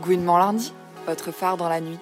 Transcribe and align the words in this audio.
Gouinement 0.00 0.38
lundi, 0.38 0.72
votre 1.06 1.32
phare 1.32 1.56
dans 1.56 1.68
la 1.68 1.80
nuit. 1.80 1.98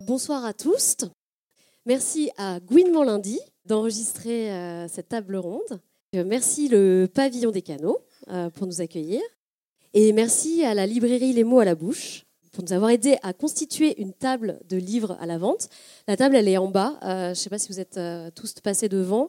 Bonsoir 0.00 0.44
à 0.44 0.54
tous. 0.54 0.96
Merci 1.86 2.30
à 2.38 2.60
Gouinement 2.60 3.04
lundi 3.04 3.40
d'enregistrer 3.66 4.52
euh, 4.52 4.88
cette 4.88 5.08
table 5.08 5.36
ronde. 5.36 5.80
Euh, 6.14 6.24
Merci 6.26 6.68
le 6.68 7.06
pavillon 7.12 7.50
des 7.50 7.62
canaux 7.62 7.98
pour 8.54 8.66
nous 8.66 8.80
accueillir. 8.80 9.20
Et 9.92 10.12
merci 10.12 10.64
à 10.64 10.74
la 10.74 10.86
librairie 10.86 11.32
Les 11.32 11.44
mots 11.44 11.60
à 11.60 11.64
la 11.64 11.74
bouche 11.74 12.24
pour 12.54 12.64
nous 12.64 12.72
avoir 12.72 12.90
aidé 12.90 13.16
à 13.22 13.32
constituer 13.32 14.00
une 14.00 14.12
table 14.12 14.60
de 14.68 14.76
livres 14.76 15.16
à 15.20 15.26
la 15.26 15.38
vente. 15.38 15.68
La 16.06 16.16
table, 16.16 16.36
elle 16.36 16.48
est 16.48 16.56
en 16.56 16.68
bas. 16.68 16.98
Euh, 17.02 17.26
je 17.26 17.30
ne 17.30 17.34
sais 17.34 17.50
pas 17.50 17.58
si 17.58 17.68
vous 17.68 17.80
êtes 17.80 17.96
euh, 17.96 18.30
tous 18.34 18.54
passés 18.60 18.88
devant. 18.88 19.28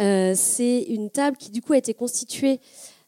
Euh, 0.00 0.32
C'est 0.34 0.82
une 0.82 1.10
table 1.10 1.36
qui, 1.36 1.50
du 1.50 1.60
coup, 1.62 1.74
a 1.74 1.78
été 1.78 1.94
constituée 1.94 2.60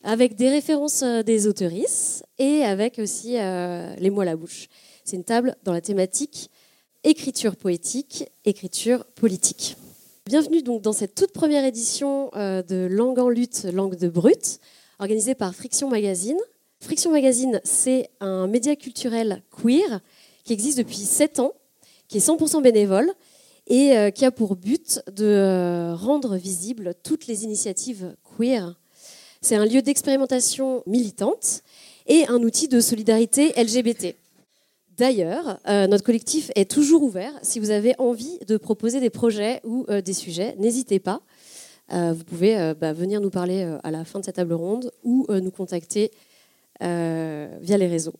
avec 0.03 0.37
des 0.37 0.49
références 0.49 1.03
euh, 1.03 1.23
des 1.23 1.47
autoristes 1.47 2.25
et 2.39 2.63
avec 2.63 2.99
aussi 2.99 3.39
euh, 3.39 3.95
les 3.97 4.11
mots 4.11 4.21
à 4.21 4.27
la 4.27 4.37
bouche. 4.37 4.69
C'est 5.05 5.17
une 5.17 5.25
table 5.25 5.57
dans 5.65 5.73
la 5.73 5.81
thématique 5.81 6.51
écriture 7.03 7.57
poétique, 7.57 8.27
écriture 8.45 9.05
politique. 9.07 9.77
Bienvenue 10.27 10.63
donc 10.63 10.83
dans 10.83 10.93
cette 10.93 11.15
toute 11.15 11.33
première 11.33 11.65
édition 11.65 12.31
euh, 12.37 12.63
de 12.63 12.87
Langue 12.91 13.19
en 13.19 13.31
lutte, 13.31 13.67
langue 13.73 13.97
de 13.97 14.09
brut, 14.09 14.61
organisée 15.01 15.34
par 15.34 15.54
Friction 15.54 15.88
Magazine. 15.88 16.37
Friction 16.79 17.10
Magazine, 17.10 17.60
c'est 17.65 18.10
un 18.20 18.46
média 18.46 18.76
culturel 18.76 19.43
queer 19.51 20.01
qui 20.45 20.52
existe 20.52 20.76
depuis 20.76 20.96
7 20.96 21.40
ans, 21.40 21.54
qui 22.06 22.18
est 22.18 22.26
100% 22.26 22.62
bénévole 22.62 23.10
et 23.66 23.96
euh, 23.96 24.10
qui 24.10 24.26
a 24.26 24.30
pour 24.30 24.56
but 24.56 25.01
de 25.10 25.24
euh, 25.24 25.95
rendre 25.95 26.37
visibles 26.37 26.95
toutes 27.02 27.26
les 27.26 27.45
initiatives 27.45 28.15
queer. 28.37 28.78
C'est 29.40 29.56
un 29.56 29.65
lieu 29.65 29.80
d'expérimentation 29.80 30.82
militante 30.87 31.62
et 32.06 32.26
un 32.28 32.43
outil 32.43 32.68
de 32.68 32.80
solidarité 32.80 33.54
LGBT. 33.56 34.16
D'ailleurs, 34.98 35.59
euh, 35.66 35.87
notre 35.87 36.04
collectif 36.04 36.51
est 36.56 36.71
toujours 36.71 37.02
ouvert. 37.02 37.32
Si 37.43 37.59
vous 37.59 37.71
avez 37.71 37.95
envie 37.98 38.38
de 38.46 38.59
proposer 38.59 39.01
des 39.01 39.09
projets 39.09 39.62
ou 39.65 39.87
des 39.87 40.12
sujets, 40.12 40.56
n'hésitez 40.59 40.98
pas. 40.98 41.23
Euh, 41.93 42.13
vous 42.13 42.24
pouvez 42.24 42.59
euh, 42.59 42.74
bah, 42.74 42.93
venir 42.93 43.21
nous 43.21 43.30
parler 43.30 43.65
euh, 43.65 43.79
à 43.83 43.91
la 43.91 44.05
fin 44.05 44.21
de 44.21 44.24
cette 44.24 44.37
table 44.37 44.52
ronde 44.52 44.93
ou 45.02 45.27
nous 45.29 45.51
contacter 45.51 46.10
via 46.80 47.77
les 47.77 47.87
réseaux. 47.87 48.15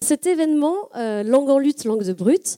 Cet 0.00 0.26
événement, 0.26 0.88
Langue 0.94 1.50
en 1.50 1.58
lutte, 1.58 1.84
langue 1.84 2.04
de 2.04 2.12
brut, 2.12 2.56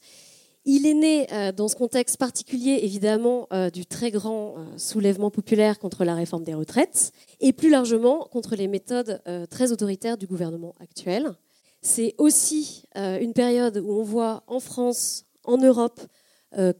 il 0.67 0.84
est 0.84 0.93
né 0.93 1.27
dans 1.56 1.67
ce 1.67 1.77
contexte 1.77 2.19
particulier, 2.19 2.81
évidemment, 2.83 3.48
du 3.73 3.87
très 3.87 4.11
grand 4.11 4.56
soulèvement 4.77 5.31
populaire 5.31 5.78
contre 5.78 6.05
la 6.05 6.15
réforme 6.15 6.45
des 6.45 6.53
retraites 6.53 7.12
et 7.41 7.55
plus 7.55 7.71
largement 7.71 8.28
contre 8.31 8.55
les 8.55 8.69
méthodes 8.69 9.23
très 9.48 9.73
autoritaires 9.73 10.19
du 10.19 10.27
gouvernement 10.27 10.75
actuel. 10.78 11.33
C'est 11.81 12.15
aussi 12.19 12.84
une 12.95 13.33
période 13.33 13.78
où 13.78 13.93
on 13.93 14.03
voit 14.03 14.43
en 14.47 14.61
France, 14.61 15.25
en 15.45 15.56
Europe, 15.56 16.03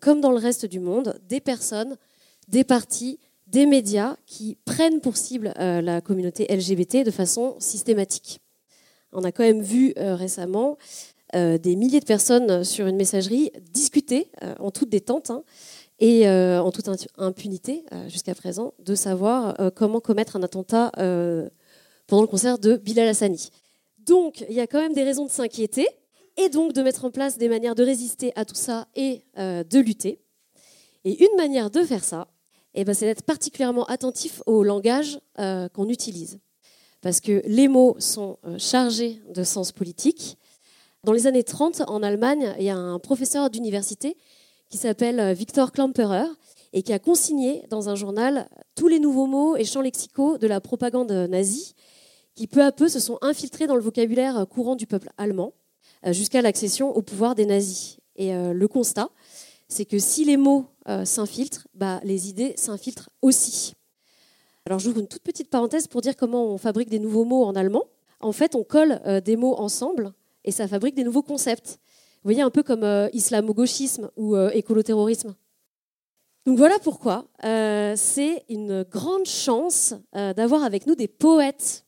comme 0.01 0.21
dans 0.21 0.33
le 0.33 0.39
reste 0.39 0.67
du 0.67 0.81
monde, 0.81 1.19
des 1.27 1.41
personnes, 1.41 1.97
des 2.49 2.65
partis, 2.65 3.19
des 3.51 3.67
médias 3.67 4.17
qui 4.27 4.57
prennent 4.65 5.01
pour 5.01 5.17
cible 5.17 5.53
euh, 5.59 5.81
la 5.81 6.01
communauté 6.01 6.47
LGBT 6.49 7.05
de 7.05 7.11
façon 7.11 7.57
systématique. 7.59 8.41
On 9.13 9.25
a 9.25 9.33
quand 9.33 9.43
même 9.43 9.61
vu 9.61 9.93
euh, 9.99 10.15
récemment 10.15 10.79
euh, 11.35 11.59
des 11.59 11.75
milliers 11.75 12.01
de 12.01 12.05
personnes 12.05 12.63
sur 12.65 12.87
une 12.87 12.97
messagerie 12.97 13.51
discuter 13.73 14.31
en 14.59 14.71
toute 14.71 14.89
détente 14.89 15.31
hein, 15.31 15.43
et 15.99 16.29
en 16.29 16.71
toute 16.73 16.87
impu- 16.87 17.09
impunité 17.19 17.85
jusqu'à 18.09 18.35
présent 18.35 18.73
de 18.79 18.95
savoir 18.95 19.55
comment 19.75 20.01
commettre 20.01 20.37
un 20.37 20.43
attentat 20.43 20.91
pendant 22.07 22.23
le 22.23 22.27
concert 22.27 22.59
de 22.59 22.77
Bilal 22.77 23.07
Hassani. 23.09 23.51
Donc, 23.99 24.45
il 24.49 24.55
y 24.55 24.61
a 24.61 24.67
quand 24.67 24.81
même 24.81 24.95
des 24.95 25.05
raisons 25.05 25.27
de 25.27 25.31
s'inquiéter 25.31 25.87
et 26.39 26.49
donc 26.49 26.73
de 26.73 26.81
mettre 26.83 27.05
en 27.05 27.11
place 27.11 27.37
des 27.37 27.51
manières 27.51 27.75
de 27.75 27.85
résister 27.85 28.33
à 28.35 28.47
tout 28.47 28.55
ça 28.55 28.89
et 28.97 29.23
de 29.37 29.79
lutter. 29.79 30.23
Et 31.05 31.23
une 31.23 31.37
manière 31.37 31.71
de 31.71 31.83
faire 31.83 32.03
ça, 32.03 32.29
eh 32.75 32.85
ben, 32.85 32.95
c'est 32.95 33.07
d'être 33.07 33.23
particulièrement 33.23 33.85
attentif 33.87 34.43
au 34.47 34.63
langage 34.63 35.21
euh, 35.39 35.69
qu'on 35.69 35.89
utilise. 35.89 36.39
Parce 37.01 37.21
que 37.21 37.43
les 37.47 37.69
mots 37.69 37.97
sont 37.99 38.39
euh, 38.45 38.59
chargés 38.59 39.21
de 39.35 39.43
sens 39.43 39.73
politique. 39.73 40.37
Dans 41.03 41.13
les 41.13 41.27
années 41.27 41.45
30, 41.45 41.83
en 41.89 42.03
Allemagne, 42.03 42.55
il 42.59 42.65
y 42.65 42.71
a 42.71 42.77
un 42.77 42.99
professeur 42.99 43.51
d'université 43.51 44.17
qui 44.69 44.77
s'appelle 44.77 45.19
euh, 45.19 45.33
Victor 45.33 45.73
Klemperer 45.73 46.27
et 46.73 46.83
qui 46.83 46.93
a 46.93 46.99
consigné 46.99 47.65
dans 47.71 47.89
un 47.89 47.97
journal 47.97 48.49
tous 48.77 48.87
les 48.87 49.01
nouveaux 49.01 49.27
mots 49.27 49.57
et 49.57 49.65
champs 49.65 49.81
lexicaux 49.81 50.39
de 50.39 50.47
la 50.47 50.61
propagande 50.61 51.11
nazie 51.11 51.75
qui 52.37 52.47
peu 52.47 52.63
à 52.63 52.71
peu 52.71 52.89
se 52.89 53.01
sont 53.01 53.19
infiltrés 53.23 53.67
dans 53.67 53.75
le 53.75 53.83
vocabulaire 53.83 54.47
courant 54.49 54.77
du 54.77 54.87
peuple 54.87 55.11
allemand 55.19 55.53
jusqu'à 56.07 56.43
l'accession 56.43 56.97
au 56.97 57.03
pouvoir 57.03 57.35
des 57.35 57.45
nazis. 57.45 57.99
Et 58.15 58.33
le 58.33 58.69
constat, 58.69 59.11
c'est 59.71 59.85
que 59.85 59.99
si 59.99 60.25
les 60.25 60.37
mots 60.37 60.67
euh, 60.89 61.05
s'infiltrent, 61.05 61.67
bah, 61.75 62.01
les 62.03 62.29
idées 62.29 62.55
s'infiltrent 62.57 63.09
aussi. 63.23 63.75
Alors 64.67 64.81
j'ouvre 64.81 64.99
une 64.99 65.07
toute 65.07 65.23
petite 65.23 65.49
parenthèse 65.49 65.87
pour 65.87 66.03
dire 66.03 66.17
comment 66.17 66.45
on 66.45 66.59
fabrique 66.59 66.91
des 66.91 66.99
nouveaux 66.99 67.25
mots 67.25 67.45
en 67.45 67.55
allemand. 67.55 67.85
En 68.19 68.33
fait, 68.33 68.55
on 68.55 68.65
colle 68.65 69.01
euh, 69.07 69.21
des 69.21 69.37
mots 69.37 69.55
ensemble 69.55 70.13
et 70.45 70.51
ça 70.51 70.67
fabrique 70.67 70.97
des 70.97 71.05
nouveaux 71.05 71.23
concepts. 71.23 71.79
Vous 72.23 72.29
voyez, 72.29 72.43
un 72.43 72.51
peu 72.51 72.65
comme 72.65 72.83
euh, 72.83 73.09
islamo-gauchisme 73.13 74.11
ou 74.17 74.37
écoloterrorisme. 74.37 75.35
Donc 76.47 76.59
voilà 76.59 76.79
pourquoi 76.83 77.27
c'est 77.43 78.45
une 78.49 78.83
grande 78.85 79.27
chance 79.27 79.95
d'avoir 80.13 80.65
avec 80.65 80.87
nous 80.87 80.95
des 80.95 81.07
poètes, 81.07 81.85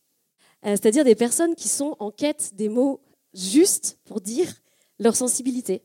c'est-à-dire 0.63 1.03
des 1.03 1.15
personnes 1.15 1.55
qui 1.55 1.67
sont 1.67 1.95
en 1.99 2.11
quête 2.11 2.51
des 2.53 2.69
mots 2.69 3.01
justes 3.33 3.97
pour 4.05 4.21
dire 4.21 4.53
leur 4.99 5.15
sensibilité. 5.15 5.81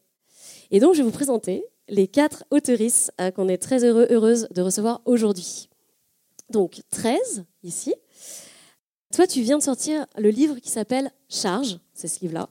Et 0.70 0.80
donc 0.80 0.92
je 0.92 0.98
vais 0.98 1.04
vous 1.04 1.10
présenter 1.10 1.65
les 1.88 2.06
quatre 2.06 2.44
auteurices 2.50 3.10
euh, 3.21 3.31
qu'on 3.31 3.49
est 3.49 3.59
très 3.59 3.84
heureux, 3.84 4.06
heureuse 4.10 4.49
de 4.54 4.62
recevoir 4.62 5.00
aujourd'hui. 5.04 5.69
Donc 6.50 6.82
13 6.91 7.44
ici. 7.62 7.94
Toi, 9.15 9.26
tu 9.26 9.41
viens 9.41 9.59
de 9.59 9.62
sortir 9.62 10.06
le 10.19 10.31
livre 10.31 10.59
qui 10.59 10.71
s'appelle 10.71 11.10
Charge, 11.28 11.78
c'est 11.94 12.09
ce 12.09 12.21
livre-là. 12.21 12.48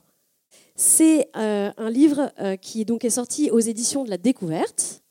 C'est 0.74 1.30
euh, 1.36 1.72
un 1.76 1.90
livre 1.90 2.32
euh, 2.40 2.56
qui 2.56 2.84
donc 2.84 3.04
est 3.04 3.10
sorti 3.10 3.50
aux 3.50 3.60
éditions 3.60 4.04
de 4.04 4.10
la 4.10 4.18
Découverte 4.18 5.02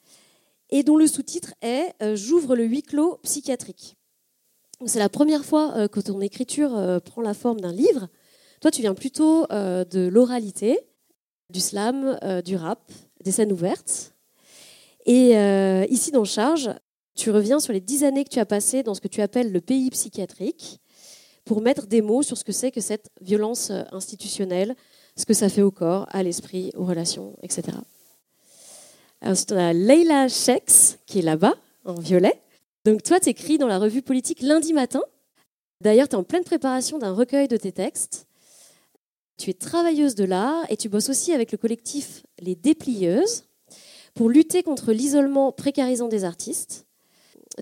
et 0.69 0.83
dont 0.83 0.97
le 0.97 1.07
sous-titre 1.07 1.53
est 1.61 1.93
J'ouvre 2.15 2.55
le 2.55 2.65
huis 2.65 2.83
clos 2.83 3.19
psychiatrique. 3.23 3.95
C'est 4.85 4.99
la 4.99 5.09
première 5.09 5.45
fois 5.45 5.87
que 5.87 6.01
ton 6.01 6.19
écriture 6.19 7.01
prend 7.05 7.21
la 7.21 7.33
forme 7.33 7.61
d'un 7.61 7.71
livre. 7.71 8.09
Toi, 8.59 8.69
tu 8.69 8.81
viens 8.81 8.93
plutôt 8.93 9.47
de 9.47 10.07
l'oralité, 10.09 10.77
du 11.49 11.61
slam, 11.61 12.19
du 12.43 12.57
rap, 12.57 12.91
des 13.23 13.31
scènes 13.31 13.53
ouvertes. 13.53 14.16
Et 15.07 15.37
euh, 15.37 15.85
ici, 15.89 16.11
dans 16.11 16.25
Charge, 16.25 16.69
tu 17.15 17.31
reviens 17.31 17.59
sur 17.59 17.71
les 17.71 17.79
dix 17.79 18.03
années 18.03 18.25
que 18.25 18.29
tu 18.29 18.39
as 18.39 18.45
passées 18.45 18.83
dans 18.83 18.93
ce 18.93 18.99
que 19.01 19.07
tu 19.07 19.21
appelles 19.21 19.51
le 19.51 19.61
pays 19.61 19.89
psychiatrique 19.89 20.79
pour 21.45 21.61
mettre 21.61 21.87
des 21.87 22.01
mots 22.01 22.21
sur 22.21 22.37
ce 22.37 22.43
que 22.43 22.51
c'est 22.51 22.71
que 22.71 22.81
cette 22.81 23.09
violence 23.21 23.71
euh, 23.71 23.83
institutionnelle, 23.93 24.75
ce 25.15 25.25
que 25.25 25.33
ça 25.33 25.47
fait 25.47 25.61
au 25.61 25.71
corps, 25.71 26.05
à 26.09 26.23
l'esprit, 26.23 26.71
aux 26.75 26.85
relations, 26.85 27.37
etc. 27.41 27.77
Ensuite, 29.21 29.53
on 29.53 29.57
a 29.57 29.71
Leila 29.71 30.27
Shex, 30.27 30.99
qui 31.05 31.19
est 31.19 31.23
là-bas, 31.23 31.55
en 31.85 31.95
violet. 31.95 32.41
Donc 32.83 33.01
toi, 33.01 33.21
tu 33.21 33.29
écris 33.29 33.57
dans 33.57 33.67
la 33.67 33.79
revue 33.79 34.01
politique 34.01 34.41
lundi 34.41 34.73
matin. 34.73 35.01
D'ailleurs, 35.81 36.09
tu 36.09 36.15
es 36.15 36.19
en 36.19 36.23
pleine 36.23 36.43
préparation 36.43 36.99
d'un 36.99 37.13
recueil 37.13 37.47
de 37.47 37.55
tes 37.55 37.71
textes. 37.71 38.27
Tu 39.37 39.51
es 39.51 39.53
travailleuse 39.53 40.15
de 40.15 40.25
l'art 40.25 40.65
et 40.69 40.75
tu 40.75 40.89
bosses 40.89 41.09
aussi 41.09 41.31
avec 41.31 41.53
le 41.53 41.57
collectif 41.57 42.23
Les 42.39 42.55
Déplieuses 42.55 43.46
pour 44.17 44.29
lutter 44.29 44.63
contre 44.63 44.93
l'isolement 44.93 45.51
précarisant 45.51 46.07
des 46.07 46.23
artistes. 46.23 46.87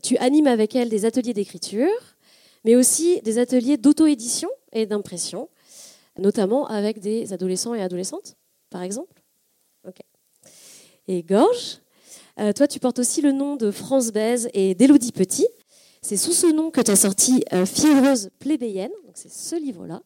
Tu 0.02 0.16
animes 0.18 0.48
avec 0.48 0.74
elles 0.74 0.88
des 0.88 1.04
ateliers 1.04 1.34
d'écriture, 1.34 1.92
mais 2.64 2.78
aussi 2.78 3.22
des 3.24 3.40
ateliers 3.40 3.76
d'auto-édition 3.76 4.50
et 4.72 4.86
d'impression, 4.86 5.50
notamment 6.18 6.66
avec 6.68 7.00
des 7.00 7.34
adolescents 7.34 7.74
et 7.74 7.82
adolescentes, 7.82 8.38
par 8.70 8.84
exemple. 8.84 9.22
Ok. 9.86 9.98
Et 11.10 11.24
Gorge, 11.24 11.82
euh, 12.40 12.54
toi, 12.54 12.70
tu 12.70 12.80
portes 12.80 13.00
aussi 13.00 13.22
le 13.22 13.34
nom 13.34 13.58
de 13.58 13.70
France 13.70 14.14
Baise 14.14 14.50
et 14.54 14.76
d'Élodie 14.76 15.12
Petit. 15.12 15.48
C'est 16.02 16.18
sous 16.18 16.32
ce 16.32 16.48
nom 16.48 16.72
que 16.72 16.80
tu 16.80 16.92
as 16.92 16.96
sorti 16.96 17.44
euh, 17.52 17.66
Fiévreuse 17.66 18.30
plébéienne, 18.40 18.92
c'est 19.14 19.32
ce 19.32 19.58
livre-là. 19.58 20.02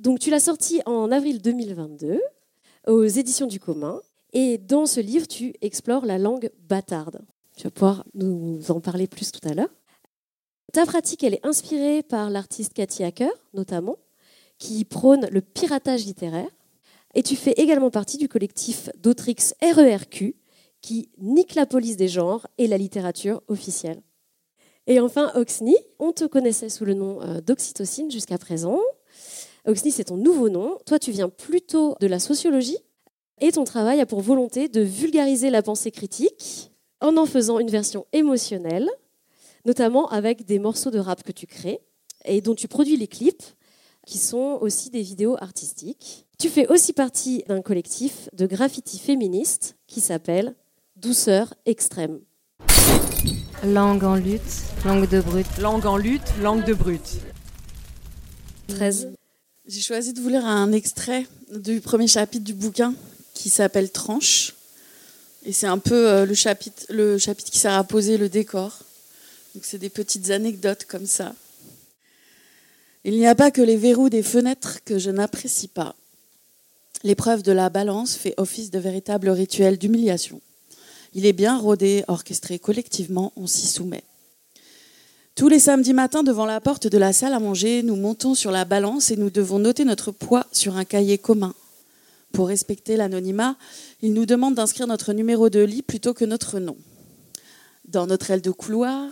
Donc 0.00 0.18
tu 0.18 0.30
l'as 0.30 0.40
sorti 0.40 0.80
en 0.84 1.12
avril 1.12 1.40
2022 1.40 2.20
aux 2.88 3.04
éditions 3.04 3.46
du 3.46 3.60
commun. 3.60 4.00
Et 4.32 4.58
dans 4.58 4.86
ce 4.86 5.00
livre, 5.00 5.28
tu 5.28 5.54
explores 5.60 6.06
la 6.06 6.18
langue 6.18 6.50
bâtarde. 6.68 7.20
Tu 7.56 7.64
vas 7.64 7.70
pouvoir 7.70 8.04
nous 8.14 8.70
en 8.70 8.80
parler 8.80 9.06
plus 9.06 9.30
tout 9.30 9.46
à 9.46 9.54
l'heure. 9.54 9.72
Ta 10.72 10.86
pratique, 10.86 11.22
elle 11.22 11.34
est 11.34 11.46
inspirée 11.46 12.02
par 12.02 12.30
l'artiste 12.30 12.72
Cathy 12.72 13.04
Hacker, 13.04 13.32
notamment, 13.52 13.98
qui 14.58 14.84
prône 14.84 15.28
le 15.30 15.42
piratage 15.42 16.06
littéraire. 16.06 16.48
Et 17.14 17.22
tu 17.22 17.36
fais 17.36 17.52
également 17.52 17.90
partie 17.90 18.16
du 18.16 18.28
collectif 18.28 18.88
d'Autrix 18.96 19.52
RERQ, 19.60 20.34
qui 20.80 21.10
nique 21.18 21.54
la 21.54 21.66
police 21.66 21.98
des 21.98 22.08
genres 22.08 22.46
et 22.56 22.66
la 22.66 22.78
littérature 22.78 23.42
officielle. 23.48 24.02
Et 24.86 24.98
enfin, 24.98 25.30
Oxney, 25.34 25.76
on 25.98 26.12
te 26.12 26.24
connaissait 26.24 26.70
sous 26.70 26.86
le 26.86 26.94
nom 26.94 27.20
euh, 27.22 27.40
d'Oxytocine 27.40 28.10
jusqu'à 28.10 28.38
présent. 28.38 28.80
Oxney, 29.66 29.92
c'est 29.92 30.04
ton 30.04 30.16
nouveau 30.16 30.48
nom. 30.48 30.78
Toi, 30.86 30.98
tu 30.98 31.12
viens 31.12 31.28
plutôt 31.28 31.96
de 32.00 32.06
la 32.06 32.18
sociologie 32.18 32.78
et 33.42 33.50
ton 33.50 33.64
travail 33.64 34.00
a 34.00 34.06
pour 34.06 34.20
volonté 34.20 34.68
de 34.68 34.80
vulgariser 34.80 35.50
la 35.50 35.62
pensée 35.62 35.90
critique 35.90 36.70
en 37.00 37.16
en 37.16 37.26
faisant 37.26 37.58
une 37.58 37.68
version 37.68 38.06
émotionnelle, 38.12 38.88
notamment 39.66 40.08
avec 40.10 40.46
des 40.46 40.60
morceaux 40.60 40.92
de 40.92 41.00
rap 41.00 41.24
que 41.24 41.32
tu 41.32 41.48
crées 41.48 41.80
et 42.24 42.40
dont 42.40 42.54
tu 42.54 42.68
produis 42.68 42.96
les 42.96 43.08
clips, 43.08 43.42
qui 44.06 44.18
sont 44.18 44.58
aussi 44.60 44.90
des 44.90 45.02
vidéos 45.02 45.36
artistiques. 45.40 46.26
Tu 46.38 46.48
fais 46.48 46.68
aussi 46.68 46.92
partie 46.92 47.42
d'un 47.48 47.62
collectif 47.62 48.28
de 48.32 48.46
graffiti 48.46 49.00
féministes 49.00 49.76
qui 49.88 50.00
s'appelle 50.00 50.54
Douceur 50.94 51.52
extrême. 51.66 52.20
Langue 53.64 54.04
en 54.04 54.14
lutte, 54.14 54.62
langue 54.84 55.08
de 55.08 55.20
brute. 55.20 55.58
Langue 55.60 55.86
en 55.86 55.96
lutte, 55.96 56.32
langue 56.40 56.64
de 56.64 56.74
brute. 56.74 57.18
13. 58.68 59.14
J'ai 59.66 59.80
choisi 59.80 60.12
de 60.12 60.20
vous 60.20 60.28
lire 60.28 60.46
un 60.46 60.70
extrait 60.70 61.26
du 61.56 61.80
premier 61.80 62.06
chapitre 62.06 62.44
du 62.44 62.54
bouquin 62.54 62.94
qui 63.34 63.50
s'appelle 63.50 63.90
Tranche. 63.90 64.54
Et 65.44 65.52
c'est 65.52 65.66
un 65.66 65.78
peu 65.78 66.08
euh, 66.08 66.26
le 66.26 66.34
chapitre, 66.34 67.50
qui 67.50 67.58
sert 67.58 67.74
à 67.74 67.84
poser 67.84 68.16
le 68.16 68.28
décor. 68.28 68.78
Donc 69.54 69.64
c'est 69.64 69.78
des 69.78 69.90
petites 69.90 70.30
anecdotes 70.30 70.84
comme 70.84 71.06
ça. 71.06 71.34
Il 73.04 73.16
n'y 73.16 73.26
a 73.26 73.34
pas 73.34 73.50
que 73.50 73.60
les 73.60 73.76
verrous 73.76 74.08
des 74.08 74.22
fenêtres 74.22 74.78
que 74.84 74.98
je 74.98 75.10
n'apprécie 75.10 75.68
pas. 75.68 75.96
L'épreuve 77.02 77.42
de 77.42 77.50
la 77.50 77.68
balance 77.68 78.14
fait 78.14 78.34
office 78.36 78.70
de 78.70 78.78
véritable 78.78 79.28
rituel 79.28 79.76
d'humiliation. 79.76 80.40
Il 81.14 81.26
est 81.26 81.32
bien 81.32 81.58
rodé, 81.58 82.04
orchestré 82.06 82.60
collectivement, 82.60 83.32
on 83.36 83.48
s'y 83.48 83.66
soumet. 83.66 84.04
Tous 85.34 85.48
les 85.48 85.58
samedis 85.58 85.94
matins, 85.94 86.22
devant 86.22 86.46
la 86.46 86.60
porte 86.60 86.86
de 86.86 86.98
la 86.98 87.12
salle 87.12 87.32
à 87.32 87.40
manger, 87.40 87.82
nous 87.82 87.96
montons 87.96 88.34
sur 88.34 88.50
la 88.50 88.64
balance 88.64 89.10
et 89.10 89.16
nous 89.16 89.30
devons 89.30 89.58
noter 89.58 89.84
notre 89.84 90.12
poids 90.12 90.46
sur 90.52 90.76
un 90.76 90.84
cahier 90.84 91.18
commun. 91.18 91.54
Pour 92.32 92.48
respecter 92.48 92.96
l'anonymat, 92.96 93.56
il 94.00 94.14
nous 94.14 94.26
demande 94.26 94.54
d'inscrire 94.54 94.86
notre 94.86 95.12
numéro 95.12 95.50
de 95.50 95.60
lit 95.60 95.82
plutôt 95.82 96.14
que 96.14 96.24
notre 96.24 96.58
nom. 96.58 96.76
Dans 97.86 98.06
notre 98.06 98.30
aile 98.30 98.40
de 98.40 98.50
couloir, 98.50 99.10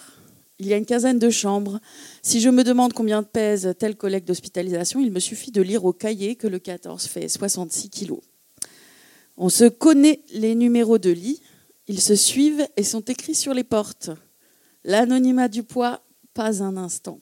il 0.59 0.67
y 0.67 0.73
a 0.73 0.77
une 0.77 0.87
quinzaine 0.87 1.19
de 1.19 1.31
chambres. 1.31 1.81
Si 2.23 2.41
je 2.41 2.49
me 2.49 2.65
demande 2.65 2.93
combien 2.93 3.23
pèse 3.23 3.75
tel 3.79 3.97
collègue 3.97 4.25
d'hospitalisation, 4.25 5.01
il 5.01 5.11
me 5.11 5.21
suffit 5.21 5.51
de 5.51 5.61
lire 5.61 5.85
au 5.85 5.93
cahier 5.93 6.37
que 6.37 6.47
le 6.47 6.59
14 6.59 7.07
fait 7.07 7.29
66 7.29 7.91
kilos. 7.91 8.21
On 9.37 9.49
se 9.49 9.65
connaît 9.65 10.21
les 10.33 10.55
numéros 10.55 10.99
de 10.99 11.11
lit, 11.11 11.41
ils 11.89 12.01
se 12.01 12.15
suivent 12.15 12.67
et 12.77 12.85
sont 12.85 13.01
écrits 13.01 13.35
sur 13.35 13.53
les 13.53 13.65
portes. 13.65 14.11
L'anonymat 14.85 15.49
du 15.49 15.63
poids, 15.63 16.03
pas 16.33 16.63
un 16.63 16.77
instant. 16.77 17.21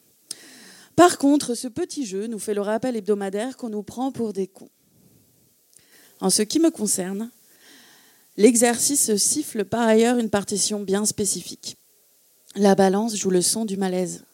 Par 0.94 1.18
contre, 1.18 1.54
ce 1.54 1.68
petit 1.68 2.06
jeu 2.06 2.26
nous 2.26 2.38
fait 2.38 2.54
le 2.54 2.60
rappel 2.60 2.96
hebdomadaire 2.96 3.56
qu'on 3.56 3.68
nous 3.68 3.84
prend 3.84 4.12
pour 4.12 4.32
des 4.32 4.46
cons. 4.46 4.70
En 6.20 6.30
ce 6.30 6.42
qui 6.42 6.58
me 6.58 6.70
concerne, 6.70 7.30
l'exercice 8.36 9.14
siffle 9.16 9.64
par 9.64 9.86
ailleurs 9.86 10.18
une 10.18 10.30
partition 10.30 10.80
bien 10.80 11.04
spécifique. 11.04 11.76
La 12.56 12.74
balance 12.74 13.14
joue 13.16 13.30
le 13.30 13.42
son 13.42 13.64
du 13.64 13.76
malaise. 13.76 14.24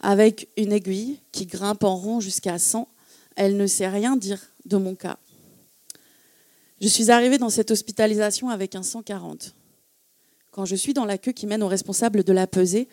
Avec 0.00 0.48
une 0.56 0.72
aiguille 0.72 1.20
qui 1.30 1.46
grimpe 1.46 1.84
en 1.84 1.96
rond 1.96 2.20
jusqu'à 2.20 2.58
100, 2.58 2.88
elle 3.36 3.56
ne 3.56 3.66
sait 3.66 3.88
rien 3.88 4.16
dire 4.16 4.40
de 4.64 4.76
mon 4.76 4.94
cas. 4.94 5.18
Je 6.80 6.88
suis 6.88 7.12
arrivée 7.12 7.38
dans 7.38 7.50
cette 7.50 7.70
hospitalisation 7.70 8.48
avec 8.48 8.74
un 8.74 8.82
140. 8.82 9.54
Quand 10.50 10.64
je 10.64 10.74
suis 10.74 10.92
dans 10.92 11.04
la 11.04 11.18
queue 11.18 11.32
qui 11.32 11.46
mène 11.46 11.62
au 11.62 11.68
responsable 11.68 12.24
de 12.24 12.32
la 12.32 12.48
pesée, 12.48 12.88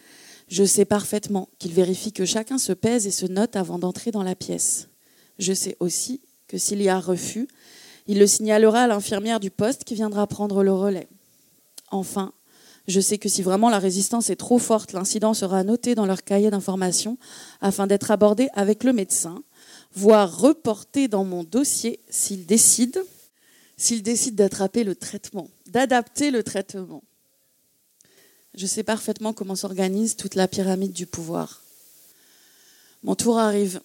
je 0.48 0.64
sais 0.64 0.86
parfaitement 0.86 1.50
qu'il 1.58 1.74
vérifie 1.74 2.12
que 2.12 2.26
chacun 2.26 2.58
se 2.58 2.74
pèse 2.74 3.08
et 3.08 3.12
se 3.12 3.26
note 3.26 3.56
avant 3.56 3.80
d'entrer 3.80 4.12
dans 4.12 4.24
la 4.24 4.36
pièce. 4.36 4.90
Je 5.40 5.54
sais 5.54 5.76
aussi 5.80 6.22
que 6.48 6.58
s'il 6.58 6.82
y 6.82 6.90
a 6.90 7.00
refus, 7.00 7.48
il 8.10 8.18
le 8.18 8.26
signalera 8.26 8.86
à 8.86 8.88
l'infirmière 8.88 9.40
du 9.40 9.52
poste 9.52 9.84
qui 9.84 9.94
viendra 9.94 10.26
prendre 10.26 10.64
le 10.64 10.74
relais. 10.74 11.08
Enfin, 11.92 12.34
je 12.88 13.00
sais 13.00 13.20
que 13.20 13.30
si 13.30 13.44
vraiment 13.44 13.70
la 13.70 13.78
résistance 13.78 14.32
est 14.32 14.36
trop 14.36 14.58
forte, 14.58 14.94
l'incident 14.94 15.36
sera 15.36 15.64
noté 15.64 15.94
dans 15.94 16.08
leur 16.08 16.24
cahier 16.24 16.50
d'information 16.50 17.20
afin 17.62 17.86
d'être 17.86 18.10
abordé 18.10 18.50
avec 18.54 18.84
le 18.84 18.94
médecin, 18.94 19.44
voire 19.94 20.40
reporté 20.40 21.08
dans 21.08 21.24
mon 21.24 21.44
dossier 21.44 22.00
s'il 22.10 22.48
décide, 22.48 23.00
s'il 23.78 24.02
décide 24.02 24.34
d'attraper 24.34 24.84
le 24.84 24.96
traitement, 24.96 25.48
d'adapter 25.68 26.32
le 26.32 26.42
traitement. 26.42 27.04
Je 28.56 28.66
sais 28.66 28.82
parfaitement 28.82 29.34
comment 29.34 29.56
s'organise 29.56 30.16
toute 30.16 30.34
la 30.34 30.48
pyramide 30.48 30.94
du 30.94 31.06
pouvoir. 31.06 31.62
Mon 33.04 33.14
tour 33.14 33.38
arrive. 33.38 33.82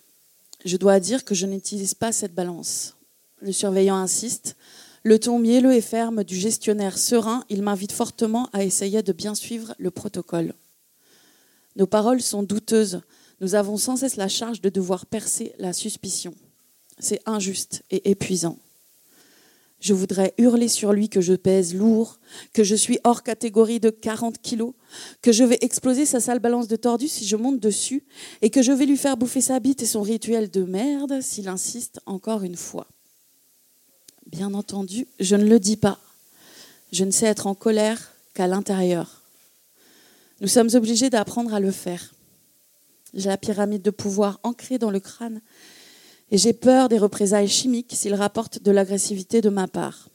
Je 0.65 0.79
dois 0.79 0.99
dire 0.99 1.26
que 1.26 1.35
je 1.35 1.44
n'utilise 1.44 1.93
pas 1.93 2.11
cette 2.11 2.35
balance. 2.35 2.94
Le 3.40 3.52
surveillant 3.52 3.96
insiste. 3.96 4.56
Le 5.02 5.19
ton 5.19 5.38
mielleux 5.38 5.75
et 5.75 5.82
ferme 5.82 6.25
du 6.25 6.36
gestionnaire 6.36 6.96
serein, 6.96 7.44
il 7.50 7.62
m'invite 7.62 7.92
fortement 7.92 8.48
à 8.52 8.64
essayer 8.64 9.02
de 9.02 9.12
bien 9.12 9.34
suivre 9.34 9.75
le 9.78 9.90
protocole. 9.90 10.54
Nos 11.76 11.86
paroles 11.86 12.22
sont 12.22 12.42
douteuses. 12.42 13.02
Nous 13.40 13.54
avons 13.54 13.76
sans 13.76 13.96
cesse 13.96 14.16
la 14.16 14.28
charge 14.28 14.60
de 14.60 14.70
devoir 14.70 15.06
percer 15.06 15.54
la 15.58 15.72
suspicion. 15.72 16.34
C'est 16.98 17.20
injuste 17.26 17.82
et 17.90 18.10
épuisant. 18.10 18.58
Je 19.80 19.92
voudrais 19.92 20.32
hurler 20.38 20.69
sur 20.69 20.94
lui 20.94 21.10
que 21.10 21.20
je 21.20 21.34
pèse 21.34 21.75
lourd, 21.75 22.19
que 22.54 22.64
je 22.64 22.75
suis 22.75 22.98
hors 23.04 23.22
catégorie 23.22 23.80
de 23.80 23.90
40 23.90 24.40
kilos, 24.40 24.72
que 25.20 25.30
je 25.30 25.44
vais 25.44 25.58
exploser 25.60 26.06
sa 26.06 26.20
sale 26.20 26.38
balance 26.38 26.69
de 26.69 26.76
tordu 26.76 27.06
si 27.06 27.26
je 27.26 27.37
monte 27.37 27.60
dessus, 27.60 28.04
et 28.40 28.48
que 28.48 28.62
je 28.62 28.72
vais 28.72 28.87
lui 28.87 28.96
faire 28.96 29.19
bouffer 29.19 29.42
sa 29.42 29.60
bite 29.60 29.82
et 29.82 29.87
son 29.87 30.00
rituel 30.00 30.50
de 30.50 30.64
merde 30.64 31.20
s'il 31.20 31.48
insiste 31.48 32.00
encore 32.06 32.44
une 32.44 32.56
fois. 32.56 32.88
Bien 34.34 34.52
entendu, 34.52 35.06
je 35.20 35.36
ne 35.36 35.44
le 35.44 35.60
dis 35.60 35.76
pas. 35.76 36.00
Je 36.90 37.04
ne 37.04 37.12
sais 37.12 37.26
être 37.26 37.46
en 37.46 37.54
colère 37.54 38.14
qu'à 38.34 38.48
l'intérieur. 38.48 39.22
Nous 40.40 40.48
sommes 40.48 40.70
obligés 40.75 41.08
d'apprendre 41.08 41.54
à 41.54 41.60
le 41.60 41.70
faire. 41.70 42.12
J'ai 43.14 43.28
la 43.28 43.37
pyramide 43.37 43.82
de 43.82 43.90
pouvoir 43.90 44.40
ancrée 44.42 44.76
dans 44.76 44.90
le 44.90 44.99
crâne 44.99 45.40
et 46.32 46.37
j'ai 46.37 46.52
peur 46.52 46.88
des 46.88 46.99
représailles 46.99 47.47
chimiques 47.47 47.92
s'il 47.94 48.12
rapporte 48.12 48.61
de 48.61 48.73
l'agressivité 48.73 49.40
de 49.40 49.50
ma 49.50 49.68
part. 49.68 50.09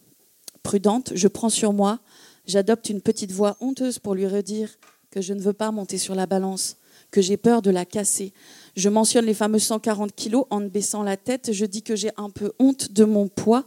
Prudente, 0.64 1.14
je 1.16 1.30
prends 1.30 1.48
sur 1.48 1.72
moi, 1.72 2.00
j'adopte 2.46 2.90
une 2.90 3.00
petite 3.00 3.32
voix 3.32 3.56
honteuse 3.62 4.00
pour 4.00 4.16
lui 4.16 4.28
redire 4.28 4.70
que 5.12 5.22
je 5.22 5.34
ne 5.34 5.40
veux 5.40 5.54
pas 5.54 5.72
monter 5.72 5.98
sur 5.98 6.14
la 6.14 6.26
balance, 6.26 6.76
que 7.10 7.22
j'ai 7.22 7.38
peur 7.38 7.62
de 7.62 7.72
la 7.72 7.86
casser. 7.86 8.34
Je 8.76 8.90
mentionne 8.90 9.24
les 9.24 9.34
fameux 9.34 9.60
140 9.60 10.14
kilos 10.14 10.44
en 10.50 10.60
baissant 10.60 11.04
la 11.04 11.16
tête, 11.16 11.54
je 11.54 11.64
dis 11.64 11.84
que 11.84 11.96
j'ai 11.96 12.12
un 12.18 12.30
peu 12.30 12.52
honte 12.60 12.92
de 12.92 13.06
mon 13.06 13.30
poids. 13.30 13.64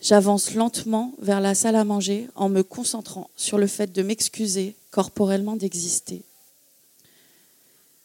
J'avance 0.00 0.54
lentement 0.54 1.12
vers 1.18 1.40
la 1.40 1.54
salle 1.54 1.76
à 1.76 1.84
manger 1.84 2.28
en 2.36 2.48
me 2.48 2.62
concentrant 2.62 3.30
sur 3.36 3.58
le 3.58 3.66
fait 3.66 3.92
de 3.92 4.02
m'excuser 4.02 4.76
corporellement 4.90 5.56
d'exister. 5.56 6.22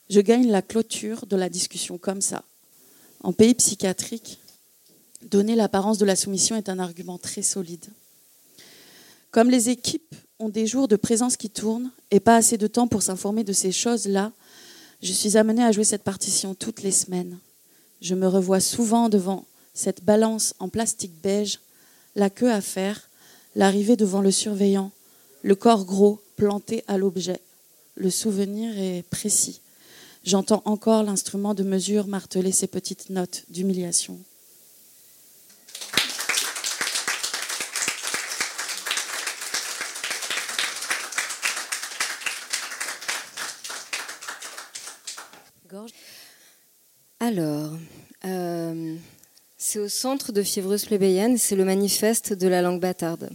Je 0.10 0.20
gagne 0.20 0.50
la 0.50 0.62
clôture 0.62 1.26
de 1.28 1.36
la 1.36 1.50
discussion 1.50 1.98
comme 1.98 2.22
ça, 2.22 2.44
en 3.22 3.32
pays 3.32 3.54
psychiatrique, 3.54 4.40
donner 5.22 5.56
l'apparence 5.56 5.98
de 5.98 6.06
la 6.06 6.16
soumission 6.16 6.56
est 6.56 6.68
un 6.68 6.80
argument 6.80 7.18
très 7.18 7.42
solide. 7.42 7.86
Comme 9.32 9.50
les 9.50 9.70
équipes 9.70 10.16
ont 10.40 10.50
des 10.50 10.68
jours 10.68 10.88
de 10.88 10.96
présence 10.96 11.38
qui 11.38 11.50
tournent 11.50 11.92
et 12.12 12.20
pas 12.20 12.36
assez 12.36 12.58
de 12.58 12.68
temps 12.68 12.88
pour 12.88 13.02
s'informer 13.02 13.44
de 13.44 13.54
ces 13.54 13.72
choses-là, 13.72 14.32
je 15.02 15.12
suis 15.12 15.38
amenée 15.38 15.64
à 15.64 15.72
jouer 15.72 15.84
cette 15.84 16.04
partition 16.04 16.54
toutes 16.54 16.82
les 16.82 16.92
semaines. 16.92 17.38
Je 18.02 18.16
me 18.16 18.28
revois 18.28 18.60
souvent 18.60 19.10
devant 19.10 19.46
cette 19.74 20.04
balance 20.04 20.54
en 20.60 20.70
plastique 20.70 21.14
beige, 21.22 21.60
la 22.16 22.30
queue 22.30 22.52
à 22.52 22.62
faire, 22.62 23.10
l'arrivée 23.56 23.96
devant 23.96 24.22
le 24.22 24.32
surveillant, 24.32 24.92
le 25.42 25.56
corps 25.56 25.86
gros 25.86 26.22
planté 26.36 26.84
à 26.88 26.98
l'objet. 26.98 27.40
Le 27.96 28.10
souvenir 28.10 28.78
est 28.78 29.04
précis. 29.10 29.62
J'entends 30.24 30.62
encore 30.66 31.04
l'instrument 31.04 31.54
de 31.54 31.64
mesure 31.64 32.08
marteler 32.08 32.52
ces 32.52 32.68
petites 32.68 33.10
notes 33.10 33.44
d'humiliation. 33.50 34.18
Alors, 47.20 47.72
euh, 48.26 48.98
c'est 49.66 49.80
au 49.80 49.88
centre 49.88 50.34
de 50.34 50.44
Fiévreuse 50.44 50.84
plébéienne, 50.84 51.38
c'est 51.38 51.56
le 51.56 51.64
manifeste 51.64 52.34
de 52.34 52.50
la 52.50 52.62
langue 52.62 52.82
bâtarde. 52.82 53.30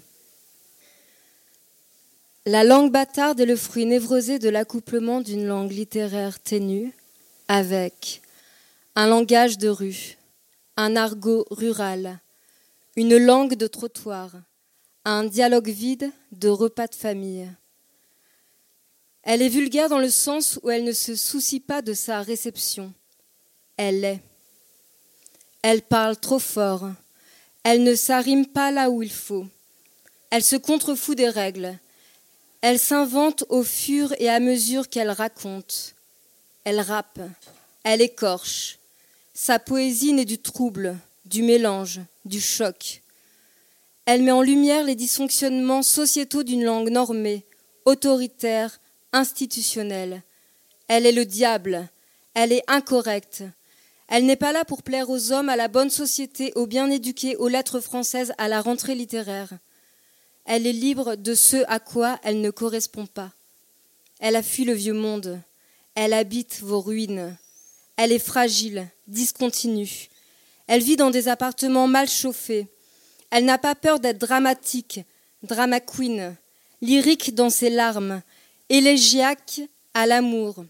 La 2.44 2.64
langue 2.64 2.92
bâtarde 2.92 3.40
est 3.40 3.46
le 3.46 3.56
fruit 3.56 3.86
névrosé 3.86 4.38
de 4.38 4.50
l'accouplement 4.50 5.22
d'une 5.22 5.46
langue 5.46 5.72
littéraire 5.72 6.38
ténue 6.38 6.92
avec 7.48 8.20
un 8.94 9.06
langage 9.06 9.56
de 9.56 9.70
rue, 9.70 10.18
un 10.76 10.96
argot 10.96 11.46
rural, 11.50 12.20
une 12.94 13.16
langue 13.16 13.54
de 13.54 13.66
trottoir, 13.66 14.32
un 15.06 15.24
dialogue 15.24 15.70
vide 15.70 16.12
de 16.32 16.50
repas 16.50 16.88
de 16.88 16.94
famille. 16.94 17.48
Elle 19.22 19.40
est 19.40 19.48
vulgaire 19.48 19.88
dans 19.88 19.98
le 19.98 20.10
sens 20.10 20.60
où 20.62 20.68
elle 20.68 20.84
ne 20.84 20.92
se 20.92 21.16
soucie 21.16 21.60
pas 21.60 21.80
de 21.80 21.94
sa 21.94 22.20
réception. 22.20 22.92
Elle 23.78 24.04
est. 24.04 24.20
Elle 25.62 25.82
parle 25.82 26.16
trop 26.16 26.38
fort. 26.38 26.88
Elle 27.64 27.82
ne 27.82 27.94
s'arrime 27.94 28.46
pas 28.46 28.70
là 28.70 28.90
où 28.90 29.02
il 29.02 29.12
faut. 29.12 29.46
Elle 30.30 30.44
se 30.44 30.56
contrefout 30.56 31.16
des 31.16 31.28
règles. 31.28 31.78
Elle 32.60 32.78
s'invente 32.78 33.44
au 33.48 33.62
fur 33.62 34.14
et 34.18 34.28
à 34.28 34.40
mesure 34.40 34.88
qu'elle 34.88 35.10
raconte. 35.10 35.94
Elle 36.64 36.80
rappe. 36.80 37.20
Elle 37.84 38.02
écorche. 38.02 38.78
Sa 39.34 39.58
poésie 39.58 40.12
naît 40.12 40.24
du 40.24 40.38
trouble, 40.38 40.96
du 41.24 41.42
mélange, 41.42 42.00
du 42.24 42.40
choc. 42.40 43.02
Elle 44.06 44.22
met 44.22 44.32
en 44.32 44.42
lumière 44.42 44.84
les 44.84 44.94
dysfonctionnements 44.94 45.82
sociétaux 45.82 46.42
d'une 46.42 46.64
langue 46.64 46.90
normée, 46.90 47.44
autoritaire, 47.84 48.80
institutionnelle. 49.12 50.22
Elle 50.88 51.06
est 51.06 51.12
le 51.12 51.24
diable. 51.24 51.88
Elle 52.34 52.52
est 52.52 52.64
incorrecte. 52.68 53.44
Elle 54.08 54.24
n'est 54.24 54.36
pas 54.36 54.52
là 54.52 54.64
pour 54.64 54.82
plaire 54.82 55.10
aux 55.10 55.32
hommes, 55.32 55.50
à 55.50 55.56
la 55.56 55.68
bonne 55.68 55.90
société, 55.90 56.52
aux 56.56 56.66
bien 56.66 56.90
éduqués, 56.90 57.36
aux 57.36 57.48
lettres 57.48 57.80
françaises, 57.80 58.32
à 58.38 58.48
la 58.48 58.62
rentrée 58.62 58.94
littéraire. 58.94 59.50
Elle 60.46 60.66
est 60.66 60.72
libre 60.72 61.14
de 61.14 61.34
ce 61.34 61.58
à 61.68 61.78
quoi 61.78 62.18
elle 62.22 62.40
ne 62.40 62.50
correspond 62.50 63.06
pas. 63.06 63.32
Elle 64.18 64.34
a 64.34 64.42
fui 64.42 64.64
le 64.64 64.72
vieux 64.72 64.94
monde. 64.94 65.40
Elle 65.94 66.14
habite 66.14 66.60
vos 66.62 66.80
ruines. 66.80 67.36
Elle 67.98 68.12
est 68.12 68.18
fragile, 68.18 68.88
discontinue. 69.06 70.08
Elle 70.68 70.82
vit 70.82 70.96
dans 70.96 71.10
des 71.10 71.28
appartements 71.28 71.86
mal 71.86 72.08
chauffés. 72.08 72.66
Elle 73.30 73.44
n'a 73.44 73.58
pas 73.58 73.74
peur 73.74 74.00
d'être 74.00 74.18
dramatique, 74.18 75.00
drama 75.42 75.80
queen, 75.80 76.34
lyrique 76.80 77.34
dans 77.34 77.50
ses 77.50 77.68
larmes, 77.68 78.22
élégiaque 78.70 79.60
à 79.92 80.06
l'amour, 80.06 80.64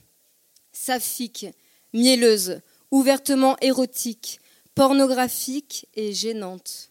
saphique, 0.73 1.47
mielleuse, 1.93 2.61
ouvertement 2.91 3.57
érotique, 3.61 4.41
pornographique 4.75 5.87
et 5.95 6.13
gênante. 6.13 6.91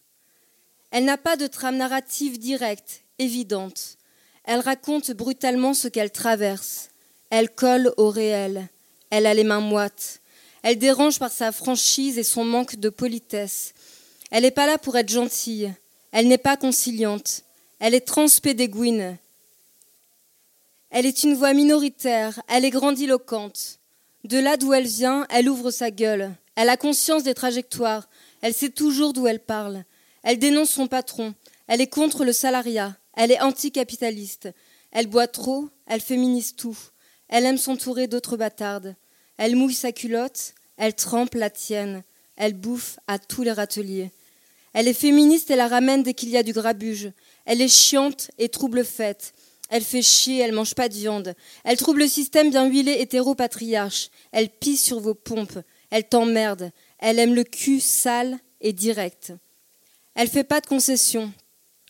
Elle 0.90 1.04
n'a 1.04 1.16
pas 1.16 1.36
de 1.36 1.46
trame 1.46 1.76
narrative 1.76 2.38
directe, 2.38 3.02
évidente. 3.18 3.96
Elle 4.44 4.60
raconte 4.60 5.10
brutalement 5.10 5.74
ce 5.74 5.88
qu'elle 5.88 6.10
traverse. 6.10 6.88
Elle 7.30 7.50
colle 7.50 7.92
au 7.96 8.08
réel. 8.08 8.68
Elle 9.10 9.26
a 9.26 9.34
les 9.34 9.44
mains 9.44 9.60
moites. 9.60 10.20
Elle 10.62 10.78
dérange 10.78 11.18
par 11.18 11.30
sa 11.30 11.52
franchise 11.52 12.18
et 12.18 12.22
son 12.22 12.44
manque 12.44 12.76
de 12.76 12.88
politesse. 12.88 13.74
Elle 14.30 14.42
n'est 14.42 14.50
pas 14.50 14.66
là 14.66 14.78
pour 14.78 14.96
être 14.96 15.08
gentille. 15.08 15.72
Elle 16.12 16.28
n'est 16.28 16.38
pas 16.38 16.56
conciliante. 16.56 17.42
Elle 17.78 17.94
est 17.94 18.06
transpédéguine. 18.06 19.18
Elle 20.90 21.06
est 21.06 21.22
une 21.22 21.34
voix 21.34 21.52
minoritaire. 21.52 22.40
Elle 22.48 22.64
est 22.64 22.70
grandiloquente. 22.70 23.77
De 24.24 24.38
là 24.38 24.56
d'où 24.56 24.72
elle 24.72 24.86
vient, 24.86 25.26
elle 25.30 25.48
ouvre 25.48 25.70
sa 25.70 25.90
gueule. 25.90 26.34
Elle 26.56 26.68
a 26.68 26.76
conscience 26.76 27.22
des 27.22 27.34
trajectoires. 27.34 28.08
Elle 28.40 28.54
sait 28.54 28.70
toujours 28.70 29.12
d'où 29.12 29.26
elle 29.26 29.40
parle. 29.40 29.84
Elle 30.22 30.38
dénonce 30.38 30.70
son 30.70 30.88
patron. 30.88 31.34
Elle 31.68 31.80
est 31.80 31.86
contre 31.86 32.24
le 32.24 32.32
salariat. 32.32 32.96
Elle 33.14 33.30
est 33.30 33.40
anticapitaliste. 33.40 34.48
Elle 34.90 35.06
boit 35.06 35.28
trop. 35.28 35.68
Elle 35.86 36.00
féminise 36.00 36.56
tout. 36.56 36.76
Elle 37.28 37.44
aime 37.44 37.58
s'entourer 37.58 38.08
d'autres 38.08 38.36
bâtardes. 38.36 38.96
Elle 39.36 39.54
mouille 39.54 39.74
sa 39.74 39.92
culotte. 39.92 40.54
Elle 40.76 40.94
trempe 40.94 41.34
la 41.34 41.50
tienne. 41.50 42.02
Elle 42.36 42.54
bouffe 42.54 42.98
à 43.06 43.18
tous 43.18 43.42
les 43.42 43.52
râteliers. 43.52 44.10
Elle 44.72 44.88
est 44.88 44.94
féministe 44.94 45.50
et 45.50 45.56
la 45.56 45.68
ramène 45.68 46.02
dès 46.02 46.14
qu'il 46.14 46.28
y 46.28 46.36
a 46.36 46.42
du 46.42 46.52
grabuge. 46.52 47.12
Elle 47.44 47.62
est 47.62 47.68
chiante 47.68 48.30
et 48.38 48.48
trouble-faite. 48.48 49.32
Elle 49.68 49.84
fait 49.84 50.02
chier, 50.02 50.40
elle 50.40 50.52
mange 50.52 50.74
pas 50.74 50.88
de 50.88 50.94
viande. 50.94 51.34
Elle 51.64 51.76
trouble 51.76 52.00
le 52.00 52.08
système 52.08 52.50
bien 52.50 52.66
huilé 52.66 52.96
hétéro-patriarche. 53.00 54.08
Elle 54.32 54.48
pisse 54.48 54.82
sur 54.82 55.00
vos 55.00 55.14
pompes. 55.14 55.58
Elle 55.90 56.08
t'emmerde. 56.08 56.72
Elle 56.98 57.18
aime 57.18 57.34
le 57.34 57.44
cul 57.44 57.80
sale 57.80 58.38
et 58.60 58.72
direct. 58.72 59.32
Elle 60.14 60.28
fait 60.28 60.44
pas 60.44 60.60
de 60.60 60.66
concessions. 60.66 61.32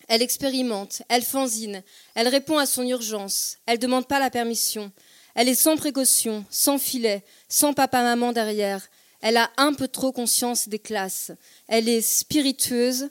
Elle 0.09 0.23
expérimente. 0.23 1.03
Elle 1.09 1.23
fanzine. 1.23 1.83
Elle 2.15 2.29
répond 2.29 2.59
à 2.59 2.67
son 2.67 2.83
urgence. 2.83 3.59
Elle 3.67 3.79
demande 3.79 4.09
pas 4.09 4.19
la 4.19 4.31
permission. 4.31 4.91
Elle 5.35 5.49
est 5.49 5.55
sans 5.55 5.77
précaution, 5.77 6.45
sans 6.51 6.79
filet, 6.79 7.23
sans 7.49 7.75
papa-maman 7.75 8.33
derrière. 8.33 8.89
Elle 9.21 9.37
a 9.37 9.51
un 9.57 9.73
peu 9.73 9.87
trop 9.87 10.11
conscience 10.11 10.69
des 10.69 10.79
classes. 10.79 11.31
Elle 11.69 11.89
est 11.89 12.01
spiritueuse, 12.01 13.09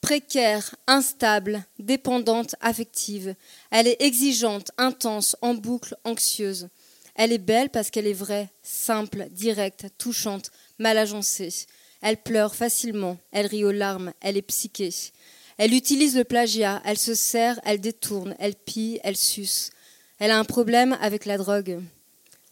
précaire, 0.00 0.74
instable, 0.86 1.64
dépendante, 1.78 2.54
affective. 2.60 3.34
Elle 3.70 3.88
est 3.88 4.00
exigeante, 4.00 4.70
intense, 4.78 5.36
en 5.42 5.54
boucle, 5.54 5.96
anxieuse. 6.04 6.68
Elle 7.14 7.32
est 7.32 7.38
belle 7.38 7.70
parce 7.70 7.90
qu'elle 7.90 8.06
est 8.06 8.12
vraie, 8.12 8.50
simple, 8.62 9.26
directe, 9.30 9.86
touchante, 9.98 10.50
mal 10.78 10.98
agencée. 10.98 11.66
Elle 12.02 12.22
pleure 12.22 12.54
facilement, 12.54 13.16
elle 13.32 13.46
rit 13.46 13.64
aux 13.64 13.72
larmes, 13.72 14.12
elle 14.20 14.36
est 14.36 14.42
psychée. 14.42 15.12
Elle 15.58 15.72
utilise 15.72 16.16
le 16.16 16.24
plagiat, 16.24 16.82
elle 16.84 16.98
se 16.98 17.14
sert, 17.14 17.58
elle 17.64 17.80
détourne, 17.80 18.36
elle 18.38 18.54
pille, 18.54 19.00
elle 19.02 19.16
suce. 19.16 19.70
Elle 20.18 20.30
a 20.30 20.38
un 20.38 20.44
problème 20.44 20.96
avec 21.00 21.24
la 21.24 21.38
drogue. 21.38 21.80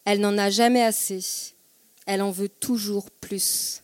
Elle 0.04 0.20
n'en 0.20 0.38
a 0.38 0.50
jamais 0.50 0.82
assez. 0.82 1.54
Elle 2.06 2.22
en 2.22 2.30
veut 2.30 2.48
toujours 2.48 3.10
plus. 3.10 3.82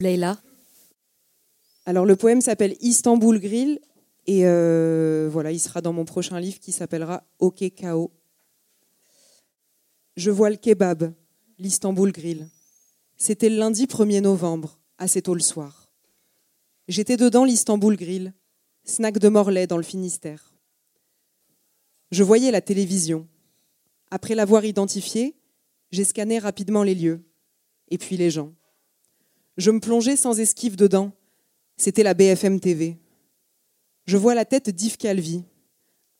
Leïla 0.00 0.38
Alors 1.86 2.04
le 2.04 2.16
poème 2.16 2.42
s'appelle 2.42 2.76
Istanbul 2.80 3.40
Grill 3.40 3.80
et 4.26 4.42
euh, 4.44 5.28
voilà, 5.32 5.52
il 5.52 5.58
sera 5.58 5.80
dans 5.80 5.94
mon 5.94 6.04
prochain 6.04 6.38
livre 6.38 6.58
qui 6.60 6.72
s'appellera 6.72 7.24
Ok 7.38 7.64
Kao. 7.74 8.10
Je 10.16 10.30
vois 10.30 10.50
le 10.50 10.56
kebab, 10.56 11.14
l'Istanbul 11.58 12.12
Grill. 12.12 12.48
C'était 13.16 13.48
le 13.48 13.56
lundi 13.56 13.86
1er 13.86 14.20
novembre, 14.20 14.78
assez 14.98 15.22
tôt 15.22 15.34
le 15.34 15.40
soir. 15.40 15.88
J'étais 16.88 17.16
dedans 17.16 17.44
l'Istanbul 17.44 17.96
Grill, 17.96 18.34
snack 18.84 19.18
de 19.18 19.28
Morlaix 19.28 19.66
dans 19.66 19.78
le 19.78 19.82
Finistère. 19.82 20.54
Je 22.10 22.22
voyais 22.22 22.50
la 22.50 22.60
télévision. 22.60 23.26
Après 24.10 24.34
l'avoir 24.34 24.64
identifiée, 24.64 25.36
j'ai 25.90 26.04
scanné 26.04 26.38
rapidement 26.38 26.82
les 26.82 26.94
lieux, 26.94 27.24
et 27.88 27.96
puis 27.96 28.16
les 28.16 28.30
gens. 28.30 28.52
Je 29.56 29.70
me 29.70 29.80
plongeais 29.80 30.16
sans 30.16 30.38
esquive 30.38 30.76
dedans. 30.76 31.12
C'était 31.76 32.02
la 32.02 32.14
BFM 32.14 32.60
TV. 32.60 32.98
Je 34.04 34.16
vois 34.16 34.34
la 34.34 34.44
tête 34.44 34.70
d'Yves 34.70 34.98
Calvi, 34.98 35.44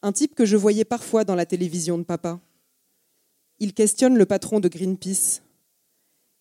un 0.02 0.12
type 0.12 0.34
que 0.34 0.46
je 0.46 0.56
voyais 0.56 0.84
parfois 0.84 1.24
dans 1.24 1.34
la 1.34 1.46
télévision 1.46 1.98
de 1.98 2.02
papa. 2.02 2.40
Il 3.58 3.74
questionne 3.74 4.16
le 4.16 4.26
patron 4.26 4.60
de 4.60 4.68
Greenpeace. 4.68 5.42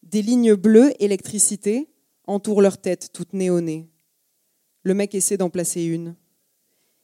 Des 0.03 0.21
lignes 0.21 0.55
bleues 0.55 0.93
électricité 0.99 1.89
entourent 2.25 2.61
leur 2.61 2.77
tête 2.77 3.11
toute 3.13 3.33
néonée. 3.33 3.89
Le 4.83 4.93
mec 4.93 5.15
essaie 5.15 5.37
d'en 5.37 5.49
placer 5.49 5.83
une. 5.83 6.15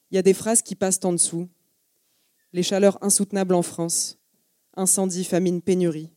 Il 0.10 0.15
y 0.15 0.17
a 0.17 0.24
des 0.24 0.33
phrases 0.33 0.62
qui 0.62 0.75
passent 0.75 1.00
en 1.03 1.13
dessous. 1.13 1.50
Les 2.53 2.63
chaleurs 2.63 2.98
insoutenables 3.01 3.55
en 3.55 3.62
France. 3.62 4.19
Incendie, 4.75 5.24
famine, 5.24 5.62
pénurie. 5.62 6.13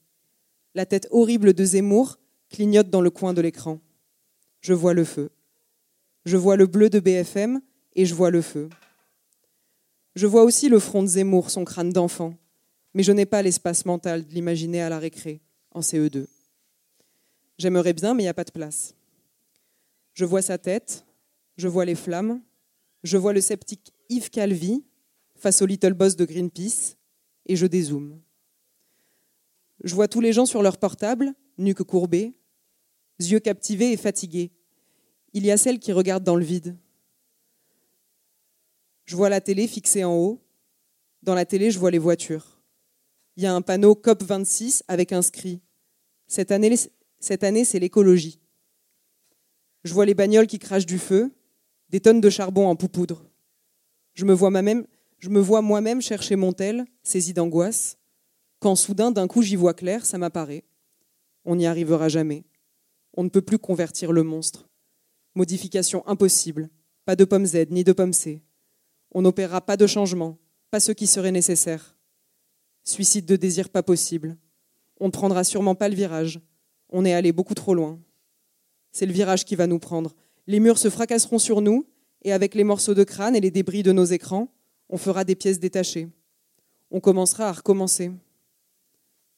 La 0.75 0.87
tête 0.87 1.09
horrible 1.11 1.55
de 1.55 1.65
Zemmour 1.65 2.19
clignote 2.55 2.89
dans 2.89 3.01
le 3.01 3.11
coin 3.11 3.35
de 3.35 3.41
l'écran. 3.41 3.81
Je 4.61 4.75
vois 4.75 4.95
le 4.95 5.05
feu. 5.05 5.31
Je 6.25 6.37
vois 6.37 6.57
le 6.57 6.67
bleu 6.67 6.89
de 6.89 7.01
BFM 7.01 7.61
et 7.97 8.07
je 8.07 8.15
vois 8.15 8.31
le 8.31 8.43
feu. 8.43 8.69
Je 10.15 10.29
vois 10.29 10.45
aussi 10.45 10.69
le 10.69 10.79
front 10.79 11.03
de 11.03 11.09
Zemmour, 11.09 11.51
son 11.51 11.65
crâne 11.65 11.91
d'enfant, 11.91 12.35
mais 12.95 13.03
je 13.03 13.11
n'ai 13.11 13.27
pas 13.27 13.43
l'espace 13.43 13.85
mental 13.85 14.25
de 14.25 14.33
l'imaginer 14.33 14.81
à 14.81 14.89
la 14.89 15.01
récré, 15.01 15.41
en 15.73 15.81
CE2. 15.81 16.27
J'aimerais 17.59 17.93
bien, 17.93 18.15
mais 18.15 18.23
il 18.23 18.27
n'y 18.27 18.31
a 18.31 18.35
pas 18.35 18.45
de 18.45 18.53
place. 18.53 18.95
Je 20.13 20.25
vois 20.25 20.43
sa 20.43 20.57
tête, 20.57 21.05
je 21.57 21.67
vois 21.67 21.85
les 21.85 21.97
flammes, 21.97 22.41
je 23.03 23.17
vois 23.17 23.33
le 23.33 23.41
sceptique 23.41 23.93
Yves 24.09 24.31
Calvi 24.31 24.85
face 25.35 25.61
au 25.61 25.67
little 25.67 25.95
boss 25.95 26.15
de 26.15 26.25
Greenpeace, 26.25 26.97
et 27.47 27.57
je 27.57 27.67
dézoome. 27.67 28.21
Je 29.83 29.95
vois 29.97 30.07
tous 30.07 30.21
les 30.21 30.33
gens 30.33 30.47
sur 30.47 30.63
leur 30.63 30.79
portable, 30.79 31.35
nuque 31.59 31.83
courbée, 31.83 32.33
yeux 33.19 33.41
captivés 33.41 33.93
et 33.93 33.97
fatigués. 33.97 34.53
Il 35.33 35.45
y 35.45 35.51
a 35.51 35.57
celle 35.57 35.79
qui 35.79 35.93
regarde 35.93 36.25
dans 36.25 36.37
le 36.37 36.45
vide. 36.45 36.77
Je 39.05 39.17
vois 39.17 39.29
la 39.29 39.41
télé 39.41 39.67
fixée 39.67 40.05
en 40.05 40.15
haut. 40.15 40.41
Dans 41.23 41.35
la 41.35 41.45
télé, 41.45 41.71
je 41.71 41.79
vois 41.79 41.91
les 41.91 41.99
voitures. 41.99 42.61
il 43.37 43.43
y 43.43 43.47
a 43.47 43.55
un 43.55 43.63
panneau 43.63 43.95
COP26 43.95 44.83
avec 44.89 45.13
inscrit 45.13 45.61
Cette 46.27 46.53
année, 46.53 46.75
cette 47.19 47.45
année 47.45 47.65
c'est 47.65 47.79
l'écologie. 47.79 48.41
Je 49.85 49.93
vois 49.93 50.07
les 50.07 50.15
bagnoles 50.15 50.47
qui 50.47 50.59
crachent 50.59 50.87
du 50.87 50.99
feu, 50.99 51.33
des 51.91 52.01
tonnes 52.01 52.21
de 52.21 52.31
charbon 52.31 52.69
en 52.69 52.77
poupoudre. 52.77 53.29
Je 54.15 54.25
me 54.25 54.33
vois 54.33 54.51
moi-même, 54.51 54.87
je 55.19 55.29
me 55.29 55.41
vois 55.41 55.63
moi-même 55.63 56.01
chercher 56.01 56.37
mon 56.37 56.53
tel, 56.53 56.85
saisi 57.03 57.33
d'angoisse, 57.33 57.99
quand 58.65 58.77
soudain, 58.77 59.11
d'un 59.11 59.29
coup, 59.29 59.43
j'y 59.43 59.57
vois 59.57 59.75
clair, 59.75 60.07
ça 60.07 60.17
m'apparaît. 60.17 60.65
On 61.45 61.57
n'y 61.57 61.67
arrivera 61.67 62.09
jamais. 62.09 62.45
On 63.17 63.25
ne 63.25 63.29
peut 63.29 63.43
plus 63.43 63.59
convertir 63.59 64.13
le 64.13 64.23
monstre. 64.25 64.69
Modification 65.35 66.07
impossible. 66.07 66.69
Pas 67.05 67.17
de 67.17 67.25
pomme 67.25 67.47
Z 67.47 67.67
ni 67.71 67.85
de 67.85 67.93
pomme 67.93 68.13
C. 68.13 68.43
On 69.13 69.23
n'opérera 69.23 69.61
pas 69.61 69.77
de 69.77 69.87
changement, 69.87 70.39
pas 70.71 70.81
ce 70.81 70.91
qui 70.91 71.07
serait 71.07 71.31
nécessaire. 71.31 71.97
Suicide 72.83 73.27
de 73.27 73.37
désir 73.37 73.69
pas 73.69 73.85
possible. 73.85 74.37
On 74.99 75.07
ne 75.07 75.13
prendra 75.13 75.45
sûrement 75.45 75.77
pas 75.77 75.89
le 75.89 75.95
virage. 75.95 76.41
On 76.91 77.05
est 77.05 77.15
allé 77.15 77.33
beaucoup 77.33 77.55
trop 77.55 77.75
loin. 77.75 78.01
C'est 78.91 79.07
le 79.07 79.13
virage 79.13 79.45
qui 79.45 79.55
va 79.55 79.69
nous 79.69 79.79
prendre. 79.79 80.15
Les 80.47 80.61
murs 80.61 80.79
se 80.79 80.91
fracasseront 80.91 81.39
sur 81.39 81.61
nous, 81.61 81.87
et 82.23 82.33
avec 82.33 82.55
les 82.55 82.65
morceaux 82.65 82.95
de 82.95 83.05
crâne 83.05 83.37
et 83.37 83.41
les 83.41 83.51
débris 83.51 83.83
de 83.83 83.93
nos 83.93 84.05
écrans, 84.05 84.53
on 84.89 84.97
fera 84.97 85.25
des 85.25 85.35
pièces 85.35 85.61
détachées. 85.61 86.09
On 86.91 87.01
commencera 87.01 87.49
à 87.49 87.53
recommencer. 87.53 88.11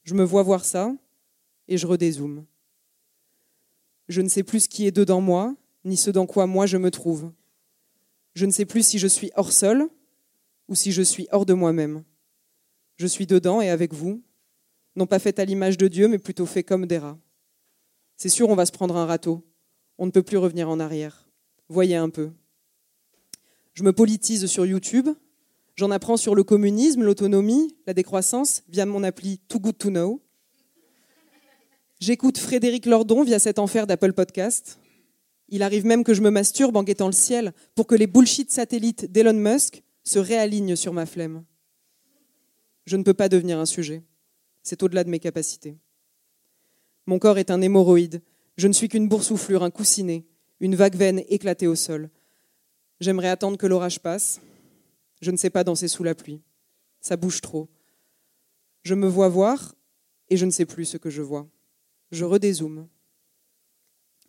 Je 0.04 0.14
me 0.14 0.24
vois 0.24 0.42
voir 0.42 0.64
ça, 0.64 0.94
et 1.68 1.78
je 1.78 1.86
redézoome. 1.86 2.44
Je 4.08 4.20
ne 4.20 4.28
sais 4.28 4.42
plus 4.42 4.60
ce 4.60 4.68
qui 4.68 4.86
est 4.86 4.92
dedans 4.92 5.20
moi, 5.20 5.54
ni 5.84 5.96
ce 5.96 6.10
dans 6.10 6.26
quoi 6.26 6.46
moi 6.46 6.66
je 6.66 6.76
me 6.76 6.90
trouve. 6.90 7.32
Je 8.34 8.46
ne 8.46 8.50
sais 8.50 8.66
plus 8.66 8.86
si 8.86 8.98
je 8.98 9.06
suis 9.06 9.30
hors 9.34 9.52
sol 9.52 9.88
ou 10.68 10.74
si 10.74 10.92
je 10.92 11.02
suis 11.02 11.28
hors 11.32 11.46
de 11.46 11.54
moi-même. 11.54 12.04
Je 12.96 13.06
suis 13.06 13.26
dedans 13.26 13.60
et 13.60 13.70
avec 13.70 13.92
vous, 13.92 14.22
non 14.94 15.06
pas 15.06 15.18
fait 15.18 15.38
à 15.38 15.44
l'image 15.44 15.76
de 15.76 15.88
Dieu, 15.88 16.08
mais 16.08 16.18
plutôt 16.18 16.46
fait 16.46 16.62
comme 16.62 16.86
des 16.86 16.98
rats. 16.98 17.18
C'est 18.16 18.30
sûr, 18.30 18.48
on 18.48 18.54
va 18.54 18.66
se 18.66 18.72
prendre 18.72 18.96
un 18.96 19.04
râteau. 19.04 19.44
On 19.98 20.06
ne 20.06 20.10
peut 20.10 20.22
plus 20.22 20.38
revenir 20.38 20.68
en 20.70 20.80
arrière. 20.80 21.28
Voyez 21.68 21.96
un 21.96 22.08
peu. 22.08 22.30
Je 23.74 23.82
me 23.82 23.92
politise 23.92 24.46
sur 24.46 24.64
YouTube. 24.64 25.08
J'en 25.74 25.90
apprends 25.90 26.16
sur 26.16 26.34
le 26.34 26.42
communisme, 26.42 27.02
l'autonomie, 27.02 27.76
la 27.86 27.92
décroissance 27.92 28.62
via 28.68 28.86
mon 28.86 29.02
appli 29.02 29.38
Too 29.48 29.60
Good 29.60 29.76
to 29.76 29.90
Know. 29.90 30.22
J'écoute 31.98 32.36
Frédéric 32.36 32.84
Lordon 32.84 33.24
via 33.24 33.38
cet 33.38 33.58
enfer 33.58 33.86
d'Apple 33.86 34.12
Podcast. 34.12 34.78
Il 35.48 35.62
arrive 35.62 35.86
même 35.86 36.04
que 36.04 36.12
je 36.12 36.20
me 36.20 36.30
masturbe 36.30 36.76
en 36.76 36.82
guettant 36.82 37.06
le 37.06 37.12
ciel 37.12 37.54
pour 37.74 37.86
que 37.86 37.94
les 37.94 38.06
bullshit 38.06 38.50
satellites 38.50 39.10
d'Elon 39.10 39.32
Musk 39.32 39.82
se 40.04 40.18
réalignent 40.18 40.76
sur 40.76 40.92
ma 40.92 41.06
flemme. 41.06 41.42
Je 42.84 42.98
ne 42.98 43.02
peux 43.02 43.14
pas 43.14 43.30
devenir 43.30 43.58
un 43.58 43.64
sujet. 43.64 44.04
C'est 44.62 44.82
au-delà 44.82 45.04
de 45.04 45.08
mes 45.08 45.20
capacités. 45.20 45.78
Mon 47.06 47.18
corps 47.18 47.38
est 47.38 47.50
un 47.50 47.62
hémorroïde. 47.62 48.20
Je 48.58 48.68
ne 48.68 48.74
suis 48.74 48.88
qu'une 48.88 49.08
boursouflure, 49.08 49.62
un 49.62 49.70
coussinet, 49.70 50.26
une 50.60 50.76
vague 50.76 50.96
veine 50.96 51.22
éclatée 51.28 51.66
au 51.66 51.76
sol. 51.76 52.10
J'aimerais 53.00 53.30
attendre 53.30 53.56
que 53.56 53.66
l'orage 53.66 54.00
passe. 54.00 54.40
Je 55.22 55.30
ne 55.30 55.38
sais 55.38 55.50
pas 55.50 55.64
danser 55.64 55.88
sous 55.88 56.04
la 56.04 56.14
pluie. 56.14 56.42
Ça 57.00 57.16
bouge 57.16 57.40
trop. 57.40 57.70
Je 58.82 58.94
me 58.94 59.08
vois 59.08 59.30
voir 59.30 59.74
et 60.28 60.36
je 60.36 60.44
ne 60.44 60.50
sais 60.50 60.66
plus 60.66 60.84
ce 60.84 60.98
que 60.98 61.08
je 61.08 61.22
vois 61.22 61.48
je 62.10 62.24
redézoome. 62.24 62.88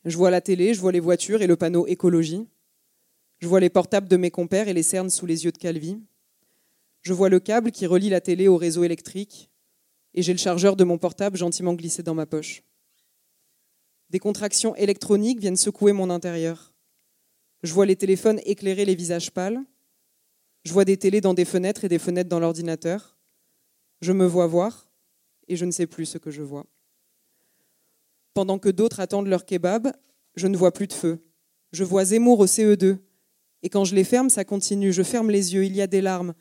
Je 0.06 0.18
vois 0.18 0.32
la 0.32 0.42
télé, 0.42 0.74
je 0.74 0.80
vois 0.80 0.92
les 0.92 1.00
voitures 1.00 1.42
et 1.42 1.48
le 1.48 1.56
panneau 1.56 1.86
écologie. 1.88 2.48
Je 3.40 3.48
vois 3.48 3.60
les 3.60 3.70
portables 3.70 4.08
de 4.08 4.18
mes 4.18 4.32
compères 4.32 4.68
et 4.68 4.74
les 4.74 4.84
cernes 4.84 5.10
sous 5.10 5.26
les 5.26 5.46
yeux 5.46 5.52
de 5.52 5.58
Calvi. 5.58 6.00
Je 7.02 7.14
vois 7.14 7.30
le 7.30 7.40
câble 7.40 7.72
qui 7.72 7.86
relie 7.86 8.10
la 8.10 8.22
télé 8.22 8.48
au 8.48 8.58
réseau 8.58 8.84
électrique. 8.84 9.50
Et 10.14 10.22
j'ai 10.22 10.34
le 10.34 10.40
chargeur 10.40 10.76
de 10.76 10.84
mon 10.84 10.98
portable 10.98 11.38
gentiment 11.38 11.74
glissé 11.74 12.02
dans 12.04 12.16
ma 12.16 12.26
poche. 12.26 12.64
Des 14.10 14.20
contractions 14.20 14.76
électroniques 14.76 15.40
viennent 15.40 15.58
secouer 15.58 15.92
mon 15.92 16.10
intérieur. 16.10 16.74
Je 17.64 17.74
vois 17.74 17.86
les 17.86 17.96
téléphones 17.96 18.40
éclairer 18.46 18.86
les 18.86 18.96
visages 18.96 19.32
pâles. 19.32 19.60
Je 20.64 20.74
vois 20.74 20.86
des 20.86 20.98
télés 20.98 21.22
dans 21.22 21.34
des 21.34 21.46
fenêtres 21.46 21.84
et 21.84 21.90
des 21.90 22.00
fenêtres 22.00 22.30
dans 22.30 22.40
l'ordinateur. 22.40 23.18
Je 24.02 24.12
me 24.12 24.26
vois 24.26 24.48
voir 24.48 24.90
et 25.48 25.56
je 25.56 25.66
ne 25.66 25.72
sais 25.72 25.88
plus 25.88 26.06
ce 26.06 26.18
que 26.18 26.32
je 26.32 26.42
vois. 26.42 26.66
Pendant 28.38 28.60
que 28.60 28.70
d'autres 28.70 29.00
attendent 29.00 29.30
leur 29.30 29.48
kebab, 29.48 29.92
je 30.36 30.46
ne 30.46 30.56
vois 30.56 30.72
plus 30.72 30.86
de 30.86 30.94
feu. 30.94 31.18
Je 31.72 31.84
vois 31.84 32.06
Zemmour 32.06 32.40
au 32.40 32.46
CE2. 32.46 32.98
Et 33.64 33.70
quand 33.70 33.84
je 33.84 33.96
les 33.96 34.04
ferme, 34.04 34.30
ça 34.30 34.46
continue. 34.46 34.94
Je 34.94 35.02
ferme 35.02 35.32
les 35.32 35.56
yeux, 35.56 35.66
il 35.66 35.76
y 35.76 35.82
a 35.82 35.88
des 35.88 36.02
larmes. 36.02 36.36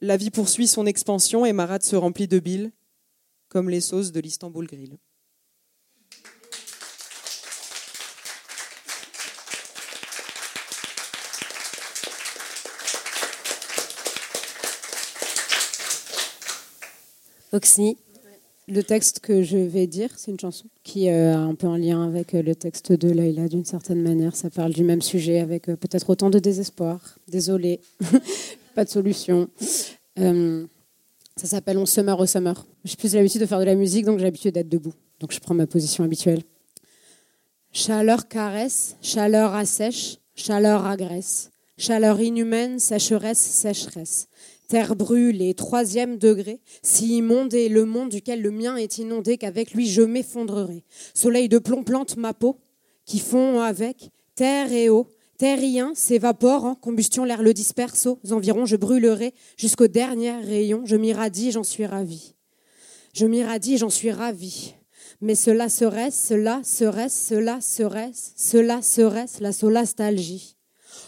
La 0.00 0.16
vie 0.16 0.30
poursuit 0.30 0.68
son 0.68 0.86
expansion 0.86 1.44
et 1.44 1.52
ma 1.52 1.66
rate 1.66 1.82
se 1.82 1.96
remplit 1.96 2.28
de 2.28 2.38
bile, 2.38 2.70
comme 3.48 3.68
les 3.68 3.80
sauces 3.80 4.12
de 4.12 4.20
l'Istanbul 4.20 4.68
Grill. 4.68 4.98
Le 18.70 18.84
texte 18.84 19.20
que 19.20 19.42
je 19.42 19.56
vais 19.56 19.86
dire, 19.86 20.10
c'est 20.16 20.30
une 20.30 20.38
chanson 20.38 20.66
qui 20.84 21.08
euh, 21.08 21.34
a 21.34 21.38
un 21.38 21.54
peu 21.54 21.66
un 21.66 21.76
lien 21.76 22.06
avec 22.06 22.34
euh, 22.34 22.42
le 22.42 22.54
texte 22.54 22.92
de 22.92 23.10
Leïla 23.10 23.48
d'une 23.48 23.64
certaine 23.64 24.00
manière. 24.00 24.36
Ça 24.36 24.48
parle 24.48 24.72
du 24.72 24.84
même 24.84 25.02
sujet 25.02 25.40
avec 25.40 25.68
euh, 25.68 25.76
peut-être 25.76 26.08
autant 26.08 26.30
de 26.30 26.38
désespoir. 26.38 27.00
Désolée, 27.28 27.80
pas 28.74 28.84
de 28.84 28.90
solution. 28.90 29.48
ça 30.16 31.46
s'appelle 31.46 31.78
On 31.78 31.86
se 31.86 32.00
meurt 32.00 32.20
au 32.20 32.26
summer. 32.26 32.64
J'ai 32.84 32.96
plus 32.96 33.14
l'habitude 33.14 33.40
de 33.40 33.46
faire 33.46 33.58
de 33.58 33.64
la 33.64 33.74
musique, 33.74 34.04
donc 34.04 34.18
j'ai 34.18 34.24
l'habitude 34.24 34.54
d'être 34.54 34.68
debout. 34.68 34.94
Donc 35.18 35.32
je 35.32 35.40
prends 35.40 35.54
ma 35.54 35.66
position 35.66 36.04
habituelle. 36.04 36.42
Chaleur 37.72 38.28
caresse, 38.28 38.96
chaleur 39.02 39.54
assèche, 39.54 40.18
chaleur 40.34 40.86
agresse. 40.86 41.50
Chaleur 41.76 42.20
inhumaine, 42.20 42.78
sécheresse, 42.78 43.38
sécheresse 43.38 44.28
terre 44.70 44.94
brûlée, 44.94 45.52
troisième 45.54 46.16
degré, 46.16 46.60
si 46.82 47.16
immonde 47.16 47.52
est 47.54 47.68
le 47.68 47.84
monde 47.84 48.08
duquel 48.08 48.40
le 48.40 48.52
mien 48.52 48.76
est 48.76 48.98
inondé, 48.98 49.36
qu'avec 49.36 49.72
lui 49.72 49.88
je 49.88 50.00
m'effondrerai. 50.00 50.84
Soleil 51.12 51.48
de 51.48 51.58
plomb 51.58 51.82
plante 51.82 52.16
ma 52.16 52.34
peau, 52.34 52.60
qui 53.04 53.18
fond 53.18 53.60
avec 53.60 54.10
terre 54.36 54.72
et 54.72 54.88
eau. 54.88 55.08
Terrien 55.38 55.92
s'évapore 55.94 56.66
en 56.66 56.74
combustion, 56.76 57.24
l'air 57.24 57.42
le 57.42 57.52
disperse 57.52 58.06
aux 58.06 58.18
environs, 58.32 58.64
je 58.64 58.76
brûlerai 58.76 59.34
jusqu'au 59.56 59.88
dernier 59.88 60.32
rayon, 60.32 60.82
je 60.84 60.96
m'irradie, 60.96 61.50
j'en 61.50 61.64
suis 61.64 61.86
ravi. 61.86 62.34
Je 63.12 63.26
m'irradie, 63.26 63.76
j'en 63.76 63.90
suis 63.90 64.12
ravi. 64.12 64.74
Mais 65.20 65.34
cela 65.34 65.68
serait, 65.68 66.12
cela 66.12 66.60
serait, 66.62 67.08
cela 67.08 67.60
serait, 67.60 68.12
cela 68.36 68.82
serait 68.82 69.26
la 69.40 69.52
solastalgie. 69.52 70.59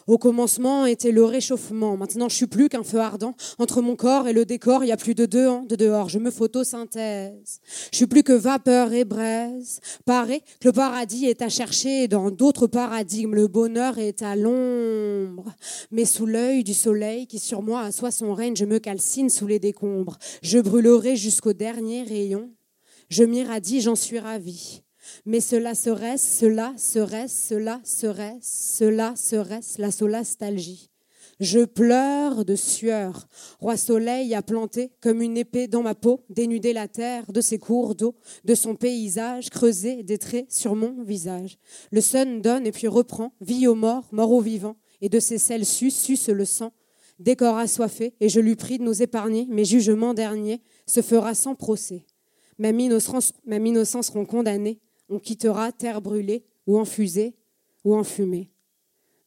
Au 0.06 0.18
commencement 0.18 0.86
était 0.86 1.12
le 1.12 1.24
réchauffement. 1.24 1.96
Maintenant, 1.96 2.28
je 2.28 2.36
suis 2.36 2.46
plus 2.46 2.68
qu'un 2.68 2.82
feu 2.82 2.98
ardent. 2.98 3.34
Entre 3.58 3.82
mon 3.82 3.96
corps 3.96 4.28
et 4.28 4.32
le 4.32 4.44
décor, 4.44 4.84
il 4.84 4.88
y 4.88 4.92
a 4.92 4.96
plus 4.96 5.14
de 5.14 5.26
deux 5.26 5.46
ans 5.46 5.64
de 5.68 5.76
dehors. 5.76 6.08
Je 6.08 6.18
me 6.18 6.30
photosynthèse. 6.30 7.60
Je 7.90 7.96
suis 7.96 8.06
plus 8.06 8.22
que 8.22 8.32
vapeur 8.32 8.92
et 8.92 9.04
braise. 9.04 9.80
Paraît 10.04 10.40
que 10.60 10.68
le 10.68 10.72
paradis 10.72 11.26
est 11.26 11.42
à 11.42 11.48
chercher 11.48 12.08
dans 12.08 12.30
d'autres 12.30 12.66
paradigmes. 12.66 13.34
Le 13.34 13.48
bonheur 13.48 13.98
est 13.98 14.22
à 14.22 14.36
l'ombre. 14.36 15.52
Mais 15.90 16.04
sous 16.04 16.26
l'œil 16.26 16.64
du 16.64 16.74
soleil 16.74 17.26
qui 17.26 17.38
sur 17.38 17.62
moi 17.62 17.82
assoit 17.82 18.10
son 18.10 18.34
règne, 18.34 18.56
je 18.56 18.64
me 18.64 18.78
calcine 18.78 19.30
sous 19.30 19.46
les 19.46 19.58
décombres. 19.58 20.18
Je 20.42 20.58
brûlerai 20.58 21.16
jusqu'au 21.16 21.52
dernier 21.52 22.02
rayon. 22.02 22.50
Je 23.08 23.24
m'irradie, 23.24 23.80
j'en 23.80 23.94
suis 23.94 24.18
ravie. 24.18 24.82
Mais 25.26 25.40
cela 25.40 25.74
serait, 25.74 26.18
cela 26.18 26.74
serait, 26.76 27.28
cela 27.28 27.80
serait, 27.84 28.38
cela 28.40 29.14
serait 29.16 29.60
la 29.78 29.90
solastalgie. 29.90 30.90
Je 31.40 31.64
pleure 31.64 32.44
de 32.44 32.54
sueur. 32.54 33.26
Roi 33.58 33.76
Soleil 33.76 34.32
a 34.34 34.42
planté 34.42 34.92
comme 35.00 35.22
une 35.22 35.36
épée 35.36 35.66
dans 35.66 35.82
ma 35.82 35.94
peau, 35.96 36.24
dénudé 36.30 36.72
la 36.72 36.86
terre 36.86 37.32
de 37.32 37.40
ses 37.40 37.58
cours 37.58 37.96
d'eau, 37.96 38.14
de 38.44 38.54
son 38.54 38.76
paysage, 38.76 39.50
creusé 39.50 40.04
des 40.04 40.18
traits 40.18 40.52
sur 40.52 40.76
mon 40.76 41.02
visage. 41.02 41.58
Le 41.90 42.00
sun 42.00 42.40
donne 42.42 42.66
et 42.66 42.72
puis 42.72 42.86
reprend, 42.86 43.32
vie 43.40 43.66
aux 43.66 43.74
morts, 43.74 44.08
mort 44.12 44.30
aux 44.30 44.40
vivants, 44.40 44.76
et 45.00 45.08
de 45.08 45.18
ses 45.18 45.38
selles 45.38 45.66
sus 45.66 45.90
suce 45.90 46.28
le 46.28 46.44
sang. 46.44 46.72
Décor 47.18 47.56
assoiffé, 47.56 48.14
et 48.20 48.28
je 48.28 48.38
lui 48.38 48.54
prie 48.54 48.78
de 48.78 48.84
nous 48.84 49.02
épargner, 49.02 49.46
mes 49.50 49.64
jugements 49.64 50.14
derniers 50.14 50.62
se 50.86 51.02
fera 51.02 51.34
sans 51.34 51.56
procès. 51.56 52.04
Même 52.58 52.78
innocence, 52.78 53.32
même 53.46 53.66
innocence 53.66 54.06
seront 54.06 54.26
condamnés, 54.26 54.80
on 55.12 55.18
quittera 55.18 55.72
terre 55.72 56.00
brûlée 56.00 56.42
ou 56.66 56.78
en 56.78 56.84
fusée 56.84 57.36
ou 57.84 57.94
en 57.94 58.02
fumée. 58.02 58.50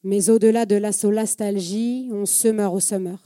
Mais 0.02 0.30
au-delà 0.30 0.66
de 0.66 0.76
la 0.76 0.92
solastalgie, 0.92 2.08
on 2.12 2.26
se 2.26 2.48
meurt 2.48 2.74
au 2.74 2.80
summer. 2.80 3.18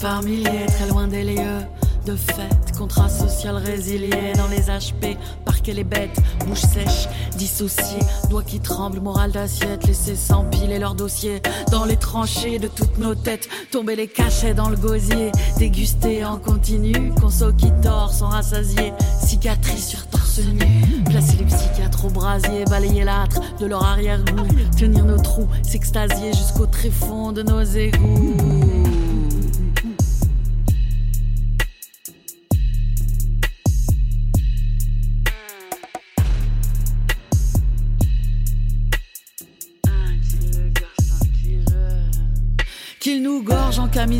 par 0.00 0.22
milliers, 0.22 0.66
très 0.66 0.88
loin 0.88 1.06
des 1.08 1.24
lieux 1.24 1.60
de 2.06 2.16
fête, 2.16 2.76
contrat 2.76 3.08
social 3.08 3.56
résilié 3.56 4.32
dans 4.36 4.48
les 4.48 4.62
HP, 4.62 5.16
parquer 5.62 5.74
les 5.74 5.84
bêtes, 5.84 6.20
bouche 6.46 6.62
sèche, 6.62 7.08
dissociée, 7.36 8.00
doigts 8.28 8.42
qui 8.42 8.58
tremblent, 8.58 9.00
morale 9.00 9.30
d'assiette, 9.30 9.86
laisser 9.86 10.16
s'empiler 10.16 10.80
leurs 10.80 10.96
dossiers 10.96 11.40
dans 11.70 11.84
les 11.84 11.96
tranchées 11.96 12.58
de 12.58 12.66
toutes 12.66 12.98
nos 12.98 13.14
têtes, 13.14 13.48
tomber 13.70 13.94
les 13.94 14.08
cachets 14.08 14.54
dans 14.54 14.68
le 14.68 14.76
gosier, 14.76 15.30
déguster 15.58 16.24
en 16.24 16.38
continu, 16.38 17.12
conso 17.20 17.52
qui 17.52 17.70
dort 17.80 18.12
sans 18.12 18.28
rassasier, 18.28 18.92
cicatrices 19.24 19.86
sur 19.86 20.04
torse 20.08 20.40
nu, 20.40 21.04
placer 21.04 21.36
les 21.38 21.44
psychiatres 21.44 22.06
au 22.06 22.10
brasier, 22.10 22.64
balayer 22.64 23.04
l'âtre 23.04 23.40
de 23.60 23.66
leur 23.66 23.84
arrière-goût, 23.84 24.48
tenir 24.76 25.04
nos 25.04 25.18
trous, 25.18 25.46
s'extasier 25.62 26.32
jusqu'au 26.32 26.66
tréfonds 26.66 27.30
de 27.30 27.44
nos 27.44 27.62
égouts. 27.62 28.61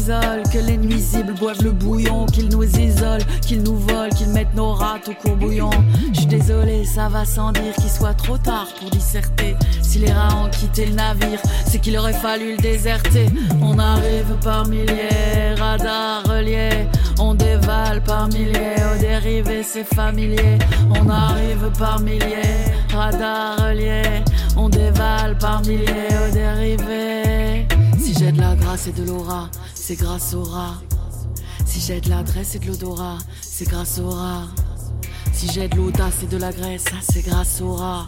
Que 0.06 0.58
les 0.58 0.76
nuisibles 0.76 1.32
boivent 1.34 1.62
le 1.62 1.70
bouillon, 1.70 2.26
qu'ils 2.26 2.48
nous 2.48 2.64
isolent, 2.64 3.24
qu'ils 3.40 3.62
nous 3.62 3.76
volent, 3.76 4.08
qu'ils 4.08 4.30
mettent 4.30 4.54
nos 4.54 4.72
rats 4.72 4.98
au 5.06 5.12
courbouillon. 5.12 5.70
Je 6.12 6.18
suis 6.18 6.26
désolé, 6.26 6.84
ça 6.84 7.08
va 7.08 7.24
sans 7.24 7.52
dire 7.52 7.72
qu'il 7.74 7.90
soit 7.90 8.14
trop 8.14 8.36
tard 8.36 8.66
pour 8.80 8.90
disserter. 8.90 9.54
Si 9.80 9.98
les 9.98 10.12
rats 10.12 10.34
ont 10.44 10.50
quitté 10.50 10.86
le 10.86 10.94
navire, 10.94 11.38
c'est 11.66 11.78
qu'il 11.78 11.96
aurait 11.96 12.14
fallu 12.14 12.56
le 12.56 12.62
déserter. 12.62 13.26
On 13.60 13.78
arrive 13.78 14.34
par 14.42 14.66
milliers, 14.66 15.54
radar 15.56 16.24
reliés. 16.24 16.88
On 17.20 17.34
dévale 17.34 18.02
par 18.02 18.26
milliers, 18.28 18.74
aux 18.92 19.00
dérivés 19.00 19.62
c'est 19.62 19.84
familier. 19.84 20.58
On 20.90 21.08
arrive 21.08 21.70
par 21.78 22.00
milliers, 22.00 22.64
radar 22.92 23.56
reliés. 23.58 24.24
On 24.56 24.68
dévale 24.68 25.38
par 25.38 25.60
milliers, 25.62 26.10
aux 26.26 26.32
dérivés. 26.32 27.68
Si 27.98 28.14
j'ai 28.18 28.32
de 28.32 28.40
la 28.40 28.56
grâce 28.56 28.88
et 28.88 28.92
de 28.92 29.04
l'aura, 29.04 29.48
c'est 29.84 29.96
grâce 29.96 30.32
au 30.34 30.44
rat. 30.44 30.80
Si 31.66 31.80
j'ai 31.80 32.00
de 32.00 32.08
l'adresse 32.08 32.54
et 32.54 32.60
de 32.60 32.68
l'odorat, 32.68 33.18
c'est 33.40 33.68
grâce 33.68 33.98
au 33.98 34.10
rat. 34.10 34.46
Si 35.32 35.50
j'ai 35.52 35.66
de 35.66 35.74
l'audace 35.74 36.22
et 36.22 36.26
de 36.26 36.36
la 36.36 36.52
graisse, 36.52 36.84
c'est 37.02 37.22
grâce 37.22 37.60
au 37.60 37.74
rat. 37.74 38.06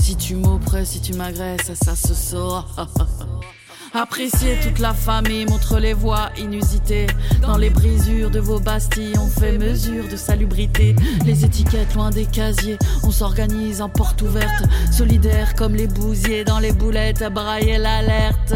Si 0.00 0.16
tu 0.16 0.34
m'oppresses, 0.34 0.88
si 0.92 1.02
tu 1.02 1.12
m'agresses, 1.12 1.74
ça 1.74 1.94
se 1.94 2.14
saura. 2.14 2.64
Appréciez 3.92 4.56
toute 4.62 4.78
la 4.78 4.94
famille, 4.94 5.44
montre 5.44 5.78
les 5.78 5.92
voies 5.92 6.30
inusitées. 6.38 7.06
Dans 7.42 7.58
les 7.58 7.68
brisures 7.68 8.30
de 8.30 8.40
vos 8.40 8.58
bastilles, 8.58 9.18
on 9.18 9.28
fait 9.28 9.58
mesure 9.58 10.08
de 10.08 10.16
salubrité. 10.16 10.96
Les 11.26 11.44
étiquettes 11.44 11.94
loin 11.94 12.08
des 12.08 12.24
casiers, 12.24 12.78
on 13.02 13.10
s'organise 13.10 13.82
en 13.82 13.90
porte 13.90 14.22
ouverte. 14.22 14.64
Solidaire 14.90 15.54
comme 15.54 15.74
les 15.74 15.86
bousiers 15.86 16.44
dans 16.44 16.60
les 16.60 16.72
boulettes, 16.72 17.24
brailler 17.30 17.76
l'alerte. 17.76 18.54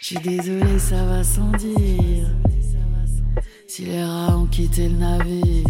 Suis 0.00 0.16
désolé, 0.16 0.78
ça 0.78 1.04
va 1.04 1.22
sans 1.22 1.50
dire. 1.58 2.26
Si 3.66 3.84
les 3.84 4.02
rats 4.02 4.38
ont 4.38 4.46
quitté 4.46 4.88
le 4.88 4.96
navire. 4.96 5.66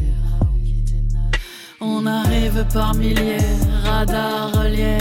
On 1.80 2.06
arrive 2.06 2.64
par 2.72 2.94
milliers, 2.94 3.38
radar 3.82 4.52
relié. 4.52 4.98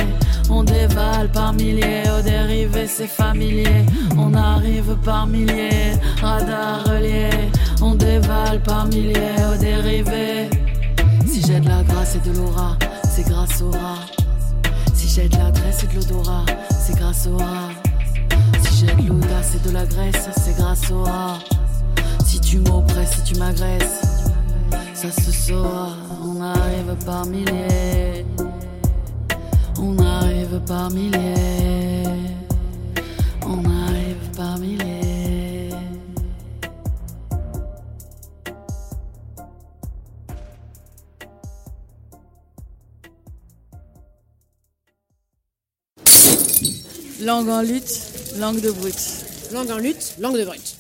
On 0.50 0.64
dévale 0.64 1.32
par 1.32 1.54
milliers, 1.54 2.04
aux 2.18 2.24
dérivés 2.24 2.88
c'est 2.88 3.08
familier. 3.08 3.86
On 4.18 4.34
arrive 4.34 4.96
par 5.04 5.28
milliers, 5.28 5.94
radar 6.20 6.84
relié. 6.86 7.30
On 7.82 7.94
dévale 7.94 8.64
par 8.64 8.88
milliers, 8.88 9.36
aux 9.54 9.58
dérivés. 9.58 10.50
Si 11.28 11.42
j'ai 11.46 11.60
de 11.60 11.68
la 11.68 11.84
grâce 11.84 12.16
et 12.16 12.28
de 12.28 12.36
l'aura, 12.36 12.76
c'est 13.08 13.28
grâce 13.28 13.62
au 13.62 13.70
rat. 13.70 14.17
J'ai 15.18 15.28
de 15.30 15.38
l'adresse 15.38 15.84
et 15.84 15.88
de 15.88 15.96
l'odorat, 15.96 16.46
c'est 16.70 16.96
grâce 16.96 17.26
au 17.26 17.38
rat. 17.38 17.72
Si 18.62 18.86
j'ai 18.86 18.94
de 18.94 19.08
l'audace 19.08 19.56
et 19.56 19.68
de 19.68 19.74
la 19.74 19.84
graisse, 19.84 20.30
c'est 20.38 20.56
grâce 20.56 20.92
au 20.92 21.02
rat. 21.02 21.40
Si 22.24 22.40
tu 22.40 22.60
m'oppresses, 22.60 23.16
si 23.16 23.34
tu 23.34 23.40
m'agresses, 23.40 24.30
ça 24.94 25.10
se 25.10 25.32
saura. 25.32 25.90
On 26.24 26.40
arrive 26.40 26.96
par 27.04 27.26
milliers. 27.26 28.28
On 29.80 29.98
arrive 29.98 30.60
par 30.68 30.92
milliers. 30.92 32.04
On 33.42 33.66
arrive 33.66 34.30
par 34.36 34.60
milliers. 34.60 35.07
Langue 47.22 47.50
en 47.50 47.62
lutte, 47.62 48.02
langue 48.38 48.62
de 48.62 48.72
brut. 48.72 48.96
Langue 49.52 49.72
en 49.72 49.78
lutte, 49.78 50.16
langue 50.20 50.38
de 50.38 50.46
brut. 50.46 50.76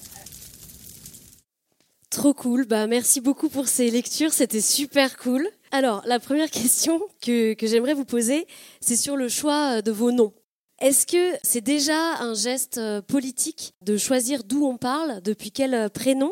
Trop 2.10 2.34
cool. 2.34 2.66
Bah, 2.66 2.88
merci 2.88 3.22
beaucoup 3.22 3.50
pour 3.50 3.68
ces 3.68 3.90
lectures. 3.90 4.34
C'était 4.34 4.62
super 4.62 5.18
cool. 5.18 5.48
Alors, 5.72 6.02
la 6.06 6.20
première 6.20 6.50
question 6.52 7.02
que, 7.22 7.54
que 7.54 7.68
j'aimerais 7.68 7.94
vous 7.94 8.06
poser, 8.06 8.48
c'est 8.82 8.96
sur 8.96 9.16
le 9.18 9.30
choix 9.30 9.82
de 9.82 9.92
vos 9.92 10.12
noms. 10.12 10.34
Est-ce 10.80 11.08
que 11.08 11.36
c'est 11.44 11.62
déjà 11.62 12.18
un 12.20 12.36
geste 12.36 12.78
euh, 12.78 13.02
politique 13.02 13.74
de 13.82 13.98
choisir 13.98 14.44
d'où 14.44 14.64
on 14.66 14.78
parle, 14.78 15.22
depuis 15.24 15.52
quel 15.52 15.74
euh, 15.74 15.90
prénom? 15.90 16.32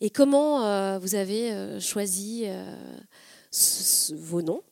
Et 0.00 0.08
comment 0.08 0.64
euh, 0.64 0.98
vous 0.98 1.14
avez 1.14 1.52
euh, 1.52 1.78
choisi 1.78 2.44
euh, 2.46 2.74
ce- 3.50 3.82
ce- 4.08 4.14
vos 4.14 4.40
noms? 4.40 4.62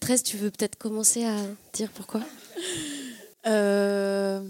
13, 0.00 0.22
tu 0.24 0.36
veux 0.36 0.50
peut-être 0.50 0.76
commencer 0.76 1.24
à 1.24 1.36
dire 1.72 1.90
pourquoi? 1.94 2.20
Euh, 3.46 4.40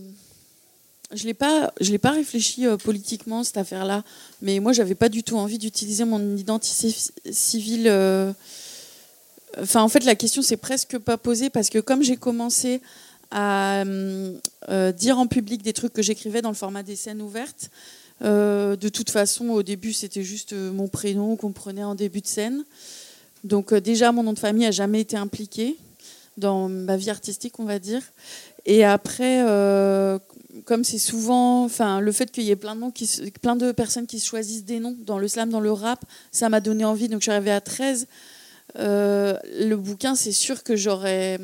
je 1.14 1.24
l'ai 1.24 1.34
pas, 1.34 1.72
je 1.80 1.90
l'ai 1.90 1.98
pas 1.98 2.10
réfléchi 2.10 2.66
euh, 2.66 2.76
politiquement 2.76 3.44
cette 3.44 3.56
affaire-là, 3.58 4.02
mais 4.40 4.60
moi 4.60 4.72
j'avais 4.72 4.94
pas 4.94 5.08
du 5.08 5.22
tout 5.22 5.36
envie 5.36 5.58
d'utiliser 5.58 6.04
mon 6.04 6.36
identité 6.36 6.90
ci- 6.90 7.12
civile. 7.30 7.86
euh, 7.88 8.32
Enfin, 9.60 9.82
en 9.82 9.88
fait, 9.90 10.04
la 10.04 10.14
question 10.14 10.40
s'est 10.40 10.56
presque 10.56 10.96
pas 10.96 11.18
posée 11.18 11.50
parce 11.50 11.68
que 11.68 11.78
comme 11.78 12.02
j'ai 12.02 12.16
commencé 12.16 12.80
à 13.30 13.84
dire 14.96 15.18
en 15.18 15.26
public 15.26 15.62
des 15.62 15.74
trucs 15.74 15.92
que 15.92 16.00
j'écrivais 16.00 16.40
dans 16.40 16.48
le 16.48 16.54
format 16.54 16.82
des 16.82 16.96
scènes 16.96 17.20
ouvertes, 17.20 17.70
de 18.22 18.88
toute 18.88 19.10
façon, 19.10 19.50
au 19.50 19.62
début, 19.62 19.92
c'était 19.92 20.22
juste 20.22 20.54
mon 20.54 20.88
prénom 20.88 21.36
qu'on 21.36 21.52
prenait 21.52 21.84
en 21.84 21.94
début 21.94 22.22
de 22.22 22.26
scène. 22.26 22.64
Donc 23.44 23.74
déjà, 23.74 24.10
mon 24.10 24.22
nom 24.22 24.32
de 24.32 24.38
famille 24.38 24.64
a 24.64 24.70
jamais 24.70 25.02
été 25.02 25.18
impliqué 25.18 25.76
dans 26.38 26.70
ma 26.70 26.96
vie 26.96 27.10
artistique, 27.10 27.58
on 27.60 27.64
va 27.64 27.78
dire. 27.78 28.00
Et 28.64 28.84
après, 28.84 29.42
euh, 29.46 30.18
comme 30.64 30.84
c'est 30.84 30.98
souvent, 30.98 31.64
enfin, 31.64 32.00
le 32.00 32.12
fait 32.12 32.30
qu'il 32.30 32.44
y 32.44 32.50
ait 32.50 32.56
plein 32.56 32.76
de 32.76 32.80
noms, 32.80 32.90
qui, 32.90 33.08
plein 33.40 33.56
personnes 33.72 34.06
qui 34.06 34.20
se 34.20 34.26
choisissent 34.26 34.64
des 34.64 34.78
noms 34.78 34.96
dans 35.00 35.18
le 35.18 35.26
slam, 35.28 35.50
dans 35.50 35.60
le 35.60 35.72
rap, 35.72 36.04
ça 36.30 36.48
m'a 36.48 36.60
donné 36.60 36.84
envie. 36.84 37.08
Donc 37.08 37.20
je 37.20 37.24
suis 37.24 37.32
arrivée 37.32 37.50
à 37.50 37.60
13. 37.60 38.06
Euh, 38.78 39.36
le 39.60 39.74
bouquin, 39.76 40.14
c'est 40.14 40.32
sûr 40.32 40.62
que 40.62 40.76
j'aurais, 40.76 41.40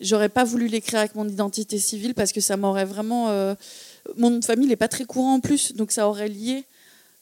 j'aurais 0.00 0.28
pas 0.28 0.44
voulu 0.44 0.68
l'écrire 0.68 1.00
avec 1.00 1.14
mon 1.16 1.28
identité 1.28 1.78
civile 1.78 2.14
parce 2.14 2.32
que 2.32 2.40
ça 2.40 2.56
m'aurait 2.56 2.84
vraiment. 2.84 3.30
euh, 3.30 3.54
mon 4.16 4.30
nom 4.30 4.38
de 4.38 4.44
famille 4.44 4.68
n'est 4.68 4.76
pas 4.76 4.88
très 4.88 5.04
courant 5.04 5.34
en 5.34 5.40
plus, 5.40 5.72
donc 5.72 5.90
ça 5.90 6.08
aurait 6.08 6.28
lié. 6.28 6.64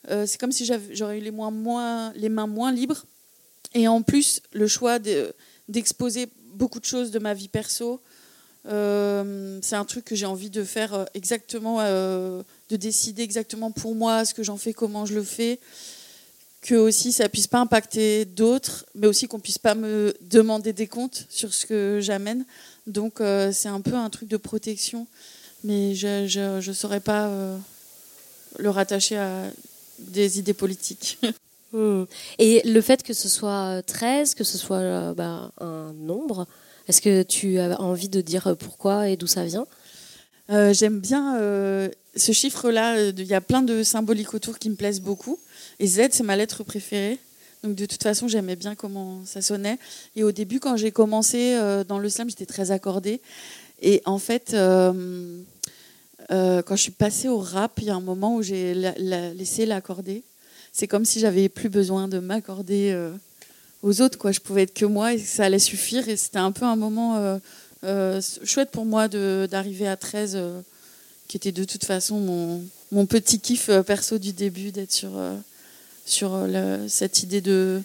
C'est 0.09 0.37
comme 0.37 0.51
si 0.51 0.69
j'aurais 0.91 1.19
eu 1.19 1.21
les, 1.21 1.31
mains 1.31 1.51
moins 1.53 2.73
libres. 2.73 3.05
Et 3.73 3.87
en 3.87 4.03
plus, 4.03 4.43
le 4.53 4.67
choix 4.67 4.99
de- 4.99 5.33
d'exposer 5.69 6.29
beaucoup 6.55 6.81
de 6.81 6.85
choses 6.85 7.11
de 7.13 7.21
ma 7.21 7.35
vie 7.35 7.49
perso, 7.49 8.01
euh, 8.67 9.59
c'est 9.63 9.77
un 9.77 9.85
truc 9.85 10.05
que 10.05 10.15
j'ai 10.15 10.27
envie 10.27 10.51
de 10.51 10.63
faire 10.65 10.95
euh, 10.95 11.05
exactement, 11.15 11.79
euh, 11.81 12.43
de 12.71 12.77
décider 12.77 13.23
exactement 13.23 13.71
pour 13.71 13.95
moi 13.95 14.25
ce 14.25 14.35
que 14.35 14.43
j'en 14.43 14.57
fais, 14.57 14.73
comment 14.73 15.05
je 15.05 15.15
le 15.15 15.23
fais, 15.23 15.59
que 16.61 16.75
aussi 16.75 17.13
ça 17.13 17.29
puisse 17.29 17.49
pas 17.49 17.59
impacter 17.59 18.25
d'autres, 18.25 18.87
mais 18.95 19.07
aussi 19.07 19.27
qu'on 19.27 19.41
puisse 19.41 19.59
pas 19.59 19.75
me 19.75 20.15
demander 20.21 20.73
des 20.73 20.87
comptes 20.87 21.27
sur 21.29 21.53
ce 21.53 21.67
que 21.67 21.99
j'amène. 22.01 22.45
Donc 22.87 23.21
c'est 23.53 23.69
un 23.69 23.81
peu 23.81 23.95
un 23.95 24.11
truc 24.11 24.29
de 24.29 24.37
protection, 24.37 25.07
mais 25.65 25.95
je 25.95 26.27
je, 26.27 26.61
je 26.61 26.73
saurais 26.73 27.01
pas 27.01 27.31
le 28.59 28.71
rattacher 28.71 29.17
à 29.17 29.51
des 29.99 30.39
idées 30.39 30.55
politiques. 30.55 31.19
Hmm. 31.73 32.05
Et 32.39 32.61
le 32.67 32.83
fait 32.83 33.03
que 33.03 33.15
ce 33.15 33.31
soit 33.31 33.79
euh, 33.79 33.83
13, 33.83 34.35
que 34.35 34.45
ce 34.45 34.59
soit 34.59 35.15
bah, 35.15 35.53
un 35.59 35.95
nombre, 35.95 36.47
est-ce 36.89 37.01
que 37.01 37.23
tu 37.23 37.59
as 37.59 37.81
envie 37.81 38.09
de 38.09 38.21
dire 38.21 38.57
pourquoi 38.59 39.09
et 39.09 39.17
d'où 39.17 39.27
ça 39.27 39.45
vient? 39.45 39.67
Euh, 40.51 40.73
J'aime 40.75 40.99
bien 41.01 41.37
euh, 41.39 41.89
ce 42.17 42.33
chiffre-là. 42.33 42.97
euh, 42.97 43.13
Il 43.17 43.27
y 43.27 43.35
a 43.35 43.41
plein 43.41 43.63
de 43.63 43.83
symboliques 43.83 44.35
autour 44.35 44.59
qui 44.59 44.69
me 44.71 44.75
plaisent 44.75 45.01
beaucoup. 45.01 45.39
Et 45.79 45.87
Z, 45.87 46.09
c'est 46.11 46.25
ma 46.25 46.37
lettre 46.37 46.65
préférée. 46.65 47.19
Donc 47.63 47.77
de 47.77 47.87
toute 47.87 48.03
façon, 48.03 48.27
j'aimais 48.27 48.57
bien 48.57 48.75
comment 48.75 49.21
ça 49.25 49.41
sonnait. 49.41 49.79
Et 50.17 50.25
au 50.25 50.33
début, 50.33 50.59
quand 50.59 50.77
j'ai 50.77 50.91
commencé 50.91 51.57
dans 51.87 52.01
le 52.01 52.09
slam, 52.09 52.29
j'étais 52.29 52.45
très 52.47 52.73
accordée. 52.73 53.21
Et 53.81 54.03
en 54.05 54.19
fait, 54.19 54.51
quand 56.29 56.77
je 56.77 56.83
suis 56.83 56.91
passée 56.91 57.29
au 57.29 57.39
rap, 57.39 57.73
il 57.79 57.85
y 57.85 57.91
a 57.91 57.95
un 57.95 58.01
moment 58.01 58.35
où 58.35 58.43
j'ai 58.43 58.75
la- 58.75 58.95
la- 58.99 59.33
laissé 59.33 59.65
l'accorder. 59.65 60.25
C'est 60.73 60.89
comme 60.89 61.05
si 61.05 61.21
j'avais 61.21 61.49
plus 61.49 61.69
besoin 61.69 62.09
de 62.09 62.19
m'accorder 62.19 62.93
aux 63.83 64.01
autres. 64.01 64.19
Quoi. 64.19 64.33
Je 64.33 64.41
pouvais 64.41 64.63
être 64.63 64.75
que 64.75 64.85
moi 64.85 65.15
et 65.15 65.19
ça 65.19 65.45
allait 65.45 65.59
suffire. 65.59 66.09
Et 66.09 66.17
c'était 66.17 66.39
un 66.39 66.53
peu 66.53 66.65
un 66.65 66.77
moment 66.77 67.17
euh, 67.17 67.39
euh, 67.85 68.21
chouette 68.45 68.71
pour 68.71 68.85
moi 68.85 69.09
d'arriver 69.09 69.89
à 69.89 69.97
13, 69.97 70.33
euh, 70.35 70.61
qui 71.29 71.37
était 71.37 71.53
de 71.53 71.65
toute 71.65 71.85
façon 71.85 72.19
mon, 72.19 72.63
mon 72.91 73.07
petit 73.07 73.39
kiff 73.39 73.71
perso 73.87 74.19
du 74.19 74.33
début, 74.33 74.71
d'être 74.71 74.93
sur, 74.93 75.11
sur 76.05 76.47
cette 76.89 77.23
idée 77.23 77.41
de, 77.41 77.81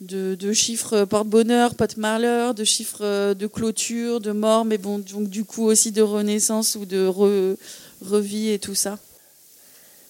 de, 0.00 0.52
chiffres 0.52 1.04
porte-bonheur, 1.04 1.74
pote-malheur, 1.74 2.54
de 2.54 2.64
chiffres 2.64 3.34
de 3.34 3.46
clôture, 3.46 4.20
de 4.20 4.32
mort, 4.32 4.64
mais 4.64 4.78
bon, 4.78 4.98
donc 4.98 5.28
du 5.28 5.44
coup 5.44 5.64
aussi 5.64 5.92
de 5.92 6.02
renaissance 6.02 6.74
ou 6.74 6.84
de 6.86 7.06
re- 7.06 7.56
revie 8.04 8.50
et 8.50 8.58
tout 8.58 8.74
ça. 8.74 8.98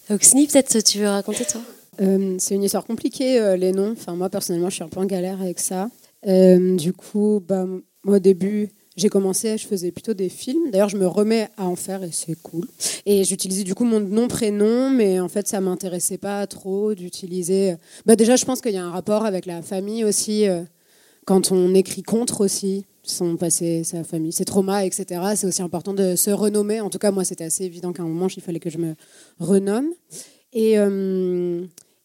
Oxney, 0.08 0.46
peut-être 0.46 0.78
tu 0.82 1.00
veux 1.00 1.08
raconter 1.08 1.44
toi? 1.44 1.60
Euh, 2.00 2.36
c'est 2.38 2.54
une 2.54 2.62
histoire 2.62 2.84
compliquée, 2.84 3.40
euh, 3.40 3.56
les 3.56 3.72
noms. 3.72 3.92
Enfin, 3.92 4.14
moi, 4.14 4.28
personnellement, 4.28 4.70
je 4.70 4.76
suis 4.76 4.84
un 4.84 4.88
peu 4.88 5.00
en 5.00 5.06
galère 5.06 5.40
avec 5.40 5.58
ça. 5.58 5.88
Euh, 6.26 6.76
du 6.76 6.92
coup, 6.92 7.42
bah, 7.46 7.66
moi, 8.04 8.16
au 8.16 8.18
début, 8.18 8.70
j'ai 8.96 9.08
commencé, 9.08 9.58
je 9.58 9.66
faisais 9.66 9.90
plutôt 9.90 10.14
des 10.14 10.28
films. 10.28 10.70
D'ailleurs, 10.70 10.88
je 10.88 10.96
me 10.96 11.06
remets 11.06 11.48
à 11.56 11.66
en 11.66 11.76
faire 11.76 12.02
et 12.02 12.10
c'est 12.12 12.40
cool. 12.42 12.66
Et 13.04 13.24
j'utilisais 13.24 13.64
du 13.64 13.74
coup 13.74 13.84
mon 13.84 14.00
nom, 14.00 14.28
prénom, 14.28 14.90
mais 14.90 15.20
en 15.20 15.28
fait, 15.28 15.46
ça 15.46 15.60
m'intéressait 15.60 16.18
pas 16.18 16.46
trop 16.46 16.94
d'utiliser. 16.94 17.76
Bah, 18.06 18.16
déjà, 18.16 18.36
je 18.36 18.44
pense 18.44 18.60
qu'il 18.60 18.72
y 18.72 18.78
a 18.78 18.84
un 18.84 18.90
rapport 18.90 19.24
avec 19.24 19.46
la 19.46 19.62
famille 19.62 20.04
aussi. 20.04 20.46
quand 21.26 21.50
on 21.50 21.74
écrit 21.74 22.02
contre 22.02 22.44
aussi, 22.44 22.84
son 23.02 23.36
passé, 23.36 23.82
sa 23.84 24.04
famille, 24.04 24.32
ses 24.32 24.44
traumas, 24.44 24.84
etc. 24.84 25.20
C'est 25.34 25.46
aussi 25.46 25.62
important 25.62 25.92
de 25.92 26.16
se 26.16 26.30
renommer. 26.30 26.80
En 26.80 26.88
tout 26.88 26.98
cas, 26.98 27.10
moi, 27.10 27.24
c'était 27.24 27.44
assez 27.44 27.64
évident 27.64 27.92
qu'à 27.92 28.02
un 28.02 28.06
moment, 28.06 28.28
il 28.28 28.42
fallait 28.42 28.60
que 28.60 28.70
je 28.70 28.78
me 28.78 28.94
renomme. 29.40 29.88
Et, 30.52 30.78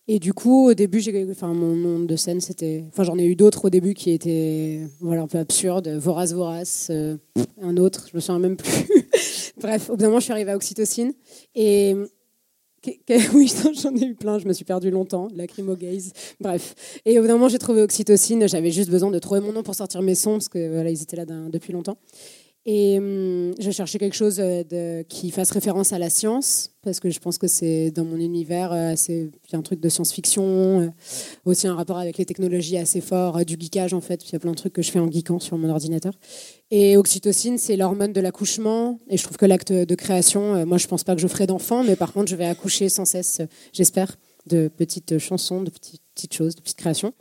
et 0.07 0.19
du 0.19 0.33
coup, 0.33 0.69
au 0.69 0.73
début, 0.73 0.99
j'ai, 0.99 1.27
enfin, 1.29 1.53
mon 1.53 1.75
nom 1.75 1.99
de 1.99 2.15
scène, 2.15 2.41
c'était. 2.41 2.83
Enfin, 2.89 3.03
j'en 3.03 3.17
ai 3.17 3.25
eu 3.25 3.35
d'autres 3.35 3.65
au 3.65 3.69
début 3.69 3.93
qui 3.93 4.11
étaient 4.11 4.81
voilà, 4.99 5.21
un 5.21 5.27
peu 5.27 5.37
absurdes. 5.37 5.87
Vorace, 5.87 6.33
Vorace, 6.33 6.87
euh, 6.89 7.17
un 7.61 7.77
autre, 7.77 8.07
je 8.11 8.17
me 8.17 8.19
souviens 8.19 8.39
même 8.39 8.57
plus. 8.57 8.87
Bref, 9.61 9.89
au 9.89 9.93
bout 9.93 9.97
d'un 9.97 10.07
moment, 10.07 10.19
je 10.19 10.25
suis 10.25 10.33
arrivée 10.33 10.51
à 10.51 10.55
Oxytocine. 10.55 11.13
Et. 11.55 11.95
Oui, 13.35 13.53
j'en 13.79 13.95
ai 13.95 14.05
eu 14.05 14.15
plein, 14.15 14.39
je 14.39 14.47
me 14.47 14.53
suis 14.53 14.65
perdue 14.65 14.89
longtemps, 14.89 15.27
lacrymo 15.35 15.75
gaze, 15.75 16.13
bref. 16.39 16.73
Et 17.05 17.19
au 17.19 17.21
bout 17.21 17.27
d'un 17.27 17.35
moment, 17.35 17.47
j'ai 17.47 17.59
trouvé 17.59 17.83
Oxytocine, 17.83 18.47
j'avais 18.47 18.71
juste 18.71 18.89
besoin 18.89 19.11
de 19.11 19.19
trouver 19.19 19.39
mon 19.39 19.51
nom 19.51 19.61
pour 19.61 19.75
sortir 19.75 20.01
mes 20.01 20.15
sons, 20.15 20.31
parce 20.31 20.49
que 20.49 20.67
voilà, 20.73 20.89
ils 20.89 21.03
étaient 21.03 21.15
là 21.15 21.25
depuis 21.27 21.73
longtemps. 21.73 21.97
Et 22.65 22.99
hum, 22.99 23.53
je 23.59 23.71
cherchais 23.71 23.97
quelque 23.97 24.15
chose 24.15 24.39
euh, 24.39 25.03
qui 25.03 25.31
fasse 25.31 25.49
référence 25.49 25.93
à 25.93 25.99
la 25.99 26.11
science, 26.11 26.69
parce 26.83 26.99
que 26.99 27.09
je 27.09 27.19
pense 27.19 27.39
que 27.39 27.47
c'est 27.47 27.89
dans 27.89 28.05
mon 28.05 28.17
univers, 28.17 28.71
euh, 28.71 28.93
c'est 28.95 29.31
un 29.53 29.63
truc 29.63 29.79
de 29.79 29.89
science-fiction, 29.89 30.81
euh, 30.81 30.89
aussi 31.45 31.67
un 31.67 31.73
rapport 31.73 31.97
avec 31.97 32.19
les 32.19 32.25
technologies 32.25 32.77
assez 32.77 33.01
fort, 33.01 33.43
du 33.45 33.57
geekage 33.59 33.95
en 33.95 34.01
fait. 34.01 34.29
Il 34.29 34.33
y 34.33 34.35
a 34.35 34.39
plein 34.39 34.51
de 34.51 34.55
trucs 34.55 34.73
que 34.73 34.83
je 34.83 34.91
fais 34.91 34.99
en 34.99 35.09
geekant 35.09 35.39
sur 35.39 35.57
mon 35.57 35.69
ordinateur. 35.69 36.13
Et 36.69 36.97
oxytocine, 36.97 37.57
c'est 37.57 37.75
l'hormone 37.75 38.13
de 38.13 38.21
l'accouchement. 38.21 38.99
Et 39.09 39.17
je 39.17 39.23
trouve 39.23 39.37
que 39.37 39.47
l'acte 39.47 39.73
de 39.73 39.95
création, 39.95 40.63
moi 40.67 40.77
je 40.77 40.85
pense 40.87 41.03
pas 41.03 41.15
que 41.15 41.21
je 41.21 41.27
ferai 41.27 41.47
d'enfant, 41.47 41.83
mais 41.83 41.95
par 41.95 42.13
contre 42.13 42.29
je 42.29 42.35
vais 42.35 42.45
accoucher 42.45 42.89
sans 42.89 43.05
cesse, 43.05 43.41
j'espère, 43.73 44.17
de 44.45 44.67
petites 44.67 45.17
chansons, 45.17 45.63
de 45.63 45.71
petites, 45.71 46.03
petites 46.13 46.33
choses, 46.33 46.55
de 46.55 46.61
petites 46.61 46.77
créations. 46.77 47.13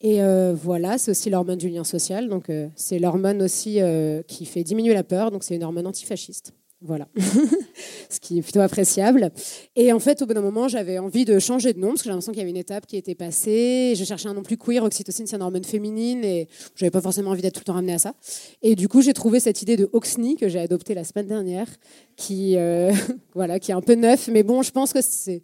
Et 0.00 0.22
euh, 0.22 0.54
voilà, 0.54 0.96
c'est 0.96 1.10
aussi 1.10 1.28
l'hormone 1.28 1.58
du 1.58 1.68
lien 1.68 1.84
social. 1.84 2.28
Donc, 2.28 2.50
euh, 2.50 2.68
c'est 2.76 2.98
l'hormone 2.98 3.42
aussi 3.42 3.80
euh, 3.80 4.22
qui 4.22 4.46
fait 4.46 4.62
diminuer 4.62 4.94
la 4.94 5.04
peur. 5.04 5.30
Donc, 5.30 5.42
c'est 5.42 5.56
une 5.56 5.64
hormone 5.64 5.86
antifasciste. 5.86 6.52
Voilà. 6.80 7.08
Ce 8.08 8.20
qui 8.20 8.38
est 8.38 8.42
plutôt 8.42 8.60
appréciable. 8.60 9.32
Et 9.74 9.92
en 9.92 9.98
fait, 9.98 10.22
au 10.22 10.26
bout 10.26 10.34
d'un 10.34 10.40
moment, 10.40 10.68
j'avais 10.68 11.00
envie 11.00 11.24
de 11.24 11.40
changer 11.40 11.72
de 11.72 11.80
nom 11.80 11.88
parce 11.88 12.02
que 12.02 12.04
j'ai 12.04 12.10
l'impression 12.10 12.30
qu'il 12.30 12.38
y 12.38 12.42
avait 12.42 12.50
une 12.50 12.56
étape 12.56 12.86
qui 12.86 12.96
était 12.96 13.16
passée. 13.16 13.94
Je 13.96 14.04
cherchais 14.04 14.28
un 14.28 14.34
nom 14.34 14.44
plus 14.44 14.56
queer. 14.56 14.84
Oxytocine, 14.84 15.26
c'est 15.26 15.34
une 15.34 15.42
hormone 15.42 15.64
féminine 15.64 16.24
et 16.24 16.46
j'avais 16.76 16.92
pas 16.92 17.00
forcément 17.00 17.32
envie 17.32 17.42
d'être 17.42 17.54
tout 17.54 17.62
le 17.62 17.64
temps 17.64 17.72
ramenée 17.72 17.94
à 17.94 17.98
ça. 17.98 18.14
Et 18.62 18.76
du 18.76 18.86
coup, 18.86 19.02
j'ai 19.02 19.14
trouvé 19.14 19.40
cette 19.40 19.60
idée 19.62 19.76
de 19.76 19.90
Oxney 19.92 20.36
que 20.36 20.48
j'ai 20.48 20.60
adoptée 20.60 20.94
la 20.94 21.02
semaine 21.02 21.26
dernière, 21.26 21.66
qui, 22.14 22.56
voilà, 23.34 23.58
qui 23.58 23.72
est 23.72 23.74
un 23.74 23.82
peu 23.82 23.96
neuf. 23.96 24.28
Mais 24.28 24.44
bon, 24.44 24.62
je 24.62 24.70
pense 24.70 24.92
que 24.92 25.00
c'est 25.02 25.42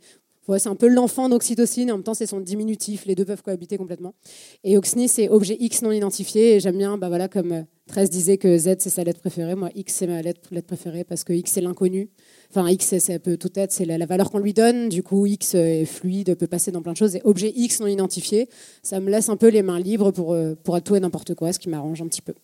C'est 0.58 0.68
un 0.68 0.74
peu 0.74 0.88
l'enfant 0.88 1.28
d'oxytocine 1.28 1.90
en 1.90 1.96
même 1.96 2.04
temps 2.04 2.14
c'est 2.14 2.26
son 2.26 2.40
diminutif. 2.40 3.06
Les 3.06 3.14
deux 3.14 3.24
peuvent 3.24 3.42
cohabiter 3.42 3.76
complètement. 3.76 4.14
Et 4.62 4.76
Oxney, 4.76 5.08
c'est 5.08 5.28
objet 5.28 5.56
X 5.58 5.82
non 5.82 5.90
identifié. 5.90 6.56
Et 6.56 6.60
j'aime 6.60 6.76
bien, 6.76 6.98
bah 6.98 7.08
voilà, 7.08 7.28
comme 7.28 7.52
euh, 7.52 7.62
13 7.88 8.10
disait 8.10 8.38
que 8.38 8.56
Z 8.56 8.76
c'est 8.78 8.90
sa 8.90 9.04
lettre 9.04 9.20
préférée, 9.20 9.54
moi 9.54 9.70
X 9.74 9.94
c'est 9.94 10.06
ma 10.06 10.22
lettre, 10.22 10.40
préférée 10.66 11.04
parce 11.04 11.24
que 11.24 11.32
X 11.32 11.52
c'est 11.52 11.60
l'inconnu. 11.60 12.08
Enfin, 12.50 12.68
X 12.68 12.98
ça 12.98 13.18
peut 13.18 13.36
tout 13.36 13.50
être, 13.56 13.72
c'est 13.72 13.84
la, 13.84 14.04
valeur 14.06 14.30
qu'on 14.30 14.38
lui 14.38 14.54
donne. 14.54 14.88
Du 14.88 15.02
coup, 15.02 15.26
X 15.26 15.54
est 15.54 15.84
fluide, 15.84 16.34
peut 16.36 16.46
passer 16.46 16.70
dans 16.70 16.82
plein 16.82 16.92
de 16.92 16.96
choses. 16.96 17.16
Et 17.16 17.20
objet 17.24 17.52
X 17.54 17.80
non 17.80 17.86
identifié, 17.86 18.48
ça 18.82 19.00
me 19.00 19.10
laisse 19.10 19.28
un 19.28 19.36
peu 19.36 19.48
les 19.48 19.62
mains 19.62 19.80
libres 19.80 20.12
pour, 20.12 20.32
euh, 20.32 20.54
pour 20.62 20.80
tout 20.82 20.94
et 20.96 21.00
n'importe 21.00 21.34
quoi, 21.34 21.52
ce 21.52 21.58
qui 21.58 21.68
m'arrange 21.68 22.00
un 22.00 22.06
petit 22.06 22.22
peu. 22.22 22.34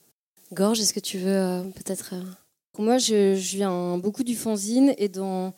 Gorge, 0.53 0.81
est-ce 0.81 0.93
que 0.93 1.01
tu 1.01 1.19
veux 1.19 1.37
euh, 1.37 1.63
peut-être. 1.63 2.15
euh, 2.15 2.23
moi, 2.79 2.99
je, 2.99 3.35
je 3.35 3.57
viens 3.57 3.99
beaucoup 3.99 4.25
du 4.25 4.35
fanzine 4.35 4.95
et 4.99 5.09
dans... 5.09 5.55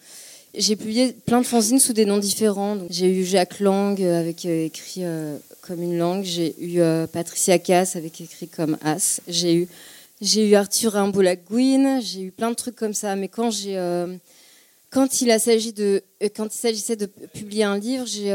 j'ai 0.55 0.77
publié 0.77 1.13
plein 1.13 1.41
de 1.41 1.47
fanzines 1.47 1.79
sous 1.79 1.95
des 1.95 2.05
noms 2.05 2.19
différents. 2.19 2.77
J'ai 2.91 3.11
eu 3.11 3.25
Jacques 3.25 3.61
Lang 3.61 3.99
euh, 4.01 4.21
avec 4.21 4.45
euh, 4.45 4.67
écrit 4.67 5.05
euh, 5.05 5.39
comme 5.63 5.83
une 5.83 5.97
langue. 5.97 6.25
J'ai 6.25 6.55
eu 6.61 6.81
Patricia 7.13 7.59
Cass 7.59 7.97
avec 7.97 8.21
écrit 8.21 8.49
comme 8.49 8.77
As. 8.83 9.21
J'ai 9.29 9.69
eu, 10.21 10.55
Arthur 10.55 10.93
Rimbaud 10.93 11.23
Lagouine. 11.23 12.01
J'ai 12.03 12.23
eu 12.23 12.31
plein 12.31 12.51
de 12.51 12.57
trucs 12.57 12.77
comme 12.77 12.95
ça. 12.95 13.17
Mais 13.17 13.29
quand 13.29 13.51
j'ai, 13.51 13.81
quand 14.91 15.21
il 15.21 15.31
a 15.31 15.39
s'agi 15.39 15.73
de, 15.73 16.03
quand 16.37 16.53
il 16.53 16.59
s'agissait 16.59 16.97
de 16.97 17.07
publier 17.07 17.63
un 17.63 17.79
livre, 17.79 18.07
j'ai 18.07 18.33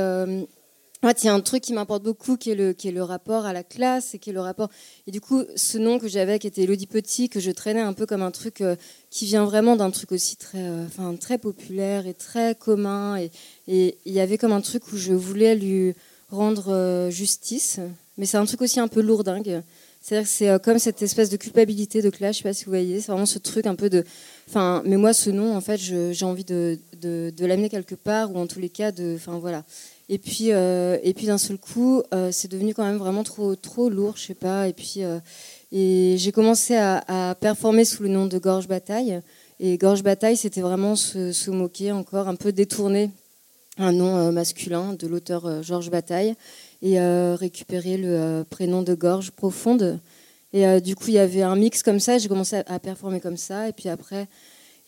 en 1.04 1.12
il 1.12 1.26
y 1.26 1.30
a 1.30 1.34
un 1.34 1.42
truc 1.42 1.62
qui 1.62 1.74
m'importe 1.74 2.04
beaucoup, 2.04 2.38
qui 2.38 2.52
est, 2.52 2.56
le, 2.56 3.04
rapport 3.04 3.46
à 3.46 3.54
la 3.54 3.64
classe, 3.64 4.16
et 4.16 4.20
qui 4.20 4.32
est 4.32 4.34
le 4.34 4.42
rapport. 4.42 4.70
Et 5.06 5.12
du 5.12 5.22
coup, 5.22 5.44
ce 5.56 5.78
nom 5.78 6.00
que 6.00 6.08
j'avais, 6.08 6.40
qui 6.40 6.48
était 6.48 6.64
Elodie 6.64 6.88
Petit, 6.88 7.30
que 7.30 7.40
je 7.40 7.52
traînais 7.52 7.82
un 7.82 7.94
peu 7.94 8.06
comme 8.06 8.24
un 8.24 8.32
truc 8.32 8.62
euh, 8.62 8.76
qui 9.12 9.26
vient 9.26 9.46
vraiment 9.46 9.76
d'un 9.76 9.92
truc 9.92 10.12
aussi 10.12 10.38
très, 10.38 10.64
euh, 10.64 10.86
enfin, 10.86 11.16
très 11.16 11.38
populaire 11.38 12.08
et 12.08 12.14
très 12.14 12.56
commun. 12.56 13.18
Et 13.68 13.98
il 14.06 14.14
y 14.14 14.20
avait 14.20 14.38
comme 14.38 14.52
un 14.52 14.62
truc 14.62 14.92
où 14.92 14.98
je 14.98 15.14
voulais 15.14 15.56
lui 15.56 15.94
rendre 16.32 16.74
euh, 16.74 17.10
justice, 17.12 17.80
mais 18.18 18.26
c'est 18.26 18.38
un 18.38 18.46
truc 18.46 18.62
aussi 18.62 18.80
un 18.80 18.88
peu 18.88 19.02
lourdingue. 19.02 19.62
C'est-à-dire 20.02 20.28
que 20.28 20.34
c'est 20.34 20.64
comme 20.64 20.80
cette 20.80 21.02
espèce 21.02 21.30
de 21.30 21.38
culpabilité 21.38 22.02
de 22.02 22.10
classe, 22.10 22.38
je 22.38 22.44
sais 22.44 22.50
pas 22.50 22.54
si 22.54 22.64
vous 22.64 22.72
voyez, 22.72 23.02
c'est 23.02 23.12
vraiment 23.12 23.26
ce 23.26 23.40
truc 23.40 23.66
un 23.66 23.76
peu 23.76 23.90
de. 23.90 24.06
Enfin, 24.48 24.82
mais 24.86 24.96
moi, 24.96 25.12
ce 25.12 25.30
nom, 25.30 25.54
en 25.54 25.60
fait, 25.60 25.78
j'ai 25.78 26.26
envie 26.26 26.46
de, 26.46 26.80
de, 27.02 27.34
de 27.36 27.46
l'amener 27.46 27.68
quelque 27.68 27.96
part, 27.96 28.34
ou 28.34 28.38
en 28.38 28.48
tous 28.48 28.60
les 28.60 28.70
cas, 28.70 28.94
de. 28.94 29.16
Enfin, 29.18 29.38
voilà. 29.38 29.66
Et 30.10 30.18
puis, 30.20 30.52
euh, 30.52 30.98
et 31.04 31.14
puis 31.14 31.26
d'un 31.26 31.38
seul 31.38 31.58
coup, 31.58 32.02
euh, 32.14 32.30
c'est 32.32 32.50
devenu 32.50 32.74
quand 32.74 32.86
même 32.86 32.98
vraiment 32.98 33.24
trop, 33.24 33.56
trop 33.56 33.90
lourd, 33.90 34.16
je 34.16 34.28
sais 34.28 34.34
pas. 34.34 34.68
Et 34.68 34.74
puis, 34.74 35.04
euh, 35.04 35.20
et 35.72 36.16
j'ai 36.18 36.32
commencé 36.32 36.78
à, 36.78 37.36
performer 37.40 37.84
sous 37.84 38.04
le 38.04 38.10
nom 38.10 38.26
de 38.26 38.38
Gorge 38.38 38.68
Bataille. 38.68 39.22
Et 39.60 39.78
Gorge 39.78 40.04
Bataille, 40.04 40.38
c'était 40.38 40.62
vraiment 40.62 40.96
se, 40.96 41.50
moquer 41.50 41.92
encore, 41.92 42.30
un 42.30 42.36
peu 42.36 42.52
détourner 42.54 43.12
un 43.78 43.92
nom 43.92 44.32
masculin 44.32 44.94
de 44.94 45.08
l'auteur 45.08 45.62
Georges 45.62 45.92
Bataille 45.92 46.36
et 46.82 47.00
récupérer 47.00 47.98
le 47.98 48.44
prénom 48.50 48.82
de 48.82 48.94
Gorge 48.94 49.32
Profonde. 49.32 50.00
Et 50.54 50.80
du 50.80 50.96
coup, 50.96 51.06
il 51.10 51.16
y 51.16 51.20
avait 51.20 51.42
un 51.42 51.56
mix 51.56 51.84
comme 51.84 52.00
ça. 52.00 52.18
J'ai 52.18 52.30
commencé 52.30 52.56
à, 52.56 52.64
à 52.68 52.80
performer 52.80 53.20
comme 53.20 53.38
ça. 53.38 53.68
Et 53.68 53.74
puis 53.74 53.90
après, 53.90 54.28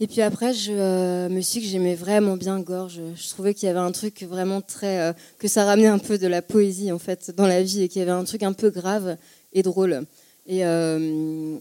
et 0.01 0.07
puis 0.07 0.21
après, 0.21 0.53
je 0.53 0.71
euh, 0.71 1.27
me 1.27 1.41
suis 1.41 1.59
dit 1.59 1.65
que 1.65 1.71
j'aimais 1.71 1.95
vraiment 1.95 2.37
bien 2.37 2.61
Gorge. 2.61 3.01
Je 3.15 3.29
trouvais 3.29 3.53
qu'il 3.53 3.67
y 3.67 3.69
avait 3.69 3.79
un 3.79 3.91
truc 3.91 4.23
vraiment 4.23 4.61
très. 4.61 4.99
euh, 5.01 5.13
que 5.39 5.49
ça 5.49 5.65
ramenait 5.65 5.87
un 5.87 5.99
peu 5.99 6.17
de 6.17 6.27
la 6.27 6.41
poésie, 6.41 6.89
en 6.93 6.99
fait, 6.99 7.31
dans 7.35 7.47
la 7.47 7.61
vie 7.61 7.83
et 7.83 7.89
qu'il 7.89 7.99
y 7.99 8.03
avait 8.03 8.11
un 8.11 8.23
truc 8.23 8.43
un 8.43 8.53
peu 8.53 8.69
grave 8.69 9.17
et 9.51 9.61
drôle. 9.61 10.05
Et, 10.47 10.65
euh, 10.65 11.57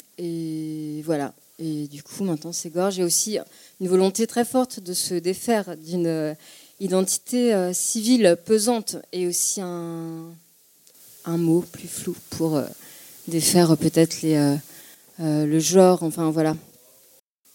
voilà. 1.04 1.34
Et 1.58 1.88
du 1.88 2.04
coup, 2.04 2.22
maintenant, 2.22 2.52
c'est 2.52 2.70
Gorge. 2.70 3.00
Et 3.00 3.02
aussi 3.02 3.38
une 3.80 3.88
volonté 3.88 4.28
très 4.28 4.44
forte 4.44 4.78
de 4.78 4.92
se 4.92 5.14
défaire 5.14 5.76
d'une 5.76 6.36
identité 6.78 7.72
civile 7.74 8.36
pesante 8.44 8.98
et 9.12 9.26
aussi 9.26 9.60
un, 9.60 10.26
un 11.24 11.36
mot 11.36 11.64
plus 11.72 11.88
flou 11.88 12.14
pour 12.30 12.62
défaire 13.26 13.76
peut-être 13.76 14.22
les, 14.22 14.56
le 15.18 15.58
genre. 15.58 16.04
Enfin, 16.04 16.30
voilà. 16.30 16.54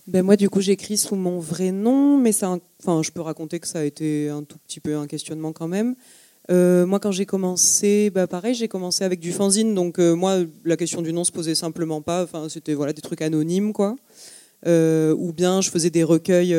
Ben 0.05 0.21
moi, 0.21 0.35
du 0.35 0.49
coup, 0.49 0.59
j'écris 0.59 0.97
sous 0.97 1.15
mon 1.15 1.39
vrai 1.39 1.71
nom, 1.71 2.17
mais 2.17 2.33
ça, 2.33 2.59
enfin, 2.81 3.01
je 3.03 3.11
peux 3.11 3.21
raconter 3.21 3.59
que 3.61 3.67
ça 3.67 3.79
a 3.79 3.83
été 3.83 4.27
un 4.27 4.43
tout 4.43 4.57
petit 4.57 4.81
peu 4.81 4.97
un 4.97 5.07
questionnement 5.07 5.53
quand 5.53 5.69
même. 5.69 5.95
Euh, 6.51 6.85
moi, 6.85 6.99
quand 6.99 7.11
j'ai 7.11 7.25
commencé, 7.25 8.09
bah, 8.09 8.27
pareil, 8.27 8.53
j'ai 8.53 8.67
commencé 8.67 9.05
avec 9.05 9.21
du 9.21 9.31
fanzine, 9.31 9.73
donc 9.73 9.99
euh, 9.99 10.13
moi, 10.13 10.39
la 10.65 10.75
question 10.75 11.01
du 11.01 11.13
nom 11.13 11.23
se 11.23 11.31
posait 11.31 11.55
simplement 11.55 12.01
pas. 12.01 12.23
Enfin, 12.23 12.49
c'était 12.49 12.73
voilà 12.73 12.91
des 12.91 13.01
trucs 13.01 13.21
anonymes, 13.21 13.71
quoi. 13.71 13.95
Euh, 14.65 15.15
ou 15.17 15.31
bien 15.31 15.61
je 15.61 15.69
faisais 15.69 15.89
des 15.89 16.03
recueils, 16.03 16.53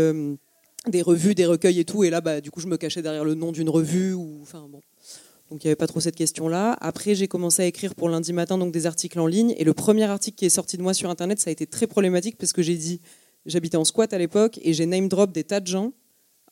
des 0.88 1.02
revues, 1.02 1.34
des 1.34 1.46
recueils 1.46 1.80
et 1.80 1.84
tout, 1.84 2.02
et 2.02 2.08
là, 2.08 2.22
bah, 2.22 2.40
du 2.40 2.50
coup, 2.50 2.60
je 2.60 2.66
me 2.66 2.78
cachais 2.78 3.02
derrière 3.02 3.24
le 3.26 3.34
nom 3.34 3.52
d'une 3.52 3.68
revue, 3.68 4.14
ou 4.14 4.38
enfin 4.40 4.66
bon. 4.70 4.80
Donc 5.50 5.62
il 5.62 5.66
n'y 5.66 5.68
avait 5.68 5.76
pas 5.76 5.86
trop 5.86 6.00
cette 6.00 6.16
question-là. 6.16 6.78
Après, 6.80 7.14
j'ai 7.14 7.28
commencé 7.28 7.62
à 7.62 7.66
écrire 7.66 7.94
pour 7.94 8.08
lundi 8.08 8.32
matin 8.32 8.56
donc 8.56 8.72
des 8.72 8.86
articles 8.86 9.20
en 9.20 9.26
ligne. 9.26 9.54
Et 9.58 9.64
le 9.64 9.74
premier 9.74 10.04
article 10.04 10.36
qui 10.36 10.46
est 10.46 10.50
sorti 10.50 10.78
de 10.78 10.82
moi 10.82 10.94
sur 10.94 11.10
Internet, 11.10 11.38
ça 11.38 11.50
a 11.50 11.52
été 11.52 11.66
très 11.66 11.86
problématique 11.86 12.38
parce 12.38 12.54
que 12.54 12.62
j'ai 12.62 12.76
dit, 12.76 13.02
j'habitais 13.46 13.76
en 13.76 13.84
squat 13.84 14.12
à 14.12 14.18
l'époque 14.18 14.58
et 14.62 14.72
j'ai 14.72 14.86
name 14.86 15.08
drop 15.08 15.32
des 15.32 15.44
tas 15.44 15.60
de 15.60 15.66
gens 15.66 15.92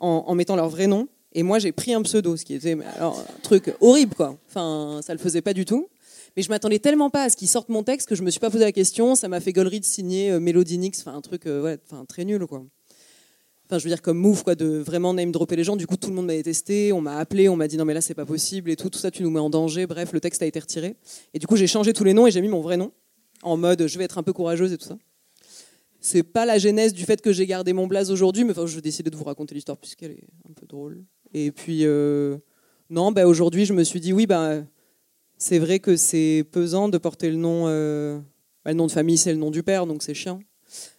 en, 0.00 0.34
mettant 0.34 0.56
leur 0.56 0.68
vrai 0.68 0.86
nom. 0.86 1.08
Et 1.32 1.42
moi, 1.42 1.58
j'ai 1.58 1.72
pris 1.72 1.94
un 1.94 2.02
pseudo, 2.02 2.36
ce 2.36 2.44
qui 2.44 2.54
était 2.54 2.76
un 3.00 3.12
truc 3.42 3.74
horrible, 3.80 4.14
quoi. 4.14 4.36
Enfin, 4.48 5.00
ça 5.02 5.14
le 5.14 5.18
faisait 5.18 5.40
pas 5.40 5.54
du 5.54 5.64
tout. 5.64 5.88
Mais 6.36 6.42
je 6.42 6.48
m'attendais 6.48 6.78
tellement 6.78 7.08
pas 7.08 7.24
à 7.24 7.30
ce 7.30 7.36
qu'ils 7.36 7.48
sortent 7.48 7.68
mon 7.68 7.82
texte 7.82 8.08
que 8.08 8.14
je 8.14 8.22
me 8.22 8.30
suis 8.30 8.40
pas 8.40 8.50
posé 8.50 8.64
la 8.64 8.72
question. 8.72 9.14
Ça 9.14 9.28
m'a 9.28 9.40
fait 9.40 9.52
gaulerie 9.52 9.80
de 9.80 9.84
signer 9.84 10.30
euh, 10.30 10.40
Melody 10.40 10.78
Nix, 10.78 11.00
enfin 11.00 11.16
un 11.16 11.20
truc, 11.20 11.46
euh, 11.46 11.76
enfin 11.86 12.04
très 12.04 12.24
nul, 12.24 12.46
quoi. 12.46 12.64
Enfin, 13.66 13.78
je 13.78 13.84
veux 13.84 13.90
dire 13.90 14.02
comme 14.02 14.18
move, 14.18 14.42
quoi, 14.42 14.54
de 14.54 14.66
vraiment 14.66 15.14
name 15.14 15.32
dropper 15.32 15.56
les 15.56 15.64
gens. 15.64 15.76
Du 15.76 15.86
coup, 15.86 15.96
tout 15.96 16.10
le 16.10 16.14
monde 16.16 16.26
m'a 16.26 16.34
détesté, 16.34 16.92
on 16.92 17.00
m'a 17.00 17.16
appelé, 17.16 17.48
on 17.48 17.56
m'a 17.56 17.68
dit 17.68 17.76
non 17.76 17.86
mais 17.86 17.94
là 17.94 18.02
c'est 18.02 18.14
pas 18.14 18.26
possible 18.26 18.70
et 18.70 18.76
tout, 18.76 18.90
tout 18.90 18.98
ça 18.98 19.10
tu 19.10 19.22
nous 19.22 19.30
mets 19.30 19.40
en 19.40 19.48
danger. 19.48 19.86
Bref, 19.86 20.12
le 20.12 20.20
texte 20.20 20.42
a 20.42 20.46
été 20.46 20.58
retiré. 20.58 20.96
Et 21.32 21.38
du 21.38 21.46
coup, 21.46 21.56
j'ai 21.56 21.66
changé 21.66 21.94
tous 21.94 22.04
les 22.04 22.12
noms 22.12 22.26
et 22.26 22.30
j'ai 22.30 22.42
mis 22.42 22.48
mon 22.48 22.60
vrai 22.60 22.76
nom 22.76 22.92
en 23.42 23.56
mode 23.56 23.86
je 23.86 23.98
vais 23.98 24.04
être 24.04 24.18
un 24.18 24.22
peu 24.22 24.32
courageuse 24.32 24.72
et 24.72 24.78
tout 24.78 24.86
ça. 24.86 24.98
C'est 26.04 26.24
pas 26.24 26.44
la 26.44 26.58
genèse 26.58 26.92
du 26.92 27.04
fait 27.04 27.22
que 27.22 27.32
j'ai 27.32 27.46
gardé 27.46 27.72
mon 27.72 27.86
blaze 27.86 28.10
aujourd'hui, 28.10 28.42
mais 28.42 28.50
enfin, 28.50 28.66
je 28.66 28.74
vais 28.74 28.82
décider 28.82 29.08
de 29.08 29.14
vous 29.16 29.22
raconter 29.22 29.54
l'histoire 29.54 29.78
puisqu'elle 29.78 30.10
est 30.10 30.24
un 30.50 30.52
peu 30.52 30.66
drôle. 30.66 31.04
Et 31.32 31.52
puis, 31.52 31.86
euh, 31.86 32.38
non, 32.90 33.12
bah, 33.12 33.24
aujourd'hui, 33.28 33.66
je 33.66 33.72
me 33.72 33.84
suis 33.84 34.00
dit, 34.00 34.12
oui, 34.12 34.26
bah, 34.26 34.62
c'est 35.38 35.60
vrai 35.60 35.78
que 35.78 35.96
c'est 35.96 36.44
pesant 36.50 36.88
de 36.88 36.98
porter 36.98 37.30
le 37.30 37.36
nom. 37.36 37.66
euh, 37.68 38.18
bah, 38.64 38.72
le 38.72 38.76
nom 38.76 38.88
de 38.88 38.92
famille, 38.92 39.16
c'est 39.16 39.32
le 39.32 39.38
nom 39.38 39.52
du 39.52 39.62
père, 39.62 39.86
donc 39.86 40.02
c'est 40.02 40.12
chiant. 40.12 40.40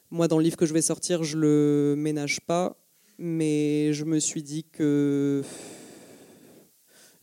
Moi, 0.09 0.29
dans 0.29 0.37
le 0.37 0.43
livre 0.45 0.55
que 0.55 0.65
je 0.65 0.73
vais 0.73 0.81
sortir, 0.81 1.21
je 1.23 1.37
le 1.37 1.95
ménage 1.97 2.39
pas, 2.39 2.77
mais 3.17 3.91
je 3.91 4.05
me 4.05 4.19
suis 4.19 4.41
dit 4.41 4.63
que 4.63 5.43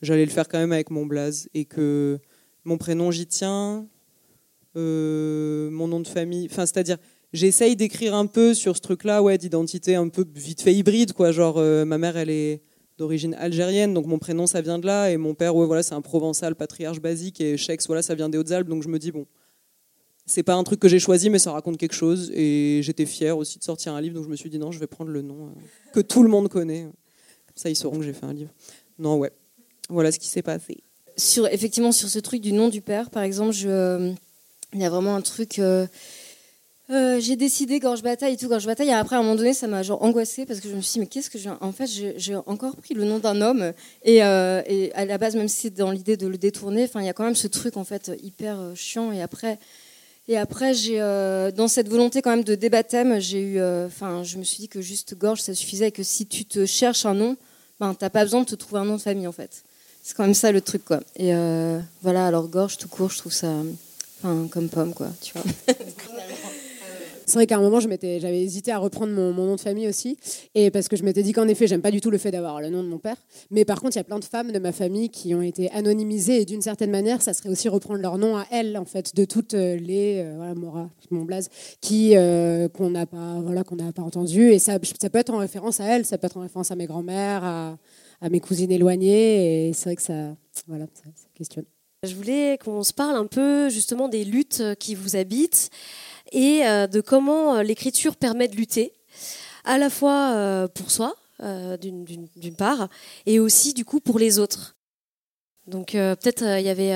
j'allais 0.02 0.26
le 0.26 0.30
faire 0.30 0.48
quand 0.48 0.58
même 0.58 0.72
avec 0.72 0.90
mon 0.90 1.06
blaze 1.06 1.48
et 1.54 1.64
que 1.64 2.18
mon 2.64 2.76
prénom, 2.76 3.10
j'y 3.10 3.26
tiens. 3.26 3.86
euh, 4.76 5.70
mon 5.70 5.88
nom 5.88 6.00
de 6.00 6.06
famille, 6.06 6.46
enfin, 6.50 6.66
c'est-à-dire, 6.66 6.98
j'essaye 7.32 7.76
d'écrire 7.76 8.14
un 8.14 8.26
peu 8.26 8.54
sur 8.54 8.76
ce 8.76 8.80
truc-là, 8.80 9.22
ouais, 9.22 9.38
d'identité 9.38 9.94
un 9.94 10.08
peu 10.08 10.26
vite 10.34 10.62
fait 10.62 10.74
hybride, 10.74 11.12
quoi. 11.12 11.32
Genre, 11.32 11.58
euh, 11.58 11.84
ma 11.84 11.98
mère, 11.98 12.16
elle 12.16 12.30
est 12.30 12.62
d'origine 12.98 13.34
algérienne, 13.34 13.94
donc 13.94 14.04
mon 14.04 14.18
prénom 14.18 14.46
ça 14.46 14.60
vient 14.60 14.78
de 14.78 14.84
là, 14.86 15.10
et 15.10 15.16
mon 15.16 15.34
père, 15.34 15.56
ouais, 15.56 15.64
voilà, 15.64 15.82
c'est 15.82 15.94
un 15.94 16.02
provençal 16.02 16.54
patriarche 16.54 17.00
basique, 17.00 17.40
et 17.40 17.56
Chex, 17.56 17.86
voilà, 17.86 18.02
ça 18.02 18.14
vient 18.14 18.28
des 18.28 18.36
Hautes-Alpes, 18.36 18.68
donc 18.68 18.82
je 18.82 18.88
me 18.88 18.98
dis 18.98 19.10
bon, 19.10 19.26
c'est 20.26 20.42
pas 20.42 20.52
un 20.52 20.62
truc 20.64 20.80
que 20.80 20.88
j'ai 20.88 20.98
choisi, 20.98 21.30
mais 21.30 21.38
ça 21.38 21.52
raconte 21.52 21.78
quelque 21.78 21.94
chose, 21.94 22.30
et 22.34 22.80
j'étais 22.82 23.06
fière 23.06 23.38
aussi 23.38 23.58
de 23.58 23.64
sortir 23.64 23.94
un 23.94 24.02
livre, 24.02 24.16
donc 24.16 24.24
je 24.24 24.28
me 24.28 24.36
suis 24.36 24.50
dit 24.50 24.58
non, 24.58 24.70
je 24.70 24.78
vais 24.78 24.86
prendre 24.86 25.10
le 25.10 25.22
nom 25.22 25.46
euh, 25.46 25.60
que 25.94 26.00
tout 26.00 26.22
le 26.22 26.28
monde 26.28 26.50
connaît, 26.50 26.88
ça 27.54 27.70
ils 27.70 27.76
sauront 27.76 27.96
que 27.96 28.04
j'ai 28.04 28.12
fait 28.12 28.26
un 28.26 28.34
livre. 28.34 28.50
Non, 28.98 29.16
ouais, 29.16 29.32
voilà 29.88 30.12
ce 30.12 30.18
qui 30.18 30.28
s'est 30.28 30.42
passé. 30.42 30.82
sur, 31.16 31.46
effectivement, 31.46 31.92
sur 31.92 32.10
ce 32.10 32.18
truc 32.18 32.42
du 32.42 32.52
nom 32.52 32.68
du 32.68 32.82
père, 32.82 33.08
par 33.08 33.22
exemple, 33.22 33.52
je, 33.52 34.12
il 34.74 34.78
y 34.78 34.84
a 34.84 34.90
vraiment 34.90 35.16
un 35.16 35.22
truc. 35.22 35.58
euh, 35.58 35.86
euh, 36.90 37.20
j'ai 37.20 37.36
décidé 37.36 37.78
gorge 37.78 38.02
bataille 38.02 38.34
et 38.34 38.36
tout. 38.36 38.48
Gorge 38.48 38.66
bataille 38.66 38.88
et 38.88 38.92
après 38.92 39.14
à 39.14 39.20
un 39.20 39.22
moment 39.22 39.36
donné 39.36 39.54
ça 39.54 39.68
m'a 39.68 39.82
genre 39.84 40.02
angoissée 40.02 40.44
parce 40.44 40.58
que 40.58 40.68
je 40.68 40.74
me 40.74 40.80
suis 40.80 40.94
dit 40.94 41.00
mais 41.00 41.06
qu'est-ce 41.06 41.30
que 41.30 41.38
j'ai 41.38 41.50
en 41.60 41.70
fait 41.70 41.86
j'ai 41.86 42.34
encore 42.46 42.74
pris 42.76 42.94
le 42.94 43.04
nom 43.04 43.18
d'un 43.18 43.40
homme 43.40 43.72
et, 44.02 44.24
euh, 44.24 44.60
et 44.66 44.92
à 44.94 45.04
la 45.04 45.16
base 45.16 45.36
même 45.36 45.46
si 45.46 45.60
c'est 45.62 45.70
dans 45.70 45.92
l'idée 45.92 46.16
de 46.16 46.26
le 46.26 46.36
détourner 46.36 46.88
il 46.92 47.04
y 47.04 47.08
a 47.08 47.12
quand 47.12 47.24
même 47.24 47.36
ce 47.36 47.46
truc 47.46 47.76
en 47.76 47.84
fait 47.84 48.10
hyper 48.24 48.58
euh, 48.58 48.74
chiant 48.74 49.12
et 49.12 49.22
après 49.22 49.60
et 50.26 50.36
après 50.36 50.74
j'ai 50.74 50.98
dans 51.56 51.68
cette 51.68 51.88
volonté 51.88 52.22
quand 52.22 52.30
même 52.30 52.44
de 52.44 52.56
débattème 52.56 53.20
j'ai 53.20 53.40
eu 53.40 53.62
enfin 53.86 54.24
je 54.24 54.36
me 54.38 54.42
suis 54.42 54.58
dit 54.58 54.68
que 54.68 54.80
juste 54.80 55.16
gorge 55.16 55.40
ça 55.42 55.54
suffisait 55.54 55.88
et 55.88 55.92
que 55.92 56.02
si 56.02 56.26
tu 56.26 56.44
te 56.44 56.66
cherches 56.66 57.06
un 57.06 57.14
nom 57.14 57.36
ben 57.78 57.94
t'as 57.94 58.10
pas 58.10 58.24
besoin 58.24 58.40
de 58.40 58.46
te 58.46 58.56
trouver 58.56 58.80
un 58.80 58.84
nom 58.84 58.96
de 58.96 59.00
famille 59.00 59.26
en 59.28 59.32
fait. 59.32 59.62
C'est 60.02 60.16
quand 60.16 60.24
même 60.24 60.34
ça 60.34 60.50
le 60.50 60.60
truc 60.60 60.84
quoi. 60.84 61.00
Et 61.16 61.32
voilà 62.02 62.26
alors 62.26 62.48
gorge 62.48 62.78
tout 62.78 62.88
court 62.88 63.10
je 63.10 63.18
trouve 63.18 63.32
ça 63.32 63.52
enfin 64.22 64.48
comme 64.50 64.68
pomme 64.68 64.92
quoi 64.92 65.08
tu 65.22 65.32
vois 65.34 65.44
C'est 67.30 67.38
vrai 67.38 67.46
qu'à 67.46 67.58
un 67.58 67.60
moment, 67.60 67.78
j'avais 67.78 68.40
hésité 68.42 68.72
à 68.72 68.78
reprendre 68.78 69.12
mon, 69.12 69.32
nom 69.32 69.54
de 69.54 69.60
famille 69.60 69.86
aussi, 69.86 70.18
et 70.56 70.72
parce 70.72 70.88
que 70.88 70.96
je 70.96 71.04
m'étais 71.04 71.22
dit 71.22 71.32
qu'en 71.32 71.46
effet, 71.46 71.68
j'aime 71.68 71.80
pas 71.80 71.92
du 71.92 72.00
tout 72.00 72.10
le 72.10 72.18
fait 72.18 72.32
d'avoir 72.32 72.60
le 72.60 72.70
nom 72.70 72.82
de 72.82 72.88
mon 72.88 72.98
père. 72.98 73.14
Mais 73.52 73.64
par 73.64 73.80
contre, 73.80 73.94
il 73.94 74.00
y 74.00 74.00
a 74.00 74.04
plein 74.04 74.18
de 74.18 74.24
femmes 74.24 74.50
de 74.50 74.58
ma 74.58 74.72
famille 74.72 75.10
qui 75.10 75.32
ont 75.32 75.40
été 75.40 75.70
anonymisées, 75.70 76.40
et 76.40 76.44
d'une 76.44 76.60
certaine 76.60 76.90
manière, 76.90 77.22
ça 77.22 77.32
serait 77.32 77.48
aussi 77.48 77.68
reprendre 77.68 78.00
leur 78.00 78.18
nom 78.18 78.36
à 78.36 78.46
elles, 78.50 78.76
en 78.76 78.84
fait, 78.84 79.14
de 79.14 79.24
toutes 79.24 79.54
euh, 79.54 79.76
les, 79.76 80.24
euh, 80.24 80.34
voilà, 80.38 80.54
Mora, 80.56 80.90
mon 81.12 81.22
blaze, 81.22 81.50
euh, 81.92 82.68
qu'on 82.68 82.90
n'a 82.90 83.06
pas, 83.06 83.38
voilà, 83.40 83.62
qu'on 83.62 83.76
n'a 83.76 83.92
pas 83.92 84.02
entendu, 84.02 84.50
et 84.50 84.58
ça, 84.58 84.78
ça 85.00 85.08
peut 85.08 85.18
être 85.18 85.32
en 85.32 85.38
référence 85.38 85.78
à 85.78 85.84
elles, 85.84 86.06
ça 86.06 86.18
peut 86.18 86.26
être 86.26 86.36
en 86.36 86.40
référence 86.40 86.72
à 86.72 86.74
mes 86.74 86.86
grands-mères, 86.86 87.44
à, 87.44 87.78
à 88.20 88.28
mes 88.28 88.40
cousines 88.40 88.72
éloignées, 88.72 89.68
et 89.68 89.72
c'est 89.72 89.84
vrai 89.84 89.94
que 89.94 90.02
ça, 90.02 90.34
voilà, 90.66 90.86
ça, 90.94 91.04
ça 91.14 91.28
questionne. 91.32 91.66
Je 92.02 92.14
voulais 92.16 92.58
qu'on 92.58 92.82
se 92.82 92.92
parle 92.92 93.14
un 93.14 93.26
peu 93.26 93.68
justement 93.68 94.08
des 94.08 94.24
luttes 94.24 94.64
qui 94.80 94.96
vous 94.96 95.16
habitent 95.16 95.70
et 96.32 96.66
euh, 96.66 96.86
de 96.86 97.00
comment 97.00 97.56
euh, 97.56 97.62
l'écriture 97.62 98.16
permet 98.16 98.48
de 98.48 98.56
lutter, 98.56 98.92
à 99.64 99.78
la 99.78 99.90
fois 99.90 100.32
euh, 100.34 100.68
pour 100.68 100.90
soi, 100.90 101.14
d'une- 101.80 102.04
part, 102.58 102.88
et 103.24 103.40
aussi 103.40 103.72
du 103.72 103.86
coup 103.86 104.00
pour 104.00 104.18
les 104.18 104.38
autres. 104.38 104.76
Donc 105.66 105.92
peut-être 105.92 106.42
il 106.42 106.64
y 106.64 106.68
avait 106.68 106.92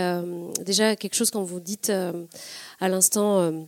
déjà 0.63 0.97
quelque 0.97 1.15
chose 1.15 1.31
quand 1.31 1.43
vous 1.43 1.61
dites 1.61 1.91
à 2.81 2.89
l'instant, 2.91 3.67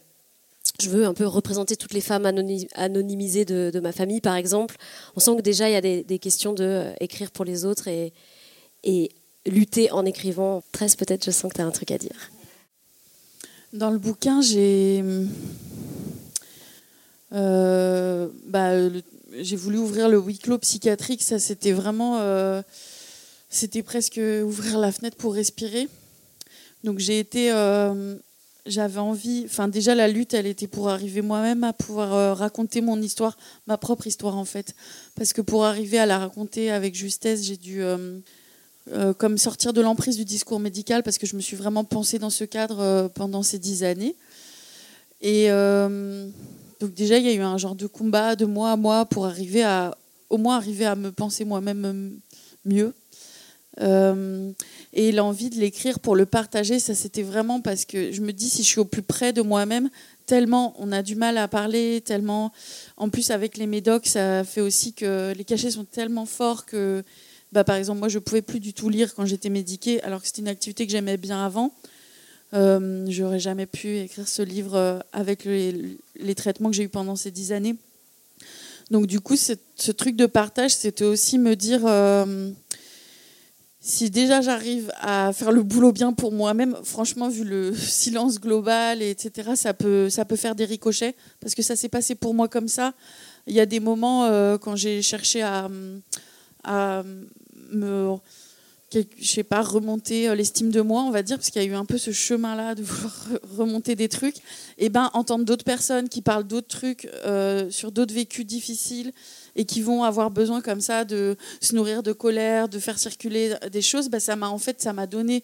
je 0.81 0.91
veux 0.91 1.07
un 1.07 1.15
peu 1.15 1.27
représenter 1.27 1.77
toutes 1.77 1.95
les 1.95 2.01
femmes 2.01 2.27
anony- 2.27 2.69
anonymisées 2.75 3.45
de, 3.45 3.81
ma 3.81 3.93
famille, 3.93 4.21
par 4.21 4.37
exemple. 4.37 4.77
On 5.15 5.21
sent 5.21 5.37
que 5.37 5.43
déjà 5.43 5.69
il 5.71 5.73
y 5.73 5.77
a 5.77 5.81
des, 5.81 6.19
questions 6.19 6.53
de 6.53 6.93
pour 7.33 7.45
les 7.45 7.65
autres 7.65 7.89
et, 7.89 8.13
lutter 9.47 9.91
en 9.93 10.05
écrivant. 10.05 10.63
Tresse, 10.73 10.97
peut-être, 10.97 11.25
je 11.25 11.31
sens 11.31 11.51
que 11.53 11.57
tu 11.57 11.63
as 11.63 11.67
un 11.67 11.71
truc 11.71 11.93
à 11.93 11.99
dire. 11.99 12.31
Dans 13.73 13.91
le 13.91 13.99
bouquin, 13.99 14.41
j'ai 14.41 15.03
euh, 17.33 18.29
bah, 18.47 18.71
voulu 19.57 19.79
ouvrir 19.79 20.09
le 20.09 20.19
huis 20.19 20.39
clos 20.39 20.59
psychiatrique. 20.59 21.23
Ça, 21.23 21.41
c'était 21.41 21.73
vraiment, 21.73 22.19
euh, 22.21 22.63
c'était 23.51 23.83
presque 23.83 24.21
ouvrir 24.45 24.79
la 24.79 24.93
fenêtre 24.93 25.17
pour 25.17 25.35
respirer. 25.35 25.89
Donc 26.85 27.01
j'ai 27.01 27.19
été, 27.19 27.51
euh, 27.51 28.15
j'avais 28.67 29.01
envie. 29.01 29.43
Enfin, 29.47 29.67
déjà 29.67 29.97
la 29.97 30.07
lutte, 30.07 30.33
elle 30.33 30.47
était 30.47 30.69
pour 30.69 30.89
arriver 30.89 31.21
moi-même 31.21 31.65
à 31.65 31.73
pouvoir 31.73 32.39
raconter 32.39 32.81
mon 32.81 33.03
histoire, 33.03 33.37
ma 33.67 33.77
propre 33.77 34.07
histoire 34.07 34.37
en 34.37 34.45
fait. 34.45 34.77
Parce 35.17 35.33
que 35.33 35.41
pour 35.41 35.65
arriver 35.65 35.99
à 35.99 36.07
la 36.07 36.21
raconter 36.21 36.71
avec 36.71 36.95
justesse, 36.95 37.43
j'ai 37.43 37.57
dû 37.57 37.83
euh, 38.93 39.13
comme 39.13 39.37
sortir 39.37 39.73
de 39.73 39.81
l'emprise 39.81 40.17
du 40.17 40.25
discours 40.25 40.61
médical 40.61 41.03
parce 41.03 41.19
que 41.19 41.27
je 41.27 41.35
me 41.35 41.41
suis 41.41 41.57
vraiment 41.57 41.83
pensée 41.83 42.21
dans 42.21 42.31
ce 42.31 42.45
cadre 42.45 42.79
euh, 42.79 43.09
pendant 43.09 43.43
ces 43.43 43.59
dix 43.59 43.83
années. 43.83 44.15
Et 45.21 45.51
euh, 45.51 46.29
donc 46.79 46.95
déjà, 46.95 47.19
il 47.19 47.25
y 47.25 47.29
a 47.29 47.33
eu 47.33 47.41
un 47.41 47.59
genre 47.59 47.75
de 47.75 47.89
combat 47.89 48.37
de 48.37 48.45
moi 48.45 48.71
à 48.71 48.77
moi 48.77 49.05
pour 49.05 49.27
arriver 49.27 49.65
à 49.65 49.97
au 50.31 50.39
moins 50.39 50.57
arriver 50.57 50.85
à 50.85 50.95
me 50.95 51.11
penser 51.11 51.45
moi-même 51.45 52.19
mieux. 52.65 52.95
Et 54.93 55.13
l'envie 55.13 55.51
de 55.51 55.57
l'écrire 55.57 56.01
pour 56.01 56.17
le 56.17 56.25
partager, 56.25 56.79
ça 56.79 56.95
c'était 56.95 57.23
vraiment 57.23 57.61
parce 57.61 57.85
que 57.85 58.13
je 58.13 58.23
me 58.23 58.33
dis 58.33 58.49
si 58.49 58.63
je 58.63 58.69
suis 58.69 58.81
au 58.81 58.87
plus 58.87 59.03
près 59.03 59.33
de 59.33 59.43
moi-même, 59.43 59.91
tellement 60.25 60.75
on 60.79 60.91
a 60.91 61.03
du 61.03 61.17
mal 61.17 61.37
à 61.37 61.49
parler, 61.49 62.01
tellement 62.01 62.51
en 62.97 63.11
plus 63.11 63.31
avec 63.31 63.59
les 63.59 63.67
médocs, 63.67 64.07
ça 64.07 64.43
fait 64.43 64.63
aussi 64.63 64.95
que 64.95 65.35
les 65.37 65.45
cachets 65.45 65.73
sont 65.73 65.85
tellement 65.85 66.25
forts 66.25 66.65
que 66.65 67.05
bah, 67.53 67.65
par 67.65 67.77
exemple, 67.77 68.01
moi, 68.01 68.09
je 68.09 68.19
pouvais 68.19 68.43
plus 68.43 68.61
du 68.61 68.73
tout 68.73 68.89
lire 68.89 69.15
quand 69.15 69.25
j'étais 69.25 69.51
médiquée, 69.51 70.03
alors 70.03 70.21
que 70.21 70.27
c'était 70.27 70.43
une 70.43 70.49
activité 70.49 70.87
que 70.87 70.93
j'aimais 70.93 71.17
bien 71.17 71.45
avant. 71.45 71.73
Euh, 72.55 73.07
J'aurais 73.09 73.41
jamais 73.41 73.67
pu 73.67 73.99
écrire 73.99 74.29
ce 74.29 74.43
livre 74.43 74.77
euh, 74.77 74.99
avec 75.13 75.45
les, 75.45 76.35
traitements 76.37 76.71
que 76.71 76.77
j'ai 76.77 76.85
eu 76.85 76.89
pendant 76.89 77.17
ces 77.17 77.31
dix 77.31 77.53
années. 77.53 77.77
Donc, 78.91 79.07
du 79.07 79.21
coup, 79.21 79.37
ce, 79.37 79.91
truc 79.93 80.17
de 80.17 80.27
partage, 80.27 80.73
c'était 80.73 81.05
aussi 81.05 81.39
me 81.39 81.57
dire 81.57 81.81
euh, 81.85 82.51
si 83.81 84.11
déjà 84.11 84.41
j'arrive 84.41 84.93
à 85.01 85.33
faire 85.33 85.53
le 85.53 85.63
boulot 85.63 85.93
bien 85.93 86.13
pour 86.13 86.33
moi-même, 86.33 86.77
franchement, 86.83 87.29
vu 87.29 87.45
le 87.45 87.75
silence 87.77 88.41
global, 88.41 89.03
et 89.03 89.11
etc., 89.11 89.53
ça 89.55 89.75
peut, 89.75 90.11
ça 90.11 90.25
peut 90.25 90.37
faire 90.37 90.55
des 90.57 90.65
ricochets, 90.65 91.15
parce 91.41 91.55
que 91.55 91.63
ça 91.63 91.77
s'est 91.77 91.89
passé 91.89 92.17
pour 92.17 92.35
moi 92.35 92.49
comme 92.49 92.69
ça. 92.69 92.95
Il 93.47 93.55
y 93.55 93.61
a 93.61 93.67
des 93.67 93.79
moments 93.79 94.25
euh, 94.25 94.59
quand 94.59 94.75
j'ai 94.75 95.03
cherché 95.03 95.43
à 95.43 95.69
à 96.67 97.03
me 97.73 98.19
je 98.93 99.27
sais 99.27 99.43
pas 99.43 99.63
remonter 99.63 100.29
euh, 100.29 100.35
l'estime 100.35 100.71
de 100.71 100.81
moi 100.81 101.03
on 101.03 101.11
va 101.11 101.23
dire 101.23 101.37
parce 101.37 101.51
qu'il 101.51 101.61
y 101.61 101.65
a 101.65 101.69
eu 101.69 101.75
un 101.75 101.85
peu 101.85 101.99
ce 101.99 102.13
chemin 102.13 102.55
là 102.55 102.75
de 102.75 102.83
vouloir 102.85 103.29
remonter 103.57 103.97
des 103.97 104.09
trucs. 104.09 104.37
Et 104.79 104.89
ben 104.89 105.11
entendre 105.13 105.45
d'autres 105.45 105.65
personnes 105.65 106.09
qui 106.09 106.23
parlent 106.23 106.47
d'autres 106.47 106.69
trucs 106.69 107.09
euh, 107.25 107.71
sur 107.71 107.93
d'autres 107.93 108.15
vécus 108.15 108.47
difficiles 108.47 109.13
et 109.57 109.65
qui 109.65 109.83
vont 109.83 110.05
avoir 110.05 110.31
besoin 110.31 110.61
comme 110.61 110.81
ça 110.81 111.05
de 111.05 111.37
se 111.61 111.75
nourrir 111.75 112.03
de 112.03 112.13
colère 112.13 112.69
de 112.69 112.79
faire 112.79 112.99
circuler 112.99 113.55
des 113.73 113.83
choses 113.83 114.09
ben, 114.09 114.21
ça 114.21 114.37
m'a 114.37 114.49
en 114.49 114.59
fait 114.59 114.81
ça 114.81 114.93
m'a 114.93 115.07
donné. 115.07 115.43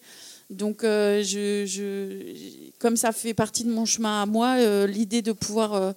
Donc 0.49 0.83
euh, 0.83 1.23
je, 1.23 2.71
comme 2.79 2.95
ça 2.95 3.11
fait 3.11 3.33
partie 3.33 3.63
de 3.63 3.71
mon 3.71 3.85
chemin 3.85 4.21
à 4.21 4.25
moi 4.25 4.85
l'idée 4.85 5.21
de 5.21 5.31
pouvoir 5.31 5.93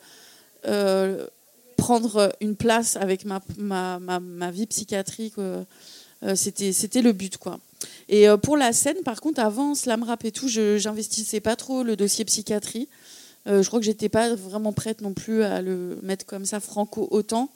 prendre 1.77 2.33
une 2.41 2.57
place 2.57 2.97
avec 2.97 3.25
ma, 3.25 3.41
ma, 3.59 3.99
ma, 3.99 4.21
ma 4.21 4.51
vie 4.51 4.67
psychiatrique, 4.67 5.35
euh, 5.39 5.63
euh, 6.23 6.35
c'était, 6.35 7.03
le 7.03 7.13
but. 7.13 7.37
Quoi. 7.37 7.59
Et 8.09 8.29
euh, 8.29 8.37
pour 8.37 8.57
la 8.57 8.73
scène, 8.73 8.97
par 9.05 9.21
contre, 9.21 9.41
avant 9.41 9.75
slam 9.75 10.03
rap 10.03 10.25
et 10.25 10.33
tout, 10.33 10.49
je 10.49 10.79
j'investissais 10.79 11.41
pas 11.41 11.57
trop 11.57 11.83
le 11.83 11.97
dossier 11.97 12.25
psychiatrie. 12.25 12.89
Euh, 13.47 13.63
je 13.63 13.69
crois 13.69 13.79
que 13.81 13.87
j'étais 13.87 14.09
pas 14.09 14.35
vraiment 14.35 14.73
prête 14.73 15.03
non 15.03 15.13
plus 15.13 15.43
à 15.43 15.63
le 15.63 15.99
mettre 16.03 16.27
comme 16.27 16.45
ça 16.47 16.59
franco 16.59 17.07
autant. 17.11 17.51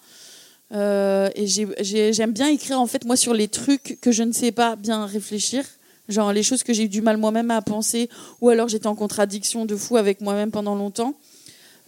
Euh, 0.73 1.29
et 1.35 1.49
j'ai- 1.49 1.67
j'ai- 1.81 2.13
j'aime 2.13 2.33
bien 2.33 2.49
écrire 2.49 2.81
en 2.81 2.87
fait 2.87 3.05
moi 3.05 3.17
sur 3.17 3.35
les 3.35 3.49
trucs 3.49 3.99
que 4.01 4.13
je 4.13 4.23
ne 4.23 4.33
sais 4.33 4.53
pas 4.53 4.77
bien 4.77 5.05
réfléchir, 5.05 5.65
genre 6.09 6.33
les 6.33 6.45
choses 6.45 6.63
que 6.63 6.73
j'ai 6.73 6.85
eu 6.85 6.89
du 6.89 7.03
mal 7.03 7.17
moi-même 7.17 7.51
à 7.51 7.61
penser, 7.61 8.09
ou 8.41 8.51
alors 8.51 8.69
j'étais 8.69 8.87
en 8.87 8.95
contradiction 8.95 9.65
de 9.67 9.75
fou 9.75 9.97
avec 9.97 10.21
moi-même 10.21 10.53
pendant 10.53 10.77
longtemps. 10.77 11.15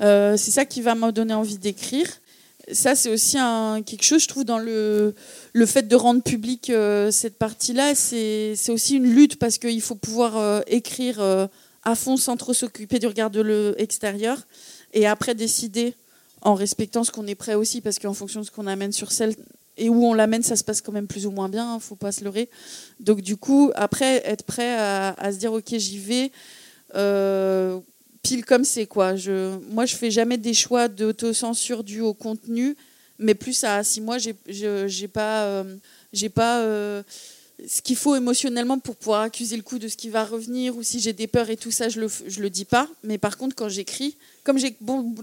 Euh, 0.00 0.36
c'est 0.36 0.50
ça 0.50 0.64
qui 0.64 0.80
va 0.80 0.96
me 0.96 1.12
donner 1.12 1.34
envie 1.34 1.58
d'écrire. 1.58 2.08
Ça, 2.72 2.94
c'est 2.94 3.10
aussi 3.10 3.36
quelque 3.86 4.04
chose, 4.04 4.22
je 4.22 4.28
trouve, 4.28 4.44
dans 4.44 4.58
le, 4.58 5.14
le 5.52 5.66
fait 5.66 5.82
de 5.82 5.96
rendre 5.96 6.22
public 6.22 6.70
euh, 6.70 7.10
cette 7.10 7.38
partie-là, 7.38 7.94
c'est 7.94 8.56
aussi 8.68 8.96
une 8.96 9.06
lutte 9.06 9.38
parce 9.38 9.58
qu'il 9.58 9.80
faut 9.82 9.94
pouvoir 9.94 10.36
euh, 10.36 10.60
écrire 10.66 11.20
euh, 11.20 11.46
à 11.84 11.94
fond 11.94 12.16
sans 12.16 12.36
trop 12.36 12.52
s'occuper 12.52 12.98
du 12.98 13.06
regard 13.06 13.30
de 13.30 13.74
l'extérieur 13.78 14.38
et 14.92 15.06
après 15.06 15.34
décider 15.34 15.94
en 16.40 16.54
respectant 16.54 17.04
ce 17.04 17.10
qu'on 17.10 17.26
est 17.26 17.34
prêt 17.34 17.54
aussi 17.54 17.80
parce 17.80 17.98
qu'en 17.98 18.14
fonction 18.14 18.40
de 18.40 18.46
ce 18.46 18.50
qu'on 18.50 18.66
amène 18.66 18.92
sur 18.92 19.12
scène 19.12 19.34
et 19.76 19.88
où 19.88 20.04
on 20.04 20.14
l'amène, 20.14 20.42
ça 20.42 20.56
se 20.56 20.64
passe 20.64 20.80
quand 20.80 20.92
même 20.92 21.06
plus 21.06 21.26
ou 21.26 21.30
moins 21.30 21.48
bien, 21.48 21.74
hein, 21.74 21.78
faut 21.80 21.96
pas 21.96 22.12
se 22.12 22.22
leurrer. 22.24 22.50
Donc 23.00 23.20
du 23.22 23.36
coup, 23.36 23.70
après, 23.74 24.22
être 24.26 24.44
prêt 24.44 24.76
à 24.76 25.32
se 25.32 25.38
dire, 25.38 25.52
ok, 25.52 25.74
j'y 25.76 25.98
vais. 25.98 26.30
Pile 28.22 28.44
comme 28.44 28.64
c'est 28.64 28.86
quoi. 28.86 29.16
Je, 29.16 29.58
moi, 29.70 29.84
je 29.84 29.96
fais 29.96 30.10
jamais 30.10 30.38
des 30.38 30.54
choix 30.54 30.88
d'autocensure 30.88 31.84
dus 31.84 32.00
au 32.00 32.14
contenu, 32.14 32.76
mais 33.18 33.34
plus 33.34 33.64
à 33.64 33.84
si 33.84 34.00
moi 34.00 34.18
j'ai 34.18 34.34
j'ai 34.46 35.08
pas 35.08 35.44
euh, 35.44 35.76
j'ai 36.12 36.28
pas 36.28 36.60
euh, 36.60 37.02
ce 37.68 37.82
qu'il 37.82 37.96
faut 37.96 38.16
émotionnellement 38.16 38.78
pour 38.78 38.96
pouvoir 38.96 39.22
accuser 39.22 39.56
le 39.56 39.62
coup 39.62 39.78
de 39.78 39.86
ce 39.86 39.96
qui 39.96 40.08
va 40.08 40.24
revenir 40.24 40.76
ou 40.76 40.82
si 40.82 40.98
j'ai 40.98 41.12
des 41.12 41.26
peurs 41.26 41.50
et 41.50 41.56
tout 41.56 41.70
ça, 41.70 41.88
je 41.88 42.00
le 42.00 42.08
je 42.26 42.40
le 42.40 42.50
dis 42.50 42.64
pas. 42.64 42.88
Mais 43.02 43.18
par 43.18 43.36
contre, 43.36 43.54
quand 43.54 43.68
j'écris, 43.68 44.16
comme 44.44 44.58
j'ai 44.58 44.76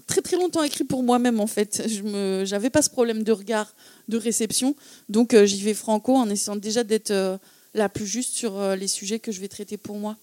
très 0.08 0.22
très 0.22 0.38
longtemps 0.38 0.64
écrit 0.64 0.84
pour 0.84 1.04
moi-même 1.04 1.40
en 1.40 1.48
fait, 1.48 1.84
je 1.88 2.04
me 2.04 2.44
j'avais 2.46 2.70
pas 2.70 2.82
ce 2.82 2.90
problème 2.90 3.24
de 3.24 3.32
regard, 3.32 3.74
de 4.08 4.18
réception, 4.18 4.76
donc 5.08 5.34
euh, 5.34 5.46
j'y 5.46 5.62
vais 5.62 5.74
franco 5.74 6.16
en 6.16 6.30
essayant 6.30 6.58
déjà 6.58 6.84
d'être 6.84 7.40
la 7.74 7.88
plus 7.88 8.08
juste 8.08 8.34
sur 8.34 8.76
les 8.76 8.88
sujets 8.88 9.20
que 9.20 9.32
je 9.32 9.40
vais 9.40 9.48
traiter 9.48 9.78
pour 9.78 9.98
moi. 9.98 10.18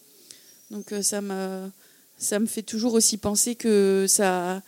Donc 0.71 0.93
ça 1.01 1.21
me 1.21 1.71
ça 2.19 2.39
me 2.39 2.47
fait 2.47 2.63
toujours 2.63 2.95
aussi 2.95 3.17
penser 3.19 3.55
que 3.55 4.07
ça, 4.09 4.63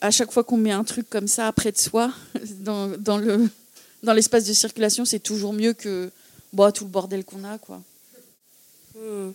à 0.00 0.10
chaque 0.10 0.32
fois 0.32 0.44
qu'on 0.44 0.56
met 0.56 0.72
un 0.72 0.84
truc 0.84 1.08
comme 1.08 1.28
ça 1.28 1.50
près 1.52 1.72
de 1.72 1.78
soi, 1.78 2.12
dans, 2.60 2.88
dans 2.98 3.18
le 3.18 3.48
dans 4.02 4.12
l'espace 4.12 4.44
de 4.44 4.52
circulation, 4.52 5.04
c'est 5.04 5.18
toujours 5.18 5.52
mieux 5.52 5.72
que 5.72 6.10
bon, 6.52 6.70
tout 6.70 6.84
le 6.84 6.90
bordel 6.90 7.24
qu'on 7.24 7.42
a. 7.44 7.58
Quoi. 7.58 7.82
Hmm. 8.94 9.30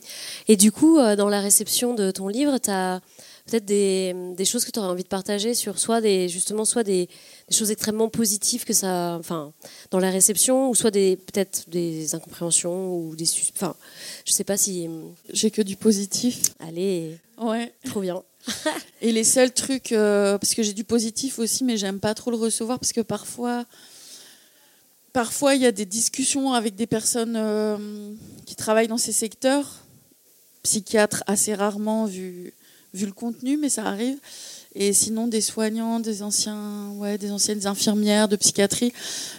Et 0.47 0.55
du 0.55 0.71
coup, 0.71 0.99
euh, 0.99 1.15
dans 1.15 1.29
la 1.29 1.41
réception 1.41 1.93
de 1.93 2.11
ton 2.11 2.27
livre, 2.27 2.57
tu 2.59 2.69
as 2.69 3.01
peut-être 3.45 3.65
des, 3.65 4.15
des 4.37 4.45
choses 4.45 4.63
que 4.63 4.71
tu 4.71 4.79
aurais 4.79 4.87
envie 4.87 5.03
de 5.03 5.09
partager 5.09 5.53
sur 5.53 5.79
soit 5.79 5.99
des, 5.99 6.29
justement, 6.29 6.63
soit 6.63 6.83
des, 6.83 7.09
des 7.49 7.55
choses 7.55 7.71
extrêmement 7.71 8.07
positives 8.07 8.63
que 8.63 8.71
ça, 8.73 9.17
enfin, 9.19 9.51
dans 9.91 9.99
la 9.99 10.09
réception, 10.09 10.69
ou 10.69 10.75
soit 10.75 10.91
des, 10.91 11.17
peut-être 11.17 11.69
des 11.69 12.15
incompréhensions 12.15 12.95
ou 12.95 13.15
des, 13.17 13.25
sus- 13.25 13.51
enfin, 13.53 13.75
je 14.25 14.31
sais 14.31 14.45
pas 14.45 14.55
si. 14.55 14.89
J'ai 15.29 15.51
que 15.51 15.61
du 15.61 15.75
positif. 15.75 16.53
Allez, 16.59 17.17
Ouais. 17.43 17.73
trop 17.85 18.01
bien. 18.01 18.23
Et 19.01 19.11
les 19.11 19.23
seuls 19.23 19.53
trucs, 19.53 19.91
euh, 19.91 20.37
parce 20.37 20.53
que 20.53 20.63
j'ai 20.63 20.73
du 20.73 20.83
positif 20.83 21.39
aussi, 21.39 21.63
mais 21.63 21.77
j'aime 21.77 21.99
pas 21.99 22.13
trop 22.13 22.31
le 22.31 22.37
recevoir 22.37 22.79
parce 22.79 22.93
que 22.93 23.01
parfois, 23.01 23.65
parfois 25.13 25.55
il 25.55 25.61
y 25.61 25.65
a 25.65 25.71
des 25.71 25.85
discussions 25.85 26.53
avec 26.53 26.75
des 26.75 26.87
personnes 26.87 27.35
euh, 27.37 27.77
qui 28.45 28.55
travaillent 28.55 28.87
dans 28.87 28.97
ces 28.97 29.11
secteurs, 29.11 29.83
psychiatres 30.63 31.23
assez 31.27 31.53
rarement 31.53 32.05
vu, 32.05 32.53
vu 32.93 33.05
le 33.05 33.13
contenu, 33.13 33.57
mais 33.57 33.69
ça 33.69 33.85
arrive. 33.85 34.17
Et 34.75 34.91
sinon 34.91 35.27
des 35.27 35.41
soignants, 35.41 35.99
des 35.99 36.23
anciens, 36.23 36.89
ouais, 36.95 37.17
des 37.17 37.31
anciennes 37.31 37.67
infirmières 37.67 38.27
de 38.27 38.35
psychiatrie. 38.35 38.91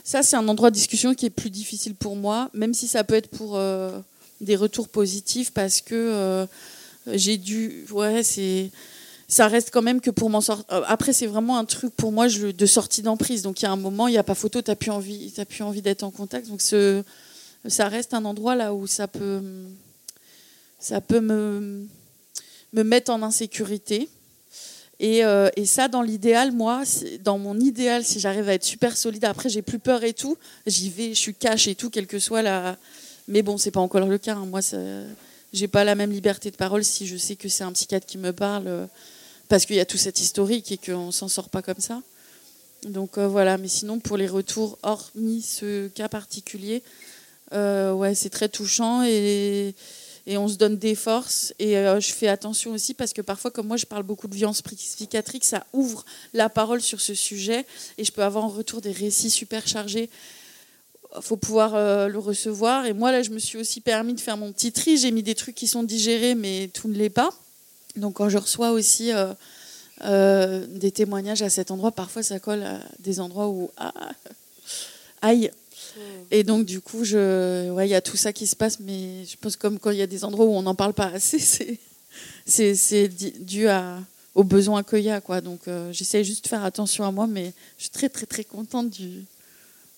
Ça 0.04 0.22
c'est 0.22 0.36
un 0.36 0.46
endroit 0.48 0.70
de 0.70 0.76
discussion 0.76 1.14
qui 1.14 1.26
est 1.26 1.30
plus 1.30 1.50
difficile 1.50 1.94
pour 1.94 2.16
moi, 2.16 2.50
même 2.54 2.72
si 2.72 2.86
ça 2.86 3.02
peut 3.04 3.14
être 3.14 3.30
pour 3.30 3.56
euh, 3.56 3.98
des 4.40 4.56
retours 4.56 4.88
positifs 4.88 5.52
parce 5.52 5.80
que 5.80 6.46
j'ai 7.12 7.36
dû, 7.36 7.86
ouais, 7.90 8.22
c'est 8.22 8.70
ça 9.26 9.48
reste 9.48 9.70
quand 9.72 9.82
même 9.82 10.00
que 10.00 10.10
pour 10.10 10.28
m'en 10.30 10.40
sortir. 10.40 10.66
Après, 10.86 11.12
c'est 11.12 11.26
vraiment 11.26 11.58
un 11.58 11.64
truc 11.64 11.94
pour 11.96 12.12
moi 12.12 12.28
de 12.28 12.66
sortie 12.66 13.02
d'emprise. 13.02 13.42
Donc, 13.42 13.62
il 13.62 13.64
y 13.64 13.66
a 13.66 13.72
un 13.72 13.76
moment, 13.76 14.06
il 14.06 14.12
n'y 14.12 14.18
a 14.18 14.22
pas 14.22 14.34
photo, 14.34 14.60
tu 14.60 14.70
n'as 14.70 14.76
plus 14.76 14.90
envie, 14.90 15.32
t'as 15.32 15.46
plus 15.46 15.62
envie 15.62 15.82
d'être 15.82 16.02
en 16.02 16.10
contact. 16.10 16.48
Donc, 16.48 16.60
ça 16.60 17.88
reste 17.88 18.14
un 18.14 18.24
endroit 18.24 18.54
là 18.54 18.74
où 18.74 18.86
ça 18.86 19.08
peut, 19.08 19.42
ça 20.78 21.00
peut 21.00 21.20
me, 21.20 21.86
me 22.74 22.82
mettre 22.84 23.10
en 23.10 23.22
insécurité. 23.22 24.08
Et, 25.00 25.24
euh, 25.24 25.48
et 25.56 25.64
ça, 25.66 25.88
dans 25.88 26.02
l'idéal, 26.02 26.52
moi, 26.52 26.82
dans 27.24 27.38
mon 27.38 27.58
idéal, 27.58 28.04
si 28.04 28.20
j'arrive 28.20 28.48
à 28.48 28.54
être 28.54 28.64
super 28.64 28.96
solide, 28.96 29.24
après, 29.24 29.48
j'ai 29.48 29.62
plus 29.62 29.78
peur 29.80 30.04
et 30.04 30.12
tout, 30.12 30.36
j'y 30.66 30.90
vais, 30.90 31.08
je 31.08 31.18
suis 31.18 31.34
cash 31.34 31.66
et 31.66 31.74
tout, 31.74 31.90
quelle 31.90 32.06
que 32.06 32.18
soit 32.18 32.42
la. 32.42 32.76
Mais 33.26 33.42
bon, 33.42 33.56
c'est 33.56 33.70
pas 33.70 33.80
encore 33.80 34.06
le 34.06 34.18
cas. 34.18 34.34
hein. 34.34 34.46
Moi, 34.46 34.60
j'ai 35.54 35.68
pas 35.68 35.84
la 35.84 35.94
même 35.94 36.10
liberté 36.10 36.50
de 36.50 36.56
parole 36.56 36.84
si 36.84 37.06
je 37.06 37.16
sais 37.16 37.36
que 37.36 37.48
c'est 37.48 37.64
un 37.64 37.72
psychiatre 37.72 38.06
qui 38.06 38.18
me 38.18 38.32
parle 38.32 38.66
euh, 38.66 38.86
parce 39.48 39.64
qu'il 39.66 39.76
y 39.76 39.80
a 39.80 39.86
tout 39.86 39.96
cet 39.96 40.20
historique 40.20 40.72
et 40.72 40.78
qu'on 40.78 41.12
s'en 41.12 41.28
sort 41.28 41.48
pas 41.48 41.62
comme 41.62 41.78
ça. 41.78 42.02
Donc 42.82 43.16
euh, 43.16 43.28
voilà, 43.28 43.56
mais 43.56 43.68
sinon 43.68 44.00
pour 44.00 44.16
les 44.16 44.26
retours, 44.26 44.78
hormis 44.82 45.42
ce 45.42 45.86
cas 45.88 46.08
particulier, 46.08 46.82
euh, 47.52 47.92
ouais, 47.92 48.16
c'est 48.16 48.30
très 48.30 48.48
touchant 48.48 49.04
et, 49.04 49.74
on 50.26 50.48
se 50.48 50.56
donne 50.56 50.76
des 50.76 50.96
forces. 50.96 51.54
Et 51.58 51.74
je 51.74 52.12
fais 52.12 52.28
attention 52.28 52.72
aussi 52.72 52.94
parce 52.94 53.12
que 53.12 53.20
parfois, 53.20 53.50
comme 53.50 53.66
moi, 53.66 53.76
je 53.76 53.84
parle 53.84 54.04
beaucoup 54.04 54.26
de 54.26 54.34
violence 54.34 54.62
psychiatrique, 54.62 55.44
ça 55.44 55.66
ouvre 55.74 56.04
la 56.32 56.48
parole 56.48 56.80
sur 56.80 57.02
ce 57.02 57.12
sujet 57.12 57.66
et 57.98 58.04
je 58.04 58.10
peux 58.10 58.22
avoir 58.22 58.44
en 58.44 58.48
retour 58.48 58.80
des 58.80 58.90
récits 58.90 59.28
super 59.28 59.68
chargés 59.68 60.08
faut 61.20 61.36
pouvoir 61.36 61.74
euh, 61.74 62.08
le 62.08 62.18
recevoir. 62.18 62.86
Et 62.86 62.92
moi, 62.92 63.12
là, 63.12 63.22
je 63.22 63.30
me 63.30 63.38
suis 63.38 63.58
aussi 63.58 63.80
permis 63.80 64.14
de 64.14 64.20
faire 64.20 64.36
mon 64.36 64.52
petit 64.52 64.72
tri. 64.72 64.96
J'ai 64.98 65.10
mis 65.10 65.22
des 65.22 65.34
trucs 65.34 65.54
qui 65.54 65.66
sont 65.66 65.82
digérés, 65.82 66.34
mais 66.34 66.68
tout 66.72 66.88
ne 66.88 66.94
l'est 66.94 67.10
pas. 67.10 67.30
Donc, 67.96 68.14
quand 68.14 68.28
je 68.28 68.38
reçois 68.38 68.70
aussi 68.72 69.12
euh, 69.12 69.32
euh, 70.04 70.66
des 70.68 70.90
témoignages 70.90 71.42
à 71.42 71.48
cet 71.50 71.70
endroit, 71.70 71.92
parfois 71.92 72.22
ça 72.22 72.40
colle 72.40 72.62
à 72.62 72.80
des 73.00 73.20
endroits 73.20 73.48
où. 73.48 73.70
ah, 73.76 73.92
aïe! 75.22 75.50
Et 76.32 76.42
donc, 76.42 76.66
du 76.66 76.80
coup, 76.80 77.04
je- 77.04 77.70
ouais, 77.70 77.86
il 77.86 77.90
y 77.90 77.94
a 77.94 78.00
tout 78.00 78.16
ça 78.16 78.32
qui 78.32 78.46
se 78.48 78.56
passe, 78.56 78.80
mais 78.80 79.24
je 79.26 79.36
pense 79.40 79.54
comme 79.56 79.78
quand 79.78 79.90
il 79.90 79.98
y 79.98 80.02
a 80.02 80.06
des 80.08 80.24
endroits 80.24 80.44
où 80.46 80.50
on 80.52 80.62
n'en 80.62 80.74
parle 80.74 80.92
pas 80.94 81.06
assez, 81.06 81.38
c'est, 81.38 81.78
c'est, 82.44 82.74
c'est 82.74 83.06
di- 83.08 83.34
dû 83.38 83.68
à, 83.68 84.00
aux 84.34 84.42
besoins 84.42 84.82
qu'il 84.82 85.00
y 85.00 85.10
a. 85.10 85.20
Quoi. 85.20 85.40
Donc, 85.40 85.60
j'essaie 85.92 86.24
juste 86.24 86.44
de 86.44 86.48
faire 86.48 86.64
attention 86.64 87.04
à 87.04 87.12
moi, 87.12 87.28
mais 87.28 87.52
je 87.78 87.84
suis 87.84 87.90
très, 87.90 88.08
très, 88.08 88.26
très 88.26 88.42
contente 88.42 88.90
du, 88.90 89.24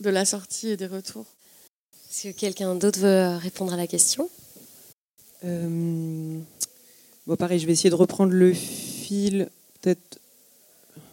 de 0.00 0.10
la 0.10 0.24
sortie 0.24 0.68
et 0.68 0.76
des 0.76 0.86
retours. 0.86 1.26
Est-ce 2.10 2.28
que 2.28 2.38
quelqu'un 2.38 2.74
d'autre 2.74 3.00
veut 3.00 3.36
répondre 3.36 3.72
à 3.72 3.76
la 3.76 3.86
question? 3.86 4.28
Euh, 5.44 6.38
bon, 7.26 7.36
pareil, 7.36 7.58
je 7.58 7.66
vais 7.66 7.72
essayer 7.72 7.90
de 7.90 7.94
reprendre 7.94 8.32
le 8.32 8.52
fil. 8.52 9.48
Peut-être, 9.80 10.18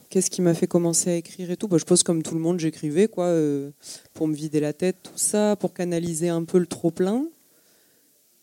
qu'est-ce 0.09 0.29
qui 0.29 0.41
m'a 0.41 0.53
fait 0.53 0.67
commencer 0.67 1.09
à 1.09 1.15
écrire 1.15 1.51
et 1.51 1.57
tout? 1.57 1.67
Bah, 1.67 1.77
Je 1.77 1.85
pense 1.85 2.03
comme 2.03 2.23
tout 2.23 2.35
le 2.35 2.41
monde, 2.41 2.59
j'écrivais 2.59 3.07
quoi, 3.07 3.25
euh, 3.25 3.71
pour 4.13 4.27
me 4.27 4.35
vider 4.35 4.59
la 4.59 4.73
tête, 4.73 4.97
tout 5.03 5.17
ça, 5.17 5.55
pour 5.55 5.73
canaliser 5.73 6.29
un 6.29 6.43
peu 6.43 6.57
le 6.57 6.67
trop-plein. 6.67 7.25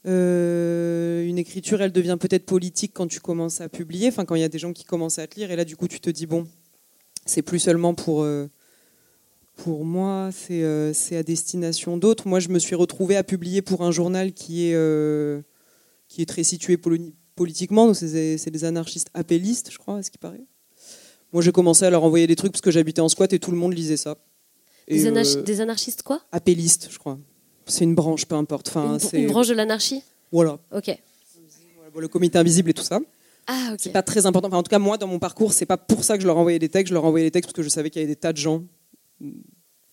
Euh, 0.07 1.27
une 1.27 1.39
écriture, 1.39 1.83
elle 1.83 1.93
devient 1.93 2.17
peut-être 2.19 2.47
politique 2.47 2.93
quand 2.95 3.07
tu 3.07 3.21
commences 3.21 3.61
à 3.61 3.69
publier, 3.69 4.09
enfin 4.09 4.25
quand 4.25 4.35
il 4.35 4.41
y 4.41 4.45
a 4.45 4.49
des 4.49 4.59
gens 4.59 4.73
qui 4.73 4.85
commencent 4.85 5.19
à 5.19 5.27
te 5.27 5.37
lire, 5.37 5.51
et 5.51 5.57
là 5.57 5.65
du 5.67 5.77
coup 5.77 5.89
tu 5.89 6.01
te 6.01 6.09
dis 6.09 6.25
bon, 6.25 6.47
c'est 7.27 7.43
plus 7.43 7.59
seulement 7.59 7.95
pour 7.95 8.23
euh, 8.23 8.49
pour 9.65 9.85
moi, 9.85 10.31
c'est 10.33 10.63
euh, 10.63 10.93
à 11.13 11.23
destination 11.23 11.97
d'autres. 11.99 12.27
Moi, 12.29 12.41
je 12.41 12.49
me 12.49 12.59
suis 12.59 12.75
retrouvée 12.75 13.17
à 13.17 13.23
publier 13.25 13.61
pour 13.63 13.83
un 13.83 13.91
journal 13.91 14.33
qui 14.33 14.67
est 14.69 14.75
euh, 14.75 15.43
qui 16.09 16.23
est 16.23 16.27
très 16.27 16.45
situé 16.45 16.77
poli- 16.77 17.15
politiquement. 17.37 17.93
C'est 17.95 18.51
des 18.51 18.65
anarchistes 18.65 19.09
appellistes, 19.15 19.71
je 19.71 19.79
crois, 19.79 19.99
à 19.99 20.03
ce 20.03 20.11
qui 20.11 20.19
paraît. 20.19 20.45
Moi, 21.33 21.43
j'ai 21.43 21.53
commencé 21.53 21.85
à 21.85 21.91
leur 21.91 22.03
envoyer 22.05 22.27
des 22.27 22.37
trucs 22.37 22.53
parce 22.53 22.63
que 22.63 22.71
j'habitais 22.71 23.01
en 23.03 23.09
squat 23.09 23.33
et 23.33 23.39
tout 23.39 23.51
le 23.51 23.57
monde 23.59 23.75
lisait 23.75 23.97
ça. 23.97 24.17
Et, 24.89 24.95
des, 24.97 25.07
anarchi- 25.11 25.37
euh, 25.39 25.43
des 25.43 25.61
anarchistes 25.61 26.03
quoi? 26.03 26.21
Appellistes, 26.33 26.89
je 26.91 26.99
crois. 26.99 27.19
C'est 27.67 27.85
une 27.85 27.95
branche, 27.95 28.25
peu 28.27 28.35
importe. 28.35 28.69
Enfin, 28.69 28.99
une, 29.13 29.21
une 29.21 29.27
branche 29.29 29.47
de 29.49 29.55
l'anarchie? 29.55 30.03
Voilà. 30.33 30.59
Ok. 30.75 30.91
Le 31.97 32.09
comité 32.09 32.39
invisible 32.39 32.71
et 32.71 32.75
tout 32.75 32.83
ça. 32.83 32.99
Ah, 33.47 33.71
ok. 33.73 33.79
C'est 33.81 33.93
pas 33.93 34.03
très 34.03 34.25
important. 34.27 34.49
Enfin, 34.49 34.57
en 34.59 34.63
tout 34.63 34.71
cas, 34.71 34.79
moi, 34.79 34.97
dans 34.97 35.07
mon 35.07 35.19
parcours, 35.19 35.53
c'est 35.53 35.67
pas 35.67 35.77
pour 35.77 36.03
ça 36.03 36.17
que 36.17 36.23
je 36.23 36.27
leur 36.27 36.39
envoyais 36.39 36.59
des 36.59 36.69
textes. 36.69 36.89
Je 36.89 36.95
leur 36.95 37.05
envoyais 37.05 37.27
des 37.27 37.31
textes 37.31 37.49
parce 37.49 37.57
que 37.57 37.63
je 37.63 37.69
savais 37.69 37.91
qu'il 37.91 38.01
y 38.01 38.05
avait 38.05 38.15
des 38.15 38.19
tas 38.21 38.33
de 38.33 38.39
gens 38.39 38.65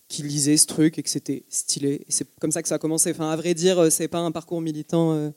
qui 0.08 0.22
lisaient 0.22 0.56
ce 0.56 0.66
truc 0.66 0.98
et 0.98 1.02
que 1.02 1.10
c'était 1.10 1.44
stylé. 1.48 2.04
C'est 2.08 2.26
comme 2.40 2.50
ça 2.50 2.62
que 2.62 2.68
ça 2.68 2.76
a 2.76 2.78
commencé. 2.78 3.10
Enfin, 3.10 3.30
à 3.30 3.36
vrai 3.36 3.54
dire, 3.54 3.78
euh, 3.78 3.90
c'est 3.90 4.08
pas 4.08 4.18
un 4.18 4.32
parcours 4.32 4.60
militant 4.60 5.12
euh, 5.12 5.30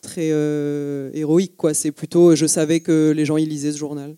très 0.00 0.30
euh, 0.30 1.10
héroïque, 1.12 1.56
quoi. 1.56 1.74
C'est 1.74 1.90
plutôt, 1.90 2.36
je 2.36 2.46
savais 2.46 2.80
que 2.80 3.12
les 3.14 3.24
gens 3.24 3.36
ils 3.36 3.48
lisaient 3.48 3.72
ce 3.72 3.78
journal. 3.78 4.16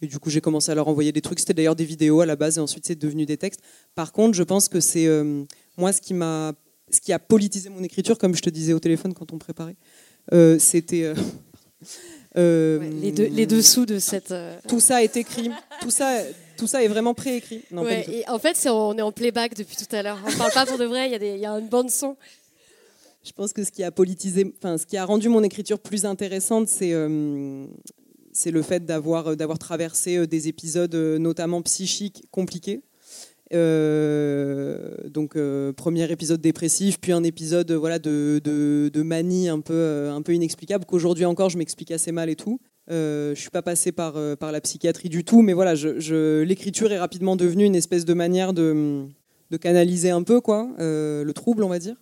Et 0.00 0.06
du 0.06 0.20
coup, 0.20 0.30
j'ai 0.30 0.40
commencé 0.40 0.70
à 0.70 0.76
leur 0.76 0.86
envoyer 0.86 1.10
des 1.10 1.20
trucs. 1.20 1.40
C'était 1.40 1.54
d'ailleurs 1.54 1.74
des 1.74 1.84
vidéos 1.84 2.20
à 2.20 2.26
la 2.26 2.36
base 2.36 2.58
et 2.58 2.60
ensuite 2.60 2.86
c'est 2.86 2.98
devenu 2.98 3.26
des 3.26 3.36
textes. 3.36 3.60
Par 3.96 4.12
contre, 4.12 4.36
je 4.36 4.44
pense 4.44 4.68
que 4.68 4.78
c'est 4.78 5.06
euh, 5.06 5.42
moi 5.76 5.92
ce 5.92 6.00
qui 6.00 6.14
m'a 6.14 6.54
Ce 6.90 7.00
qui 7.00 7.12
a 7.12 7.18
politisé 7.18 7.68
mon 7.68 7.82
écriture, 7.82 8.16
comme 8.16 8.36
je 8.36 8.42
te 8.42 8.50
disais 8.50 8.72
au 8.72 8.78
téléphone 8.78 9.12
quand 9.14 9.32
on 9.32 9.38
préparait, 9.38 9.76
c'était. 10.58 11.12
Ouais, 12.36 12.90
les, 13.02 13.10
deux, 13.10 13.26
les 13.26 13.46
dessous 13.46 13.84
de 13.84 13.98
cette. 13.98 14.32
Tout 14.68 14.78
ça 14.78 15.02
est 15.02 15.16
écrit. 15.16 15.50
Tout 15.80 15.90
ça, 15.90 16.22
tout 16.58 16.66
ça 16.66 16.82
est 16.84 16.88
vraiment 16.88 17.14
préécrit. 17.14 17.62
Ouais, 17.72 18.04
et 18.12 18.28
en 18.28 18.38
fait, 18.38 18.68
on 18.70 18.96
est 18.98 19.02
en 19.02 19.12
playback 19.12 19.54
depuis 19.54 19.76
tout 19.76 19.96
à 19.96 20.02
l'heure. 20.02 20.18
On 20.26 20.36
parle 20.36 20.52
pas 20.52 20.66
pour 20.66 20.76
de 20.76 20.84
vrai, 20.84 21.06
il 21.08 21.12
y, 21.12 21.14
a 21.14 21.18
des- 21.18 21.34
il 21.34 21.40
y 21.40 21.46
a 21.46 21.52
une 21.52 21.68
bande 21.68 21.90
son. 21.90 22.16
Je 23.24 23.32
pense 23.32 23.52
que 23.52 23.64
ce 23.64 23.70
qui 23.72 23.82
a 23.82 23.90
politisé, 23.90 24.52
enfin, 24.58 24.78
ce 24.78 24.86
qui 24.86 24.96
a 24.96 25.04
rendu 25.04 25.28
mon 25.28 25.42
écriture 25.42 25.78
plus 25.78 26.04
intéressante, 26.04 26.68
c'est 26.68 26.92
euh, 26.92 27.66
c'est 28.32 28.50
le 28.50 28.62
fait 28.62 28.84
d'avoir 28.84 29.36
d'avoir 29.36 29.58
traversé 29.58 30.16
euh, 30.16 30.26
des 30.26 30.48
épisodes, 30.48 30.94
euh, 30.94 31.18
notamment 31.18 31.60
psychiques, 31.62 32.24
compliqués. 32.30 32.80
Euh, 33.54 34.90
donc 35.08 35.36
euh, 35.36 35.72
premier 35.72 36.10
épisode 36.10 36.40
dépressif, 36.40 37.00
puis 37.00 37.12
un 37.12 37.22
épisode 37.24 37.72
voilà 37.72 37.98
de, 37.98 38.40
de, 38.44 39.02
manie 39.02 39.48
un 39.48 39.60
peu 39.60 39.72
euh, 39.72 40.12
un 40.12 40.20
peu 40.20 40.34
inexplicable 40.34 40.84
qu'aujourd'hui 40.84 41.24
encore 41.24 41.48
je 41.48 41.56
m'explique 41.56 41.90
assez 41.90 42.12
mal 42.12 42.28
et 42.28 42.36
tout. 42.36 42.60
Euh, 42.90 43.34
je 43.34 43.40
suis 43.40 43.50
pas 43.50 43.62
passé 43.62 43.92
par 43.92 44.14
par 44.36 44.52
la 44.52 44.60
psychiatrie 44.60 45.08
du 45.08 45.24
tout, 45.24 45.42
mais 45.42 45.52
voilà, 45.52 45.74
l'écriture 45.74 46.92
est 46.92 46.98
rapidement 46.98 47.36
devenue 47.36 47.64
une 47.64 47.76
espèce 47.76 48.04
de 48.04 48.14
manière 48.14 48.52
de 48.52 49.06
de 49.50 49.56
canaliser 49.56 50.10
un 50.10 50.22
peu 50.22 50.40
quoi 50.40 50.68
le 50.78 51.32
trouble, 51.32 51.62
on 51.62 51.68
va 51.68 51.78
dire. 51.78 51.96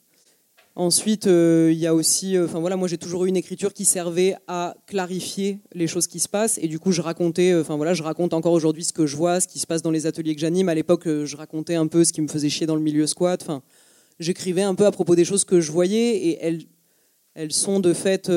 Ensuite, 0.79 1.27
euh, 1.27 1.71
il 1.73 1.79
y 1.79 1.87
a 1.87 1.95
aussi, 1.95 2.37
euh, 2.37 2.45
enfin 2.45 2.61
voilà, 2.61 2.77
moi 2.77 2.87
j'ai 2.87 2.99
toujours 2.99 3.25
eu 3.25 3.31
une 3.31 3.37
écriture 3.39 3.73
qui 3.73 3.87
servait 3.87 4.37
à 4.47 4.77
clarifier 4.87 5.61
les 5.73 5.87
choses 5.87 6.07
qui 6.07 6.21
se 6.21 6.29
passent, 6.29 6.59
et 6.61 6.69
du 6.69 6.79
coup 6.79 6.93
je 6.93 7.01
racontais, 7.01 7.53
euh, 7.53 7.63
enfin 7.63 7.77
voilà, 7.77 7.95
je 7.95 8.03
raconte 8.03 8.35
encore 8.35 8.53
aujourd'hui 8.53 8.85
ce 8.85 8.93
que 8.93 9.07
je 9.07 9.17
vois, 9.17 9.41
ce 9.41 9.49
qui 9.49 9.59
se 9.59 9.67
passe 9.67 9.81
dans 9.81 9.91
les 9.91 10.05
ateliers 10.05 10.35
que 10.35 10.41
j'anime. 10.43 10.69
À 10.69 10.75
l'époque, 10.75 11.09
je 11.09 11.35
racontais 11.35 11.77
un 11.77 11.87
peu 11.87 12.05
ce 12.05 12.13
qui 12.13 12.21
me 12.21 12.29
faisait 12.29 12.51
chier 12.51 12.67
dans 12.67 12.77
le 12.77 12.83
milieu 12.83 13.07
squat. 13.07 13.41
Enfin, 13.41 13.63
j'écrivais 14.21 14.61
un 14.61 14.75
peu 14.75 14.85
à 14.85 14.91
propos 14.91 15.17
des 15.17 15.25
choses 15.25 15.47
que 15.47 15.63
je 15.63 15.73
voyais, 15.73 16.15
et 16.15 16.39
elles, 16.43 16.65
elles 17.33 17.53
sont 17.53 17.81
de 17.81 17.95
fait 17.95 18.31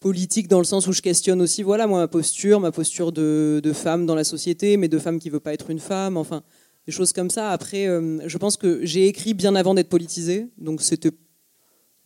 politiques 0.00 0.48
dans 0.48 0.58
le 0.58 0.64
sens 0.64 0.86
où 0.86 0.92
je 0.92 1.00
questionne 1.00 1.40
aussi, 1.40 1.62
voilà, 1.62 1.86
moi 1.86 1.98
ma 1.98 2.08
posture, 2.08 2.60
ma 2.60 2.72
posture 2.72 3.10
de, 3.10 3.62
de 3.62 3.72
femme 3.72 4.04
dans 4.04 4.16
la 4.16 4.24
société, 4.24 4.76
mais 4.76 4.88
de 4.88 4.98
femme 4.98 5.18
qui 5.18 5.30
veut 5.30 5.40
pas 5.40 5.54
être 5.54 5.70
une 5.70 5.78
femme, 5.78 6.18
enfin 6.18 6.42
des 6.86 6.92
choses 6.92 7.12
comme 7.12 7.30
ça. 7.30 7.50
Après, 7.50 7.86
euh, 7.86 8.20
je 8.26 8.38
pense 8.38 8.56
que 8.56 8.84
j'ai 8.84 9.06
écrit 9.06 9.34
bien 9.34 9.54
avant 9.54 9.74
d'être 9.74 9.88
politisé, 9.88 10.48
donc 10.58 10.82
c'était 10.82 11.10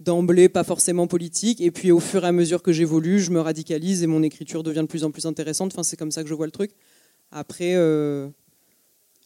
d'emblée 0.01 0.49
pas 0.49 0.65
forcément 0.65 1.07
politique. 1.07 1.61
Et 1.61 1.71
puis 1.71 1.91
au 1.91 2.01
fur 2.01 2.25
et 2.25 2.29
à 2.29 2.33
mesure 2.33 2.63
que 2.63 2.73
j'évolue, 2.73 3.21
je 3.21 3.31
me 3.31 3.41
radicalise 3.41 4.03
et 4.03 4.07
mon 4.07 4.23
écriture 4.23 4.63
devient 4.63 4.83
de 4.83 4.87
plus 4.87 5.05
en 5.05 5.11
plus 5.11 5.27
intéressante. 5.27 5.73
Enfin, 5.73 5.83
c'est 5.83 5.97
comme 5.97 6.11
ça 6.11 6.23
que 6.23 6.29
je 6.29 6.35
vois 6.35 6.47
le 6.47 6.53
truc. 6.53 6.73
Après, 7.31 7.75
euh, 7.75 8.29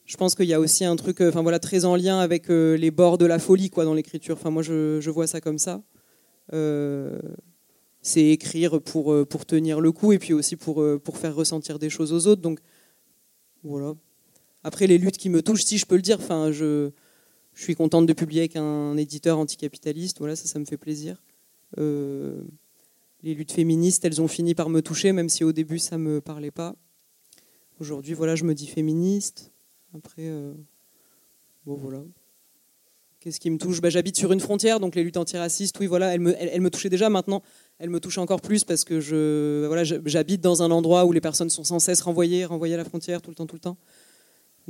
je 0.07 0.17
pense 0.17 0.35
qu'il 0.35 0.47
y 0.47 0.55
a 0.55 0.61
aussi 0.61 0.85
un 0.85 0.97
truc, 0.97 1.21
euh, 1.21 1.29
enfin 1.29 1.43
voilà, 1.43 1.59
très 1.59 1.85
en 1.85 1.97
lien 1.97 2.21
avec 2.21 2.49
les 2.49 2.91
bords 2.91 3.19
de 3.19 3.27
la 3.27 3.39
folie, 3.39 3.71
quoi, 3.71 3.85
dans 3.85 3.95
l'écriture. 3.95 4.37
Enfin, 4.37 4.51
moi, 4.51 4.63
je, 4.63 5.11
vois 5.11 5.27
ça 5.27 5.41
comme 5.41 5.59
ça. 5.59 5.83
C'est 8.03 8.27
écrire 8.29 8.81
pour, 8.81 9.27
pour 9.27 9.45
tenir 9.45 9.81
le 9.81 9.93
coup 9.93 10.13
et 10.13 10.19
puis 10.19 10.33
aussi 10.33 10.57
pour, 10.57 10.83
pour 11.05 11.19
faire 11.19 11.35
ressentir 11.35 11.79
des 11.79 11.91
choses 11.91 12.13
aux 12.13 12.27
autres. 12.29 12.41
Donc 12.41 12.61
voilà. 13.63 13.95
Après, 14.63 14.87
les 14.87 14.99
luttes 14.99 15.17
qui 15.17 15.31
me 15.31 15.43
touchent, 15.43 15.65
si 15.65 15.79
je 15.79 15.87
peux 15.87 15.97
le 15.97 16.03
dire, 16.03 16.19
enfin, 16.19 16.53
je, 16.53 16.91
suis 17.55 17.75
contente 17.75 18.07
de 18.07 18.13
publier 18.13 18.43
avec 18.43 18.57
un 18.57 18.97
éditeur 18.97 19.39
anticapitaliste. 19.39 20.19
Voilà, 20.19 20.37
ça, 20.37 20.47
ça 20.47 20.59
me 20.59 20.65
fait 20.65 20.77
plaisir. 20.77 21.23
Euh, 21.79 22.43
les 23.23 23.35
luttes 23.35 23.53
féministes, 23.53 24.05
elles 24.05 24.21
ont 24.21 24.29
fini 24.29 24.55
par 24.55 24.71
me 24.71 24.81
toucher, 24.81 25.13
même 25.13 25.29
si 25.29 25.45
au 25.45 25.53
début, 25.53 25.79
ça 25.79 25.99
ne 25.99 26.03
me 26.03 26.21
parlait 26.21 26.51
pas. 26.51 26.75
Aujourd'hui, 27.79 28.15
voilà, 28.15 28.35
je 28.37 28.45
me 28.45 28.55
dis 28.55 28.67
féministe. 28.67 29.53
Après, 29.95 30.23
euh, 30.27 30.53
bon, 31.67 31.75
voilà. 31.75 32.03
Qu'est-ce 33.21 33.39
qui 33.39 33.51
me 33.51 33.59
touche? 33.59 33.83
Bah, 33.83 33.91
J'habite 33.91 34.17
sur 34.17 34.33
une 34.33 34.41
frontière, 34.41 34.81
donc 34.81 34.95
les 34.95 35.03
luttes 35.03 35.19
antiracistes, 35.19 35.79
oui, 35.79 35.87
voilà, 35.87 36.15
elles 36.15 36.21
me, 36.21 36.71
touchaient 36.71 36.89
déjà. 36.89 37.11
Maintenant, 37.11 37.43
elles 37.79 37.91
me 37.91 38.01
touchent 38.01 38.17
encore 38.17 38.41
plus 38.41 38.65
parce 38.65 38.85
que 38.85 38.99
je, 38.99 39.67
voilà, 39.67 39.85
j'habite 39.85 40.41
dans 40.41 40.63
un 40.63 40.71
endroit 40.71 41.05
où 41.05 41.13
les 41.13 41.21
personnes 41.21 41.51
sont 41.51 41.65
sans 41.65 41.81
cesse 41.81 42.01
renvoyées, 42.01 42.47
renvoyées 42.47 42.75
à 42.75 42.79
la 42.79 42.85
frontière 42.85 43.21
tout 43.21 43.31
le 43.31 43.37
temps, 43.37 43.47
tout 43.47 43.57
le 43.57 43.61
temps. 43.61 43.77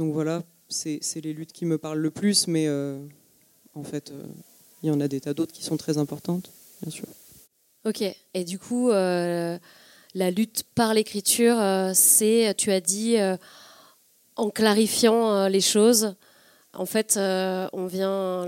Donc 0.00 0.14
voilà, 0.14 0.42
c'est 0.70 1.20
les 1.22 1.34
luttes 1.34 1.52
qui 1.52 1.66
me 1.66 1.76
parlent 1.76 1.98
le 1.98 2.10
plus, 2.10 2.48
mais 2.48 2.66
euh, 2.68 2.98
en 3.74 3.82
fait, 3.82 4.12
euh, 4.12 4.22
il 4.82 4.88
y 4.88 4.90
en 4.90 4.98
a 4.98 5.08
des 5.08 5.20
tas 5.20 5.34
d'autres 5.34 5.52
qui 5.52 5.62
sont 5.62 5.76
très 5.76 5.98
importantes, 5.98 6.50
bien 6.80 6.90
sûr. 6.90 7.04
Ok, 7.84 8.02
et 8.32 8.44
du 8.44 8.58
coup, 8.58 8.88
euh, 8.88 9.58
la 10.14 10.30
lutte 10.30 10.62
par 10.74 10.94
l'écriture, 10.94 11.58
c'est, 11.92 12.54
tu 12.56 12.72
as 12.72 12.80
dit, 12.80 13.16
en 14.36 14.48
clarifiant 14.48 15.48
les 15.48 15.60
choses, 15.60 16.14
en 16.72 16.86
fait, 16.86 17.18
on 17.18 17.86
vient, 17.86 18.46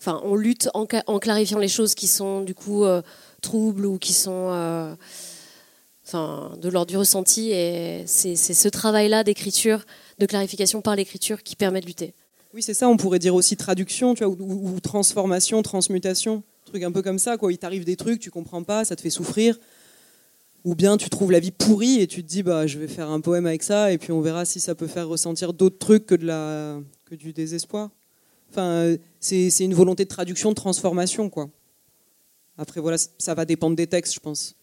enfin, 0.00 0.22
on 0.24 0.36
lutte 0.36 0.70
en, 0.72 0.86
clarifiant 0.86 1.58
les 1.58 1.68
choses 1.68 1.94
qui 1.94 2.06
sont 2.06 2.40
du 2.40 2.54
coup 2.54 2.86
troubles 3.42 3.84
ou 3.84 3.98
qui 3.98 4.14
sont, 4.14 4.96
enfin, 6.06 6.56
de 6.56 6.68
l'ordre 6.70 6.90
du 6.90 6.96
ressenti, 6.96 7.50
et 7.50 8.04
c'est 8.06 8.36
ce 8.36 8.68
travail-là 8.68 9.22
d'écriture, 9.22 9.84
de 10.20 10.26
clarification 10.26 10.82
par 10.82 10.94
l'écriture 10.94 11.42
qui 11.42 11.56
permet 11.56 11.80
de 11.80 11.86
lutter. 11.86 12.14
Oui, 12.54 12.62
c'est 12.62 12.74
ça, 12.74 12.88
on 12.88 12.96
pourrait 12.96 13.18
dire 13.18 13.34
aussi 13.34 13.56
traduction, 13.56 14.14
tu 14.14 14.24
vois, 14.24 14.34
ou, 14.38 14.78
transformation, 14.80 15.62
transmutation, 15.62 16.42
truc 16.64 16.82
un 16.82 16.92
peu 16.92 17.02
comme 17.02 17.18
ça, 17.18 17.36
quoi. 17.36 17.52
Il 17.52 17.58
t'arrive 17.58 17.84
des 17.84 17.96
trucs, 17.96 18.20
tu 18.20 18.30
comprends 18.30 18.62
pas, 18.62 18.84
ça 18.84 18.96
te 18.96 19.00
fait 19.00 19.10
souffrir. 19.10 19.58
Ou 20.64 20.74
bien 20.74 20.96
tu 20.98 21.08
trouves 21.08 21.32
la 21.32 21.40
vie 21.40 21.52
pourrie 21.52 22.00
et 22.00 22.06
tu 22.06 22.22
te 22.22 22.28
dis, 22.28 22.42
bah, 22.42 22.66
je 22.66 22.78
vais 22.78 22.88
faire 22.88 23.08
un 23.08 23.20
poème 23.20 23.46
avec 23.46 23.62
ça, 23.62 23.92
et 23.92 23.98
puis 23.98 24.12
on 24.12 24.20
verra 24.20 24.44
si 24.44 24.60
ça 24.60 24.74
peut 24.74 24.88
faire 24.88 25.08
ressentir 25.08 25.52
d'autres 25.52 25.78
trucs 25.78 26.06
que, 26.06 26.14
de 26.14 26.26
la, 26.26 26.78
que 27.06 27.14
du 27.14 27.32
désespoir. 27.32 27.90
Enfin, 28.50 28.96
c'est 29.20 29.48
une 29.60 29.74
volonté 29.74 30.04
de 30.04 30.08
traduction, 30.08 30.50
de 30.50 30.56
transformation, 30.56 31.30
quoi. 31.30 31.48
Après, 32.58 32.80
voilà, 32.80 32.98
ça 32.98 33.32
va 33.32 33.46
dépendre 33.46 33.74
des 33.74 33.86
textes, 33.86 34.14
je 34.14 34.20
pense. 34.20 34.54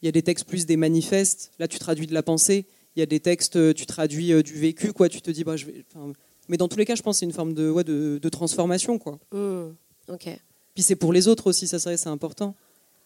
Il 0.00 0.06
y 0.06 0.08
a 0.08 0.12
des 0.12 0.22
textes 0.22 0.46
plus 0.46 0.64
des 0.64 0.76
manifestes, 0.76 1.52
là 1.58 1.68
tu 1.68 1.78
traduis 1.78 2.06
de 2.06 2.14
la 2.14 2.22
pensée. 2.22 2.66
Il 2.96 3.00
y 3.00 3.02
a 3.02 3.06
des 3.06 3.20
textes, 3.20 3.56
euh, 3.56 3.72
tu 3.72 3.86
traduis 3.86 4.32
euh, 4.32 4.42
du 4.42 4.54
vécu, 4.54 4.92
quoi. 4.92 5.08
Tu 5.08 5.22
te 5.22 5.30
dis, 5.30 5.44
bah, 5.44 5.56
je 5.56 5.66
vais. 5.66 5.84
enfin, 5.94 6.12
mais 6.48 6.56
dans 6.56 6.68
tous 6.68 6.76
les 6.76 6.84
cas, 6.84 6.94
je 6.94 7.02
pense 7.02 7.16
que 7.16 7.20
c'est 7.20 7.26
une 7.26 7.32
forme 7.32 7.54
de, 7.54 7.70
ouais, 7.70 7.84
de, 7.84 8.18
de 8.20 8.28
transformation, 8.28 8.98
quoi. 8.98 9.18
Hmm, 9.32 9.70
ok. 10.08 10.28
Puis 10.74 10.82
c'est 10.82 10.96
pour 10.96 11.12
les 11.12 11.28
autres 11.28 11.46
aussi, 11.48 11.66
ça 11.68 11.78
c'est 11.78 11.96
c'est 11.96 12.08
important. 12.08 12.54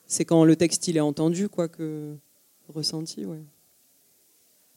C'est 0.07 0.25
quand 0.25 0.45
le 0.45 0.57
texte 0.57 0.87
il 0.89 0.97
est 0.97 1.01
entendu, 1.01 1.49
quoi, 1.49 1.69
que 1.69 2.15
ressenti, 2.69 3.25
ouais. 3.25 3.43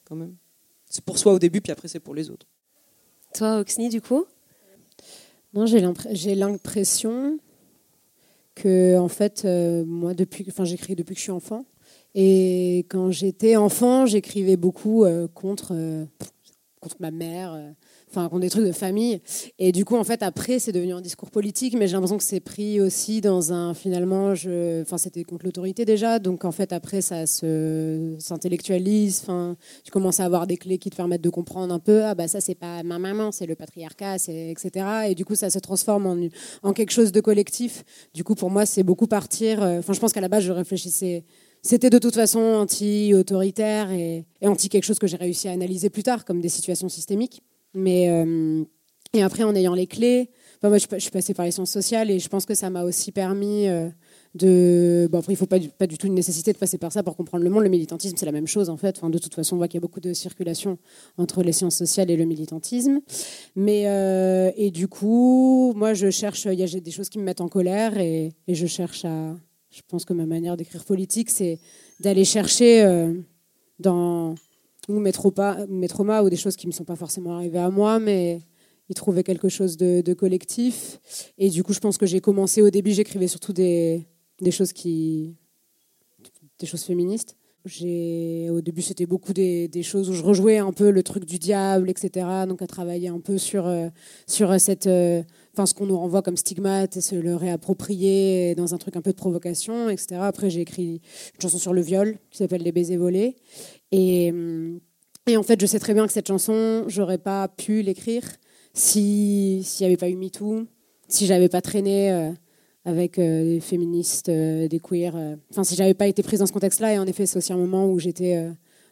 Quand 0.05 0.15
même. 0.15 0.35
C'est 0.89 1.03
pour 1.03 1.17
soi 1.19 1.33
au 1.33 1.39
début, 1.39 1.61
puis 1.61 1.71
après 1.71 1.87
c'est 1.87 1.99
pour 1.99 2.15
les 2.15 2.29
autres. 2.29 2.47
Toi, 3.33 3.59
Oxny, 3.59 3.89
du 3.89 4.01
coup? 4.01 4.25
Non, 5.53 5.65
j'ai 5.67 5.81
l'impr- 5.81 6.09
j'ai 6.11 6.33
l'impression 6.35 7.39
que, 8.55 8.97
en 8.97 9.07
fait, 9.07 9.45
euh, 9.45 9.85
moi, 9.85 10.13
depuis, 10.13 10.45
enfin, 10.49 10.65
j'écris 10.65 10.95
depuis 10.95 11.13
que 11.13 11.19
je 11.19 11.23
suis 11.23 11.31
enfant. 11.31 11.63
Et 12.15 12.85
quand 12.89 13.11
j'étais 13.11 13.55
enfant, 13.55 14.05
j'écrivais 14.05 14.57
beaucoup 14.57 15.05
euh, 15.05 15.27
contre, 15.27 15.73
euh, 15.73 16.05
contre 16.81 16.95
ma 16.99 17.11
mère, 17.11 17.53
euh, 17.53 17.69
enfin, 18.09 18.27
contre 18.29 18.41
des 18.41 18.49
trucs 18.49 18.65
de 18.65 18.71
famille. 18.71 19.21
Et 19.59 19.71
du 19.71 19.85
coup, 19.85 19.95
en 19.95 20.03
fait, 20.03 20.23
après, 20.23 20.57
c'est 20.57 20.71
devenu 20.71 20.93
un 20.93 21.01
discours 21.01 21.29
politique, 21.29 21.75
mais 21.77 21.87
j'ai 21.87 21.93
l'impression 21.93 22.17
que 22.17 22.23
c'est 22.23 22.39
pris 22.39 22.81
aussi 22.81 23.21
dans 23.21 23.53
un, 23.53 23.75
finalement, 23.75 24.31
enfin, 24.31 24.97
c'était 24.97 25.23
contre 25.23 25.45
l'autorité 25.45 25.85
déjà. 25.85 26.17
Donc, 26.17 26.45
en 26.45 26.51
fait, 26.51 26.73
après, 26.73 27.01
ça 27.01 27.27
se 27.27 28.15
s'intellectualise. 28.17 29.19
Enfin, 29.21 29.55
tu 29.83 29.91
commences 29.91 30.19
à 30.19 30.25
avoir 30.25 30.47
des 30.47 30.57
clés 30.57 30.79
qui 30.79 30.89
te 30.89 30.95
permettent 30.95 31.21
de 31.21 31.29
comprendre 31.29 31.71
un 31.71 31.79
peu 31.79 32.05
ah 32.05 32.15
bah 32.15 32.27
ça 32.27 32.41
c'est 32.41 32.55
pas 32.55 32.81
ma 32.83 32.97
maman 32.97 33.31
c'est 33.31 33.45
le 33.45 33.55
patriarcat 33.55 34.15
etc 34.27 34.85
et 35.07 35.15
du 35.15 35.25
coup 35.25 35.35
ça 35.35 35.49
se 35.49 35.59
transforme 35.59 36.29
en, 36.63 36.73
quelque 36.73 36.91
chose 36.91 37.11
de 37.11 37.21
collectif 37.21 37.83
du 38.13 38.23
coup 38.23 38.35
pour 38.35 38.49
moi 38.49 38.65
c'est 38.65 38.83
beaucoup 38.83 39.07
partir 39.07 39.61
enfin 39.61 39.93
je 39.93 39.99
pense 39.99 40.13
qu'à 40.13 40.21
la 40.21 40.27
base 40.27 40.43
je 40.43 40.51
réfléchissais 40.51 41.25
c'était 41.61 41.89
de 41.89 41.97
toute 41.97 42.15
façon 42.15 42.39
anti-autoritaire 42.39 43.91
et, 43.91 44.25
et 44.41 44.47
anti 44.47 44.69
quelque 44.69 44.85
chose 44.85 44.99
que 44.99 45.07
j'ai 45.07 45.17
réussi 45.17 45.47
à 45.47 45.51
analyser 45.51 45.89
plus 45.89 46.03
tard 46.03 46.25
comme 46.25 46.41
des 46.41 46.49
situations 46.49 46.89
systémiques. 46.89 47.41
Mais 47.73 48.09
euh, 48.09 48.63
et 49.13 49.23
après 49.23 49.43
en 49.43 49.55
ayant 49.55 49.73
les 49.73 49.87
clés 49.87 50.29
enfin, 50.57 50.69
moi 50.69 50.77
je, 50.77 50.99
suis 50.99 51.11
passée 51.11 51.33
par 51.33 51.45
les 51.45 51.51
sciences 51.51 51.71
sociales 51.71 52.11
et 52.11 52.19
je 52.19 52.29
pense 52.29 52.45
que 52.45 52.53
ça 52.53 52.69
m'a 52.69 52.83
aussi 52.83 53.11
permis 53.11 53.67
euh, 53.67 53.89
de 54.35 55.07
bon 55.11 55.19
après 55.19 55.33
il 55.33 55.35
faut 55.35 55.47
pas 55.47 55.59
du, 55.59 55.97
tout 55.97 56.07
une 56.07 56.13
nécessité 56.13 56.53
de 56.53 56.57
passer 56.57 56.77
par 56.77 56.91
ça 56.91 57.01
pour 57.01 57.15
comprendre 57.15 57.43
le 57.43 57.49
monde. 57.49 57.63
Le 57.63 57.69
militantisme 57.69 58.15
c'est 58.17 58.25
la 58.25 58.31
même 58.31 58.47
chose 58.47 58.69
en 58.69 58.77
fait. 58.77 58.97
Enfin, 58.97 59.09
de 59.09 59.17
toute 59.17 59.33
façon 59.33 59.55
on 59.55 59.57
voit 59.57 59.67
qu'il 59.67 59.77
y 59.77 59.81
a 59.81 59.85
beaucoup 59.85 59.99
de 59.99 60.13
circulation 60.13 60.77
entre 61.17 61.43
les 61.43 61.53
sciences 61.53 61.75
sociales 61.75 62.11
et 62.11 62.17
le 62.17 62.25
militantisme. 62.25 62.99
Mais 63.55 63.87
euh, 63.87 64.51
et 64.55 64.71
du 64.71 64.87
coup 64.87 65.73
moi 65.75 65.93
je 65.93 66.09
cherche 66.09 66.45
il 66.45 66.59
y 66.59 66.63
a 66.63 66.79
des 66.79 66.91
choses 66.91 67.09
qui 67.09 67.19
me 67.19 67.23
mettent 67.23 67.41
en 67.41 67.49
colère 67.49 67.97
et 67.97 68.33
je 68.47 68.65
cherche 68.67 69.05
à 69.05 69.35
je 69.69 69.81
pense 69.87 70.05
que 70.05 70.13
ma 70.13 70.25
manière 70.25 70.57
d'écrire 70.57 70.83
politique 70.85 71.29
c'est 71.29 71.59
d'aller 71.99 72.25
chercher 72.25 72.83
euh, 72.83 73.13
dans 73.79 74.35
ou 74.87 74.99
mes, 74.99 75.11
traumas, 75.11 76.23
ou 76.23 76.29
des 76.29 76.35
choses 76.35 76.55
qui 76.55 76.65
ne 76.65 76.71
me 76.71 76.75
sont 76.75 76.83
pas 76.83 76.95
forcément 76.95 77.35
arrivées 77.35 77.59
à 77.59 77.69
moi 77.69 77.99
mais 77.99 78.41
y 78.89 78.93
trouver 78.95 79.23
quelque 79.23 79.49
chose 79.49 79.77
de, 79.77 80.13
collectif 80.13 80.99
et 81.37 81.49
du 81.49 81.63
coup 81.63 81.73
je 81.73 81.79
pense 81.79 81.97
que 81.97 82.05
j'ai 82.05 82.21
commencé 82.21 82.61
au 82.61 82.69
début 82.69 82.91
j'écrivais 82.91 83.27
surtout 83.27 83.53
des 83.53 84.05
choses 84.51 84.73
qui 84.73 85.35
des 86.57 86.65
choses 86.65 86.83
féministes 86.83 87.35
au 87.65 88.61
début, 88.61 88.81
c'était 88.81 89.05
beaucoup 89.05 89.33
des, 89.33 89.69
choses 89.83 90.09
où 90.09 90.13
je 90.13 90.23
rejouais 90.23 90.57
un 90.57 90.71
peu 90.71 90.89
le 90.91 91.03
truc 91.03 91.25
du 91.25 91.39
diable, 91.39 91.89
etc. 91.89 92.25
Donc, 92.47 92.61
à 92.61 92.67
travailler 92.67 93.09
un 93.09 93.19
peu 93.19 93.37
sur, 93.37 93.67
euh, 93.67 93.89
sur 94.27 94.59
cette, 94.59 94.87
euh, 94.87 95.23
ce 95.65 95.73
qu'on 95.73 95.85
nous 95.85 95.97
renvoie 95.97 96.21
comme 96.21 96.37
stigmate 96.37 96.97
et 96.97 97.01
se 97.01 97.15
le 97.15 97.35
réapproprier 97.35 98.55
dans 98.55 98.73
un 98.73 98.77
truc 98.77 98.95
un 98.95 99.01
peu 99.01 99.11
de 99.11 99.15
provocation, 99.15 99.89
etc. 99.89 100.21
Après, 100.21 100.49
j'ai 100.49 100.61
écrit 100.61 101.01
une 101.35 101.41
chanson 101.41 101.57
sur 101.57 101.73
le 101.73 101.81
viol 101.81 102.17
qui 102.31 102.37
s'appelle 102.37 102.61
Les 102.61 102.71
baisers 102.71 102.97
volés. 102.97 103.35
Et, 103.91 104.31
en 105.35 105.43
fait, 105.43 105.61
je 105.61 105.65
sais 105.65 105.79
très 105.79 105.93
bien 105.93 106.07
que 106.07 106.13
cette 106.13 106.27
chanson, 106.27 106.85
j'aurais 106.87 107.17
pas 107.17 107.47
pu 107.47 107.81
l'écrire 107.81 108.23
s'il 108.73 109.59
n'y 109.79 109.85
avait 109.85 109.97
pas 109.97 110.09
eu 110.09 110.15
MeToo, 110.15 110.65
si 111.07 111.25
j'avais 111.25 111.49
pas 111.49 111.61
traîné. 111.61 112.11
Euh, 112.11 112.31
avec 112.85 113.19
euh, 113.19 113.43
des 113.43 113.59
féministes, 113.59 114.29
euh, 114.29 114.67
des 114.67 114.79
queers. 114.79 115.37
Enfin, 115.51 115.63
si 115.63 115.75
j'avais 115.75 115.93
pas 115.93 116.07
été 116.07 116.23
prise 116.23 116.39
dans 116.39 116.45
ce 116.45 116.53
contexte-là, 116.53 116.93
et 116.93 116.97
en 116.97 117.05
effet, 117.05 117.25
c'est 117.25 117.37
aussi 117.37 117.53
un 117.53 117.57
moment 117.57 117.87
où 117.87 117.99
j'étais 117.99 118.49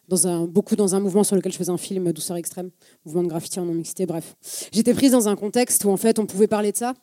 dans 0.08 0.26
un, 0.26 0.46
beaucoup 0.46 0.76
dans 0.76 0.94
un 0.94 1.00
mouvement 1.00 1.24
sur 1.24 1.36
lequel 1.36 1.52
je 1.52 1.58
faisais 1.58 1.70
un 1.70 1.78
film, 1.78 2.12
Douceur 2.12 2.36
extrême, 2.36 2.70
mouvement 3.04 3.22
de 3.22 3.28
graffiti 3.28 3.60
en 3.60 3.64
non-mixité, 3.64 4.06
bref. 4.06 4.36
J'étais 4.72 4.94
prise 4.94 5.12
dans 5.12 5.28
un 5.28 5.36
contexte 5.36 5.84
où 5.84 5.90
en 5.90 5.96
fait 5.96 6.18
on 6.18 6.26
pouvait 6.26 6.46
parler 6.46 6.72
de 6.72 6.76
ça. 6.76 6.94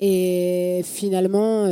Et 0.00 0.82
finalement, 0.84 1.66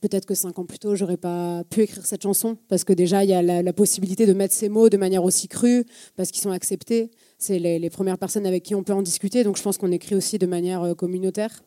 peut-être 0.00 0.26
que 0.26 0.34
cinq 0.34 0.58
ans 0.58 0.64
plus 0.64 0.78
tôt, 0.78 0.94
j'aurais 0.94 1.16
pas 1.16 1.64
pu 1.70 1.82
écrire 1.82 2.04
cette 2.06 2.22
chanson, 2.22 2.56
parce 2.68 2.84
que 2.84 2.92
déjà, 2.92 3.24
il 3.24 3.30
y 3.30 3.34
a 3.34 3.42
la, 3.42 3.72
possibilité 3.72 4.26
de 4.26 4.32
mettre 4.32 4.54
ces 4.54 4.68
mots 4.68 4.88
de 4.88 4.96
manière 4.96 5.24
aussi 5.24 5.48
crue, 5.48 5.84
parce 6.16 6.30
qu'ils 6.30 6.42
sont 6.42 6.50
acceptés. 6.50 7.10
C'est 7.38 7.58
les, 7.58 7.78
les, 7.78 7.90
premières 7.90 8.18
personnes 8.18 8.46
avec 8.46 8.64
qui 8.64 8.74
on 8.74 8.82
peut 8.82 8.92
en 8.92 9.02
discuter, 9.02 9.44
donc 9.44 9.56
je 9.56 9.62
pense 9.62 9.78
qu'on 9.78 9.92
écrit 9.92 10.14
aussi 10.14 10.38
de 10.38 10.46
manière 10.46 10.94
communautaire. 10.96 11.62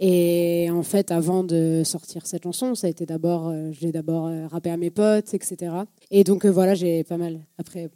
Et 0.00 0.68
en 0.70 0.82
fait, 0.82 1.10
avant 1.10 1.44
de 1.44 1.82
sortir 1.84 2.26
cette 2.26 2.44
chanson, 2.44 2.74
ça 2.74 2.86
a 2.86 2.90
été 2.90 3.06
d'abord, 3.06 3.48
euh, 3.48 3.70
j'ai 3.72 3.92
d'abord 3.92 4.26
euh, 4.26 4.46
rappé 4.46 4.70
à 4.70 4.76
mes 4.76 4.90
potes, 4.90 5.34
etc. 5.34 5.74
Et 6.10 6.24
donc 6.24 6.44
euh, 6.44 6.50
voilà, 6.50 6.74
j'ai 6.74 7.04
pas 7.04 7.18
mal. 7.18 7.40
Après, 7.58 7.90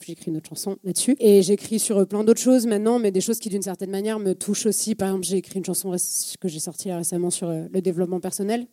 j'écris 0.00 0.30
une 0.30 0.38
autre 0.38 0.48
chanson 0.48 0.78
là-dessus. 0.84 1.16
Et 1.20 1.42
j'écris 1.42 1.78
sur 1.78 2.06
plein 2.06 2.24
d'autres 2.24 2.40
choses 2.40 2.66
maintenant, 2.66 2.98
mais 2.98 3.10
des 3.10 3.20
choses 3.20 3.38
qui 3.38 3.48
d'une 3.48 3.62
certaine 3.62 3.90
manière 3.90 4.18
me 4.18 4.34
touchent 4.34 4.66
aussi. 4.66 4.94
Par 4.94 5.08
exemple, 5.08 5.26
j'ai 5.26 5.36
écrit 5.36 5.58
une 5.58 5.64
chanson 5.64 5.94
que 6.40 6.48
j'ai 6.48 6.60
sortie 6.60 6.90
récemment 6.92 7.30
sur 7.30 7.50
le 7.50 7.80
développement 7.80 8.20
personnel 8.20 8.66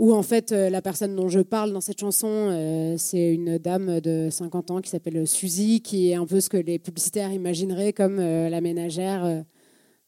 où 0.00 0.12
en 0.12 0.22
fait 0.22 0.50
la 0.50 0.82
personne 0.82 1.14
dont 1.14 1.28
je 1.28 1.40
parle 1.40 1.72
dans 1.72 1.80
cette 1.80 2.00
chanson, 2.00 2.94
c'est 2.96 3.32
une 3.32 3.58
dame 3.58 4.00
de 4.00 4.28
50 4.30 4.70
ans 4.70 4.80
qui 4.80 4.90
s'appelle 4.90 5.26
Suzy, 5.28 5.82
qui 5.82 6.10
est 6.10 6.14
un 6.14 6.26
peu 6.26 6.40
ce 6.40 6.48
que 6.48 6.56
les 6.56 6.78
publicitaires 6.78 7.32
imagineraient 7.32 7.92
comme 7.92 8.16
la 8.16 8.60
ménagère 8.60 9.44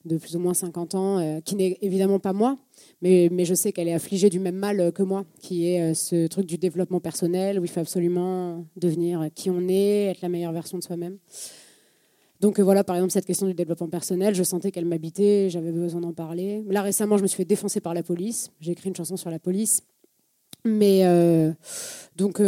de 0.05 0.17
plus 0.17 0.37
ou 0.37 0.39
moins 0.39 0.55
50 0.55 0.95
ans, 0.95 1.19
euh, 1.19 1.41
qui 1.41 1.55
n'est 1.55 1.79
évidemment 1.81 2.19
pas 2.19 2.33
moi, 2.33 2.59
mais, 3.01 3.29
mais 3.31 3.45
je 3.45 3.55
sais 3.55 3.73
qu'elle 3.73 3.89
est 3.89 3.95
affligée 3.95 4.31
du 4.31 4.41
même 4.41 4.57
mal 4.57 4.93
que 4.93 5.03
moi, 5.03 5.25
qui 5.41 5.69
est 5.69 5.81
euh, 5.81 5.95
ce 5.95 6.27
truc 6.27 6.47
du 6.47 6.59
développement 6.59 7.01
personnel, 7.01 7.59
où 7.59 7.65
il 7.65 7.71
faut 7.71 7.81
absolument 7.81 8.65
devenir 8.77 9.29
qui 9.35 9.51
on 9.51 9.69
est, 9.69 10.07
être 10.07 10.23
la 10.23 10.29
meilleure 10.29 10.53
version 10.53 10.79
de 10.79 10.83
soi-même. 10.83 11.19
Donc 12.43 12.59
euh, 12.59 12.63
voilà, 12.63 12.85
par 12.85 12.97
exemple, 12.97 13.13
cette 13.13 13.25
question 13.25 13.47
du 13.47 13.55
développement 13.55 13.89
personnel, 13.89 14.35
je 14.35 14.43
sentais 14.43 14.71
qu'elle 14.71 14.85
m'habitait, 14.85 15.49
j'avais 15.49 15.73
besoin 15.73 16.03
d'en 16.03 16.13
parler. 16.13 16.63
Là, 16.69 16.83
récemment, 16.83 17.17
je 17.17 17.23
me 17.23 17.29
suis 17.29 17.39
fait 17.39 17.47
défoncer 17.47 17.81
par 17.81 17.95
la 17.95 18.03
police. 18.03 18.51
J'ai 18.61 18.73
écrit 18.73 18.91
une 18.91 18.97
chanson 18.97 19.17
sur 19.17 19.31
la 19.31 19.39
police. 19.39 19.83
Mais 20.65 21.03
donc, 22.17 22.41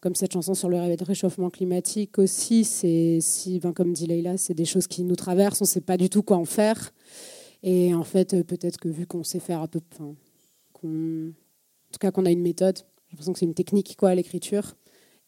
comme 0.00 0.14
cette 0.14 0.32
chanson 0.32 0.54
sur 0.54 0.68
le 0.68 1.02
réchauffement 1.02 1.50
climatique 1.50 2.18
aussi, 2.18 2.64
c'est 2.64 3.18
si, 3.20 3.58
ben, 3.58 3.72
comme 3.72 3.92
dit 3.92 4.06
Leïla, 4.06 4.36
c'est 4.36 4.54
des 4.54 4.64
choses 4.64 4.86
qui 4.86 5.02
nous 5.02 5.16
traversent, 5.16 5.60
on 5.60 5.64
ne 5.64 5.68
sait 5.68 5.80
pas 5.80 5.96
du 5.96 6.08
tout 6.08 6.22
quoi 6.22 6.36
en 6.36 6.44
faire. 6.44 6.92
Et 7.62 7.92
en 7.94 8.04
fait, 8.04 8.34
euh, 8.34 8.44
peut-être 8.44 8.78
que 8.78 8.88
vu 8.88 9.06
qu'on 9.06 9.24
sait 9.24 9.40
faire 9.40 9.60
un 9.60 9.66
peu, 9.66 9.80
enfin, 9.92 10.14
en 10.84 10.92
tout 11.92 11.98
cas 11.98 12.12
qu'on 12.12 12.26
a 12.26 12.30
une 12.30 12.42
méthode, 12.42 12.78
j'ai 12.78 13.12
l'impression 13.12 13.32
que 13.32 13.38
c'est 13.40 13.46
une 13.46 13.54
technique 13.54 13.96
quoi 13.98 14.14
l'écriture. 14.14 14.76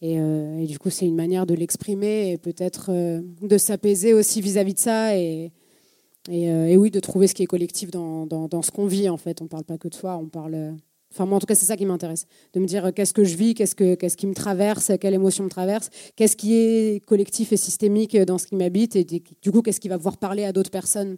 Et, 0.02 0.18
euh, 0.18 0.58
et, 0.58 0.66
du 0.66 0.78
coup, 0.78 0.90
c'est 0.90 1.06
une 1.06 1.16
manière 1.16 1.46
de 1.46 1.54
l'exprimer 1.54 2.32
et 2.32 2.38
peut-être 2.38 2.90
euh, 2.90 3.20
de 3.42 3.58
s'apaiser 3.58 4.14
aussi 4.14 4.40
vis-à-vis 4.40 4.74
de 4.74 4.78
ça 4.78 5.16
et, 5.16 5.52
et, 6.30 6.44
et, 6.44 6.76
oui, 6.76 6.90
de 6.90 7.00
trouver 7.00 7.26
ce 7.26 7.34
qui 7.34 7.42
est 7.42 7.46
collectif 7.46 7.90
dans, 7.90 8.26
dans, 8.26 8.62
ce 8.62 8.70
qu'on 8.70 8.86
vit 8.86 9.08
en 9.08 9.16
fait. 9.16 9.40
On 9.42 9.44
ne 9.44 9.48
parle 9.50 9.64
pas 9.64 9.78
que 9.78 9.88
de 9.88 9.94
soi, 9.94 10.16
on 10.16 10.28
parle 10.28 10.74
Enfin, 11.12 11.26
moi, 11.26 11.36
en 11.36 11.40
tout 11.40 11.46
cas, 11.46 11.56
c'est 11.56 11.66
ça 11.66 11.76
qui 11.76 11.86
m'intéresse. 11.86 12.26
De 12.52 12.60
me 12.60 12.66
dire 12.66 12.86
euh, 12.86 12.92
qu'est-ce 12.92 13.12
que 13.12 13.24
je 13.24 13.36
vis, 13.36 13.54
qu'est-ce, 13.54 13.74
que, 13.74 13.94
qu'est-ce 13.96 14.16
qui 14.16 14.26
me 14.26 14.34
traverse, 14.34 14.92
quelle 15.00 15.14
émotion 15.14 15.42
me 15.42 15.50
traverse, 15.50 15.90
qu'est-ce 16.14 16.36
qui 16.36 16.54
est 16.54 17.04
collectif 17.04 17.52
et 17.52 17.56
systémique 17.56 18.16
dans 18.16 18.38
ce 18.38 18.46
qui 18.46 18.54
m'habite, 18.54 18.94
et 18.94 19.04
du 19.04 19.50
coup, 19.50 19.60
qu'est-ce 19.60 19.80
qui 19.80 19.88
va 19.88 19.96
pouvoir 19.96 20.18
parler 20.18 20.44
à 20.44 20.52
d'autres 20.52 20.70
personnes. 20.70 21.16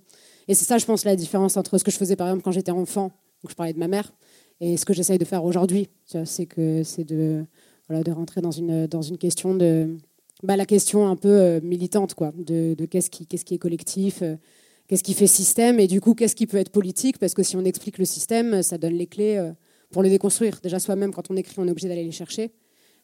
Et 0.49 0.55
c'est 0.55 0.65
ça, 0.65 0.79
je 0.79 0.87
pense, 0.87 1.05
la 1.05 1.15
différence 1.15 1.57
entre 1.57 1.77
ce 1.77 1.85
que 1.85 1.91
je 1.91 1.99
faisais, 1.99 2.17
par 2.17 2.29
exemple, 2.29 2.43
quand 2.43 2.53
j'étais 2.53 2.71
enfant, 2.71 3.13
où 3.45 3.51
je 3.51 3.55
parlais 3.55 3.75
de 3.75 3.79
ma 3.79 3.89
mère, 3.89 4.13
et 4.61 4.77
ce 4.77 4.85
que 4.85 4.95
j'essaye 4.95 5.19
de 5.19 5.25
faire 5.25 5.45
aujourd'hui. 5.45 5.89
C'est 6.25 6.47
que 6.47 6.83
c'est 6.85 7.05
de, 7.05 7.45
de 8.01 8.11
rentrer 8.11 8.41
dans 8.41 8.51
une, 8.51 8.87
dans 8.87 9.03
une 9.03 9.19
question 9.19 9.55
de. 9.55 9.97
Bah, 10.43 10.57
la 10.57 10.67
question 10.67 11.07
un 11.07 11.15
peu 11.15 11.29
euh, 11.29 11.61
militante, 11.63 12.15
quoi, 12.15 12.33
de, 12.37 12.75
qu'est-ce, 12.87 13.11
qui, 13.11 13.27
qu'est-ce 13.27 13.45
qui 13.45 13.55
est 13.55 13.59
collectif, 13.59 14.23
euh, 14.23 14.37
qu'est-ce 14.89 15.05
qui 15.05 15.15
fait 15.15 15.29
système, 15.29 15.79
et 15.79 15.87
du 15.87 16.01
coup, 16.01 16.15
qu'est-ce 16.15 16.35
qui 16.35 16.49
peut 16.49 16.57
être 16.57 16.71
politique, 16.71 17.19
parce 17.19 17.35
que 17.35 17.45
si 17.45 17.57
on 17.57 17.65
explique 17.65 17.99
le 17.99 18.05
système, 18.05 18.63
ça 18.63 18.77
donne 18.77 18.95
les 18.95 19.07
clés 19.07 19.53
pour 19.93 20.03
les 20.03 20.11
déconstruire. 20.11 20.59
Déjà 20.63 20.81
soi-même, 20.81 21.13
quand 21.13 21.31
on 21.31 21.37
écrit, 21.37 21.55
on 21.59 21.69
est 21.69 21.71
obligé 21.71 21.89
d'aller 21.89 22.03
les 22.03 22.11
chercher. 22.11 22.51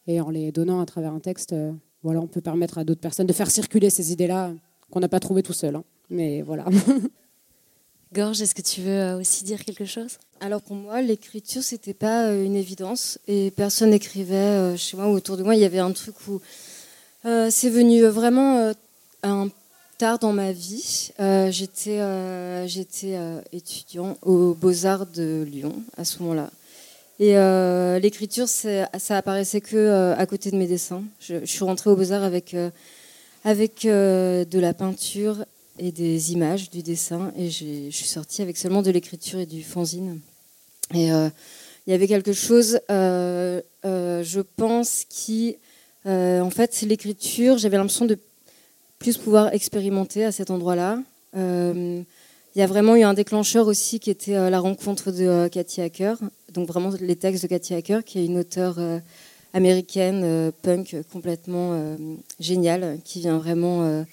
Et 0.09 0.20
en 0.20 0.30
les 0.30 0.51
donnant 0.51 0.80
à 0.80 0.86
travers 0.86 1.12
un 1.12 1.20
texte, 1.20 1.53
euh, 1.53 1.70
voilà, 2.03 2.20
on 2.20 2.26
peut 2.26 2.41
permettre 2.41 2.78
à 2.78 2.84
d'autres 2.84 3.01
personnes 3.01 3.26
de 3.26 3.32
faire 3.32 3.51
circuler 3.51 3.91
ces 3.91 4.11
idées-là 4.11 4.55
qu'on 4.91 5.01
n'a 5.01 5.09
pas 5.09 5.20
trouvées 5.20 5.43
tout 5.43 5.53
seul. 5.53 5.76
Hein. 5.76 5.84
Mais 6.11 6.43
voilà. 6.43 6.64
Gorge, 8.12 8.40
est-ce 8.40 8.54
que 8.54 8.62
tu 8.62 8.80
veux 8.80 8.90
euh, 8.90 9.18
aussi 9.18 9.44
dire 9.44 9.64
quelque 9.64 9.84
chose? 9.84 10.18
Alors 10.40 10.62
pour 10.62 10.76
moi, 10.76 11.02
l'écriture, 11.02 11.62
c'était 11.62 11.94
pas 11.94 12.26
euh, 12.26 12.44
une 12.44 12.56
évidence 12.56 13.18
et 13.28 13.50
personne 13.50 13.90
n'écrivait 13.90 14.76
chez 14.76 14.96
moi 14.96 15.09
ou 15.09 15.12
autour 15.12 15.36
de 15.36 15.42
moi. 15.42 15.54
Il 15.54 15.61
y 15.61 15.64
avait 15.64 15.78
un 15.78 15.92
truc 15.92 16.14
où 16.28 16.40
c'est 17.24 17.68
venu 17.68 18.04
vraiment 18.04 18.72
un 19.22 19.48
tard 19.98 20.18
dans 20.18 20.32
ma 20.32 20.52
vie. 20.52 21.11
j'étais 21.50 22.00
j'étais 22.66 23.18
étudiant 23.52 24.16
aux 24.22 24.54
Beaux-Arts 24.54 25.06
de 25.06 25.46
Lyon 25.46 25.82
à 25.98 26.04
ce 26.04 26.22
moment-là. 26.22 26.50
Et 27.20 27.36
euh, 27.36 27.98
l'écriture, 27.98 28.48
ça 28.48 29.16
apparaissait 29.16 29.61
que 29.61 29.76
euh, 29.76 30.16
à 30.16 30.26
côté 30.26 30.50
de 30.50 30.56
mes 30.56 30.68
dessins. 30.68 31.02
Je, 31.20 31.44
suis 31.44 31.64
rentrée 31.64 31.90
au 31.90 31.96
Beaux-Arts 31.96 32.22
avec, 32.22 32.54
euh, 32.54 32.70
avec 33.44 33.84
de 33.84 34.59
la 34.59 34.72
peinture 34.72 35.44
et 35.79 35.93
des 35.93 36.33
images, 36.33 36.70
du 36.70 36.83
dessin, 36.83 37.33
et 37.37 37.51
je 37.51 37.91
suis 37.91 38.07
sortie 38.07 38.43
avec 38.43 38.57
seulement 38.57 38.83
de 38.83 38.91
l'écriture 38.91 39.39
et 39.39 39.47
du 39.47 39.62
fanzine. 39.62 40.20
Et 40.95 41.09
il 41.09 41.91
y 41.91 41.93
avait 41.93 42.09
quelque 42.09 42.33
chose, 42.33 42.81
je 42.89 44.41
pense, 44.57 45.05
qui, 45.09 45.57
en 46.05 46.51
fait, 46.51 46.83
l'écriture, 46.83 47.59
j'avais 47.59 47.76
l'impression 47.76 48.07
de 48.07 48.18
plus 48.99 49.16
pouvoir 49.16 49.53
expérimenter 49.53 50.24
à 50.24 50.33
cet 50.33 50.51
endroit-là. 50.51 51.03
Il 51.35 52.05
y 52.59 52.62
a 52.62 52.66
vraiment 52.66 52.97
eu 52.97 53.03
un 53.03 53.14
déclencheur 53.14 53.66
aussi 53.66 54.01
qui 54.01 54.11
était 54.11 54.51
la 54.51 54.59
rencontre 54.59 55.12
de 55.12 55.49
Cathy 55.49 55.81
Hacker, 55.81 56.18
donc 56.53 56.66
vraiment 56.66 56.91
les 57.01 57.16
textes 57.16 57.43
de 57.43 57.49
Cathy 57.49 57.74
Hacker, 57.74 58.05
qui 58.05 58.18
est 58.18 58.24
une 58.24 58.39
auteure 58.39 58.76
euh, 58.79 58.99
américaine 59.53 60.22
euh, 60.24 60.51
punk 60.62 60.97
complètement 61.12 61.72
euh, 61.72 61.97
géniale, 62.41 62.99
qui 63.05 63.20
vient 63.20 63.39
vraiment 63.39 64.05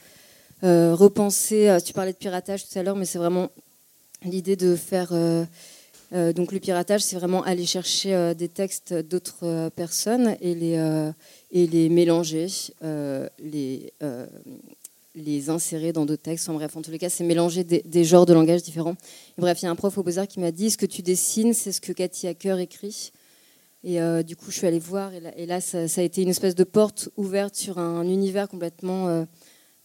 repenser. 0.66 1.78
tu 1.86 1.94
parlais 1.94 2.14
de 2.14 2.18
piratage 2.18 2.68
tout 2.68 2.78
à 2.78 2.84
l'heure, 2.84 2.96
mais 2.96 3.06
c'est 3.06 3.18
vraiment 3.20 3.50
l'idée 4.24 4.56
de 4.56 4.76
faire. 4.76 5.10
donc 6.12 6.52
le 6.52 6.60
piratage, 6.60 7.02
c'est 7.02 7.16
vraiment 7.16 7.44
aller 7.44 7.66
chercher 7.66 8.34
des 8.36 8.50
textes 8.50 8.94
d'autres 8.94 9.70
personnes 9.76 10.36
et 10.42 10.56
les, 10.56 11.12
et 11.52 11.68
les 11.68 11.90
mélanger, 11.90 12.48
les, 12.82 13.94
les 15.16 15.50
insérer 15.50 15.94
dans 15.94 16.06
d'autres 16.06 16.22
textes. 16.22 16.50
En 16.50 16.54
bref, 16.54 16.76
en 16.76 16.82
tous 16.82 16.92
les 16.92 17.00
cas, 17.00 17.10
c'est 17.10 17.24
mélanger 17.24 17.64
des, 17.64 18.04
genres 18.04 18.26
de 18.26 18.34
langage 18.34 18.64
différents. 18.64 18.96
bref, 19.38 19.62
il 19.62 19.66
y 19.66 19.68
a 19.68 19.72
un 19.72 19.76
prof 19.76 19.98
au 19.98 20.04
Beaux-Arts 20.04 20.28
qui 20.28 20.40
m'a 20.40 20.52
dit 20.52 20.70
ce 20.70 20.78
que 20.78 20.86
tu 20.86 21.02
dessines, 21.02 21.54
c'est 21.54 21.72
ce 21.72 21.82
que 21.82 21.92
Cathy 21.92 22.28
Hacker 22.28 22.60
écrit. 22.60 23.12
Et 23.84 24.02
euh, 24.02 24.24
du 24.24 24.36
coup, 24.36 24.46
je 24.50 24.58
suis 24.58 24.68
allée 24.68 24.80
voir. 24.80 25.12
Et 25.38 25.46
là, 25.46 25.62
ça, 25.62 25.80
a 25.80 26.02
été 26.02 26.22
une 26.22 26.30
espèce 26.30 26.56
de 26.56 26.64
porte 26.64 27.10
ouverte 27.18 27.56
sur 27.56 27.78
un 27.78 28.04
univers 28.04 28.50
complètement. 28.50 29.08
Euh, 29.08 29.26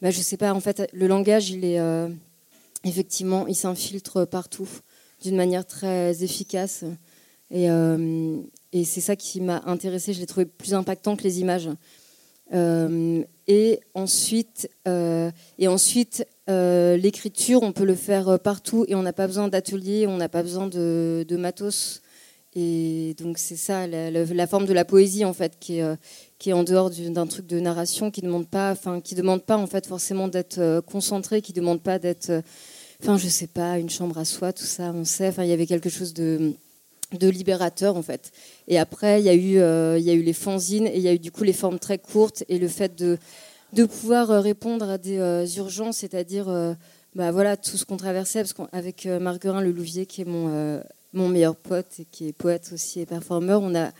bah, 0.02 0.10
je 0.10 0.20
sais 0.20 0.36
pas, 0.36 0.52
en 0.54 0.60
fait, 0.60 0.88
le 0.92 1.06
langage, 1.06 1.50
il 1.50 1.64
est. 1.64 1.80
Euh, 1.80 2.08
effectivement, 2.84 3.46
il 3.46 3.54
s'infiltre 3.54 4.26
partout 4.26 4.68
d'une 5.22 5.36
manière 5.36 5.66
très 5.66 6.22
efficace. 6.22 6.84
Et, 7.50 7.66
et 8.72 8.84
c'est 8.84 9.00
ça 9.00 9.16
qui 9.16 9.40
m'a 9.40 9.60
intéressée. 9.66 10.14
Je 10.14 10.20
l'ai 10.20 10.26
trouvé 10.26 10.46
plus 10.46 10.72
impactant 10.72 11.16
que 11.16 11.24
les 11.24 11.40
images. 11.40 11.68
Euh, 12.52 13.22
et 13.46 13.80
ensuite, 13.94 14.70
euh, 14.88 15.30
ensuite 15.66 16.26
euh, 16.48 16.96
l'écriture, 16.96 17.62
on 17.62 17.72
peut 17.72 17.84
le 17.84 17.94
faire 17.94 18.38
partout 18.40 18.84
et 18.88 18.94
on 18.94 19.02
n'a 19.02 19.12
pas 19.12 19.26
besoin 19.26 19.48
d'atelier, 19.48 20.06
on 20.06 20.16
n'a 20.16 20.28
pas 20.28 20.42
besoin 20.42 20.66
de, 20.66 21.36
matos. 21.38 22.02
Et 22.56 23.14
donc 23.18 23.38
c'est 23.38 23.56
ça, 23.56 23.86
la, 23.86 24.46
forme 24.46 24.66
de 24.66 24.72
la 24.72 24.84
poésie 24.84 25.24
en 25.24 25.32
fait, 25.32 25.56
qui 25.60 25.78
est, 25.78 25.96
qui 26.38 26.50
est 26.50 26.52
en 26.52 26.64
dehors 26.64 26.90
d'un 26.90 27.26
truc 27.26 27.46
de 27.46 27.60
narration, 27.60 28.10
qui 28.10 28.22
demande 28.22 28.48
pas, 28.48 28.72
enfin, 28.72 29.00
qui 29.00 29.14
demande 29.14 29.42
pas 29.42 29.56
en 29.56 29.68
fait 29.68 29.86
forcément 29.86 30.26
d'être 30.26 30.80
concentré, 30.80 31.42
qui 31.42 31.52
demande 31.52 31.80
pas 31.80 32.00
d'être, 32.00 32.42
enfin, 33.00 33.18
je 33.18 33.28
sais 33.28 33.46
pas, 33.46 33.78
une 33.78 33.90
chambre 33.90 34.18
à 34.18 34.24
soi, 34.24 34.52
tout 34.52 34.64
ça, 34.64 34.92
on 34.92 35.04
sait. 35.04 35.28
Enfin, 35.28 35.44
il 35.44 35.50
y 35.50 35.52
avait 35.52 35.66
quelque 35.66 35.90
chose 35.90 36.12
de 36.12 36.54
de 37.18 37.28
libérateur 37.28 37.96
en 37.96 38.02
fait. 38.02 38.32
Et 38.68 38.78
après, 38.78 39.20
il 39.20 39.26
y, 39.26 39.28
a 39.28 39.34
eu, 39.34 39.58
euh, 39.58 39.98
il 39.98 40.04
y 40.04 40.10
a 40.10 40.14
eu 40.14 40.22
les 40.22 40.32
fanzines 40.32 40.86
et 40.86 40.96
il 40.96 41.02
y 41.02 41.08
a 41.08 41.14
eu 41.14 41.18
du 41.18 41.30
coup 41.30 41.44
les 41.44 41.52
formes 41.52 41.78
très 41.78 41.98
courtes 41.98 42.44
et 42.48 42.58
le 42.58 42.68
fait 42.68 42.96
de, 42.96 43.18
de 43.72 43.84
pouvoir 43.84 44.30
euh, 44.30 44.40
répondre 44.40 44.88
à 44.88 44.98
des 44.98 45.18
euh, 45.18 45.46
urgences, 45.56 45.98
c'est-à-dire 45.98 46.46
bah, 47.14 47.32
voilà, 47.32 47.56
tout 47.56 47.76
ce 47.76 47.84
qu'on 47.84 47.96
traversait, 47.96 48.40
parce 48.40 48.52
qu'avec 48.52 49.06
Marguerin 49.06 49.60
Le 49.60 49.72
Louvier, 49.72 50.06
qui 50.06 50.20
est 50.20 50.24
mon, 50.24 50.80
mon 51.12 51.28
meilleur 51.28 51.56
pote 51.56 52.00
qui 52.10 52.28
est 52.28 52.32
poète 52.32 52.70
aussi 52.72 53.00
et 53.00 53.06
performeur, 53.06 53.62
on 53.62 53.74
a, 53.74 53.92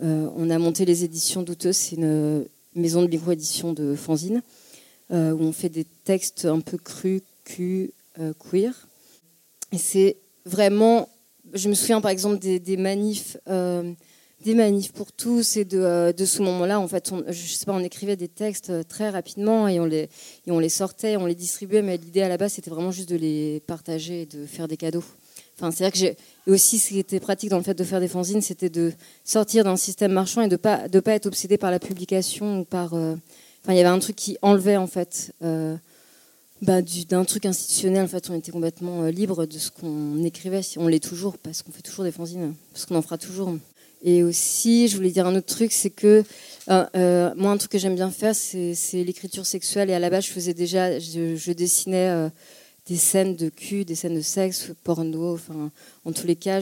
on 0.00 0.48
a 0.50 0.58
monté 0.58 0.84
les 0.84 1.04
éditions 1.04 1.42
douteuses, 1.42 1.76
c'est 1.76 1.96
une 1.96 2.46
maison 2.74 3.02
de 3.02 3.08
micro-édition 3.08 3.72
de 3.72 3.94
fanzine, 3.94 4.42
où 5.10 5.14
on 5.14 5.52
fait 5.52 5.68
des 5.68 5.84
textes 5.84 6.44
un 6.44 6.60
peu 6.60 6.78
crus, 6.78 7.22
cul, 7.44 7.92
queer. 8.38 8.88
Et 9.72 9.78
c'est 9.78 10.16
vraiment 10.46 11.08
je 11.52 11.68
me 11.68 11.74
souviens 11.74 12.00
par 12.00 12.10
exemple 12.10 12.38
des, 12.38 12.76
manifs, 12.76 13.36
euh, 13.48 13.92
des 14.44 14.54
manifs 14.54 14.92
pour 14.92 15.12
tous 15.12 15.56
et 15.56 15.64
de, 15.64 15.78
euh, 15.78 16.12
de 16.12 16.24
ce 16.24 16.42
moment-là. 16.42 16.80
En 16.80 16.88
fait, 16.88 17.12
on, 17.12 17.24
je 17.28 17.32
sais 17.32 17.64
pas, 17.64 17.72
on 17.72 17.84
écrivait 17.84 18.16
des 18.16 18.28
textes 18.28 18.70
euh, 18.70 18.82
très 18.82 19.10
rapidement 19.10 19.68
et 19.68 19.78
on 19.80 19.84
les, 19.84 20.08
et 20.46 20.50
on 20.50 20.58
les 20.58 20.68
sortait, 20.68 21.16
on 21.16 21.26
les 21.26 21.34
distribuait, 21.34 21.82
mais 21.82 21.96
l'idée 21.96 22.22
à 22.22 22.28
la 22.28 22.36
base 22.36 22.54
c'était 22.54 22.70
vraiment 22.70 22.92
juste 22.92 23.08
de 23.08 23.16
les 23.16 23.60
partager 23.66 24.22
et 24.22 24.26
de 24.26 24.46
faire 24.46 24.68
des 24.68 24.76
cadeaux. 24.76 25.04
Enfin, 25.56 25.70
c'est 25.70 25.84
vrai 25.84 25.92
que 25.92 25.98
j'ai 25.98 26.16
aussi 26.46 26.78
ce 26.78 26.88
qui 26.88 26.98
était 26.98 27.20
pratique 27.20 27.50
dans 27.50 27.58
le 27.58 27.62
fait 27.62 27.74
de 27.74 27.84
faire 27.84 28.00
des 28.00 28.08
fanzines, 28.08 28.40
c'était 28.40 28.70
de 28.70 28.92
sortir 29.24 29.64
d'un 29.64 29.76
système 29.76 30.12
marchand 30.12 30.42
et 30.42 30.48
de 30.48 30.56
pas 30.56 30.88
de 30.88 31.00
pas 31.00 31.12
être 31.12 31.26
obsédé 31.26 31.58
par 31.58 31.70
la 31.70 31.78
publication 31.78 32.60
ou 32.60 32.64
par. 32.64 32.94
enfin, 32.94 33.18
il 33.68 33.76
y 33.76 33.80
avait 33.80 33.84
un 33.84 33.98
truc 33.98 34.16
qui 34.16 34.38
enlevait 34.42 34.76
en 34.76 34.86
fait 34.86 35.32
bah, 36.62 36.80
d'un 37.08 37.24
truc 37.24 37.44
institutionnel, 37.44 38.04
en 38.04 38.08
fait, 38.08 38.30
on 38.30 38.34
était 38.34 38.52
complètement 38.52 39.02
euh, 39.02 39.10
libre 39.10 39.46
de 39.46 39.58
ce 39.58 39.72
qu'on 39.72 40.22
écrivait. 40.22 40.60
On 40.76 40.86
l'est 40.86 41.02
toujours, 41.02 41.36
parce 41.36 41.60
qu'on 41.60 41.72
fait 41.72 41.82
toujours 41.82 42.04
des 42.04 42.12
fanzines, 42.12 42.54
parce 42.72 42.86
qu'on 42.86 42.94
en 42.94 43.02
fera 43.02 43.18
toujours. 43.18 43.56
Et 44.04 44.22
aussi, 44.22 44.86
je 44.86 44.96
voulais 44.96 45.10
dire 45.10 45.26
un 45.26 45.34
autre 45.34 45.52
truc, 45.52 45.72
c'est 45.72 45.90
que 45.90 46.22
euh, 46.70 46.84
euh, 46.94 47.34
moi, 47.36 47.50
un 47.50 47.56
truc 47.56 47.72
que 47.72 47.78
j'aime 47.78 47.96
bien 47.96 48.12
faire, 48.12 48.36
c'est 48.36 48.76
l'écriture 48.94 49.44
sexuelle. 49.44 49.90
Et 49.90 49.94
à 49.94 49.98
la 49.98 50.08
base, 50.08 50.26
je 50.26 50.30
faisais 50.30 50.54
déjà, 50.54 51.00
je, 51.00 51.52
dessinais 51.52 52.30
des 52.86 52.96
scènes 52.96 53.36
de 53.36 53.48
cul, 53.48 53.84
des 53.84 53.94
scènes 53.94 54.16
de 54.16 54.22
sexe, 54.22 54.70
porno. 54.84 55.34
Enfin, 55.34 55.70
en 56.04 56.12
tous 56.12 56.26
les 56.26 56.36
cas, 56.36 56.60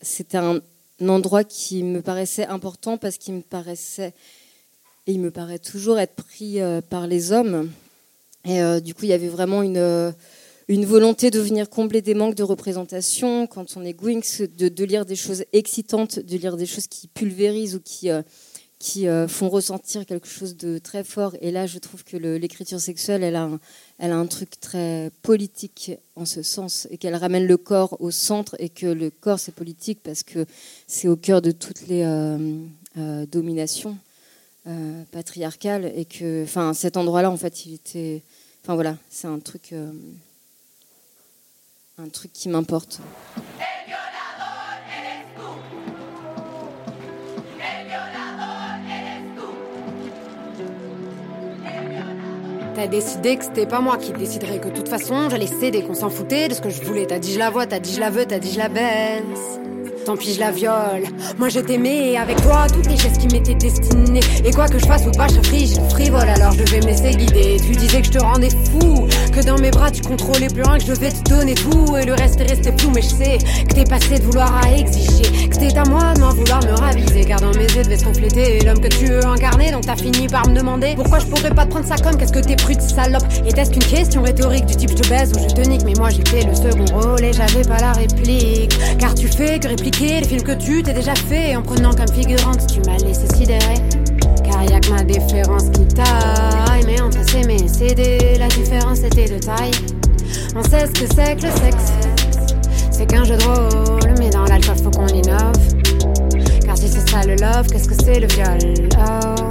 c'était 0.00 0.38
un, 0.38 0.60
endroit 1.06 1.44
qui 1.44 1.82
me 1.82 2.00
paraissait 2.00 2.46
important 2.46 2.96
parce 2.96 3.18
qu'il 3.18 3.34
me 3.34 3.42
paraissait, 3.42 4.14
et 5.06 5.12
il 5.12 5.20
me 5.20 5.30
paraît 5.30 5.58
toujours 5.58 5.98
être 5.98 6.14
pris 6.14 6.58
par 6.88 7.06
les 7.06 7.32
hommes. 7.32 7.70
Et 8.46 8.62
euh, 8.62 8.80
du 8.80 8.94
coup, 8.94 9.04
il 9.04 9.08
y 9.08 9.12
avait 9.12 9.28
vraiment 9.28 9.62
une, 9.62 9.76
euh, 9.76 10.12
une 10.68 10.84
volonté 10.84 11.30
de 11.30 11.40
venir 11.40 11.68
combler 11.68 12.00
des 12.00 12.14
manques 12.14 12.36
de 12.36 12.44
représentation 12.44 13.46
quand 13.48 13.76
on 13.76 13.84
est 13.84 13.92
Gwinks, 13.92 14.42
de, 14.56 14.84
lire 14.84 15.04
des 15.04 15.16
choses 15.16 15.44
excitantes, 15.52 16.20
de 16.20 16.36
lire 16.36 16.56
des 16.56 16.66
choses 16.66 16.86
qui 16.86 17.08
pulvérisent 17.08 17.74
ou 17.74 17.80
qui, 17.80 18.08
euh, 18.08 18.22
qui 18.78 19.06
font 19.26 19.48
ressentir 19.48 20.06
quelque 20.06 20.28
chose 20.28 20.56
de 20.56 20.78
très 20.78 21.02
fort. 21.02 21.34
Et 21.40 21.50
là, 21.50 21.66
je 21.66 21.78
trouve 21.78 22.04
que 22.04 22.16
l'écriture 22.16 22.78
sexuelle, 22.78 23.24
elle 23.24 23.34
a, 23.34 23.42
un, 23.42 23.58
elle 23.98 24.12
a 24.12 24.16
un 24.16 24.26
truc 24.26 24.60
très 24.60 25.10
politique 25.22 25.92
en 26.16 26.24
ce 26.24 26.42
sens, 26.42 26.86
et 26.90 26.98
qu'elle 26.98 27.14
ramène 27.14 27.46
le 27.46 27.56
corps 27.56 27.96
au 28.00 28.10
centre, 28.10 28.56
et 28.58 28.68
que 28.68 28.86
le 28.86 29.10
corps, 29.10 29.38
c'est 29.38 29.54
politique 29.54 30.00
parce 30.02 30.22
que 30.22 30.46
c'est 30.86 31.08
au 31.08 31.16
cœur 31.16 31.42
de 31.42 31.50
toutes 31.50 31.86
les 31.88 32.04
dominations. 33.30 33.96
patriarcales 35.12 35.92
et 35.94 36.04
que 36.04 36.42
enfin 36.42 36.74
cet 36.74 36.96
endroit 36.96 37.22
là 37.22 37.30
en 37.30 37.36
fait 37.36 37.66
il 37.66 37.74
était 37.74 38.20
Enfin 38.66 38.74
voilà, 38.74 38.96
c'est 39.08 39.28
un 39.28 39.38
truc, 39.38 39.72
euh, 39.72 39.92
un 41.98 42.08
truc 42.08 42.32
qui 42.32 42.48
m'importe. 42.48 43.00
T'as 52.76 52.88
décidé 52.88 53.38
que 53.38 53.44
c'était 53.44 53.64
pas 53.64 53.80
moi 53.80 53.96
qui 53.96 54.12
déciderais 54.12 54.58
que 54.58 54.68
de 54.68 54.74
toute 54.74 54.90
façon 54.90 55.30
j'allais 55.30 55.46
céder, 55.46 55.82
qu'on 55.82 55.94
s'en 55.94 56.10
foutait 56.10 56.48
de 56.48 56.52
ce 56.52 56.60
que 56.60 56.68
je 56.68 56.82
voulais. 56.82 57.06
T'as 57.06 57.18
dit 57.18 57.32
je 57.32 57.38
la 57.38 57.48
vois, 57.48 57.66
t'as 57.66 57.78
dit 57.78 57.94
je 57.94 58.00
la 58.00 58.10
veux, 58.10 58.26
t'as 58.26 58.38
dit 58.38 58.52
je 58.52 58.58
la 58.58 58.68
baisse. 58.68 59.58
Tant 60.06 60.16
pis, 60.16 60.34
je 60.34 60.38
la 60.38 60.52
viole. 60.52 61.02
Moi, 61.36 61.48
je 61.48 61.58
t'aimais 61.58 62.12
et 62.12 62.16
avec 62.16 62.40
toi, 62.40 62.68
toutes 62.72 62.86
les 62.88 62.96
gestes 62.96 63.18
qui 63.18 63.26
m'étaient 63.26 63.56
destinés. 63.56 64.20
Et 64.44 64.52
quoi 64.52 64.68
que 64.68 64.78
je 64.78 64.86
fasse 64.86 65.04
ou 65.04 65.10
pas, 65.10 65.26
je 65.26 65.44
frige, 65.48 65.74
frivole, 65.90 66.28
alors 66.28 66.52
je 66.52 66.62
devais 66.62 66.78
me 66.78 66.86
laisser 66.86 67.10
guider. 67.10 67.56
Tu 67.60 67.74
disais 67.74 68.02
que 68.02 68.06
je 68.06 68.12
te 68.12 68.22
rendais 68.22 68.50
fou, 68.50 69.08
que 69.32 69.44
dans 69.44 69.58
mes 69.58 69.72
bras 69.72 69.90
tu 69.90 70.02
contrôlais 70.02 70.46
plus 70.46 70.62
rien, 70.62 70.78
que 70.78 70.84
je 70.84 70.92
devais 70.92 71.10
te 71.10 71.28
donner 71.28 71.54
tout. 71.56 71.96
Et 71.96 72.04
le 72.04 72.14
reste 72.14 72.40
est 72.40 72.46
resté 72.48 72.70
flou, 72.78 72.92
mais 72.94 73.02
je 73.02 73.08
sais 73.08 73.38
que 73.68 73.74
t'es 73.74 73.82
passé 73.82 74.20
de 74.20 74.22
vouloir 74.22 74.54
à 74.64 74.70
exiger. 74.70 75.48
Que 75.48 75.54
c'était 75.56 75.76
à 75.76 75.84
moi 75.84 76.14
de 76.14 76.20
m'en 76.20 76.30
vouloir 76.30 76.60
me 76.62 76.78
raviser. 76.78 77.24
Car 77.24 77.40
dans 77.40 77.50
mes 77.58 77.64
yeux 77.64 77.82
devait 77.82 77.98
se 77.98 78.04
refléter 78.04 78.60
l'homme 78.64 78.78
que 78.78 78.86
tu 78.86 79.06
veux 79.06 79.26
incarner. 79.26 79.72
Donc 79.72 79.86
t'as 79.86 79.96
fini 79.96 80.28
par 80.28 80.48
me 80.48 80.54
demander 80.54 80.94
pourquoi 80.94 81.18
je 81.18 81.26
pourrais 81.26 81.50
pas 81.50 81.64
te 81.64 81.70
prendre 81.70 81.86
ça 81.86 81.96
comme 81.96 82.16
qu'est-ce 82.16 82.32
que 82.32 82.38
t'es 82.38 82.54
prude 82.54 82.80
salope? 82.80 83.24
Était-ce 83.44 83.72
qu'une 83.72 83.82
question 83.82 84.22
rhétorique 84.22 84.66
du 84.66 84.76
type 84.76 84.90
je 84.90 85.02
te 85.02 85.08
baise 85.08 85.32
ou 85.32 85.48
je 85.48 85.52
te 85.52 85.68
nique? 85.68 85.82
Mais 85.84 85.94
moi 85.98 86.10
j'étais 86.10 86.44
le 86.44 86.54
second 86.54 86.84
rôle 86.96 87.24
et 87.24 87.32
j'avais 87.32 87.62
pas 87.62 87.78
la 87.80 87.90
réplique. 87.90 88.78
Car 89.00 89.12
tu 89.12 89.26
fais 89.26 89.58
que 89.58 89.66
répliquer 89.66 89.95
les 90.04 90.24
films 90.24 90.42
que 90.42 90.52
tu 90.52 90.82
t'es 90.82 90.92
déjà 90.92 91.14
fait 91.14 91.56
en 91.56 91.62
prenant 91.62 91.92
comme 91.92 92.08
figurante, 92.08 92.66
tu 92.66 92.80
m'as 92.80 92.98
laissé 92.98 93.26
sidérer. 93.34 93.80
Car 94.44 94.62
y 94.64 94.74
a 94.74 94.80
que 94.80 94.90
ma 94.90 95.02
déférence 95.02 95.64
qui 95.72 95.86
taille. 95.88 96.84
Mais 96.86 97.00
entre 97.00 97.24
s'aimer 97.30 97.56
et 97.56 97.68
céder, 97.68 98.36
la 98.38 98.48
différence 98.48 99.00
était 99.00 99.28
de 99.28 99.38
taille. 99.38 99.70
On 100.54 100.62
sait 100.62 100.86
ce 100.86 100.92
que 100.92 101.14
c'est 101.14 101.36
que 101.36 101.42
le 101.42 101.52
sexe. 101.52 101.92
C'est 102.90 103.06
qu'un 103.06 103.24
jeu 103.24 103.36
de 103.36 103.44
rôle, 103.44 104.14
mais 104.18 104.30
dans 104.30 104.44
l'alcool 104.44 104.76
faut 104.82 104.90
qu'on 104.90 105.06
innove. 105.08 105.52
Car 106.64 106.76
si 106.76 106.88
c'est 106.88 107.08
ça 107.08 107.22
le 107.26 107.36
love, 107.36 107.66
qu'est-ce 107.70 107.88
que 107.88 107.94
c'est 107.94 108.20
le 108.20 108.26
viol? 108.28 108.88
Oh. 108.98 109.50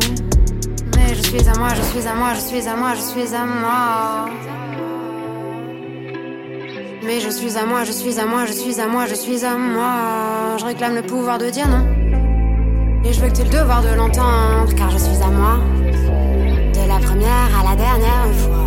Mais 0.95 1.15
je 1.15 1.21
suis 1.21 1.49
à 1.49 1.57
moi, 1.57 1.69
je 1.75 1.81
suis 1.81 2.07
à 2.07 2.15
moi, 2.15 2.33
je 2.35 2.39
suis 2.39 2.67
à 2.67 2.75
moi, 2.75 2.93
je 2.95 3.01
suis 3.01 3.35
à 3.35 3.45
moi. 3.45 4.64
Mais 7.05 7.19
je 7.19 7.29
suis 7.29 7.55
à 7.55 7.65
moi, 7.65 7.83
je 7.83 7.91
suis 7.91 8.19
à 8.19 8.25
moi, 8.25 8.45
je 8.47 8.53
suis 8.53 8.79
à 8.81 8.87
moi, 8.87 9.05
je 9.05 9.13
suis 9.13 9.45
à 9.45 9.55
moi. 9.55 10.57
Je 10.57 10.65
réclame 10.65 10.95
le 10.95 11.03
pouvoir 11.03 11.37
de 11.37 11.51
dire 11.51 11.67
non. 11.67 11.85
Et 13.03 13.13
je 13.13 13.21
veux 13.21 13.27
que 13.27 13.35
tu 13.35 13.43
le 13.43 13.49
devoir 13.49 13.83
de 13.83 13.95
l'entendre, 13.95 14.73
car 14.75 14.89
je 14.89 14.97
suis 14.97 15.21
à 15.21 15.29
moi. 15.29 15.59
De 16.73 16.87
la 16.87 16.97
première 16.97 17.59
à 17.59 17.69
la 17.69 17.75
dernière 17.75 18.33
fois. 18.39 18.65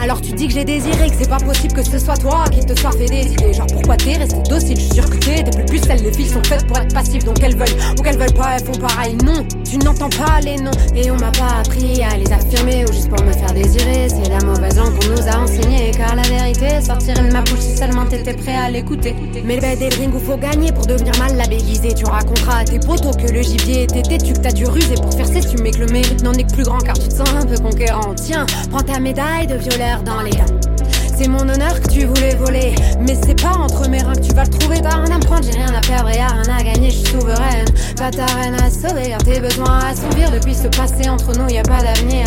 Alors 0.00 0.20
tu 0.20 0.32
dis 0.32 0.46
que 0.46 0.52
j'ai 0.52 0.64
désiré, 0.64 1.08
que 1.08 1.16
c'est 1.18 1.28
pas 1.28 1.38
possible 1.38 1.72
que 1.72 1.82
ce 1.82 1.98
soit 1.98 2.16
toi 2.16 2.44
qui 2.52 2.60
te 2.60 2.78
soit 2.78 2.92
fait 2.92 3.06
des 3.06 3.32
idées. 3.32 3.52
Genre 3.52 3.66
pourquoi 3.72 3.96
t'es 3.96 4.16
resté 4.18 4.36
docile, 4.48 4.76
je 4.78 4.84
suis 4.84 4.94
sûr 4.94 5.10
que 5.10 5.16
t'es 5.16 5.42
des 5.42 5.50
plus 5.50 5.64
pucelles. 5.64 6.02
Les 6.02 6.12
filles 6.12 6.28
sont 6.28 6.44
faites 6.44 6.66
pour 6.66 6.78
être 6.78 6.94
passives, 6.94 7.24
donc 7.24 7.42
elles 7.42 7.56
veulent 7.56 7.76
ou 7.98 8.02
qu'elles 8.02 8.18
veulent 8.18 8.34
pas, 8.34 8.56
elles 8.58 8.64
font 8.64 8.78
pareil. 8.78 9.16
Non, 9.24 9.44
tu 9.68 9.78
n'entends 9.78 10.10
pas 10.10 10.40
les 10.40 10.56
noms. 10.56 10.70
Et 10.94 11.10
on 11.10 11.16
m'a 11.16 11.32
pas 11.32 11.60
appris 11.60 12.02
à 12.02 12.16
les 12.16 12.30
affirmer 12.32 12.84
ou 12.84 12.92
juste 12.92 13.08
pour 13.08 13.24
me 13.24 13.32
faire 13.32 13.52
désirer. 13.52 14.08
C'est 14.08 14.28
la 14.28 14.44
mauvaise 14.44 14.76
langue 14.76 14.94
qu'on 15.00 15.08
nous 15.08 15.26
a 15.26 15.38
enseigné. 15.38 15.73
Car 15.92 16.16
la 16.16 16.22
vérité 16.22 16.80
sortirait 16.80 17.28
de 17.28 17.32
ma 17.32 17.42
bouche 17.42 17.60
si 17.60 17.76
seulement 17.76 18.06
t'étais 18.06 18.32
prêt 18.34 18.54
à 18.54 18.70
l'écouter. 18.70 19.14
Mais 19.44 19.56
le 19.56 19.60
le 19.60 19.96
ring 19.96 20.14
où 20.14 20.18
faut 20.18 20.36
gagner 20.36 20.72
pour 20.72 20.86
devenir 20.86 21.12
mal 21.18 21.36
labellisé. 21.36 21.94
Tu 21.94 22.04
raconteras 22.04 22.58
à 22.60 22.64
tes 22.64 22.78
potos 22.78 23.16
que 23.16 23.32
le 23.32 23.42
gibier 23.42 23.82
était 23.84 24.02
têtu, 24.02 24.32
que 24.32 24.38
t'as 24.38 24.52
dû 24.52 24.66
ruser 24.66 24.94
pour 24.94 25.12
faire 25.12 25.26
cessu, 25.26 25.56
mais 25.62 25.70
que 25.70 25.80
le 25.80 25.86
mérite 25.86 26.22
n'en 26.22 26.32
est 26.32 26.44
que 26.44 26.54
plus 26.54 26.64
grand 26.64 26.78
car 26.78 26.98
tu 26.98 27.08
te 27.08 27.14
sens 27.14 27.28
un 27.34 27.46
peu 27.46 27.58
conquérant. 27.58 28.14
Tiens, 28.14 28.46
prends 28.70 28.82
ta 28.82 28.98
médaille 28.98 29.46
de 29.46 29.56
violeur 29.56 30.02
dans 30.02 30.22
les 30.22 30.30
dents. 30.30 30.73
C'est 31.16 31.28
mon 31.28 31.48
honneur 31.48 31.80
que 31.80 31.88
tu 31.88 32.06
voulais 32.06 32.34
voler. 32.34 32.74
Mais 33.00 33.16
c'est 33.24 33.40
pas 33.40 33.52
entre 33.56 33.88
mes 33.88 34.02
reins 34.02 34.14
que 34.14 34.20
tu 34.20 34.34
vas 34.34 34.44
le 34.44 34.50
trouver. 34.50 34.80
T'as 34.80 34.96
rien 34.96 35.14
à 35.14 35.18
me 35.18 35.22
prendre, 35.22 35.44
j'ai 35.44 35.56
rien 35.56 35.72
à 35.72 35.80
perdre 35.80 36.08
et 36.10 36.16
y'a 36.16 36.26
rien 36.26 36.56
à 36.58 36.62
gagner, 36.62 36.90
je 36.90 36.98
suis 36.98 37.06
souveraine. 37.06 37.66
Pas 37.96 38.10
ta 38.10 38.26
reine 38.26 38.56
à 38.60 38.68
sauver, 38.68 39.16
tes 39.24 39.40
besoins 39.40 39.78
à 39.78 39.88
assouvir. 39.90 40.30
Depuis 40.32 40.54
ce 40.54 40.66
passé 40.68 41.08
entre 41.08 41.38
nous, 41.38 41.48
y 41.48 41.58
a 41.58 41.62
pas 41.62 41.82
d'avenir. 41.82 42.26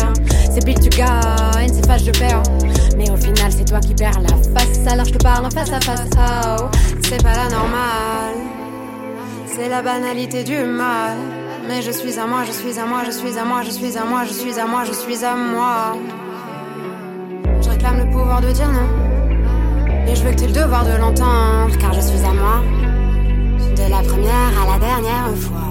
C'est 0.50 0.64
pile 0.64 0.80
tu 0.80 0.88
gagnes, 0.88 1.70
c'est 1.72 1.86
fâche 1.86 2.04
je 2.04 2.12
perds. 2.12 2.42
Mais 2.96 3.10
au 3.10 3.16
final, 3.16 3.52
c'est 3.52 3.66
toi 3.66 3.80
qui 3.80 3.94
perds 3.94 4.20
la 4.22 4.58
face. 4.58 4.80
Alors 4.90 5.04
je 5.04 5.12
te 5.12 5.22
parle 5.22 5.44
en 5.44 5.50
face 5.50 5.70
à 5.70 5.80
face. 5.80 6.08
Oh, 6.16 6.64
c'est 7.02 7.22
pas 7.22 7.36
la 7.36 7.48
normale. 7.50 8.36
C'est 9.46 9.68
la 9.68 9.82
banalité 9.82 10.44
du 10.44 10.64
mal. 10.64 11.16
Mais 11.68 11.82
je 11.82 11.90
suis 11.90 12.18
à 12.18 12.26
moi, 12.26 12.44
je 12.46 12.52
suis 12.52 12.78
à 12.78 12.86
moi, 12.86 13.02
je 13.04 13.10
suis 13.10 13.38
à 13.38 13.44
moi, 13.44 13.62
je 13.62 13.70
suis 13.70 13.98
à 13.98 14.04
moi, 14.04 14.24
je 14.24 14.32
suis 14.32 14.58
à 14.58 14.66
moi, 14.66 14.84
je 14.84 14.92
suis 14.92 15.24
à 15.24 15.34
moi 15.36 15.94
réclame 17.78 17.98
le 17.98 18.10
pouvoir 18.10 18.40
de 18.40 18.50
dire 18.50 18.68
non. 18.68 18.88
Et 20.06 20.16
je 20.16 20.24
veux 20.24 20.30
que 20.30 20.36
tu 20.36 20.44
aies 20.44 20.48
le 20.48 20.52
devoir 20.52 20.84
de 20.84 20.96
l'entendre, 20.98 21.76
car 21.78 21.92
je 21.92 22.00
suis 22.00 22.24
à 22.24 22.32
moi. 22.32 22.62
De 23.76 23.90
la 23.90 24.02
première 24.02 24.52
à 24.62 24.72
la 24.72 24.78
dernière 24.78 25.36
fois. 25.36 25.67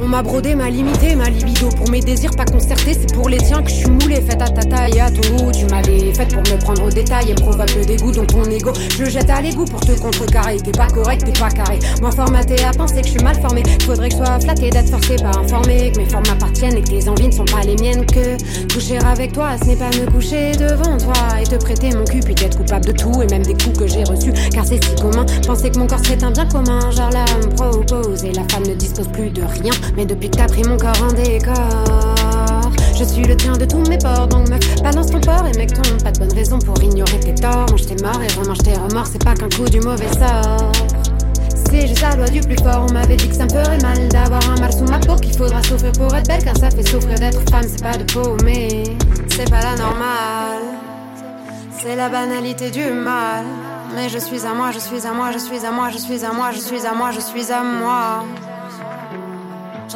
On 0.00 0.06
m'a 0.06 0.22
brodé, 0.22 0.54
m'a 0.54 0.70
limité, 0.70 1.16
ma 1.16 1.28
libido. 1.28 1.68
Pour 1.70 1.90
mes 1.90 2.00
désirs 2.00 2.30
pas 2.30 2.44
concertés, 2.44 2.92
c'est 2.94 3.12
pour 3.12 3.28
les 3.28 3.38
tiens 3.38 3.62
que 3.62 3.68
je 3.68 3.74
suis 3.74 3.90
moulé. 3.90 4.16
Faites 4.16 4.40
à 4.40 4.48
ta 4.48 4.62
taille 4.62 5.00
à 5.00 5.10
ton 5.10 5.36
goût. 5.36 5.50
Tu 5.50 5.66
m'as 5.66 5.82
fait 5.82 6.28
pour 6.28 6.42
me 6.42 6.60
prendre 6.60 6.84
au 6.84 6.88
détail. 6.88 7.30
Et 7.30 7.34
provoque 7.34 7.74
le 7.74 7.84
dégoût 7.84 8.12
dans 8.12 8.24
ton 8.24 8.44
ego. 8.44 8.72
Je 8.96 9.06
jette 9.06 9.28
à 9.28 9.40
l'égout 9.40 9.64
pour 9.64 9.80
te 9.80 9.92
contrecarrer. 9.98 10.58
T'es 10.58 10.70
pas 10.70 10.86
correct, 10.86 11.24
t'es 11.24 11.38
pas 11.38 11.50
carré. 11.50 11.80
Moi 12.00 12.12
formaté 12.12 12.62
à 12.64 12.70
penser 12.70 13.00
que 13.00 13.06
je 13.08 13.12
suis 13.12 13.24
mal 13.24 13.34
formé. 13.40 13.64
Faudrait 13.84 14.08
que 14.08 14.14
je 14.14 14.24
sois 14.24 14.38
flatté 14.40 14.70
d'être 14.70 14.88
forcé, 14.88 15.16
pas 15.16 15.36
informé. 15.36 15.90
Que 15.90 15.98
mes 15.98 16.08
formes 16.08 16.26
m'appartiennent 16.28 16.76
et 16.76 16.82
que 16.82 16.90
tes 16.90 17.08
envies 17.08 17.28
ne 17.28 17.32
sont 17.32 17.44
pas 17.44 17.62
les 17.62 17.76
miennes. 17.76 18.06
Que 18.06 18.36
coucher 18.72 18.98
avec 18.98 19.32
toi, 19.32 19.56
ce 19.60 19.66
n'est 19.66 19.76
pas 19.76 19.90
me 19.90 20.08
coucher 20.10 20.52
devant 20.52 20.96
toi 20.96 21.40
Et 21.40 21.44
te 21.44 21.56
prêter 21.56 21.90
mon 21.90 22.04
cul, 22.04 22.20
puis 22.20 22.34
d'être 22.34 22.56
coupable 22.56 22.86
de 22.86 22.92
tout 22.92 23.20
Et 23.20 23.26
même 23.26 23.42
des 23.42 23.54
coups 23.54 23.78
que 23.80 23.86
j'ai 23.88 24.04
reçus, 24.04 24.32
car 24.52 24.64
c'est 24.64 24.82
si 24.82 24.94
commun. 24.94 25.26
Penser 25.44 25.70
que 25.70 25.78
mon 25.78 25.88
corps 25.88 26.04
serait 26.04 26.22
un 26.22 26.30
bien 26.30 26.46
commun. 26.46 26.90
Genre 26.92 27.10
là, 27.10 27.24
me 27.42 27.54
propose 27.54 28.22
Et 28.22 28.32
la 28.32 28.44
femme 28.48 28.62
ne 28.62 28.74
dispose 28.74 29.08
plus 29.08 29.30
de 29.30 29.42
rien 29.42 29.72
mais 29.96 30.04
depuis 30.06 30.30
que 30.30 30.36
t'as 30.36 30.46
pris 30.46 30.62
mon 30.64 30.76
corps 30.76 31.02
en 31.02 31.12
décor, 31.12 32.70
je 32.98 33.04
suis 33.04 33.24
le 33.24 33.36
tien 33.36 33.52
de 33.52 33.64
tous 33.64 33.88
mes 33.88 33.98
ports. 33.98 34.26
Donc 34.28 34.48
me 34.48 34.82
balance 34.82 35.10
ton 35.10 35.20
port 35.20 35.46
et 35.46 35.56
mec, 35.56 35.72
ton 35.72 35.82
pas 36.02 36.10
de 36.10 36.18
bonne 36.18 36.32
raison 36.32 36.58
pour 36.58 36.82
ignorer 36.82 37.20
tes 37.20 37.34
torts. 37.34 37.66
Mange 37.70 37.86
tes 37.86 38.02
morts 38.02 38.20
et 38.22 38.40
remange 38.40 38.58
tes 38.58 38.74
remords, 38.74 39.06
c'est 39.06 39.22
pas 39.24 39.34
qu'un 39.34 39.48
coup 39.48 39.68
du 39.68 39.80
mauvais 39.80 40.08
sort. 40.12 40.72
C'est 41.70 41.86
juste 41.86 42.00
la 42.00 42.16
loi 42.16 42.26
du 42.28 42.40
plus 42.40 42.56
fort. 42.56 42.86
On 42.88 42.92
m'avait 42.92 43.16
dit 43.16 43.28
que 43.28 43.34
ça 43.34 43.44
me 43.44 43.50
ferait 43.50 43.78
mal 43.78 44.08
d'avoir 44.08 44.40
un 44.50 44.58
mal 44.58 44.72
sous 44.72 44.84
ma 44.84 44.98
peau. 44.98 45.16
Qu'il 45.16 45.36
faudra 45.36 45.62
souffrir 45.62 45.92
pour 45.92 46.14
être 46.14 46.26
belle, 46.26 46.42
car 46.42 46.56
ça 46.56 46.70
fait 46.70 46.86
souffrir 46.88 47.18
d'être 47.18 47.40
femme. 47.50 47.66
C'est 47.68 47.82
pas 47.82 47.96
de 47.96 48.04
peau, 48.10 48.36
mais 48.42 48.84
c'est 49.28 49.50
pas 49.50 49.60
la 49.60 49.76
normale. 49.76 50.62
C'est 51.78 51.94
la 51.94 52.08
banalité 52.08 52.70
du 52.70 52.90
mal. 52.90 53.44
Mais 53.94 54.08
je 54.08 54.18
suis 54.18 54.46
à 54.46 54.54
moi, 54.54 54.70
je 54.72 54.78
suis 54.78 55.06
à 55.06 55.12
moi, 55.12 55.30
je 55.32 55.38
suis 55.38 55.64
à 55.64 55.70
moi, 55.70 55.90
je 55.90 55.98
suis 55.98 56.24
à 56.24 56.32
moi, 56.32 56.50
je 56.52 56.58
suis 56.58 56.86
à 56.86 56.94
moi, 56.94 57.10
je 57.12 57.20
suis 57.20 57.52
à 57.52 57.62
moi. 57.62 58.24
Je 58.42 58.47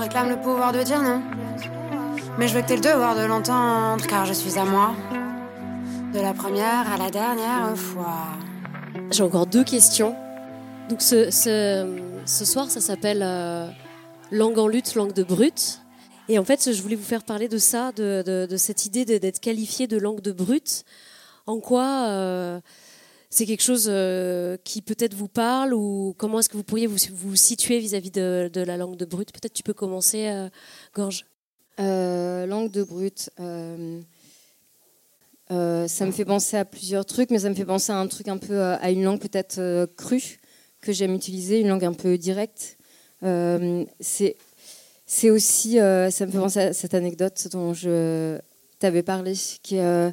réclame 0.00 0.30
le 0.30 0.36
pouvoir 0.36 0.72
de 0.72 0.82
dire 0.82 1.02
non. 1.02 1.22
Mais 2.38 2.48
je 2.48 2.54
veux 2.54 2.62
que 2.62 2.68
t'aies 2.68 2.76
le 2.76 2.82
devoir 2.82 3.14
de 3.14 3.24
l'entendre, 3.24 4.06
car 4.06 4.24
je 4.24 4.32
suis 4.32 4.58
à 4.58 4.64
moi. 4.64 4.94
De 6.12 6.20
la 6.20 6.32
première 6.32 6.92
à 6.92 6.96
la 6.96 7.10
dernière 7.10 7.76
fois. 7.76 8.28
J'ai 9.10 9.22
encore 9.22 9.46
deux 9.46 9.64
questions. 9.64 10.16
Donc 10.88 11.02
ce, 11.02 11.30
ce, 11.30 12.44
soir, 12.44 12.70
ça 12.70 12.80
s'appelle 12.80 13.22
euh, 13.22 13.68
Langue 14.30 14.58
en 14.58 14.66
lutte, 14.66 14.94
langue 14.94 15.12
de 15.12 15.22
brute. 15.22 15.80
Et 16.28 16.38
en 16.38 16.44
fait, 16.44 16.72
je 16.72 16.82
voulais 16.82 16.96
vous 16.96 17.04
faire 17.04 17.24
parler 17.24 17.48
de 17.48 17.58
ça, 17.58 17.92
de, 17.92 18.22
de, 18.48 18.56
cette 18.56 18.86
idée 18.86 19.04
d'être 19.04 19.40
qualifié 19.40 19.86
de 19.86 19.98
langue 19.98 20.20
de 20.20 20.32
brute. 20.32 20.84
En 21.46 21.58
quoi 21.60 22.06
euh, 22.08 22.60
c'est 23.32 23.46
quelque 23.46 23.62
chose 23.62 23.86
euh, 23.88 24.58
qui 24.62 24.82
peut-être 24.82 25.14
vous 25.14 25.26
parle 25.26 25.72
ou 25.72 26.14
comment 26.18 26.40
est-ce 26.40 26.50
que 26.50 26.56
vous 26.58 26.64
pourriez 26.64 26.86
vous, 26.86 26.98
vous 27.14 27.34
situer 27.34 27.78
vis-à-vis 27.78 28.10
de, 28.10 28.50
la 28.54 28.76
langue 28.76 28.96
de 28.96 29.06
brute? 29.06 29.32
Peut-être 29.32 29.54
tu 29.54 29.62
peux 29.62 29.72
commencer, 29.72 30.28
euh, 30.28 30.50
Gorge. 30.94 31.24
Euh, 31.80 32.44
langue 32.44 32.70
de 32.70 32.82
brute. 32.82 33.30
ça 33.38 33.44
me 35.48 36.12
fait 36.12 36.26
penser 36.26 36.58
à 36.58 36.66
plusieurs 36.66 37.06
trucs, 37.06 37.30
mais 37.30 37.38
ça 37.38 37.48
me 37.48 37.54
fait 37.54 37.64
penser 37.64 37.90
à 37.90 37.96
un 37.96 38.06
truc 38.06 38.28
un 38.28 38.36
peu 38.36 38.60
à 38.60 38.90
une 38.90 39.02
langue 39.02 39.20
peut-être 39.20 39.86
crue 39.96 40.38
que 40.82 40.92
j'aime 40.92 41.14
utiliser, 41.14 41.60
une 41.60 41.68
langue 41.68 41.86
un 41.86 41.94
peu 41.94 42.18
directe. 42.18 42.76
c'est 43.22 44.36
c'est 45.06 45.30
aussi, 45.30 45.76
ça 45.76 46.26
me 46.26 46.30
fait 46.30 46.38
penser 46.38 46.60
à 46.60 46.72
cette 46.74 46.92
anecdote 46.92 47.48
dont 47.50 47.72
je 47.72 48.38
t'avais 48.78 49.02
parlé, 49.02 49.32
qui 49.62 49.78
un 49.78 50.12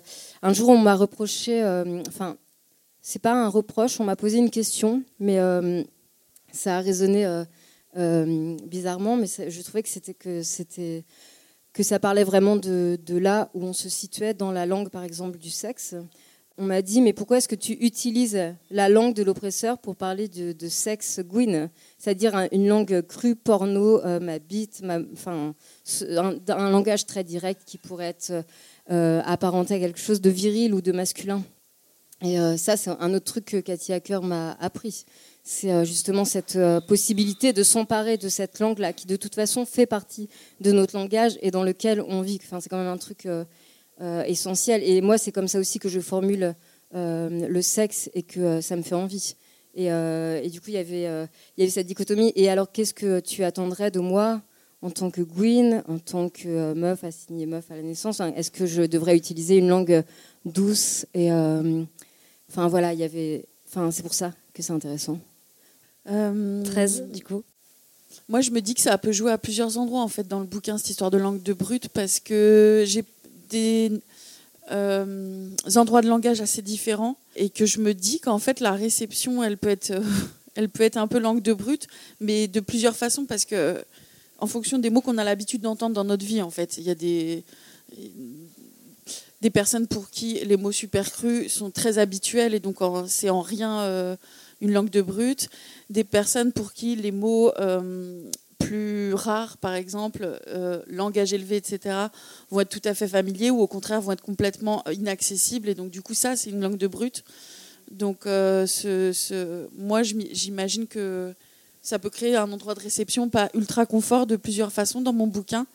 jour 0.54 0.70
on 0.70 0.78
m'a 0.78 0.96
reproché, 0.96 1.62
enfin 2.08 2.38
c'est 3.02 3.22
pas 3.22 3.34
un 3.34 3.48
reproche, 3.48 4.00
on 4.00 4.04
m'a 4.04 4.16
posé 4.16 4.38
une 4.38 4.50
question, 4.50 5.04
mais 5.20 5.40
euh, 5.40 5.84
ça 6.52 6.78
a 6.78 6.82
résonné 6.82 7.26
euh, 7.26 7.44
euh, 7.98 8.58
bizarrement, 8.66 9.16
mais 9.16 9.28
je 9.28 9.62
trouvais 9.62 9.84
que 9.84 9.90
c'était 9.90 11.04
que 11.74 11.84
ça 11.84 12.00
parlait 12.00 12.24
vraiment 12.24 12.56
de, 12.56 12.98
là 13.10 13.50
où 13.54 13.64
on 13.64 13.74
se 13.74 13.90
situait 13.90 14.34
dans 14.34 14.52
la 14.52 14.66
langue, 14.66 14.90
par 14.90 15.04
exemple, 15.04 15.38
du 15.38 15.50
sexe. 15.50 15.96
On 16.58 16.66
m'a 16.66 16.82
dit, 16.82 17.00
mais 17.00 17.14
pourquoi 17.14 17.38
est-ce 17.38 17.48
que 17.48 17.56
tu 17.56 17.72
utilises 17.74 18.38
la 18.70 18.90
langue 18.90 19.14
de 19.14 19.24
l'oppresseur 19.24 19.78
pour 19.78 19.96
parler 19.96 20.28
de, 20.28 20.68
sexe 20.68 21.22
gwyn? 21.22 21.70
C'est-à-dire 21.98 22.50
une 22.52 22.68
langue 22.68 23.02
crue, 23.08 23.38
porno, 23.38 24.02
ma 24.20 24.40
bite, 24.40 24.84
enfin, 25.14 25.56
un, 26.02 26.70
langage 26.70 27.06
très 27.06 27.24
direct 27.24 27.62
qui 27.66 27.78
pourrait 27.78 28.08
être 28.08 28.44
apparenté 28.90 29.76
à 29.76 29.80
quelque 29.80 30.00
chose 30.00 30.20
de 30.20 30.30
viril 30.30 30.74
ou 30.74 30.82
de 30.82 30.92
masculin. 30.92 31.42
Et 32.22 32.40
euh, 32.40 32.58
ça, 32.58 32.76
c'est 32.76 32.90
un 32.90 33.14
autre 33.14 33.26
truc 33.26 33.46
que 33.46 33.58
Cathy 33.58 33.94
Hacker 33.94 34.22
m'a 34.22 34.58
appris. 34.60 35.06
C'est 35.44 35.72
euh, 35.72 35.86
justement 35.86 36.26
cette 36.26 36.58
euh, 36.58 36.82
possibilité 36.82 37.54
de 37.54 37.64
s'emparer 37.64 38.18
de 38.18 38.28
cette 38.28 38.60
langue-là, 38.60 38.92
qui 38.92 39.08
de 39.08 39.16
toute 39.16 39.36
façon 39.36 39.66
fait 39.66 39.86
partie 39.86 40.28
de 40.60 40.72
notre 40.72 40.98
langage 40.98 41.38
et 41.42 41.50
dans 41.50 41.64
lequel 41.64 42.02
on 42.02 42.22
vit. 42.22 42.40
Enfin, 42.44 42.60
c'est 42.60 42.70
quand 42.70 42.78
même 42.78 42.88
un 42.88 42.98
truc 42.98 43.28
essentiel. 44.26 44.82
Et 44.84 45.02
moi, 45.02 45.18
c'est 45.18 45.32
comme 45.32 45.48
ça 45.48 45.60
aussi 45.60 45.80
que 45.80 45.90
je 45.90 46.00
formule 46.00 46.56
le 46.94 47.62
sexe 47.62 48.10
et 48.14 48.24
que 48.24 48.62
ça 48.62 48.76
me 48.76 48.82
fait 48.82 48.96
envie. 48.96 49.36
Et, 49.76 49.90
du 50.50 50.62
coup, 50.62 50.70
il 50.70 50.76
y 50.76 50.78
avait 50.78 51.28
cette 51.70 51.88
dichotomie. 51.88 52.32
Et 52.36 52.50
alors, 52.50 52.72
qu'est-ce 52.72 52.94
que 52.94 53.20
tu 53.20 53.44
attendrais 53.44 53.92
de 53.92 54.00
moi 54.00 54.42
en 54.82 54.90
tant 54.90 55.12
que 55.12 55.22
Gwyn, 55.22 55.84
en 55.90 56.00
tant 56.00 56.30
que 56.30 56.74
meuf 56.74 57.04
assignée 57.04 57.46
meuf 57.46 57.70
à 57.72 57.76
la 57.76 57.82
naissance? 57.82 58.22
Est-ce 58.22 58.52
que 58.52 58.66
je 58.66 58.84
devrais 58.84 59.18
utiliser 59.18 59.58
une 59.58 59.68
langue 59.68 60.04
douce 60.46 61.06
et 61.14 61.30
Enfin 62.50 62.68
voilà, 62.68 62.94
il 62.94 63.00
y 63.00 63.04
avait. 63.04 63.46
Enfin, 63.68 63.92
c'est 63.92 64.04
pour 64.04 64.14
ça 64.14 64.34
que 64.54 64.64
c'est 64.64 64.74
intéressant. 64.74 65.20
13 66.06 66.12
euh, 66.12 67.08
du 67.14 67.24
coup. 67.24 67.44
Moi, 68.28 68.42
je 68.42 68.52
me 68.52 68.62
dis 68.62 68.74
que 68.74 68.82
ça 68.82 68.98
peut 68.98 69.12
jouer 69.12 69.32
à 69.32 69.38
plusieurs 69.38 69.78
endroits 69.78 70.02
en 70.02 70.08
fait 70.08 70.28
dans 70.28 70.40
le 70.40 70.46
bouquin 70.46 70.78
cette 70.78 70.90
histoire 70.90 71.12
de 71.12 71.18
langue 71.18 71.42
de 71.44 71.54
brute 71.54 71.90
parce 71.90 72.20
que 72.20 72.84
j'ai 72.88 73.04
des 73.50 73.92
euh, 74.72 75.50
endroits 75.76 76.02
de 76.02 76.08
langage 76.08 76.42
assez 76.42 76.62
différents 76.62 77.18
et 77.36 77.50
que 77.50 77.66
je 77.66 77.80
me 77.80 77.94
dis 77.94 78.20
qu'en 78.20 78.40
fait 78.40 78.60
la 78.60 78.72
réception, 78.72 79.44
elle 79.44 79.58
peut 79.58 79.70
être, 79.70 79.94
elle 80.56 80.70
peut 80.70 80.84
être 80.84 80.98
un 80.98 81.08
peu 81.08 81.20
langue 81.20 81.42
de 81.42 81.54
brute, 81.54 81.88
mais 82.20 82.48
de 82.48 82.60
plusieurs 82.60 82.96
façons 82.96 83.26
parce 83.26 83.46
que 83.46 83.84
en 84.40 84.48
fonction 84.48 84.80
des 84.80 84.90
mots 84.90 85.02
qu'on 85.02 85.18
a 85.18 85.24
l'habitude 85.24 85.62
d'entendre 85.62 85.96
dans 85.96 86.06
notre 86.06 86.26
vie, 86.26 86.42
en 86.42 86.50
fait, 86.50 86.78
il 86.78 86.84
y 86.84 86.90
a 86.90 86.96
des 86.96 87.44
des 89.42 89.50
personnes 89.50 89.88
pour 89.88 90.10
qui 90.10 90.40
les 90.44 90.58
mots 90.58 90.72
supercrus 90.72 91.52
sont 91.52 91.72
très 91.72 91.98
habituels 91.98 92.54
et 92.54 92.60
donc 92.60 92.78
c'est 93.08 93.30
en 93.30 93.42
rien 93.42 93.82
euh, 93.82 94.16
une 94.62 94.74
langue 94.74 94.90
de 94.90 95.02
brute. 95.02 95.50
Des 95.90 96.04
personnes 96.04 96.52
pour 96.52 96.74
qui 96.74 96.96
les 96.96 97.12
mots 97.12 97.52
euh, 97.60 98.30
plus 98.58 99.14
rares, 99.14 99.58
par 99.58 99.74
exemple, 99.74 100.40
euh, 100.48 100.82
langage 100.88 101.32
élevé, 101.32 101.56
etc., 101.56 101.96
vont 102.52 102.60
être 102.60 102.70
tout 102.70 102.82
à 102.84 102.94
fait 102.94 103.08
familiers 103.08 103.50
ou 103.50 103.62
au 103.62 103.68
contraire 103.68 104.02
vont 104.02 104.12
être 104.12 104.24
complètement 104.24 104.84
inaccessibles. 104.92 105.70
Et 105.70 105.76
donc 105.76 105.90
du 105.90 106.02
coup, 106.02 106.14
ça, 106.14 106.36
c'est 106.36 106.50
une 106.50 106.62
langue 106.62 106.78
de 106.78 106.88
brute. 106.88 107.24
Donc 107.92 108.26
moi, 108.26 110.04
j'imagine 110.04 110.86
que 110.86 111.34
ça 111.82 111.98
peut 111.98 112.10
créer 112.10 112.36
un 112.36 112.52
endroit 112.52 112.76
de 112.76 112.82
réception 112.82 113.30
pas 113.30 113.50
ultra 113.54 113.86
confort 113.86 114.28
de 114.28 114.36
plusieurs 114.36 114.72
façons 114.72 115.02
dans 115.02 115.14
mon 115.14 115.28
bouquin. 115.28 115.66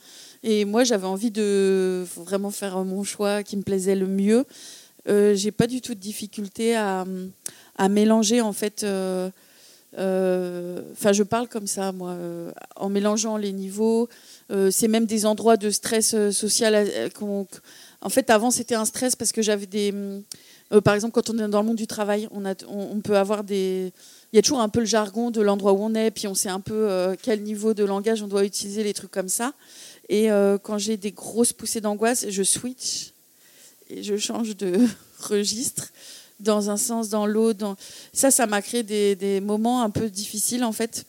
Et 0.46 0.64
moi, 0.66 0.84
j'avais 0.84 1.06
envie 1.06 1.30
de 1.30 2.04
vraiment 2.16 2.50
faire 2.50 2.84
mon 2.84 3.02
choix 3.02 3.42
qui 3.42 3.56
me 3.56 3.62
plaisait 3.62 3.96
le 3.96 4.06
mieux. 4.06 4.44
Euh, 5.08 5.34
j'ai 5.34 5.50
pas 5.50 5.66
du 5.66 5.80
tout 5.80 5.94
de 5.94 6.00
difficulté 6.00 6.76
à, 6.76 7.04
à 7.76 7.88
mélanger 7.88 8.40
en 8.40 8.52
fait. 8.52 8.84
Euh, 8.84 9.30
euh, 9.96 10.80
enfin, 10.92 11.12
je 11.12 11.22
parle 11.22 11.48
comme 11.48 11.66
ça, 11.66 11.92
moi, 11.92 12.10
euh, 12.10 12.50
en 12.76 12.88
mélangeant 12.88 13.36
les 13.36 13.52
niveaux. 13.52 14.08
c'est 14.70 14.88
même 14.88 15.06
des 15.06 15.26
endroits 15.26 15.56
de 15.56 15.70
stress 15.70 16.14
social. 16.30 16.88
en 18.00 18.08
fait, 18.08 18.30
avant, 18.30 18.50
c'était 18.50 18.74
un 18.74 18.84
stress 18.84 19.16
parce 19.16 19.32
que 19.32 19.42
j'avais 19.42 19.66
des. 19.66 19.94
par 20.84 20.94
exemple, 20.94 21.14
quand 21.14 21.30
on 21.30 21.38
est 21.38 21.48
dans 21.48 21.60
le 21.60 21.66
monde 21.66 21.76
du 21.76 21.86
travail, 21.86 22.28
on, 22.30 23.00
peut 23.00 23.16
avoir 23.16 23.44
des. 23.44 23.92
Il 24.32 24.36
y 24.36 24.38
a 24.38 24.42
toujours 24.42 24.60
un 24.60 24.68
peu 24.68 24.80
le 24.80 24.86
jargon 24.86 25.30
de 25.30 25.40
l'endroit 25.40 25.72
où 25.72 25.82
on 25.82 25.94
est, 25.94 26.10
puis 26.10 26.26
on 26.26 26.34
sait 26.34 26.48
un 26.48 26.60
peu 26.60 27.16
quel 27.22 27.42
niveau 27.42 27.72
de 27.72 27.84
langage 27.84 28.22
on 28.22 28.26
doit 28.26 28.44
utiliser, 28.44 28.82
les 28.82 28.94
trucs 28.94 29.12
comme 29.12 29.28
ça. 29.28 29.52
Et 30.08 30.30
euh, 30.30 30.58
quand 30.58 30.78
j'ai 30.78 30.96
des 30.96 31.12
grosses 31.12 31.52
poussées 31.52 31.80
d'angoisse, 31.80 32.26
je 32.28 32.42
switch 32.42 33.12
et 33.90 34.02
je 34.02 34.16
change 34.16 34.56
de 34.56 34.86
registre 35.20 35.90
dans 36.40 36.70
un 36.70 36.76
sens, 36.76 37.08
dans 37.08 37.26
l'autre. 37.26 37.76
Ça, 38.12 38.30
ça 38.30 38.46
m'a 38.46 38.60
créé 38.60 38.82
des, 38.82 39.40
moments 39.40 39.82
un 39.82 39.90
peu 39.90 40.10
difficiles 40.10 40.64
en 40.64 40.72
fait. 40.72 41.06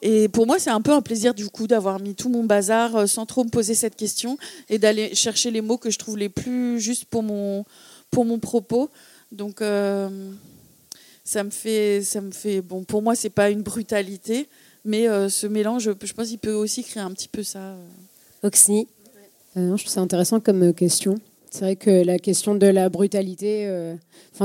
Et 0.00 0.28
pour 0.28 0.46
moi, 0.46 0.60
c'est 0.60 0.70
un 0.70 0.80
peu 0.80 0.92
un 0.92 1.02
plaisir 1.02 1.34
du 1.34 1.48
coup 1.48 1.66
d'avoir 1.66 1.98
mis 1.98 2.14
tout 2.14 2.28
mon 2.28 2.44
bazar 2.44 2.94
euh, 2.94 3.06
sans 3.06 3.26
trop 3.26 3.42
me 3.42 3.50
poser 3.50 3.74
cette 3.74 3.96
question 3.96 4.38
et 4.68 4.78
d'aller 4.78 5.14
chercher 5.14 5.50
les 5.50 5.60
mots 5.60 5.76
que 5.76 5.90
je 5.90 5.98
trouve 5.98 6.16
les 6.16 6.28
plus 6.28 6.80
justes 6.80 7.06
pour 7.06 7.24
mon, 7.24 7.64
pour 8.10 8.24
mon 8.24 8.38
propos. 8.38 8.90
Donc, 9.32 9.60
euh, 9.60 10.08
ça 11.24 11.42
me 11.42 11.50
fait, 11.50 12.00
ça 12.02 12.20
me 12.20 12.30
fait. 12.30 12.60
Bon, 12.62 12.84
pour 12.84 13.02
moi, 13.02 13.16
c'est 13.16 13.28
pas 13.28 13.50
une 13.50 13.62
brutalité, 13.62 14.48
mais 14.84 15.06
ce 15.28 15.46
mélange, 15.46 15.82
je 15.82 16.12
pense, 16.12 16.28
qu'il 16.28 16.38
peut 16.38 16.52
aussi 16.52 16.84
créer 16.84 17.02
un 17.02 17.10
petit 17.10 17.28
peu 17.28 17.42
ça. 17.42 17.74
Oxy 18.42 18.88
euh, 19.56 19.76
Je 19.76 19.82
trouve 19.82 19.92
ça 19.92 20.00
intéressant 20.00 20.40
comme 20.40 20.62
euh, 20.62 20.72
question. 20.72 21.16
C'est 21.50 21.60
vrai 21.60 21.76
que 21.76 22.04
la 22.04 22.18
question 22.18 22.54
de 22.54 22.66
la 22.66 22.88
brutalité, 22.88 23.66
euh, 23.66 23.94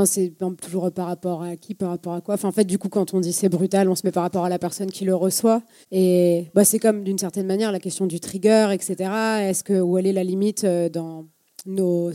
c'est 0.05 0.33
toujours 0.61 0.91
par 0.91 1.07
rapport 1.07 1.43
à 1.43 1.55
qui, 1.57 1.75
par 1.75 1.89
rapport 1.89 2.13
à 2.13 2.21
quoi. 2.21 2.35
En 2.43 2.51
fait, 2.51 2.63
du 2.63 2.77
coup, 2.77 2.89
quand 2.89 3.13
on 3.13 3.19
dit 3.19 3.33
c'est 3.33 3.49
brutal, 3.49 3.89
on 3.89 3.95
se 3.95 4.05
met 4.05 4.11
par 4.11 4.23
rapport 4.23 4.45
à 4.45 4.49
la 4.49 4.59
personne 4.59 4.89
qui 4.89 5.03
le 5.03 5.15
reçoit. 5.15 5.61
Et 5.91 6.47
bah, 6.53 6.63
c'est 6.63 6.79
comme 6.79 7.03
d'une 7.03 7.17
certaine 7.17 7.45
manière 7.45 7.71
la 7.71 7.79
question 7.79 8.05
du 8.05 8.19
trigger, 8.19 8.69
etc. 8.71 8.95
Est-ce 9.41 9.63
que 9.63 9.81
où 9.81 9.97
est 9.97 10.13
la 10.13 10.23
limite 10.23 10.63
euh, 10.63 10.87
dans 10.89 11.25
nos 11.65 12.11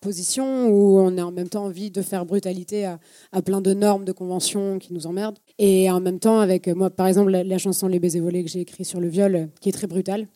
positions 0.00 0.68
où 0.68 0.98
on 0.98 1.16
a 1.16 1.24
en 1.24 1.32
même 1.32 1.48
temps 1.48 1.64
envie 1.64 1.90
de 1.90 2.02
faire 2.02 2.26
brutalité 2.26 2.84
à, 2.84 3.42
plein 3.42 3.60
de 3.60 3.72
normes, 3.72 4.04
de 4.04 4.12
conventions 4.12 4.78
qui 4.78 4.92
nous 4.92 5.06
emmerdent. 5.06 5.38
Et 5.58 5.90
en 5.90 6.00
même 6.00 6.20
temps, 6.20 6.38
avec 6.38 6.68
moi, 6.68 6.90
par 6.90 7.06
exemple, 7.06 7.30
la, 7.30 7.42
la 7.42 7.58
chanson 7.58 7.88
Les 7.88 7.98
baisers 7.98 8.20
volés 8.20 8.44
que 8.44 8.50
j'ai 8.50 8.60
écrit 8.60 8.84
sur 8.84 9.00
le 9.00 9.08
viol, 9.08 9.48
qui 9.60 9.70
est 9.70 9.72
très 9.72 9.86
brutale, 9.86 10.26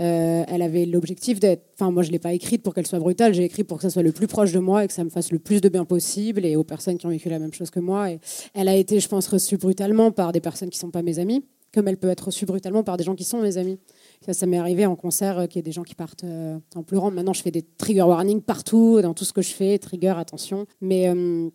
euh, 0.00 0.44
elle 0.48 0.62
avait 0.62 0.86
l'objectif 0.86 1.38
d'être. 1.38 1.62
Enfin, 1.74 1.90
moi, 1.90 2.02
je 2.02 2.10
l'ai 2.10 2.18
pas 2.18 2.32
écrite 2.32 2.62
pour 2.62 2.74
qu'elle 2.74 2.86
soit 2.86 2.98
brutale. 2.98 3.32
J'ai 3.32 3.44
écrit 3.44 3.64
pour 3.64 3.76
que 3.76 3.82
ça 3.82 3.90
soit 3.90 4.02
le 4.02 4.12
plus 4.12 4.26
proche 4.26 4.52
de 4.52 4.58
moi 4.58 4.84
et 4.84 4.88
que 4.88 4.92
ça 4.92 5.04
me 5.04 5.10
fasse 5.10 5.30
le 5.30 5.38
plus 5.38 5.60
de 5.60 5.68
bien 5.68 5.84
possible 5.84 6.44
et 6.44 6.56
aux 6.56 6.64
personnes 6.64 6.98
qui 6.98 7.06
ont 7.06 7.10
vécu 7.10 7.28
la 7.28 7.38
même 7.38 7.52
chose 7.52 7.70
que 7.70 7.80
moi. 7.80 8.10
Et 8.10 8.18
elle 8.54 8.68
a 8.68 8.74
été, 8.74 8.98
je 8.98 9.08
pense, 9.08 9.28
reçue 9.28 9.56
brutalement 9.56 10.10
par 10.10 10.32
des 10.32 10.40
personnes 10.40 10.70
qui 10.70 10.78
sont 10.78 10.90
pas 10.90 11.02
mes 11.02 11.18
amies, 11.20 11.44
comme 11.72 11.86
elle 11.86 11.96
peut 11.96 12.08
être 12.08 12.26
reçue 12.26 12.44
brutalement 12.44 12.82
par 12.82 12.96
des 12.96 13.04
gens 13.04 13.14
qui 13.14 13.24
sont 13.24 13.40
mes 13.40 13.56
amis. 13.56 13.78
Ça, 14.24 14.32
ça 14.32 14.46
m'est 14.46 14.58
arrivé 14.58 14.84
en 14.86 14.96
concert 14.96 15.38
euh, 15.38 15.46
qu'il 15.46 15.56
y 15.56 15.60
ait 15.60 15.62
des 15.62 15.72
gens 15.72 15.82
qui 15.82 15.94
partent 15.94 16.24
euh, 16.24 16.58
en 16.74 16.82
pleurant. 16.82 17.10
Maintenant, 17.10 17.32
je 17.32 17.42
fais 17.42 17.50
des 17.50 17.62
trigger 17.62 18.02
warnings 18.02 18.42
partout 18.42 19.00
dans 19.00 19.14
tout 19.14 19.24
ce 19.24 19.32
que 19.32 19.42
je 19.42 19.52
fais. 19.52 19.78
Trigger, 19.78 20.14
attention. 20.16 20.66
Mais 20.80 21.08
euh, 21.08 21.48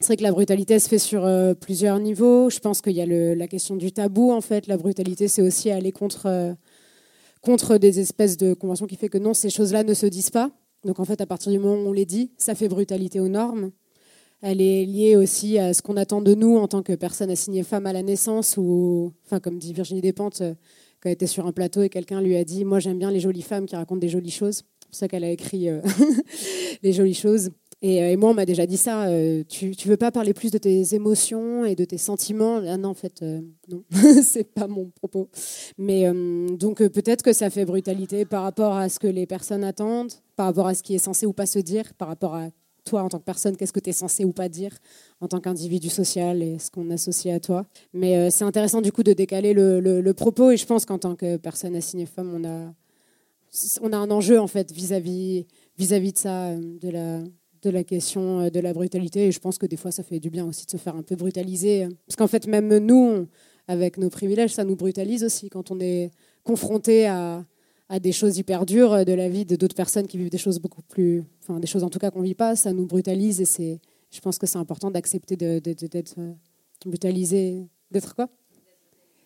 c'est 0.00 0.08
vrai 0.08 0.16
que 0.16 0.22
la 0.22 0.32
brutalité 0.32 0.80
se 0.80 0.88
fait 0.88 0.98
sur 0.98 1.28
plusieurs 1.60 2.00
niveaux. 2.00 2.50
Je 2.50 2.58
pense 2.58 2.82
qu'il 2.82 2.92
y 2.92 3.00
a 3.00 3.06
la 3.06 3.46
question 3.46 3.76
du 3.76 3.92
tabou, 3.92 4.32
en 4.32 4.40
fait. 4.40 4.66
La 4.66 4.76
brutalité, 4.76 5.28
c'est 5.28 5.40
aussi 5.40 5.70
aller 5.70 5.92
contre, 5.92 6.56
contre 7.44 7.76
des 7.76 8.00
espèces 8.00 8.36
de 8.36 8.54
conventions 8.54 8.86
qui 8.86 8.96
fait 8.96 9.08
que 9.08 9.18
non, 9.18 9.34
ces 9.34 9.50
choses-là 9.50 9.84
ne 9.84 9.94
se 9.94 10.06
disent 10.06 10.30
pas. 10.30 10.50
Donc, 10.84 10.98
en 10.98 11.04
fait, 11.04 11.20
à 11.20 11.26
partir 11.26 11.52
du 11.52 11.58
moment 11.58 11.74
où 11.74 11.88
on 11.88 11.92
les 11.92 12.06
dit, 12.06 12.32
ça 12.38 12.54
fait 12.54 12.68
brutalité 12.68 13.20
aux 13.20 13.28
normes. 13.28 13.70
Elle 14.40 14.60
est 14.60 14.84
liée 14.84 15.16
aussi 15.16 15.58
à 15.58 15.72
ce 15.72 15.80
qu'on 15.80 15.96
attend 15.96 16.20
de 16.20 16.34
nous 16.34 16.56
en 16.56 16.68
tant 16.68 16.82
que 16.82 16.92
personne 16.94 17.30
assignée 17.30 17.62
femme 17.62 17.86
à 17.86 17.92
la 17.92 18.02
naissance, 18.02 18.56
ou, 18.56 19.12
enfin, 19.24 19.40
comme 19.40 19.58
dit 19.58 19.72
Virginie 19.72 20.00
Despentes, 20.00 20.40
euh, 20.42 20.54
quand 21.00 21.08
elle 21.08 21.12
était 21.12 21.26
sur 21.26 21.46
un 21.46 21.52
plateau 21.52 21.82
et 21.82 21.88
quelqu'un 21.88 22.20
lui 22.20 22.36
a 22.36 22.44
dit 22.44 22.64
Moi, 22.64 22.80
j'aime 22.80 22.98
bien 22.98 23.10
les 23.10 23.20
jolies 23.20 23.42
femmes 23.42 23.66
qui 23.66 23.76
racontent 23.76 24.00
des 24.00 24.08
jolies 24.08 24.30
choses. 24.30 24.56
C'est 24.56 24.86
pour 24.88 24.94
ça 24.94 25.08
qu'elle 25.08 25.24
a 25.24 25.30
écrit 25.30 25.68
euh, 25.68 25.80
Les 26.82 26.92
jolies 26.92 27.14
choses. 27.14 27.50
Et, 27.82 28.02
euh, 28.02 28.10
et, 28.10 28.16
moi, 28.16 28.30
on 28.30 28.34
m'a 28.34 28.46
déjà 28.46 28.66
dit 28.66 28.76
ça. 28.76 29.06
Euh, 29.06 29.42
tu, 29.48 29.76
tu 29.76 29.88
veux 29.88 29.96
pas 29.96 30.10
parler 30.10 30.34
plus 30.34 30.50
de 30.50 30.58
tes 30.58 30.94
émotions 30.94 31.64
et 31.64 31.74
de 31.74 31.84
tes 31.84 31.98
sentiments? 31.98 32.62
Ah 32.66 32.76
Non, 32.76 32.90
en 32.90 32.94
fait, 32.94 33.22
euh, 33.22 33.40
non, 33.68 33.84
c'est 34.22 34.44
pas 34.44 34.66
mon 34.66 34.90
propos. 34.90 35.28
Mais 35.78 36.08
euh, 36.08 36.48
donc 36.48 36.86
peut-être 36.88 37.22
que 37.22 37.32
ça 37.32 37.50
fait 37.50 37.64
brutalité 37.64 38.24
par 38.24 38.42
rapport 38.42 38.74
à 38.76 38.88
ce 38.88 38.98
que 38.98 39.06
les 39.06 39.26
personnes 39.26 39.64
attendent, 39.64 40.12
par 40.36 40.46
rapport 40.46 40.66
à 40.66 40.74
ce 40.74 40.82
qui 40.82 40.94
est 40.94 40.98
censé 40.98 41.26
ou 41.26 41.32
pas 41.32 41.46
se 41.46 41.58
dire, 41.58 41.94
par 41.94 42.08
rapport 42.08 42.34
à 42.34 42.48
toi 42.84 43.02
en 43.02 43.08
tant 43.08 43.18
que 43.18 43.24
personne, 43.24 43.56
qu'est-ce 43.56 43.72
que 43.72 43.80
tu 43.80 43.90
es 43.90 43.94
censé 43.94 44.24
ou 44.24 44.32
pas 44.32 44.48
dire 44.48 44.76
en 45.20 45.28
tant 45.28 45.40
qu'individu 45.40 45.88
social 45.88 46.42
et 46.42 46.58
ce 46.58 46.70
qu'on 46.70 46.90
associe 46.90 47.34
à 47.34 47.40
toi. 47.40 47.64
Mais 47.94 48.30
c'est 48.30 48.44
intéressant 48.44 48.82
du 48.82 48.92
coup 48.92 49.02
de 49.02 49.14
décaler 49.14 49.54
le, 49.54 49.80
le, 49.80 50.02
le 50.02 50.14
propos 50.14 50.50
et 50.50 50.58
je 50.58 50.66
pense 50.66 50.84
qu'en 50.84 50.98
tant 50.98 51.14
que 51.14 51.38
personne 51.38 51.74
assignée 51.76 52.04
femme, 52.04 52.30
on 52.34 52.44
a, 52.44 52.74
on 53.80 53.92
a 53.92 53.96
un 53.96 54.10
enjeu 54.10 54.38
en 54.38 54.48
fait 54.48 54.70
vis-à-vis 54.70 55.46
vis-à-vis 55.78 56.12
de 56.12 56.18
ça, 56.18 56.54
de 56.54 56.90
la 56.90 57.20
de 57.64 57.70
la 57.70 57.84
question 57.84 58.40
euh, 58.40 58.50
de 58.50 58.60
la 58.60 58.72
brutalité. 58.72 59.26
Et 59.26 59.32
je 59.32 59.40
pense 59.40 59.58
que 59.58 59.66
des 59.66 59.76
fois, 59.76 59.90
ça 59.90 60.02
fait 60.02 60.20
du 60.20 60.30
bien 60.30 60.46
aussi 60.46 60.66
de 60.66 60.70
se 60.70 60.76
faire 60.76 60.96
un 60.96 61.02
peu 61.02 61.16
brutaliser. 61.16 61.88
Parce 62.06 62.16
qu'en 62.16 62.28
fait, 62.28 62.46
même 62.46 62.76
nous, 62.78 63.26
avec 63.66 63.98
nos 63.98 64.10
privilèges, 64.10 64.52
ça 64.52 64.64
nous 64.64 64.76
brutalise 64.76 65.24
aussi 65.24 65.48
quand 65.48 65.70
on 65.70 65.80
est 65.80 66.10
confronté 66.42 67.06
à, 67.06 67.44
à 67.88 67.98
des 67.98 68.12
choses 68.12 68.38
hyper 68.38 68.66
dures 68.66 69.04
de 69.04 69.12
la 69.12 69.28
vie 69.28 69.44
d'autres 69.44 69.74
personnes 69.74 70.06
qui 70.06 70.18
vivent 70.18 70.30
des 70.30 70.38
choses 70.38 70.58
beaucoup 70.58 70.82
plus. 70.82 71.24
Enfin, 71.42 71.60
des 71.60 71.66
choses 71.66 71.84
en 71.84 71.90
tout 71.90 71.98
cas 71.98 72.10
qu'on 72.10 72.20
ne 72.20 72.26
vit 72.26 72.34
pas, 72.34 72.56
ça 72.56 72.72
nous 72.72 72.86
brutalise. 72.86 73.40
Et 73.40 73.44
c'est, 73.44 73.80
je 74.10 74.20
pense 74.20 74.38
que 74.38 74.46
c'est 74.46 74.58
important 74.58 74.90
d'accepter 74.90 75.36
d'être 75.36 76.16
brutalisé. 76.84 77.66
D'être 77.90 78.14
quoi? 78.14 78.28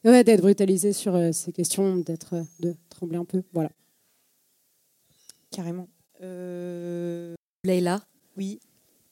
Ouais, 0.05 0.22
d'être 0.22 0.41
brutalisé 0.41 0.93
sur 0.93 1.14
euh, 1.14 1.32
ces 1.32 1.53
questions, 1.53 1.97
d'être, 1.97 2.36
de 2.61 2.74
trembler 2.89 3.18
un 3.18 3.24
peu. 3.24 3.43
Voilà. 3.53 3.70
Carrément. 5.51 5.89
Euh... 6.22 7.34
oui. 8.39 8.61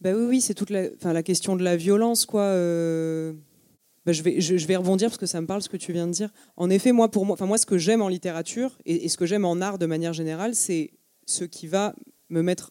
Bah 0.01 0.12
oui, 0.14 0.24
oui, 0.27 0.41
c'est 0.41 0.55
toute 0.55 0.70
la, 0.70 0.85
enfin, 0.97 1.12
la 1.12 1.22
question 1.22 1.57
de 1.57 1.64
la 1.64 1.77
violence, 1.77 2.24
quoi. 2.27 2.43
Euh... 2.43 3.33
Bah, 4.07 4.12
je, 4.12 4.22
vais, 4.22 4.41
je, 4.41 4.66
vais 4.66 4.77
rebondir 4.77 5.09
parce 5.09 5.18
que 5.18 5.27
ça 5.27 5.41
me 5.41 5.49
parle 5.49 5.62
ce 5.62 5.68
que 5.68 5.77
tu 5.77 5.93
viens 5.93 6.07
de 6.07 6.12
dire. 6.12 6.31
En 6.57 6.70
effet, 6.70 6.93
moi, 6.93 7.11
pour 7.11 7.27
moi, 7.27 7.35
enfin, 7.35 7.47
moi 7.47 7.59
ce 7.59 7.66
que 7.66 7.77
j'aime 7.77 8.03
en 8.03 8.09
littérature 8.09 8.79
et, 8.87 9.05
et 9.05 9.09
ce 9.09 9.16
que 9.16 9.27
j'aime 9.27 9.45
en 9.45 9.61
art 9.61 9.79
de 9.79 9.87
manière 9.87 10.12
générale, 10.12 10.55
c'est 10.55 10.93
ce 11.27 11.43
qui 11.43 11.66
va 11.66 11.93
me 12.29 12.41
mettre 12.41 12.70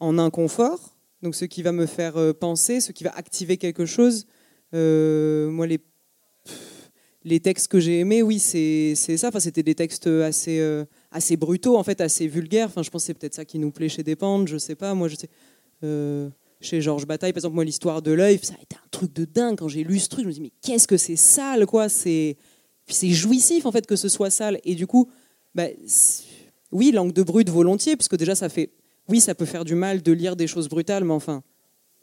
en 0.00 0.18
inconfort, 0.18 0.96
donc 1.22 1.34
ce 1.34 1.44
qui 1.44 1.62
va 1.62 1.72
me 1.72 1.86
faire 1.86 2.16
euh, 2.16 2.32
penser, 2.32 2.80
ce 2.80 2.92
qui 2.92 3.04
va 3.04 3.14
activer 3.16 3.56
quelque 3.56 3.86
chose. 3.86 4.26
Euh, 4.74 5.50
moi, 5.50 5.66
les, 5.66 5.78
les 7.24 7.40
textes 7.40 7.68
que 7.68 7.80
j'ai 7.80 8.00
aimés, 8.00 8.22
oui, 8.22 8.38
c'est 8.38 8.94
ça. 8.94 9.28
Enfin, 9.28 9.40
c'était 9.40 9.62
des 9.62 9.74
textes 9.74 10.06
assez, 10.08 10.58
euh, 10.58 10.84
assez 11.10 11.36
brutaux, 11.36 11.76
en 11.76 11.84
fait, 11.84 12.00
assez 12.00 12.26
vulgaires. 12.26 12.66
Enfin, 12.66 12.82
je 12.82 12.90
pense 12.90 13.02
que 13.02 13.06
c'est 13.06 13.14
peut-être 13.14 13.34
ça 13.34 13.44
qui 13.44 13.58
nous 13.58 13.70
plaît 13.70 13.88
chez 13.88 14.02
Despentes, 14.02 14.48
je 14.48 14.58
sais 14.58 14.74
pas. 14.74 14.94
Moi, 14.94 15.08
je 15.08 15.16
sais. 15.16 15.28
Euh, 15.82 16.28
chez 16.60 16.80
Georges 16.80 17.06
Bataille, 17.06 17.32
par 17.32 17.38
exemple, 17.38 17.54
moi, 17.54 17.64
l'histoire 17.64 18.02
de 18.02 18.12
l'œil, 18.12 18.38
ça 18.42 18.54
a 18.54 18.62
été 18.62 18.76
un 18.76 18.88
truc 18.90 19.12
de 19.12 19.24
dingue. 19.24 19.58
Quand 19.58 19.68
j'ai 19.68 19.84
lu 19.84 19.98
ce 19.98 20.08
truc, 20.08 20.24
je 20.24 20.28
me 20.28 20.32
dis, 20.32 20.40
mais 20.40 20.52
qu'est-ce 20.62 20.88
que 20.88 20.96
c'est 20.96 21.16
sale, 21.16 21.66
quoi 21.66 21.88
C'est 21.88 22.36
c'est 22.88 23.10
jouissif, 23.10 23.66
en 23.66 23.72
fait, 23.72 23.86
que 23.86 23.96
ce 23.96 24.08
soit 24.08 24.30
sale. 24.30 24.60
Et 24.64 24.74
du 24.74 24.86
coup, 24.86 25.10
bah, 25.54 25.66
oui, 26.72 26.92
langue 26.92 27.12
de 27.12 27.22
brute 27.22 27.50
volontiers, 27.50 27.96
puisque 27.96 28.16
déjà, 28.16 28.34
ça 28.34 28.48
fait. 28.48 28.70
Oui, 29.08 29.20
ça 29.20 29.34
peut 29.34 29.44
faire 29.44 29.64
du 29.64 29.74
mal 29.74 30.02
de 30.02 30.12
lire 30.12 30.36
des 30.36 30.46
choses 30.46 30.68
brutales, 30.68 31.04
mais 31.04 31.12
enfin, 31.12 31.42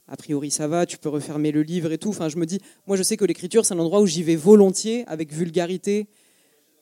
a 0.07 0.15
priori, 0.15 0.51
ça 0.51 0.67
va, 0.67 0.85
tu 0.85 0.97
peux 0.97 1.09
refermer 1.09 1.51
le 1.51 1.63
livre 1.63 1.91
et 1.91 1.97
tout. 1.97 2.09
Enfin, 2.09 2.29
je 2.29 2.37
me 2.37 2.45
dis, 2.45 2.59
moi, 2.87 2.97
je 2.97 3.03
sais 3.03 3.17
que 3.17 3.25
l'écriture, 3.25 3.65
c'est 3.65 3.73
un 3.73 3.79
endroit 3.79 4.01
où 4.01 4.05
j'y 4.05 4.23
vais 4.23 4.35
volontiers, 4.35 5.03
avec 5.07 5.33
vulgarité 5.33 6.07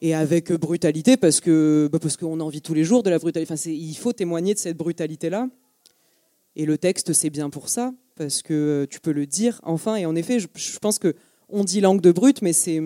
et 0.02 0.16
avec 0.16 0.52
brutalité, 0.54 1.18
parce 1.18 1.40
que 1.40 1.90
bah, 1.92 2.00
parce 2.00 2.18
qu'on 2.18 2.40
a 2.40 2.44
envie 2.44 2.62
tous 2.62 2.74
les 2.74 2.84
jours 2.84 3.04
de 3.04 3.10
la 3.10 3.20
brutalité. 3.20 3.52
Enfin, 3.52 3.70
il 3.70 3.96
faut 3.96 4.14
témoigner 4.14 4.54
de 4.54 4.60
cette 4.60 4.78
brutalité-là. 4.78 5.48
Et 6.56 6.66
le 6.66 6.78
texte, 6.78 7.14
c'est 7.14 7.30
bien 7.30 7.50
pour 7.50 7.70
ça, 7.70 7.94
parce 8.16 8.42
que 8.42 8.86
tu 8.90 9.00
peux 9.00 9.12
le 9.12 9.26
dire 9.26 9.60
enfin. 9.64 9.96
Et 9.96 10.06
en 10.06 10.16
effet, 10.16 10.40
je, 10.40 10.80
pense 10.80 11.00
que 11.00 11.16
on 11.50 11.64
dit 11.64 11.82
langue 11.82 12.02
de 12.02 12.12
brute, 12.12 12.42
mais 12.42 12.54
c'est. 12.54 12.82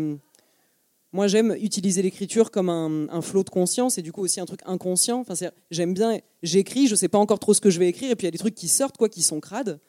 Moi, 1.11 1.27
j'aime 1.27 1.55
utiliser 1.61 2.01
l'écriture 2.01 2.51
comme 2.51 2.69
un, 2.69 3.21
flot 3.21 3.43
de 3.43 3.49
conscience 3.49 3.97
et 3.97 4.01
du 4.01 4.11
coup 4.11 4.21
aussi 4.21 4.41
un 4.41 4.45
truc 4.45 4.59
inconscient. 4.65 5.21
Enfin, 5.21 5.33
j'aime 5.71 5.93
bien. 5.93 6.19
J'écris, 6.43 6.87
je 6.87 6.95
sais 6.95 7.07
pas 7.07 7.17
encore 7.17 7.39
trop 7.39 7.53
ce 7.53 7.61
que 7.61 7.69
je 7.69 7.79
vais 7.79 7.87
écrire, 7.87 8.11
et 8.11 8.15
puis 8.15 8.25
il 8.25 8.27
y 8.27 8.29
a 8.29 8.31
des 8.31 8.37
trucs 8.37 8.55
qui 8.55 8.67
sortent, 8.67 8.97
quoi, 8.97 9.09
qui 9.09 9.21
sont 9.21 9.39
crades. 9.39 9.79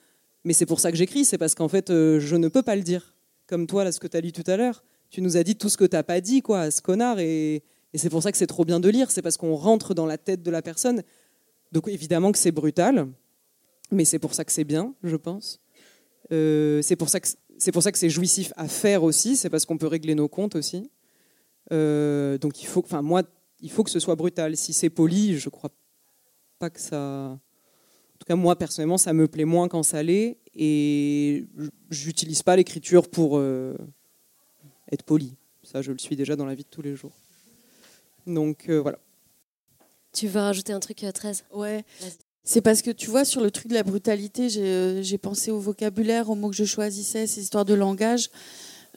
Mais 0.45 0.53
c'est 0.53 0.67
pour 0.67 0.79
ça 0.79 0.93
que 0.93 0.97
j'écris, 0.97 1.25
c'est 1.25 1.39
parce 1.39 1.57
qu'en 1.57 1.69
fait, 1.69 1.91
euh, 1.91 2.21
je 2.21 2.37
ne 2.37 2.49
peux 2.49 2.63
pas 2.63 2.77
le 2.77 2.83
dire. 2.83 3.17
Comme 3.49 3.67
toi, 3.67 3.85
là, 3.85 3.93
ce 3.93 4.01
que 4.01 4.07
tu 4.07 4.17
as 4.17 4.21
lu 4.21 4.33
tout 4.33 4.45
à 4.47 4.57
l'heure. 4.57 4.85
Tu 5.11 5.21
nous 5.21 5.37
as 5.37 5.43
dit 5.43 5.57
tout 5.57 5.69
ce 5.69 5.77
que 5.77 5.85
tu 5.85 5.97
n'as 5.97 6.03
pas 6.03 6.21
dit, 6.21 6.43
quoi, 6.43 6.61
à 6.61 6.71
ce 6.71 6.81
connard. 6.81 7.19
Et, 7.19 7.63
et 7.93 7.99
c'est 7.99 8.11
pour 8.11 8.23
ça 8.23 8.31
que 8.31 8.39
c'est 8.39 8.47
trop 8.47 8.65
bien 8.65 8.81
de 8.81 8.89
lire. 8.89 9.11
C'est 9.11 9.23
parce 9.23 9.37
qu'on 9.37 9.55
rentre 9.55 9.95
dans 9.95 10.07
la 10.07 10.19
tête 10.19 10.43
de 10.43 10.51
la 10.51 10.63
personne. 10.63 11.03
Donc 11.73 11.89
évidemment 11.89 12.31
que 12.33 12.39
c'est 12.39 12.53
brutal 12.53 13.09
mais 13.91 14.05
c'est 14.05 14.19
pour 14.19 14.35
ça 14.35 14.45
que 14.45 14.53
c'est 14.53 14.65
bien, 14.65 14.95
je 15.03 15.17
pense. 15.17 15.61
Euh, 16.33 16.83
c'est 16.83 16.97
pour 16.97 17.09
ça 17.09 17.21
que 17.21 17.29
c'est 17.59 17.73
pour 17.73 17.83
ça 17.83 17.93
que 17.93 17.99
c'est 17.99 18.11
jouissif 18.11 18.53
à 18.57 18.69
faire 18.69 19.03
aussi. 19.03 19.37
C'est 19.37 19.51
parce 19.51 19.65
qu'on 19.65 19.79
peut 19.79 19.87
régler 19.87 20.15
nos 20.15 20.29
comptes 20.29 20.57
aussi. 20.57 20.91
Euh, 21.73 22.39
donc 22.39 22.63
il 22.63 22.67
faut, 22.67 22.81
enfin 22.81 23.03
moi, 23.03 23.23
il 23.61 23.71
faut 23.71 23.85
que 23.85 23.91
ce 23.91 24.01
soit 24.01 24.17
brutal. 24.17 24.57
Si 24.57 24.73
c'est 24.73 24.91
poli, 24.91 25.39
je 25.39 25.49
crois 25.49 25.71
pas 26.59 26.71
que 26.71 26.81
ça. 26.81 26.97
En 26.97 28.19
tout 28.19 28.27
cas, 28.27 28.37
moi 28.37 28.57
personnellement, 28.57 28.99
ça 28.99 29.13
me 29.13 29.29
plaît 29.29 29.45
moins 29.45 29.69
quand 29.69 29.83
ça 29.83 30.03
l'est, 30.03 30.39
et 30.55 31.47
j'utilise 31.91 32.43
pas 32.43 32.57
l'écriture 32.57 33.09
pour 33.09 33.37
euh, 33.37 33.77
être 34.91 35.03
poli. 35.03 35.37
Ça, 35.63 35.83
je 35.83 35.93
le 35.93 35.99
suis 35.99 36.17
déjà 36.17 36.37
dans 36.37 36.47
la 36.47 36.55
vie 36.55 36.63
de 36.63 36.69
tous 36.69 36.83
les 36.83 36.97
jours. 36.97 37.13
Donc 38.27 38.69
euh, 38.69 38.81
voilà. 38.81 38.99
Tu 40.13 40.29
veux 40.29 40.41
rajouter 40.41 40.73
un 40.73 40.81
truc, 40.81 41.05
13 41.13 41.45
Ouais. 41.53 41.85
C'est 42.49 42.61
parce 42.61 42.81
que 42.81 42.93
tu 42.93 43.11
vois, 43.11 43.25
sur 43.25 43.41
le 43.41 43.51
truc 43.51 43.67
de 43.67 43.75
la 43.75 43.83
brutalité, 43.83 44.49
j'ai 44.49 45.19
pensé 45.19 45.51
au 45.51 45.59
vocabulaire, 45.59 46.31
aux 46.31 46.37
mots 46.37 46.49
que 46.49 46.55
je 46.55 46.65
choisissais, 46.65 47.27
ces 47.27 47.41
histoires 47.41 47.65
de 47.65 47.75
langage. 47.75 48.31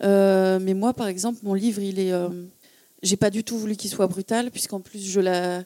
Euh, 0.03 0.59
mais 0.61 0.75
moi, 0.75 0.93
par 0.93 1.07
exemple, 1.07 1.39
mon 1.41 1.55
livre, 1.55 1.81
il 1.81 1.99
est. 1.99 2.13
Euh, 2.13 2.29
j'ai 3.01 3.17
pas 3.17 3.31
du 3.31 3.43
tout 3.43 3.57
voulu 3.57 3.75
qu'il 3.75 3.89
soit 3.89 4.05
brutal, 4.05 4.51
puisqu'en 4.51 4.79
plus, 4.79 5.03
je, 5.03 5.19
la, 5.19 5.63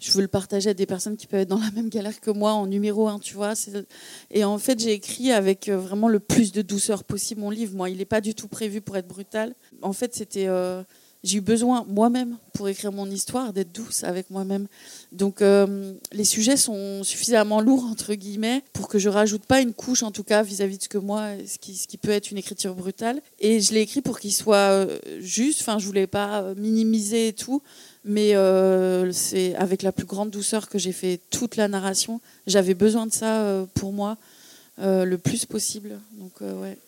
je 0.00 0.12
veux 0.12 0.22
le 0.22 0.28
partager 0.28 0.70
à 0.70 0.74
des 0.74 0.86
personnes 0.86 1.18
qui 1.18 1.26
peuvent 1.26 1.40
être 1.40 1.48
dans 1.50 1.60
la 1.60 1.70
même 1.72 1.90
galère 1.90 2.18
que 2.20 2.30
moi, 2.30 2.52
en 2.52 2.66
numéro 2.66 3.06
1, 3.06 3.18
tu 3.18 3.34
vois. 3.34 3.52
Et 4.30 4.42
en 4.42 4.56
fait, 4.56 4.80
j'ai 4.80 4.92
écrit 4.92 5.30
avec 5.30 5.68
euh, 5.68 5.76
vraiment 5.76 6.08
le 6.08 6.20
plus 6.20 6.52
de 6.52 6.62
douceur 6.62 7.04
possible 7.04 7.42
mon 7.42 7.50
livre. 7.50 7.76
Moi, 7.76 7.90
il 7.90 7.98
n'est 7.98 8.06
pas 8.06 8.22
du 8.22 8.34
tout 8.34 8.48
prévu 8.48 8.80
pour 8.80 8.96
être 8.96 9.08
brutal. 9.08 9.54
En 9.82 9.92
fait, 9.92 10.14
c'était. 10.14 10.46
Euh, 10.48 10.82
j'ai 11.26 11.38
eu 11.38 11.40
besoin 11.40 11.84
moi-même 11.88 12.36
pour 12.52 12.68
écrire 12.68 12.92
mon 12.92 13.10
histoire 13.10 13.52
d'être 13.52 13.72
douce 13.72 14.04
avec 14.04 14.30
moi-même. 14.30 14.66
Donc 15.12 15.42
euh, 15.42 15.92
les 16.12 16.24
sujets 16.24 16.56
sont 16.56 17.02
suffisamment 17.04 17.60
lourds 17.60 17.84
entre 17.84 18.14
guillemets 18.14 18.62
pour 18.72 18.88
que 18.88 18.98
je 18.98 19.08
rajoute 19.08 19.44
pas 19.44 19.60
une 19.60 19.72
couche 19.72 20.02
en 20.02 20.10
tout 20.10 20.24
cas 20.24 20.42
vis-à-vis 20.42 20.78
de 20.78 20.82
ce 20.84 20.88
que 20.88 20.98
moi, 20.98 21.30
ce 21.46 21.58
qui, 21.58 21.74
ce 21.74 21.86
qui 21.86 21.98
peut 21.98 22.10
être 22.10 22.30
une 22.30 22.38
écriture 22.38 22.74
brutale. 22.74 23.20
Et 23.40 23.60
je 23.60 23.74
l'ai 23.74 23.80
écrit 23.80 24.00
pour 24.00 24.18
qu'il 24.18 24.32
soit 24.32 24.70
euh, 24.70 24.98
juste. 25.20 25.60
Enfin, 25.60 25.78
je 25.78 25.86
voulais 25.86 26.06
pas 26.06 26.42
euh, 26.42 26.54
minimiser 26.56 27.32
tout, 27.32 27.62
mais 28.04 28.34
c'est 29.12 29.54
avec 29.56 29.82
la 29.82 29.92
plus 29.92 30.06
grande 30.06 30.30
douceur 30.30 30.68
que 30.68 30.78
j'ai 30.78 30.92
fait 30.92 31.20
toute 31.30 31.56
la 31.56 31.66
narration. 31.66 32.20
J'avais 32.46 32.74
besoin 32.74 33.06
de 33.06 33.12
ça 33.12 33.66
pour 33.74 33.92
moi 33.92 34.16
le 34.78 35.16
plus 35.16 35.44
possible. 35.44 35.98
Donc 36.18 36.40
ouais 36.40 36.78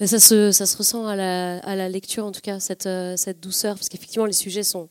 ça, 0.00 0.18
se, 0.18 0.52
ça 0.52 0.66
se 0.66 0.76
ressent 0.76 1.06
à 1.06 1.16
la, 1.16 1.58
à 1.58 1.76
la 1.76 1.88
lecture, 1.88 2.24
en 2.24 2.32
tout 2.32 2.40
cas, 2.40 2.60
cette, 2.60 2.86
euh, 2.86 3.16
cette 3.16 3.40
douceur, 3.40 3.76
parce 3.76 3.88
qu'effectivement, 3.88 4.26
les 4.26 4.32
sujets 4.32 4.62
sont 4.62 4.88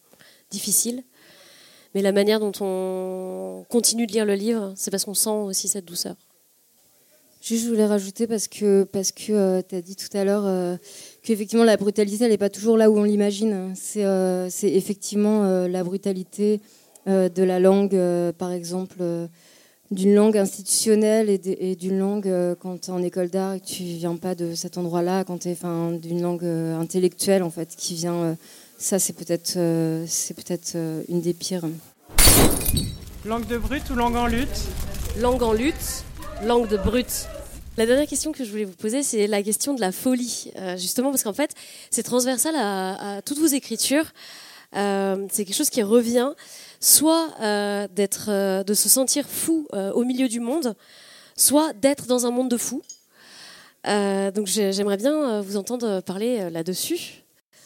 difficiles. 0.50 1.04
Mais 1.94 2.02
la 2.02 2.12
manière 2.12 2.40
dont 2.40 2.52
on 2.62 3.66
continue 3.70 4.08
de 4.08 4.14
lire 4.14 4.26
le 4.26 4.36
livre, 4.36 4.74
c'est 4.76 4.92
parce 4.92 5.06
qu'on 5.06 5.14
sent 5.14 5.30
aussi 5.30 5.68
cette 5.68 5.86
douceur. 5.86 6.16
Juste, 7.42 7.66
je 7.66 7.70
voulais 7.70 7.86
rajouter 7.86 8.28
parce 8.28 8.48
que, 8.48 8.84
parce 8.84 9.12
que 9.12 9.34
euh, 9.34 9.62
tu 9.68 9.76
as 9.76 9.82
dit 9.82 9.96
tout 9.96 10.16
à 10.16 10.24
l'heure 10.24 10.46
euh, 10.46 10.78
qu'effectivement 11.24 11.66
la 11.66 11.76
brutalité, 11.76 12.24
elle 12.24 12.32
n'est 12.32 12.38
pas 12.38 12.52
toujours 12.52 12.78
là 12.78 12.90
où 12.90 12.98
on 12.98 13.04
l'imagine. 13.04 13.74
C'est 13.76 14.06
c'est 14.50 14.72
effectivement 14.72 15.68
la 15.68 15.84
brutalité 15.84 16.62
de 17.08 17.44
la 17.44 17.60
langue, 17.60 18.00
par 18.38 18.52
exemple 18.52 19.04
d'une 19.92 20.16
langue 20.16 20.38
institutionnelle 20.38 21.30
et 21.30 21.76
d'une 21.76 22.00
langue 22.00 22.28
euh, 22.28 22.56
quand 22.58 22.80
tu 22.80 22.90
es 22.90 22.94
en 22.94 23.04
école 23.04 23.30
d'art 23.30 23.56
et 23.56 23.60
que 23.60 23.66
tu 23.66 23.84
viens 23.84 24.16
pas 24.16 24.36
de 24.36 24.56
cet 24.56 24.78
endroit-là, 24.78 25.26
quand 25.26 25.40
tu 25.40 25.50
es 25.50 25.58
d'une 26.00 26.22
langue 26.22 26.46
euh, 26.46 26.80
intellectuelle 26.80 27.44
en 27.44 27.50
fait 27.50 27.76
qui 27.76 27.96
vient 27.96 28.16
euh, 28.16 28.36
ça 28.78 29.00
c'est 29.00 29.14
peut-être 29.14 29.60
c'est 30.08 30.34
peut-être 30.34 30.76
une 31.10 31.22
des 31.22 31.34
pires. 31.34 31.66
Langue 33.26 33.46
de 33.48 33.58
brut 33.58 33.88
ou 33.90 33.96
langue 33.96 34.16
en 34.16 34.28
lutte? 34.28 34.48
Langue 35.20 35.44
en 35.44 35.54
lutte, 35.54 36.04
langue 36.46 36.68
de 36.70 36.78
brut. 36.78 37.28
La 37.78 37.86
dernière 37.86 38.08
question 38.08 38.32
que 38.32 38.44
je 38.44 38.50
voulais 38.50 38.66
vous 38.66 38.76
poser, 38.76 39.04
c'est 39.04 39.28
la 39.28 39.44
question 39.44 39.74
de 39.74 39.82
la 39.82 39.92
folie, 39.92 40.52
justement 40.78 41.12
parce 41.12 41.24
qu'en 41.24 41.34
fait, 41.34 41.52
c'est 41.92 42.04
transversal 42.04 42.56
à, 42.56 43.18
à, 43.18 43.22
toutes 43.22 43.38
vos 43.38 43.46
écritures. 43.48 44.06
c'est 44.74 45.46
quelque 45.46 45.54
chose 45.54 45.70
qui 45.70 45.84
revient 45.84 46.32
soit 46.82 47.30
euh, 47.42 47.88
euh, 48.28 48.64
de 48.64 48.74
se 48.74 48.90
sentir 48.90 49.26
fou 49.28 49.68
euh, 49.74 49.94
au 49.94 50.04
milieu 50.04 50.28
du 50.28 50.40
monde, 50.42 50.76
soit 51.38 51.72
d'être 51.74 52.08
dans 52.08 52.26
un 52.26 52.32
monde 52.32 52.50
de 52.50 52.58
fous. 52.58 52.82
donc 53.86 54.48
j'aimerais 54.48 54.98
bien 54.98 55.42
vous 55.42 55.56
entendre 55.56 56.02
parler 56.02 56.50
là-dessus. 56.50 57.24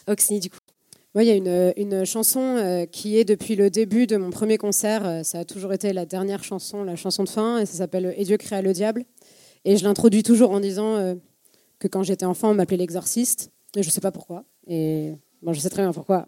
Oxney, 0.08 0.40
du 0.40 0.50
coup. 0.50 0.60
il 1.16 1.24
y 1.24 1.32
a 1.32 1.34
une, 1.34 1.74
une 1.78 2.06
chanson 2.06 2.88
qui 2.92 3.18
est 3.18 3.26
depuis 3.26 3.56
le 3.56 3.70
début 3.70 4.06
de 4.06 4.18
mon 4.18 4.30
premier 4.30 4.58
concert. 4.58 5.26
ça 5.26 5.40
a 5.40 5.46
toujours 5.46 5.74
été 5.74 5.94
la 5.94 6.06
dernière 6.06 6.44
chanson, 6.44 6.84
la 6.84 6.96
chanson 6.96 7.24
de 7.24 7.30
fin, 7.30 7.58
et 7.58 7.66
ça 7.66 7.80
s'appelle 7.80 8.14
Et 8.18 8.24
Dieu 8.24 8.38
créa 8.38 8.62
le 8.62 8.72
diable. 8.72 9.04
Et 9.66 9.78
je 9.78 9.84
l'introduis 9.84 10.24
toujours 10.24 10.52
en 10.52 10.60
disant 10.60 11.18
que 11.80 11.88
quand 11.88 12.04
j'étais 12.04 12.26
enfant, 12.26 12.52
on 12.52 12.54
m'appelait 12.54 12.78
l'exorciste. 12.78 13.52
Et 13.76 13.84
je 13.84 13.88
ne 13.90 13.92
sais 13.92 14.02
pas 14.02 14.12
pourquoi. 14.12 14.46
Et 14.68 15.14
Je 15.54 15.60
sais 15.60 15.70
très 15.70 15.82
bien 15.82 15.94
pourquoi. 15.94 16.26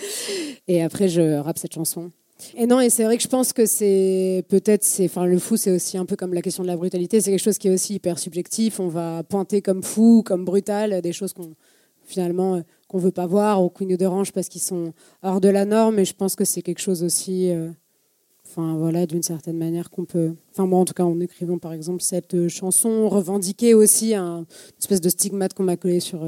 et 0.68 0.82
après, 0.82 1.08
je 1.08 1.38
rappe 1.38 1.58
cette 1.58 1.74
chanson. 1.74 2.10
Et 2.54 2.66
non, 2.66 2.80
et 2.80 2.88
c'est 2.88 3.04
vrai 3.04 3.16
que 3.16 3.22
je 3.22 3.28
pense 3.28 3.52
que 3.52 3.66
c'est 3.66 4.44
peut-être, 4.48 4.84
c'est, 4.84 5.06
enfin, 5.06 5.26
le 5.26 5.38
fou, 5.38 5.56
c'est 5.56 5.72
aussi 5.72 5.98
un 5.98 6.06
peu 6.06 6.14
comme 6.14 6.32
la 6.32 6.42
question 6.42 6.62
de 6.62 6.68
la 6.68 6.76
brutalité. 6.76 7.20
C'est 7.20 7.30
quelque 7.30 7.42
chose 7.42 7.58
qui 7.58 7.68
est 7.68 7.74
aussi 7.74 7.94
hyper 7.94 8.18
subjectif. 8.18 8.78
On 8.78 8.88
va 8.88 9.24
pointer 9.24 9.60
comme 9.60 9.82
fou, 9.82 10.22
comme 10.24 10.44
brutal, 10.44 11.00
des 11.02 11.12
choses 11.12 11.32
qu'on 11.32 11.54
finalement 12.08 12.56
euh, 12.56 12.60
qu'on 12.88 12.98
veut 12.98 13.12
pas 13.12 13.26
voir 13.26 13.62
ou 13.62 13.68
qui 13.68 13.86
nous 13.86 13.96
dérangent 13.96 14.32
parce 14.32 14.48
qu'ils 14.48 14.62
sont 14.62 14.92
hors 15.22 15.40
de 15.40 15.48
la 15.48 15.64
norme. 15.64 15.98
Et 15.98 16.04
je 16.04 16.14
pense 16.14 16.34
que 16.34 16.44
c'est 16.44 16.62
quelque 16.62 16.80
chose 16.80 17.02
aussi, 17.02 17.50
euh, 17.50 17.70
enfin 18.46 18.76
voilà, 18.76 19.06
d'une 19.06 19.22
certaine 19.22 19.58
manière 19.58 19.90
qu'on 19.90 20.06
peut, 20.06 20.34
enfin 20.50 20.66
moi 20.66 20.80
en 20.80 20.84
tout 20.84 20.94
cas 20.94 21.04
en 21.04 21.20
écrivant 21.20 21.58
par 21.58 21.72
exemple 21.72 22.02
cette 22.02 22.34
euh, 22.34 22.48
chanson, 22.48 23.08
revendiquer 23.08 23.74
aussi 23.74 24.14
un, 24.14 24.38
une 24.38 24.46
espèce 24.80 25.02
de 25.02 25.10
stigmate 25.10 25.54
qu'on 25.54 25.64
m'a 25.64 25.76
collé 25.76 26.00
sur 26.00 26.26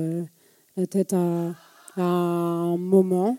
la 0.77 0.87
tête 0.87 1.15
à 1.15 1.55
un 1.97 2.77
moment. 2.77 3.39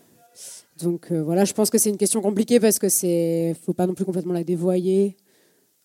Donc 0.82 1.12
euh, 1.12 1.22
voilà, 1.22 1.44
je 1.44 1.52
pense 1.52 1.70
que 1.70 1.78
c'est 1.78 1.90
une 1.90 1.96
question 1.96 2.20
compliquée 2.20 2.60
parce 2.60 2.78
que 2.78 2.88
c'est, 2.88 3.54
faut 3.62 3.74
pas 3.74 3.86
non 3.86 3.94
plus 3.94 4.04
complètement 4.04 4.32
la 4.32 4.44
dévoyer, 4.44 5.16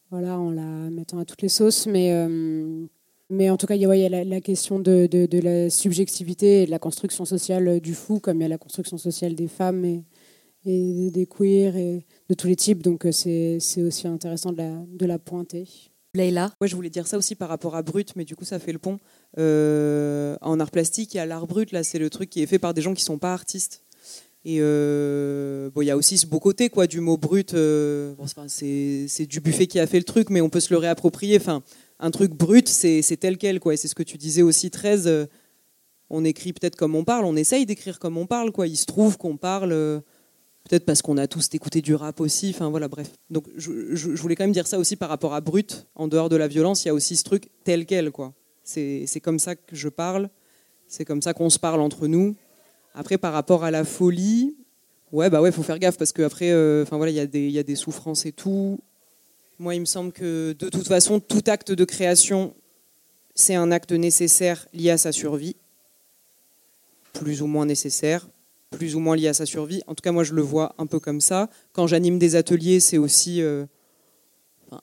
voilà, 0.10 0.40
en 0.40 0.52
la 0.52 0.90
mettant 0.90 1.20
à 1.20 1.26
toutes 1.26 1.42
les 1.42 1.50
sauces, 1.50 1.86
mais 1.88 2.12
euh, 2.12 2.88
mais 3.30 3.50
en 3.50 3.58
tout 3.58 3.68
cas, 3.68 3.76
il 3.76 3.82
y 3.82 3.86
a, 3.86 4.24
la, 4.24 4.42
question 4.42 4.80
de, 4.80 5.10
la 5.44 5.70
subjectivité 5.70 6.64
et 6.64 6.66
de 6.66 6.72
la 6.72 6.80
construction 6.80 7.26
sociale 7.26 7.82
du 7.82 7.94
fou, 7.94 8.20
comme 8.20 8.38
il 8.38 8.44
y 8.44 8.46
a 8.46 8.48
la 8.48 8.58
construction 8.58 8.98
sociale 8.98 9.36
des 9.36 9.50
femmes 9.50 9.84
et, 9.84 10.06
des 10.64 11.26
queers 11.26 11.76
et 11.76 12.06
de 12.30 12.34
tous 12.34 12.48
les 12.48 12.56
types. 12.56 12.82
Donc 12.82 13.06
euh, 13.06 13.12
c'est, 13.12 13.58
c'est 13.60 13.82
aussi 13.82 14.08
intéressant 14.08 14.54
de 14.54 14.58
la, 14.58 14.72
de 14.88 15.06
la 15.06 15.20
pointer. 15.20 15.66
Leïla 16.18 16.52
Ouais, 16.60 16.68
je 16.68 16.76
voulais 16.76 16.90
dire 16.90 17.08
ça 17.08 17.18
aussi 17.18 17.36
par 17.36 17.50
rapport 17.50 17.76
à 17.76 17.82
brut, 17.82 18.14
mais 18.16 18.26
du 18.26 18.36
coup, 18.36 18.46
ça 18.46 18.60
fait 18.60 18.74
le 18.74 18.80
pont. 18.80 19.00
Euh, 19.38 20.36
en 20.42 20.60
art 20.60 20.72
plastique, 20.72 21.14
il 21.14 21.18
y 21.18 21.20
a 21.20 21.26
l'art 21.26 21.48
brut, 21.48 21.72
là, 21.72 21.84
c'est 21.84 22.00
le 22.00 22.10
truc 22.10 22.30
qui 22.30 22.42
est 22.42 22.48
fait 22.48 22.60
par 22.60 22.74
des 22.74 22.82
gens 22.82 22.94
qui 22.94 23.04
ne 23.04 23.06
sont 23.06 23.20
pas 23.20 23.34
artistes. 23.34 23.84
Et 24.44 24.58
euh, 24.60 25.70
bon, 25.74 25.82
il 25.82 25.86
y 25.86 25.92
a 25.92 25.98
aussi 25.98 26.18
ce 26.18 26.26
beau 26.26 26.40
côté 26.40 26.70
quoi, 26.70 26.88
du 26.88 27.00
mot 27.00 27.18
brut. 27.18 27.54
Euh, 27.54 28.16
c'est 28.48 29.26
du 29.26 29.40
buffet 29.40 29.68
qui 29.68 29.80
a 29.80 29.88
fait 29.88 29.98
le 29.98 30.06
truc, 30.06 30.30
mais 30.30 30.42
on 30.42 30.50
peut 30.50 30.60
se 30.60 30.74
le 30.74 30.78
réapproprier. 30.78 31.38
Enfin, 31.38 31.64
un 32.00 32.12
truc 32.12 32.34
brut, 32.34 32.68
c'est 32.68 33.02
tel 33.20 33.38
quel. 33.38 33.60
Quoi. 33.60 33.76
C'est 33.78 33.88
ce 33.88 33.96
que 33.96 34.04
tu 34.04 34.18
disais 34.18 34.42
aussi, 34.42 34.72
13. 34.72 35.28
on 36.10 36.24
écrit 36.24 36.54
peut-être 36.54 36.78
comme 36.78 36.96
on 36.96 37.04
parle, 37.04 37.26
on 37.26 37.36
essaye 37.36 37.66
d'écrire 37.66 38.00
comme 38.00 38.18
on 38.18 38.26
parle. 38.26 38.52
Quoi. 38.52 38.68
Il 38.68 38.78
se 38.78 38.86
trouve 38.86 39.18
qu'on 39.18 39.38
parle, 39.38 40.02
peut-être 40.68 40.86
parce 40.86 41.02
qu'on 41.02 41.18
a 41.18 41.28
tous 41.28 41.50
écouté 41.54 41.82
du 41.82 41.96
rap 41.96 42.20
aussi. 42.20 42.52
Enfin, 42.54 42.70
voilà, 42.70 42.88
bref. 42.88 43.10
Donc, 43.30 43.46
je, 43.56 44.10
voulais 44.22 44.36
quand 44.36 44.44
même 44.44 44.52
dire 44.52 44.68
ça 44.68 44.78
aussi 44.80 44.96
par 44.96 45.10
rapport 45.10 45.34
à 45.34 45.42
brut. 45.42 45.88
En 45.96 46.08
dehors 46.08 46.30
de 46.30 46.36
la 46.36 46.48
violence, 46.48 46.86
il 46.86 46.88
y 46.88 46.92
a 46.92 46.94
aussi 46.94 47.16
ce 47.16 47.24
truc 47.24 47.50
tel 47.64 47.86
quel. 47.86 48.12
quoi. 48.12 48.34
C'est 48.64 49.22
comme 49.22 49.40
ça 49.40 49.56
que 49.56 49.76
je 49.76 49.90
parle, 49.90 50.30
c'est 50.88 51.06
comme 51.06 51.22
ça 51.22 51.34
qu'on 51.34 51.50
se 51.50 51.60
parle 51.60 51.82
entre 51.82 52.08
nous. 52.08 52.36
Après, 52.94 53.18
par 53.18 53.34
rapport 53.34 53.64
à 53.64 53.72
la 53.72 53.86
folie, 53.86 54.56
ouais, 55.12 55.30
bah 55.30 55.42
ouais, 55.42 55.52
faut 55.52 55.64
faire 55.64 55.80
gaffe 55.80 55.98
parce 55.98 56.12
qu'après, 56.12 56.52
euh, 56.52 56.84
voilà, 56.92 57.12
il 57.12 57.36
y, 57.36 57.52
y, 57.52 57.60
a 57.60 57.64
des 57.64 57.76
souffrances 57.76 58.26
et 58.26 58.32
tout. 58.32 58.80
Moi, 59.60 59.76
il 59.76 59.82
me 59.82 59.86
semble 59.86 60.12
que 60.12 60.54
de 60.58 60.70
toute 60.70 60.88
façon, 60.88 61.20
tout 61.20 61.44
acte 61.48 61.72
de 61.72 61.86
création, 61.86 62.54
c'est 63.36 63.56
un 63.56 63.72
acte 63.72 63.92
nécessaire 63.92 64.68
lié 64.74 64.90
à 64.90 64.98
sa 64.98 65.12
survie, 65.12 65.56
plus 67.14 67.42
ou 67.42 67.48
moins 67.48 67.66
nécessaire, 67.66 68.28
plus 68.72 68.96
ou 68.96 69.00
moins 69.00 69.16
lié 69.16 69.28
à 69.28 69.34
sa 69.34 69.46
survie. 69.46 69.82
En 69.88 69.96
tout 69.96 70.02
cas, 70.02 70.12
moi, 70.12 70.24
je 70.24 70.34
le 70.34 70.42
vois 70.42 70.76
un 70.78 70.86
peu 70.86 71.00
comme 71.00 71.22
ça. 71.22 71.50
Quand 71.74 71.88
j'anime 71.88 72.20
des 72.20 72.36
ateliers, 72.36 72.80
c'est 72.80 72.98
aussi 72.98 73.42
euh, 73.42 73.66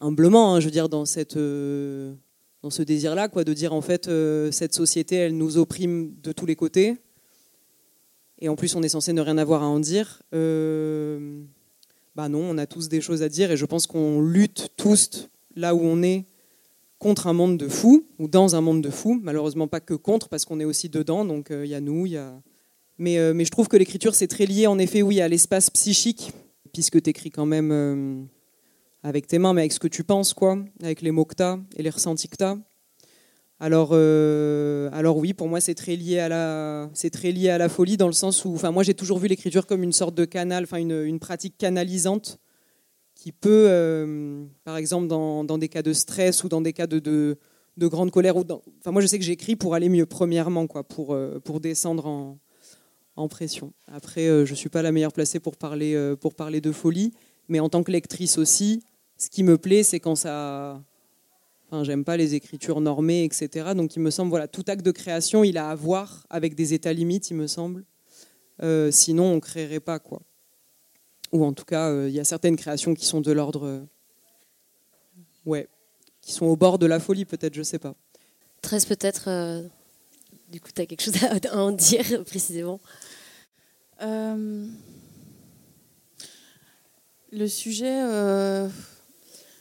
humblement, 0.01 0.55
hein, 0.55 0.61
je 0.61 0.67
veux 0.67 0.71
dire, 0.71 0.89
dans 0.89 1.05
cette 1.05 1.37
euh, 1.37 2.15
dans 2.63 2.71
ce 2.71 2.83
désir-là, 2.83 3.29
quoi, 3.29 3.45
de 3.45 3.53
dire 3.53 3.75
en 3.75 3.83
fait 3.83 4.09
euh, 4.09 4.51
cette 4.51 4.73
société, 4.73 5.17
elle 5.17 5.37
nous 5.37 5.59
opprime 5.59 6.15
de 6.23 6.33
tous 6.33 6.47
les 6.47 6.57
côtés, 6.57 6.97
et 8.39 8.49
en 8.49 8.57
plus 8.57 8.75
on 8.75 8.83
est 8.83 8.89
censé 8.89 9.13
ne 9.13 9.21
rien 9.21 9.37
avoir 9.37 9.63
à 9.63 9.67
en 9.67 9.81
dire. 9.81 10.23
Bah 10.33 12.29
non, 12.29 12.41
on 12.49 12.57
a 12.59 12.67
tous 12.67 12.89
des 12.89 13.03
choses 13.03 13.23
à 13.23 13.29
dire, 13.29 13.51
et 13.51 13.59
je 13.59 13.67
pense 13.67 13.87
qu'on 13.87 14.23
lutte 14.23 14.71
tous 14.79 15.29
là 15.57 15.75
où 15.75 15.81
on 15.83 16.03
est 16.03 16.25
contre 16.99 17.27
un 17.27 17.35
monde 17.35 17.59
de 17.59 17.69
fous 17.69 18.07
ou 18.19 18.29
dans 18.29 18.57
un 18.57 18.63
monde 18.63 18.81
de 18.81 18.89
fous. 18.89 19.21
Malheureusement 19.23 19.69
pas 19.69 19.81
que 19.81 19.93
contre, 19.93 20.31
parce 20.31 20.47
qu'on 20.47 20.59
est 20.59 20.65
aussi 20.65 20.89
dedans. 20.89 21.27
Donc 21.27 21.49
il 21.51 21.67
y 21.67 21.75
a 21.75 21.83
nous, 21.83 22.07
il 22.07 22.13
y 22.13 22.17
a. 22.17 22.41
Mais, 22.99 23.35
mais 23.35 23.45
je 23.45 23.51
trouve 23.51 23.69
que 23.69 23.77
l'écriture 23.77 24.15
c'est 24.15 24.29
très 24.29 24.47
lié 24.47 24.67
en 24.67 24.79
effet, 24.79 25.03
oui, 25.03 25.21
à 25.21 25.29
l'espace 25.29 25.71
psychique, 25.71 26.33
puisque 26.73 27.03
tu 27.03 27.11
écris 27.11 27.31
quand 27.31 27.47
même 27.47 28.29
avec 29.03 29.27
tes 29.27 29.39
mains, 29.39 29.53
mais 29.53 29.61
avec 29.61 29.73
ce 29.73 29.79
que 29.79 29.89
tu 29.89 30.03
penses, 30.03 30.33
quoi, 30.33 30.59
avec 30.83 31.03
les 31.03 31.11
mots 31.11 31.27
que 31.27 31.35
tu 31.35 31.79
et 31.79 31.83
les 31.83 31.91
ressentis 31.91 32.29
que 32.29 32.37
tu. 32.37 32.61
Alors, 33.61 33.91
euh, 33.93 34.89
alors 34.93 35.17
oui, 35.19 35.33
pour 35.33 35.49
moi, 35.49 35.61
c'est 35.61 35.75
très 35.75 35.95
lié 35.95 36.19
à 36.19 36.29
la, 36.29 36.91
c'est 36.93 37.11
très 37.11 37.31
lié 37.31 37.51
à 37.51 37.59
la 37.59 37.69
folie 37.69 37.97
dans 37.97 38.09
le 38.09 38.13
sens 38.13 38.45
où, 38.45 38.53
enfin, 38.55 38.73
moi, 38.73 38.83
j'ai 38.83 38.95
toujours 38.95 39.19
vu 39.19 39.29
l'écriture 39.29 39.67
comme 39.67 39.83
une 39.83 39.93
sorte 39.93 40.15
de 40.15 40.25
canal, 40.25 40.65
enfin, 40.65 40.79
une, 40.79 41.05
une, 41.05 41.21
pratique 41.21 41.57
canalisante 41.57 42.39
qui 43.15 43.31
peut, 43.31 43.67
euh, 43.69 44.45
par 44.65 44.77
exemple, 44.77 45.07
dans, 45.07 45.45
dans, 45.45 45.57
des 45.57 45.69
cas 45.69 45.83
de 45.83 45.93
stress 45.93 46.43
ou 46.43 46.49
dans 46.49 46.61
des 46.61 46.73
cas 46.73 46.87
de, 46.87 46.99
de, 46.99 47.39
de 47.77 47.87
grande 47.87 48.11
colère, 48.11 48.37
ou 48.37 48.45
enfin, 48.81 48.91
moi, 48.91 49.01
je 49.01 49.07
sais 49.07 49.19
que 49.19 49.25
j'écris 49.25 49.55
pour 49.55 49.75
aller 49.75 49.89
mieux, 49.89 50.07
premièrement, 50.07 50.67
quoi, 50.67 50.83
pour, 50.83 51.15
euh, 51.15 51.41
pour 51.45 51.61
descendre 51.61 52.07
en, 52.07 52.39
en 53.17 53.29
pression. 53.29 53.73
Après, 53.87 54.45
je 54.45 54.55
suis 54.55 54.69
pas 54.69 54.83
la 54.83 54.93
meilleure 54.93 55.13
placée 55.13 55.41
pour 55.41 55.57
parler, 55.57 56.15
pour 56.21 56.35
parler 56.35 56.61
de 56.61 56.73
folie, 56.73 57.13
mais 57.49 57.61
en 57.61 57.69
tant 57.69 57.83
que 57.83 57.93
lectrice 57.93 58.39
aussi, 58.39 58.83
ce 59.17 59.31
qui 59.31 59.43
me 59.43 59.59
plaît, 59.59 59.83
c'est 59.83 60.01
quand 60.01 60.17
ça. 60.17 60.83
Enfin, 61.67 61.85
j'aime 61.85 62.05
pas 62.05 62.17
les 62.17 62.35
écritures 62.35 62.81
normées, 62.81 63.25
etc. 63.25 63.73
Donc, 63.75 63.97
il 63.97 64.01
me 64.01 64.11
semble, 64.11 64.31
voilà, 64.31 64.49
tout 64.49 64.65
acte 64.67 64.85
de 64.85 64.91
création, 64.91 65.45
il 65.45 65.57
a 65.57 65.71
à 65.71 65.75
voir 65.75 66.27
avec 66.31 66.55
des 66.55 66.75
états 66.75 66.93
limites, 66.93 67.31
il 67.31 67.37
me 67.37 67.47
semble. 67.47 67.85
Euh, 68.63 68.91
sinon, 68.91 69.33
on 69.33 69.41
créerait 69.41 69.81
pas, 69.81 69.99
quoi. 69.99 70.21
Ou 71.33 71.45
en 71.45 71.53
tout 71.53 71.65
cas, 71.65 71.91
euh, 71.91 72.09
il 72.09 72.15
y 72.15 72.21
a 72.21 72.25
certaines 72.25 72.57
créations 72.57 72.95
qui 72.95 73.07
sont 73.07 73.21
de 73.21 73.33
l'ordre. 73.33 73.67
Euh, 73.67 73.81
ouais. 75.47 75.69
Qui 76.21 76.33
sont 76.33 76.47
au 76.47 76.57
bord 76.57 76.79
de 76.79 76.87
la 76.87 77.01
folie, 77.01 77.25
peut-être, 77.25 77.55
je 77.55 77.63
sais 77.63 77.79
pas. 77.79 77.95
13 78.63 78.87
peut-être. 78.87 79.29
Du 80.55 80.61
coup, 80.61 80.71
tu 80.73 80.81
as 80.81 80.87
quelque 80.87 81.03
chose 81.03 81.17
à 81.25 81.57
en 81.57 81.73
dire 81.73 82.23
précisément 82.27 82.79
Euh, 84.03 84.67
le 87.33 87.49
sujet 87.49 88.03
euh, 88.05 88.69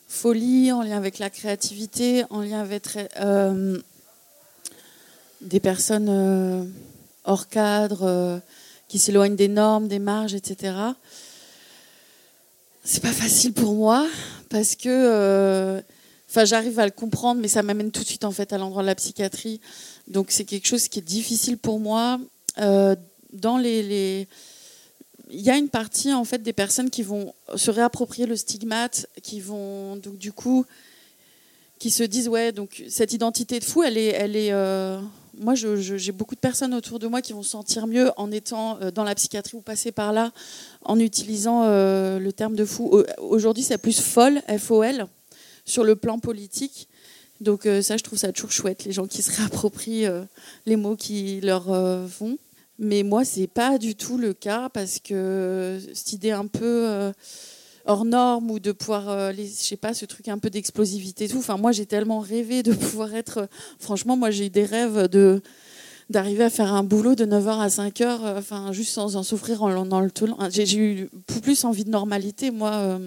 folie 0.08 0.72
en 0.72 0.84
lien 0.84 0.98
avec 0.98 1.18
la 1.18 1.32
créativité, 1.32 2.26
en 2.30 2.42
lien 2.42 2.60
avec 2.60 2.84
euh, 3.20 3.80
des 5.42 5.60
personnes 5.60 6.72
hors 7.24 7.48
cadre, 7.48 8.40
qui 8.88 9.00
s'éloignent 9.00 9.36
des 9.36 9.48
normes, 9.48 9.88
des 9.88 9.98
marges, 9.98 10.36
etc. 10.36 10.76
C'est 12.84 13.02
pas 13.02 13.12
facile 13.12 13.54
pour 13.54 13.74
moi 13.74 14.08
parce 14.50 14.76
que, 14.76 15.82
enfin, 16.30 16.46
j'arrive 16.46 16.78
à 16.78 16.86
le 16.86 16.92
comprendre, 16.92 17.42
mais 17.42 17.48
ça 17.48 17.64
m'amène 17.64 17.90
tout 17.90 18.02
de 18.02 18.08
suite 18.08 18.26
en 18.26 18.32
fait 18.32 18.54
à 18.54 18.60
l'endroit 18.60 18.84
de 18.84 18.88
la 18.88 18.96
psychiatrie. 18.96 19.60
Donc 20.08 20.32
c'est 20.32 20.44
quelque 20.46 20.68
chose 20.68 20.88
qui 20.88 21.00
est 21.00 21.04
difficile 21.04 21.58
pour 21.58 21.80
moi. 21.80 22.20
Euh, 22.60 22.96
dans 23.32 23.58
les, 23.58 23.82
les- 23.84 24.28
il 25.32 25.42
y 25.42 25.50
a 25.50 25.58
une 25.58 25.70
partie 25.70 26.14
en 26.14 26.24
fait 26.26 26.44
des 26.44 26.54
personnes 26.54 26.90
qui 26.92 27.02
vont 27.02 27.34
se 27.56 27.72
réapproprier 27.72 28.28
le 28.28 28.36
stigmate, 28.36 29.08
qui 29.24 29.40
vont 29.40 29.96
donc 29.96 30.18
du 30.18 30.32
coup 30.32 30.66
qui 31.80 31.90
se 31.90 32.04
disent 32.04 32.30
ouais 32.30 32.52
donc 32.52 32.84
cette 32.88 33.14
identité 33.14 33.60
de 33.60 33.64
fou 33.66 33.82
elle 33.84 33.98
est 33.98 34.08
elle 34.10 34.36
est 34.36 34.52
euh, 34.52 35.00
moi 35.40 35.56
j'ai 35.56 36.12
beaucoup 36.12 36.36
de 36.36 36.40
personnes 36.40 36.74
autour 36.76 37.00
de 37.00 37.08
moi 37.08 37.22
qui 37.22 37.34
vont 37.34 37.42
se 37.44 37.50
sentir 37.50 37.88
mieux 37.88 38.12
en 38.16 38.32
étant 38.32 38.78
euh, 38.82 38.92
dans 38.92 39.04
la 39.04 39.16
psychiatrie 39.16 39.58
ou 39.58 39.62
passer 39.62 39.92
par 39.92 40.14
là 40.14 40.32
en 40.84 41.00
utilisant 41.00 41.64
le 41.66 42.32
terme 42.32 42.56
de 42.56 42.64
fou 42.66 42.86
Au- 42.92 43.06
aujourd'hui 43.22 43.64
c'est 43.64 43.80
plus 43.80 44.00
folle 44.00 44.42
F 44.48 44.70
O 44.70 44.84
L 44.84 45.08
sur 45.66 45.84
le 45.84 45.96
plan 45.96 46.20
politique 46.20 46.88
donc 47.44 47.66
euh, 47.66 47.82
ça 47.82 47.98
je 47.98 48.04
trouve 48.04 48.18
ça 48.18 48.32
toujours 48.32 48.52
chouette 48.52 48.86
les 48.86 48.92
gens 48.92 49.08
qui 49.08 49.22
se 49.22 49.36
réapproprient 49.36 50.06
euh, 50.06 50.24
les 50.66 50.76
mots 50.76 50.96
qui 50.96 51.42
leur 51.42 51.72
euh, 51.72 52.06
vont 52.20 52.38
mais 52.80 53.04
moi, 53.04 53.24
c'est 53.24 53.48
pas 53.48 53.78
du 53.78 53.94
tout 53.94 54.18
le 54.18 54.34
cas 54.34 54.68
parce 54.68 54.98
que 54.98 55.80
cette 55.94 56.12
idée 56.14 56.32
un 56.32 56.48
peu 56.48 57.14
hors 57.86 58.04
norme 58.04 58.50
ou 58.50 58.60
de 58.60 58.72
pouvoir, 58.72 59.32
je 59.32 59.44
sais 59.46 59.78
pas, 59.78 59.94
ce 59.94 60.06
truc 60.06 60.28
un 60.28 60.40
peu 60.40 60.50
d'explosivité 60.50 61.30
tout. 61.30 61.38
Enfin, 61.38 61.56
moi, 61.58 61.72
j'ai 61.72 61.86
tellement 61.86 62.20
rêvé 62.20 62.64
de 62.64 62.74
pouvoir 62.74 63.14
être. 63.14 63.48
franchement, 63.80 64.18
moi, 64.18 64.32
j'ai 64.32 64.48
eu 64.48 64.50
des 64.50 64.66
rêves 64.66 65.08
de 65.08 65.42
d'arriver 66.10 66.44
à 66.44 66.50
faire 66.50 66.74
un 66.74 66.84
boulot 66.84 67.16
de 67.16 67.26
9h 67.26 67.60
à 67.60 67.68
5h, 67.68 68.04
euh, 68.04 68.38
enfin, 68.38 68.72
juste 68.72 68.92
sans 68.92 69.16
en 69.16 69.24
souffrir 69.24 69.64
en, 69.64 69.86
dans 69.86 70.02
le 70.02 70.12
j'ai 70.50 70.78
eu 70.78 71.10
plus 71.42 71.64
envie 71.66 71.84
de 71.86 71.90
normalité, 71.90 72.52
moi. 72.52 73.00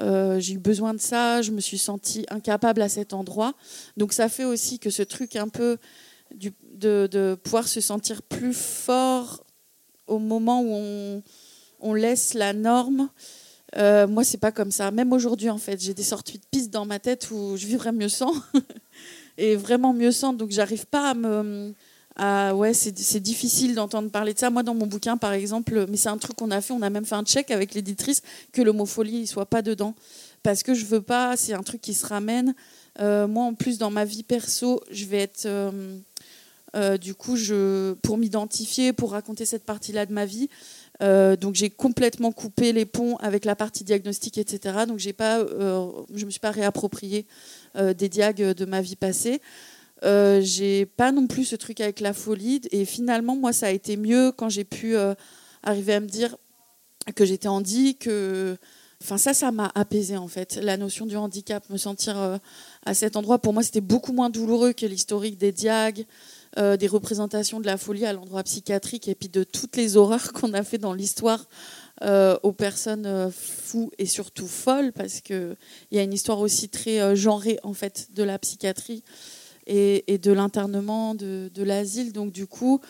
Euh, 0.00 0.40
j'ai 0.40 0.54
eu 0.54 0.58
besoin 0.58 0.94
de 0.94 1.00
ça, 1.00 1.42
je 1.42 1.50
me 1.50 1.60
suis 1.60 1.78
sentie 1.78 2.24
incapable 2.30 2.82
à 2.82 2.88
cet 2.88 3.12
endroit. 3.12 3.54
Donc 3.96 4.12
ça 4.12 4.28
fait 4.28 4.44
aussi 4.44 4.78
que 4.78 4.90
ce 4.90 5.02
truc 5.02 5.36
un 5.36 5.48
peu 5.48 5.78
de, 6.34 7.06
de 7.06 7.34
pouvoir 7.42 7.68
se 7.68 7.80
sentir 7.80 8.22
plus 8.22 8.54
fort 8.54 9.44
au 10.06 10.18
moment 10.18 10.62
où 10.62 10.70
on, 10.72 11.22
on 11.80 11.94
laisse 11.94 12.34
la 12.34 12.52
norme. 12.52 13.10
Euh, 13.76 14.06
moi, 14.06 14.24
c'est 14.24 14.38
pas 14.38 14.52
comme 14.52 14.70
ça. 14.70 14.90
Même 14.90 15.12
aujourd'hui, 15.12 15.50
en 15.50 15.58
fait, 15.58 15.80
j'ai 15.80 15.94
des 15.94 16.02
sorties 16.02 16.38
de 16.38 16.44
pistes 16.50 16.70
dans 16.70 16.86
ma 16.86 16.98
tête 16.98 17.30
où 17.30 17.56
je 17.56 17.66
vivrais 17.66 17.92
mieux 17.92 18.08
sans. 18.08 18.34
et 19.38 19.56
vraiment 19.56 19.92
mieux 19.92 20.12
sans. 20.12 20.32
Donc, 20.32 20.50
j'arrive 20.50 20.86
pas 20.86 21.10
à 21.10 21.14
me. 21.14 21.74
À- 22.16 22.54
ouais, 22.54 22.74
c'est 22.74 23.20
difficile 23.20 23.74
d'entendre 23.74 24.10
parler 24.10 24.34
de 24.34 24.38
ça. 24.38 24.50
Moi, 24.50 24.62
dans 24.62 24.74
mon 24.74 24.86
bouquin, 24.86 25.16
par 25.16 25.32
exemple, 25.32 25.86
mais 25.88 25.96
c'est 25.96 26.08
un 26.08 26.18
truc 26.18 26.36
qu'on 26.36 26.50
a 26.50 26.60
fait, 26.60 26.72
on 26.72 26.82
a 26.82 26.90
même 26.90 27.04
fait 27.04 27.14
un 27.14 27.24
check 27.24 27.50
avec 27.50 27.74
l'éditrice 27.74 28.22
que 28.52 28.62
l'homophobie 28.62 29.20
ne 29.20 29.26
soit 29.26 29.46
pas 29.46 29.62
dedans. 29.62 29.94
Parce 30.42 30.62
que 30.62 30.74
je 30.74 30.84
veux 30.84 31.02
pas, 31.02 31.36
c'est 31.36 31.54
un 31.54 31.62
truc 31.62 31.80
qui 31.80 31.94
se 31.94 32.04
ramène. 32.06 32.54
Euh, 33.00 33.26
moi, 33.26 33.44
en 33.44 33.54
plus, 33.54 33.78
dans 33.78 33.90
ma 33.90 34.04
vie 34.04 34.22
perso, 34.24 34.80
je 34.90 35.04
vais 35.06 35.18
être. 35.18 35.46
euh, 35.46 35.96
euh, 36.74 36.96
du 36.96 37.14
coup, 37.14 37.36
je, 37.36 37.92
pour 38.02 38.16
m'identifier, 38.16 38.92
pour 38.94 39.12
raconter 39.12 39.44
cette 39.44 39.64
partie-là 39.64 40.06
de 40.06 40.12
ma 40.12 40.24
vie, 40.24 40.48
donc 41.40 41.56
j'ai 41.56 41.68
complètement 41.68 42.30
coupé 42.30 42.72
les 42.72 42.86
ponts 42.86 43.16
avec 43.16 43.44
la 43.44 43.56
partie 43.56 43.82
diagnostique, 43.82 44.38
etc. 44.38 44.86
Donc 44.86 44.98
j'ai 45.00 45.12
pas, 45.12 45.40
je 45.40 46.24
me 46.24 46.30
suis 46.30 46.38
pas 46.38 46.52
réapproprié 46.52 47.26
des 47.74 48.08
diags 48.08 48.40
de 48.40 48.64
ma 48.64 48.80
vie 48.80 48.94
passée. 48.94 49.40
Euh, 50.04 50.40
j'ai 50.42 50.86
pas 50.86 51.12
non 51.12 51.26
plus 51.26 51.44
ce 51.44 51.56
truc 51.56 51.80
avec 51.80 52.00
la 52.00 52.12
folie. 52.12 52.60
Et 52.70 52.84
finalement, 52.84 53.36
moi, 53.36 53.52
ça 53.52 53.66
a 53.66 53.70
été 53.70 53.96
mieux 53.96 54.32
quand 54.32 54.48
j'ai 54.48 54.64
pu 54.64 54.96
euh, 54.96 55.14
arriver 55.62 55.94
à 55.94 56.00
me 56.00 56.06
dire 56.06 56.36
que 57.14 57.24
j'étais 57.24 57.48
handi, 57.48 57.96
que 57.96 58.56
Enfin, 59.02 59.18
ça, 59.18 59.34
ça 59.34 59.50
m'a 59.50 59.72
apaisé 59.74 60.16
en 60.16 60.28
fait. 60.28 60.60
La 60.62 60.76
notion 60.76 61.06
du 61.06 61.16
handicap, 61.16 61.68
me 61.70 61.76
sentir 61.76 62.16
euh, 62.20 62.36
à 62.86 62.94
cet 62.94 63.16
endroit, 63.16 63.40
pour 63.40 63.52
moi, 63.52 63.64
c'était 63.64 63.80
beaucoup 63.80 64.12
moins 64.12 64.30
douloureux 64.30 64.72
que 64.72 64.86
l'historique 64.86 65.38
des 65.38 65.50
diags, 65.50 66.06
euh, 66.56 66.76
des 66.76 66.86
représentations 66.86 67.58
de 67.58 67.66
la 67.66 67.76
folie 67.78 68.06
à 68.06 68.12
l'endroit 68.12 68.44
psychiatrique 68.44 69.08
et 69.08 69.16
puis 69.16 69.28
de 69.28 69.42
toutes 69.42 69.76
les 69.76 69.96
horreurs 69.96 70.32
qu'on 70.34 70.52
a 70.52 70.62
fait 70.62 70.78
dans 70.78 70.92
l'histoire 70.92 71.46
aux 72.42 72.52
personnes 72.52 73.30
fous 73.30 73.92
et 73.96 74.06
surtout 74.06 74.48
folles, 74.48 74.92
parce 74.92 75.20
qu'il 75.20 75.56
y 75.92 75.98
a 76.00 76.02
une 76.02 76.12
histoire 76.12 76.40
aussi 76.40 76.68
très 76.68 77.14
genrée 77.14 77.60
en 77.62 77.74
fait 77.74 78.08
de 78.12 78.24
la 78.24 78.40
psychiatrie 78.40 79.04
et, 79.66 80.12
et 80.12 80.18
de 80.18 80.32
l'internement, 80.32 81.14
de, 81.14 81.50
de 81.52 81.62
l'asile. 81.62 82.12
Donc 82.12 82.32
du 82.32 82.46
coup, 82.46 82.80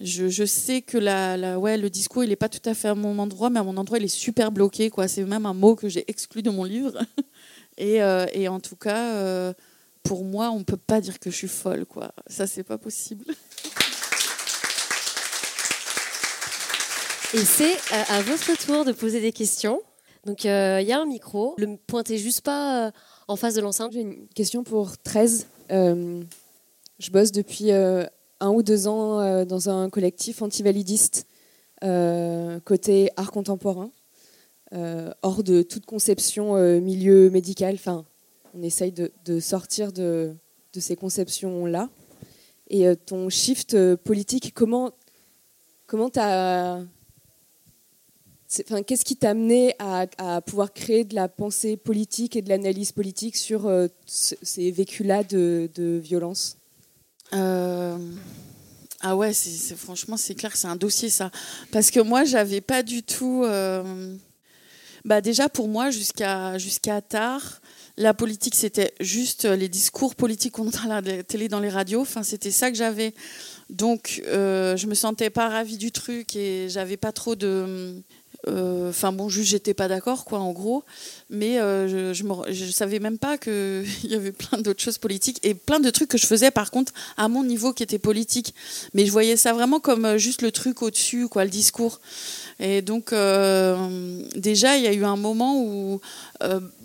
je, 0.00 0.28
je 0.28 0.44
sais 0.44 0.82
que 0.82 0.98
la, 0.98 1.36
la- 1.36 1.58
ouais, 1.58 1.76
le 1.78 1.88
discours, 1.90 2.22
il 2.24 2.28
n'est 2.30 2.36
pas 2.36 2.48
tout 2.50 2.66
à 2.68 2.74
fait 2.74 2.88
à 2.88 2.94
mon 2.94 3.18
endroit, 3.18 3.48
mais 3.50 3.60
à 3.60 3.62
mon 3.62 3.76
endroit, 3.76 3.98
il 3.98 4.04
est 4.04 4.08
super 4.08 4.52
bloqué. 4.52 4.90
quoi. 4.90 5.08
C'est 5.08 5.24
même 5.24 5.46
un 5.46 5.54
mot 5.54 5.74
que 5.74 5.88
j'ai 5.88 6.04
exclu 6.10 6.42
de 6.42 6.50
mon 6.50 6.64
livre. 6.64 6.98
Et, 7.78 8.02
euh, 8.02 8.24
et 8.32 8.48
en 8.48 8.58
tout 8.58 8.74
cas, 8.76 9.16
euh, 9.16 9.52
pour 10.02 10.24
moi, 10.24 10.50
on 10.50 10.60
ne 10.60 10.64
peut 10.64 10.78
pas 10.78 10.98
dire 11.02 11.18
que 11.18 11.30
je 11.30 11.36
suis 11.36 11.46
folle. 11.48 11.84
quoi. 11.84 12.10
Ça, 12.26 12.46
c'est 12.46 12.62
pas 12.62 12.78
possible. 12.78 13.26
Et 17.34 17.38
c'est 17.44 17.74
euh, 17.74 18.02
à 18.08 18.22
votre 18.22 18.56
tour 18.64 18.84
de 18.86 18.92
poser 18.92 19.20
des 19.20 19.32
questions. 19.32 19.80
Donc 20.24 20.44
il 20.44 20.48
y 20.48 20.92
a 20.92 20.98
un 21.00 21.04
micro. 21.06 21.54
Le 21.58 21.76
pointez 21.86 22.16
juste 22.18 22.40
pas 22.40 22.86
euh, 22.86 22.90
en 23.28 23.36
face 23.36 23.54
de 23.54 23.60
l'enceinte. 23.60 23.92
J'ai 23.92 24.00
une 24.00 24.26
question 24.28 24.64
pour 24.64 24.96
13. 24.96 25.46
Euh, 25.70 26.22
je 26.98 27.10
bosse 27.10 27.32
depuis 27.32 27.72
euh, 27.72 28.04
un 28.40 28.50
ou 28.50 28.62
deux 28.62 28.88
ans 28.88 29.20
euh, 29.20 29.44
dans 29.44 29.68
un 29.68 29.90
collectif 29.90 30.42
antivalidiste 30.42 31.26
côté 32.64 33.10
art 33.16 33.30
contemporain, 33.30 33.90
hors 34.72 35.44
de 35.44 35.62
toute 35.62 35.86
conception 35.86 36.56
milieu 36.80 37.30
médical. 37.30 37.74
Enfin, 37.74 38.04
on 38.54 38.62
essaye 38.62 38.90
de, 38.90 39.40
sortir 39.40 39.92
de, 39.92 40.34
ces 40.76 40.96
conceptions-là. 40.96 41.90
Et 42.70 42.86
ton 42.96 43.28
shift 43.28 43.94
politique, 43.96 44.52
comment 44.54 44.90
comment 45.86 46.10
Enfin, 48.60 48.82
Qu'est-ce 48.82 49.04
qui 49.04 49.16
t'a 49.16 49.30
amené 49.30 49.74
à, 49.78 50.06
pouvoir 50.40 50.72
créer 50.72 51.04
de 51.04 51.14
la 51.14 51.28
pensée 51.28 51.76
politique 51.76 52.36
et 52.36 52.42
de 52.42 52.48
l'analyse 52.48 52.92
politique 52.92 53.36
sur 53.36 53.66
euh, 53.66 53.88
ce- 54.06 54.36
ces 54.42 54.70
vécus-là 54.70 55.24
de, 55.24 55.68
violence? 56.02 56.56
Euh, 57.34 57.98
Ah 59.00 59.16
ouais, 59.16 59.32
franchement, 59.76 60.16
c'est 60.16 60.34
clair 60.34 60.52
que 60.52 60.58
c'est 60.58 60.68
un 60.68 60.76
dossier 60.76 61.10
ça. 61.10 61.30
Parce 61.72 61.90
que 61.90 62.00
moi, 62.00 62.24
j'avais 62.24 62.60
pas 62.60 62.82
du 62.82 63.02
tout. 63.02 63.42
euh, 63.44 64.14
Bah 65.04 65.20
déjà 65.20 65.48
pour 65.48 65.68
moi, 65.68 65.90
jusqu'à 65.90 66.58
jusqu'à 66.58 67.00
tard, 67.00 67.60
la 67.96 68.12
politique 68.14 68.54
c'était 68.54 68.92
juste 69.00 69.44
les 69.44 69.68
discours 69.68 70.14
politiques 70.14 70.52
qu'on 70.54 70.68
entend 70.68 70.90
à 70.90 71.00
la 71.00 71.22
télé, 71.22 71.48
dans 71.48 71.60
les 71.60 71.68
radios. 71.68 72.00
Enfin, 72.02 72.22
c'était 72.22 72.50
ça 72.50 72.70
que 72.70 72.76
j'avais. 72.76 73.14
Donc, 73.70 74.22
euh, 74.26 74.76
je 74.76 74.86
me 74.86 74.94
sentais 74.94 75.30
pas 75.30 75.48
ravie 75.48 75.76
du 75.78 75.92
truc 75.92 76.36
et 76.36 76.68
j'avais 76.68 76.96
pas 76.96 77.12
trop 77.12 77.34
de. 77.36 78.02
Euh, 78.48 78.90
Enfin 78.90 79.12
bon, 79.12 79.28
juste 79.28 79.50
j'étais 79.50 79.74
pas 79.74 79.88
d'accord 79.88 80.24
quoi 80.24 80.38
en 80.38 80.52
gros, 80.52 80.84
mais 81.30 81.58
euh, 81.58 82.12
je, 82.12 82.24
je, 82.52 82.70
savais 82.70 82.98
même 82.98 83.18
pas 83.18 83.38
qu'il 83.38 83.84
y 84.04 84.14
avait 84.14 84.32
plein 84.32 84.58
d'autres 84.58 84.82
choses 84.82 84.98
politiques 84.98 85.38
et 85.42 85.54
plein 85.54 85.80
de 85.80 85.90
trucs 85.90 86.08
que 86.08 86.18
je 86.18 86.26
faisais 86.26 86.50
par 86.50 86.70
contre 86.70 86.92
à 87.16 87.28
mon 87.28 87.44
niveau 87.44 87.72
qui 87.72 87.82
étaient 87.82 87.98
politiques, 87.98 88.54
mais 88.94 89.06
je 89.06 89.12
voyais 89.12 89.36
ça 89.36 89.52
vraiment 89.52 89.80
comme 89.80 90.04
euh, 90.04 90.18
juste 90.18 90.42
le 90.42 90.52
truc 90.52 90.82
au-dessus 90.82 91.28
quoi, 91.28 91.44
le 91.44 91.50
discours. 91.50 92.00
Et 92.58 92.80
donc 92.80 93.10
déjà 93.10 94.78
il 94.78 94.84
y 94.84 94.86
a 94.86 94.92
eu 94.94 95.04
un 95.04 95.16
moment 95.16 95.60
où 95.60 96.00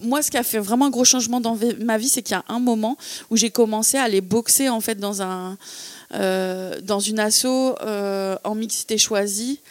moi 0.02 0.22
ce 0.22 0.30
qui 0.30 0.38
a 0.38 0.44
fait 0.44 0.60
vraiment 0.60 0.88
un 0.88 0.90
gros 0.90 1.06
changement 1.06 1.40
dans 1.40 1.58
ma 1.80 1.98
vie, 1.98 2.10
c'est 2.10 2.22
qu'il 2.22 2.36
y 2.36 2.40
a 2.40 2.44
un 2.50 2.60
moment 2.60 2.98
où 3.30 3.38
j'ai 3.38 3.52
commencé 3.52 3.98
à 3.98 4.04
aller 4.04 4.20
boxer 4.20 4.68
en 4.68 4.82
fait 4.82 4.96
dans 4.96 5.22
un 5.22 5.58
dans 6.12 7.00
une 7.00 7.20
asso 7.20 7.46
en 7.46 8.56
mixité 8.56 8.98
choisie. 8.98 9.62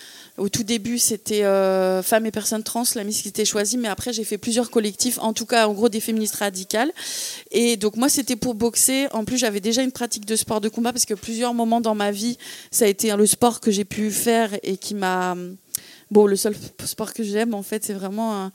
Au 0.41 0.49
tout 0.49 0.63
début, 0.63 0.99
c'était 0.99 1.45
euh, 1.45 2.03
femmes 2.03 2.25
et 2.25 2.31
personnes 2.31 2.63
trans, 2.63 2.85
la 2.95 3.05
mixité 3.05 3.45
choisie, 3.45 3.77
mais 3.77 3.89
après, 3.89 4.15
j'ai 4.15 4.25
fait 4.25 4.39
plusieurs 4.39 4.71
collectifs, 4.71 5.19
en 5.19 5.35
tout 5.35 5.45
cas, 5.45 5.69
en 5.69 5.75
gros, 5.75 5.91
des 5.91 6.01
féministes 6.01 6.37
radicales. 6.37 6.93
Et 7.51 7.77
donc, 7.77 7.97
moi, 7.97 8.09
c'était 8.09 8.37
pour 8.37 8.55
boxer. 8.55 9.07
En 9.13 9.27
plus, 9.27 9.37
j'avais 9.37 9.61
déjà 9.61 9.83
une 9.83 9.93
pratique 9.93 10.25
de 10.25 10.37
sport 10.37 10.63
de 10.63 10.71
combat 10.71 10.95
parce 10.95 11.05
que 11.05 11.13
plusieurs 11.13 11.53
moments 11.53 11.83
dans 11.83 11.95
ma 11.95 12.11
vie, 12.11 12.39
ça 12.71 12.87
a 12.87 12.89
été 12.89 13.15
le 13.15 13.27
sport 13.27 13.61
que 13.61 13.71
j'ai 13.71 13.85
pu 13.85 14.11
faire 14.11 14.57
et 14.63 14.79
qui 14.79 14.95
m'a. 14.95 15.37
Bon, 16.11 16.27
le 16.27 16.37
seul 16.37 16.57
sport 16.87 17.13
que 17.13 17.23
j'aime, 17.23 17.53
en 17.53 17.63
fait, 17.63 17.85
c'est 17.85 17.93
vraiment 17.93 18.45
un, 18.45 18.53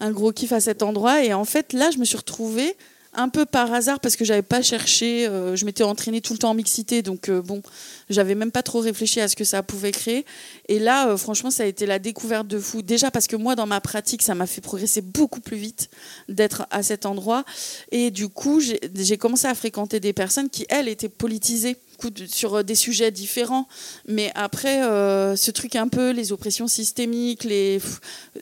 un 0.00 0.10
gros 0.10 0.30
kiff 0.30 0.52
à 0.52 0.60
cet 0.60 0.82
endroit. 0.82 1.24
Et 1.24 1.32
en 1.32 1.46
fait, 1.46 1.72
là, 1.72 1.90
je 1.90 1.96
me 1.96 2.04
suis 2.04 2.18
retrouvée 2.18 2.76
un 3.14 3.28
peu 3.28 3.44
par 3.44 3.72
hasard 3.72 4.00
parce 4.00 4.16
que 4.16 4.24
j'avais 4.24 4.42
pas 4.42 4.62
cherché. 4.62 5.26
euh, 5.26 5.56
je 5.56 5.64
m'étais 5.64 5.84
entraînée 5.84 6.20
tout 6.20 6.32
le 6.32 6.38
temps 6.38 6.50
en 6.50 6.54
mixité, 6.54 7.02
donc 7.02 7.28
euh, 7.28 7.42
bon, 7.42 7.62
j'avais 8.10 8.34
même 8.34 8.50
pas 8.50 8.62
trop 8.62 8.80
réfléchi 8.80 9.20
à 9.20 9.28
ce 9.28 9.36
que 9.36 9.44
ça 9.44 9.62
pouvait 9.62 9.92
créer. 9.92 10.24
Et 10.68 10.78
là, 10.78 11.08
euh, 11.08 11.16
franchement, 11.16 11.50
ça 11.50 11.62
a 11.62 11.66
été 11.66 11.86
la 11.86 11.98
découverte 11.98 12.46
de 12.46 12.58
fou. 12.58 12.82
Déjà 12.82 13.10
parce 13.10 13.26
que 13.26 13.36
moi, 13.36 13.54
dans 13.54 13.66
ma 13.66 13.80
pratique, 13.80 14.22
ça 14.22 14.34
m'a 14.34 14.46
fait 14.46 14.60
progresser 14.60 15.00
beaucoup 15.00 15.40
plus 15.40 15.56
vite 15.56 15.90
d'être 16.28 16.66
à 16.70 16.82
cet 16.82 17.06
endroit. 17.06 17.44
Et 17.90 18.10
du 18.10 18.28
coup, 18.28 18.60
j'ai 18.60 18.80
j'ai 18.94 19.18
commencé 19.18 19.46
à 19.46 19.54
fréquenter 19.54 20.00
des 20.00 20.12
personnes 20.12 20.48
qui, 20.48 20.66
elles, 20.68 20.88
étaient 20.88 21.08
politisées 21.08 21.76
coup, 22.04 22.10
de- 22.10 22.26
sur 22.26 22.56
euh, 22.56 22.62
des 22.62 22.74
sujets 22.74 23.10
différents. 23.10 23.66
Mais 24.06 24.30
après, 24.34 24.82
euh, 24.84 25.36
ce 25.36 25.50
truc 25.50 25.76
un 25.76 25.88
peu, 25.88 26.10
les 26.10 26.32
oppressions 26.32 26.68
systémiques, 26.68 27.44
les, 27.44 27.80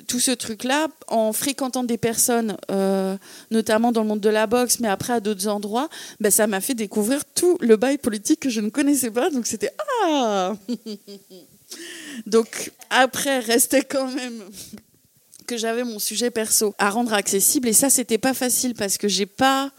tout 0.08 0.20
ce 0.20 0.30
truc-là, 0.32 0.88
en 1.08 1.32
fréquentant 1.32 1.84
des 1.84 1.98
personnes, 1.98 2.56
euh, 2.70 3.16
notamment 3.50 3.92
dans 3.92 4.02
le 4.02 4.08
monde 4.08 4.20
de 4.20 4.28
la 4.28 4.46
boxe, 4.46 4.80
mais 4.80 4.88
après 4.88 5.12
à 5.12 5.20
d'autres 5.20 5.48
endroits, 5.48 5.88
ben, 6.20 6.30
ça 6.30 6.46
m'a 6.46 6.60
fait 6.60 6.74
découvrir 6.74 7.24
tout 7.34 7.56
le 7.60 7.76
bail 7.76 7.98
politique 7.98 8.40
que 8.40 8.50
je 8.50 8.60
ne 8.60 8.68
connaissais 8.70 9.10
pas. 9.10 9.30
Donc 9.30 9.46
c'était 9.46 9.72
Ah 10.04 10.54
Donc 12.26 12.72
après, 12.90 13.38
restait 13.38 13.82
quand 13.82 14.08
même 14.08 14.42
que 15.46 15.56
j'avais 15.56 15.84
mon 15.84 15.98
sujet 15.98 16.30
perso 16.30 16.74
à 16.78 16.90
rendre 16.90 17.12
accessible. 17.14 17.68
Et 17.68 17.72
ça, 17.72 17.90
c'était 17.90 18.18
pas 18.18 18.34
facile 18.34 18.74
parce 18.74 18.98
que 18.98 19.08
j'ai 19.08 19.26
pas. 19.26 19.70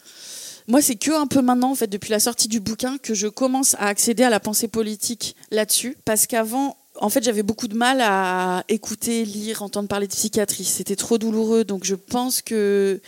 Moi, 0.67 0.81
c'est 0.81 0.95
que 0.95 1.11
un 1.11 1.27
peu 1.27 1.41
maintenant, 1.41 1.71
en 1.71 1.75
fait, 1.75 1.87
depuis 1.87 2.11
la 2.11 2.19
sortie 2.19 2.47
du 2.47 2.59
bouquin, 2.59 2.97
que 2.97 3.13
je 3.13 3.27
commence 3.27 3.75
à 3.75 3.87
accéder 3.87 4.23
à 4.23 4.29
la 4.29 4.39
pensée 4.39 4.67
politique 4.67 5.35
là-dessus. 5.51 5.97
Parce 6.05 6.25
qu'avant, 6.27 6.77
en 6.99 7.09
fait, 7.09 7.23
j'avais 7.23 7.43
beaucoup 7.43 7.67
de 7.67 7.75
mal 7.75 7.99
à 8.01 8.63
écouter, 8.69 9.25
lire, 9.25 9.61
entendre 9.61 9.87
parler 9.87 10.07
de 10.07 10.13
psychiatrie. 10.13 10.63
C'était 10.63 10.95
trop 10.95 11.17
douloureux. 11.17 11.63
Donc, 11.63 11.83
je 11.83 11.95
pense 11.95 12.41
que 12.41 13.01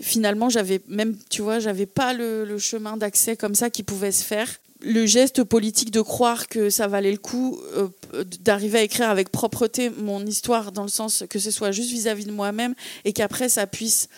finalement, 0.00 0.48
j'avais 0.48 0.80
même, 0.88 1.16
tu 1.30 1.42
vois, 1.42 1.58
j'avais 1.58 1.86
pas 1.86 2.12
le, 2.12 2.58
chemin 2.58 2.96
d'accès 2.96 3.36
comme 3.36 3.54
ça 3.54 3.70
qui 3.70 3.82
pouvait 3.82 4.12
se 4.12 4.24
faire. 4.24 4.48
Le 4.80 5.06
geste 5.06 5.42
politique 5.42 5.90
de 5.90 6.02
croire 6.02 6.48
que 6.48 6.68
ça 6.70 6.86
valait 6.86 7.10
le 7.10 7.18
coup 7.18 7.58
euh, 7.76 7.88
d'arriver 8.42 8.78
à 8.78 8.82
écrire 8.82 9.08
avec 9.08 9.30
propreté 9.30 9.90
mon 9.90 10.24
histoire, 10.26 10.70
dans 10.70 10.82
le 10.82 10.88
sens 10.88 11.24
que 11.30 11.38
ce 11.38 11.50
soit 11.50 11.72
juste 11.72 11.90
vis-à-vis 11.90 12.26
de 12.26 12.32
moi-même 12.32 12.74
et 13.04 13.14
qu'après 13.14 13.48
ça 13.48 13.66
puisse 13.66 14.08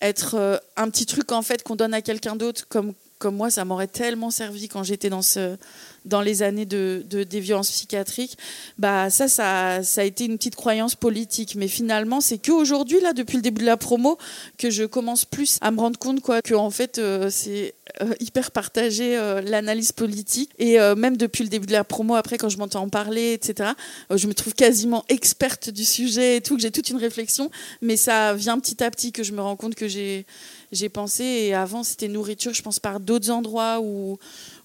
être 0.00 0.34
euh, 0.36 0.58
un 0.76 0.90
petit 0.90 1.06
truc 1.06 1.32
en 1.32 1.42
fait 1.42 1.62
qu'on 1.62 1.76
donne 1.76 1.94
à 1.94 2.02
quelqu'un 2.02 2.36
d'autre 2.36 2.66
comme 2.68 2.94
comme 3.18 3.36
moi 3.36 3.50
ça 3.50 3.64
m'aurait 3.64 3.88
tellement 3.88 4.30
servi 4.30 4.68
quand 4.68 4.84
j'étais 4.84 5.10
dans 5.10 5.22
ce 5.22 5.56
dans 6.04 6.20
les 6.20 6.42
années 6.42 6.66
de, 6.66 7.04
de 7.08 7.22
des 7.24 7.40
violences 7.40 7.70
psychiatriques 7.70 8.38
bah 8.78 9.10
ça 9.10 9.28
ça 9.28 9.82
ça 9.82 10.00
a 10.00 10.04
été 10.04 10.24
une 10.24 10.36
petite 10.36 10.56
croyance 10.56 10.94
politique. 10.94 11.54
Mais 11.56 11.68
finalement 11.68 12.20
c'est 12.20 12.38
que 12.38 12.52
aujourd'hui 12.52 13.00
là 13.00 13.12
depuis 13.12 13.36
le 13.36 13.42
début 13.42 13.62
de 13.62 13.66
la 13.66 13.76
promo 13.76 14.18
que 14.56 14.70
je 14.70 14.84
commence 14.84 15.24
plus 15.24 15.58
à 15.60 15.70
me 15.70 15.80
rendre 15.80 15.98
compte 15.98 16.20
quoi 16.20 16.42
que 16.42 16.54
en 16.54 16.70
fait 16.70 16.98
euh, 16.98 17.30
c'est 17.30 17.74
euh, 18.02 18.14
hyper 18.20 18.50
partagé 18.50 19.16
euh, 19.16 19.40
l'analyse 19.40 19.92
politique. 19.92 20.50
Et 20.58 20.78
même 20.96 21.16
depuis 21.16 21.44
le 21.44 21.50
début 21.50 21.66
de 21.66 21.72
la 21.72 21.84
promo 21.84 22.14
après 22.14 22.38
quand 22.38 22.48
je 22.48 22.58
m'entends 22.58 22.82
en 22.82 22.88
parler 22.88 23.32
etc 23.32 23.70
je 24.10 24.26
me 24.26 24.34
trouve 24.34 24.54
quasiment 24.54 25.04
experte 25.08 25.70
du 25.70 25.84
sujet 25.84 26.36
et 26.36 26.40
tout 26.40 26.56
que 26.56 26.62
j'ai 26.62 26.70
toute 26.70 26.90
une 26.90 26.98
réflexion. 26.98 27.50
Mais 27.82 27.96
ça 27.96 28.34
vient 28.34 28.58
petit 28.58 28.82
à 28.82 28.90
petit 28.90 29.12
que 29.12 29.22
je 29.22 29.32
me 29.32 29.40
rends 29.40 29.56
compte 29.56 29.74
que 29.74 29.88
j'ai 29.88 30.26
j'ai 30.72 30.88
pensé 30.88 31.24
et 31.24 31.54
avant 31.54 31.82
c'était 31.82 32.08
nourriture 32.08 32.52
je 32.52 32.62
pense 32.62 32.78
par 32.78 33.00
d'autres 33.00 33.30
endroits 33.30 33.80
où 33.80 34.18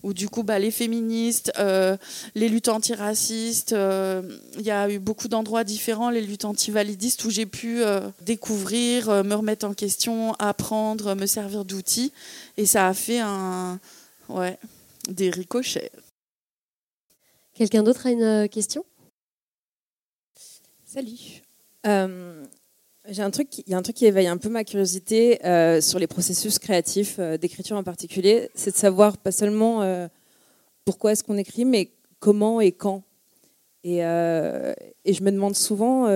où 0.03 0.13
du 0.13 0.27
coup 0.27 0.43
bah, 0.43 0.59
les 0.59 0.71
féministes 0.71 1.51
euh, 1.59 1.95
les 2.35 2.49
luttes 2.49 2.67
antiracistes 2.67 3.73
euh, 3.73 4.21
il 4.57 4.65
y 4.65 4.71
a 4.71 4.89
eu 4.89 4.99
beaucoup 4.99 5.27
d'endroits 5.27 5.63
différents 5.63 6.09
les 6.09 6.21
luttes 6.21 6.45
antivalidistes 6.45 7.23
où 7.25 7.29
j'ai 7.29 7.45
pu 7.45 7.83
euh, 7.83 8.01
découvrir 8.21 9.09
euh, 9.09 9.23
me 9.23 9.35
remettre 9.35 9.65
en 9.65 9.73
question 9.73 10.33
apprendre 10.39 11.15
me 11.15 11.25
servir 11.25 11.65
d'outils. 11.65 12.11
Et 12.57 12.65
ça 12.65 12.87
a 12.87 12.93
fait 12.93 13.19
un 13.19 13.79
ouais 14.29 14.57
des 15.09 15.29
ricochets. 15.29 15.91
Quelqu'un 17.53 17.83
d'autre 17.83 18.07
a 18.07 18.11
une 18.11 18.49
question? 18.49 18.85
Salut. 20.85 21.41
Euh, 21.85 22.42
j'ai 23.09 23.21
un 23.21 23.31
truc, 23.31 23.59
il 23.59 23.69
y 23.69 23.73
a 23.73 23.77
un 23.77 23.81
truc 23.81 23.97
qui 23.97 24.05
éveille 24.05 24.27
un 24.27 24.37
peu 24.37 24.49
ma 24.49 24.63
curiosité 24.63 25.45
euh, 25.45 25.81
sur 25.81 25.99
les 25.99 26.07
processus 26.07 26.57
créatifs 26.57 27.17
euh, 27.19 27.37
d'écriture 27.37 27.75
en 27.75 27.83
particulier, 27.83 28.49
c'est 28.55 28.71
de 28.71 28.77
savoir 28.77 29.17
pas 29.17 29.31
seulement 29.31 29.81
euh, 29.81 30.07
pourquoi 30.85 31.11
est-ce 31.11 31.23
qu'on 31.23 31.37
écrit, 31.37 31.65
mais 31.65 31.91
comment 32.19 32.61
et 32.61 32.71
quand. 32.71 33.03
Et, 33.85 33.97
et 33.97 35.13
je 35.13 35.23
me 35.23 35.29
demande 35.29 35.57
souvent 35.57 36.07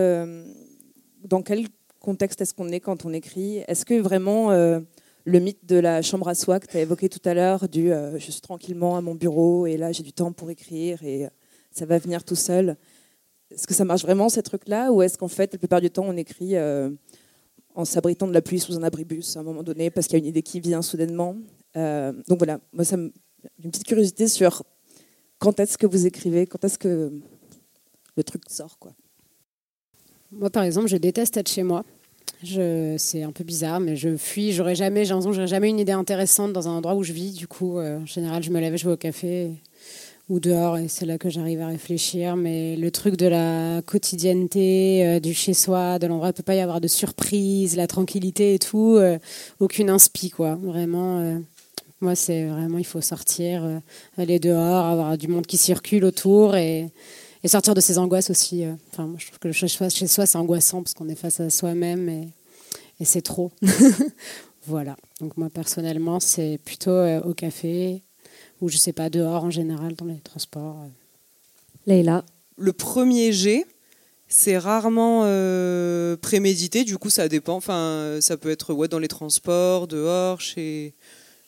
dans 1.26 1.42
quel 1.42 1.68
contexte 2.00 2.40
est-ce 2.40 2.54
qu'on 2.54 2.70
est 2.70 2.80
quand 2.80 3.04
on 3.06 3.12
écrit? 3.12 3.58
Est-ce 3.68 3.84
que 3.84 4.00
vraiment 4.00 4.52
le 4.52 5.40
mythe 5.40 5.66
de 5.66 5.76
la 5.76 6.02
chambre 6.02 6.30
à 6.30 6.36
soie 6.36 6.62
que 6.62 6.68
tu 6.68 6.78
as 6.78 6.80
évoqué 6.80 7.10
tout 7.10 7.20
à 7.26 7.34
l'heure, 7.34 7.68
du 7.68 7.90
je 7.90 8.32
suis 8.32 8.40
tranquillement 8.40 8.96
à 8.96 9.02
mon 9.02 9.16
bureau 9.16 9.68
et 9.68 9.76
là 9.76 9.92
j'ai 9.92 10.04
du 10.04 10.14
temps 10.14 10.32
pour 10.32 10.50
écrire 10.50 11.04
et 11.04 11.28
ça 11.72 11.86
va 11.86 11.98
venir 11.98 12.24
tout 12.24 12.36
seul. 12.36 12.78
Est-ce 13.52 13.68
que 13.68 13.74
ça 13.74 13.86
marche 13.86 14.02
vraiment 14.02 14.30
ces 14.30 14.44
trucs-là 14.44 14.92
ou 14.92 15.02
est-ce 15.02 15.18
qu'en 15.18 15.28
fait 15.28 15.54
la 15.54 15.60
plupart 15.60 15.82
du 15.82 15.90
temps 15.90 16.06
on 16.06 16.18
écrit 16.18 16.56
euh, 16.56 16.90
en 17.76 17.86
s'abritant 17.86 18.28
de 18.28 18.34
la 18.34 18.42
pluie 18.42 18.60
sous 18.60 18.76
un 18.76 18.84
abribus 18.84 19.38
à 19.38 19.40
un 19.40 19.44
moment 19.44 19.64
donné 19.64 19.90
parce 19.90 20.08
qu'il 20.08 20.18
y 20.18 20.22
a 20.22 20.24
une 20.24 20.30
idée 20.30 20.44
qui 20.44 20.60
vient 20.60 20.82
soudainement? 20.82 21.36
Euh, 21.76 22.12
Donc 22.28 22.40
voilà, 22.40 22.60
moi 22.74 22.84
ça 22.84 22.98
une 22.98 23.72
petite 23.72 23.86
curiosité 23.86 24.28
sur 24.28 24.64
quand 25.40 25.60
est-ce 25.60 25.78
que 25.78 25.86
vous 25.86 26.06
écrivez, 26.06 26.48
quand 26.48 26.64
est-ce 26.66 26.78
que 26.78 27.12
le 28.16 28.24
truc 28.24 28.44
sort 28.50 28.80
quoi? 28.80 28.94
Moi, 30.32 30.50
par 30.50 30.64
exemple, 30.64 30.88
je 30.88 30.98
déteste 30.98 31.38
être 31.38 31.50
chez 31.50 31.64
moi. 31.64 31.84
C'est 32.44 33.24
un 33.24 33.32
peu 33.32 33.44
bizarre, 33.44 33.80
mais 33.80 33.96
je 33.96 34.18
fuis. 34.18 34.52
J'aurais 34.52 34.76
jamais, 34.76 35.06
j'ai 35.06 35.48
jamais 35.48 35.70
une 35.70 35.80
idée 35.80 35.94
intéressante 35.94 36.54
dans 36.54 36.68
un 36.68 36.72
endroit 36.72 36.96
où 36.96 37.04
je 37.04 37.14
vis. 37.14 37.34
Du 37.34 37.48
coup, 37.48 37.80
euh, 37.80 38.00
en 38.00 38.06
général, 38.06 38.44
je 38.44 38.52
me 38.52 38.60
lève, 38.60 38.76
je 38.76 38.86
vais 38.86 38.94
au 38.94 38.98
café 38.98 39.52
ou 40.30 40.40
dehors, 40.42 40.78
et 40.78 40.90
c'est 40.90 41.06
là 41.06 41.18
que 41.18 41.30
j'arrive 41.30 41.62
à 41.62 41.68
réfléchir. 41.68 42.36
Mais 42.36 42.76
le 42.76 42.92
truc 42.92 43.16
de 43.16 43.28
la 43.28 43.82
quotidienneté, 43.82 45.06
euh, 45.06 45.20
du 45.20 45.34
chez 45.34 45.54
soi, 45.54 46.00
de 46.00 46.08
l'endroit, 46.08 46.30
il 46.30 46.34
peut 46.34 46.44
pas 46.44 46.56
y 46.56 46.60
avoir 46.60 46.82
de 46.82 46.88
surprise, 46.88 47.78
la 47.78 47.88
tranquillité 47.88 48.54
et 48.54 48.60
tout, 48.60 48.96
euh, 48.98 49.18
aucune 49.60 49.90
inspi, 49.90 50.30
quoi. 50.30 50.56
Vraiment. 50.56 51.20
euh, 51.20 51.40
moi, 52.02 52.14
c'est 52.14 52.46
vraiment, 52.46 52.78
il 52.78 52.86
faut 52.86 53.02
sortir, 53.02 53.82
aller 54.18 54.38
dehors, 54.38 54.86
avoir 54.86 55.18
du 55.18 55.28
monde 55.28 55.48
qui 55.48 55.58
circule 55.58 56.06
autour 56.06 56.56
et, 56.56 56.92
sortir 57.46 57.74
de 57.74 57.82
ses 57.82 57.98
angoisses 57.98 58.30
aussi. 58.30 58.66
Enfin, 58.92 59.12
je 59.18 59.26
trouve 59.26 59.40
que 59.40 59.48
le 59.48 59.54
chez 59.54 59.68
soi, 59.68 59.90
chez 59.90 60.06
soi 60.06 60.28
c'est 60.28 60.38
angoissant 60.38 60.84
parce 60.84 60.94
qu'on 60.94 61.10
est 61.10 61.16
face 61.16 61.40
à 61.40 61.50
soi-même 61.50 62.08
et, 62.10 62.30
c'est 63.04 63.24
trop. 63.24 63.52
voilà. 64.68 64.96
Donc 65.22 65.38
moi, 65.38 65.50
personnellement, 65.50 66.20
c'est 66.20 66.60
plutôt 66.64 67.04
au 67.26 67.34
café 67.34 68.04
ou 68.62 68.70
je 68.70 68.78
sais 68.78 68.94
pas, 68.94 69.10
dehors 69.10 69.44
en 69.44 69.50
général, 69.52 69.96
dans 69.96 70.06
les 70.06 70.20
transports. 70.20 70.78
euh. 70.84 70.88
Leïla 71.86 72.24
Le 72.58 72.74
premier 72.74 73.32
jet, 73.32 73.66
c'est 74.28 74.58
rarement 74.58 75.22
euh, 75.26 76.18
prémédité, 76.18 76.84
du 76.84 76.98
coup 76.98 77.10
ça 77.10 77.28
dépend. 77.28 77.56
Enfin, 77.56 78.18
ça 78.22 78.38
peut 78.38 78.50
être 78.50 78.74
ouais, 78.74 78.88
dans 78.88 79.00
les 79.00 79.08
transports, 79.08 79.88
dehors, 79.88 80.42
chez, 80.42 80.94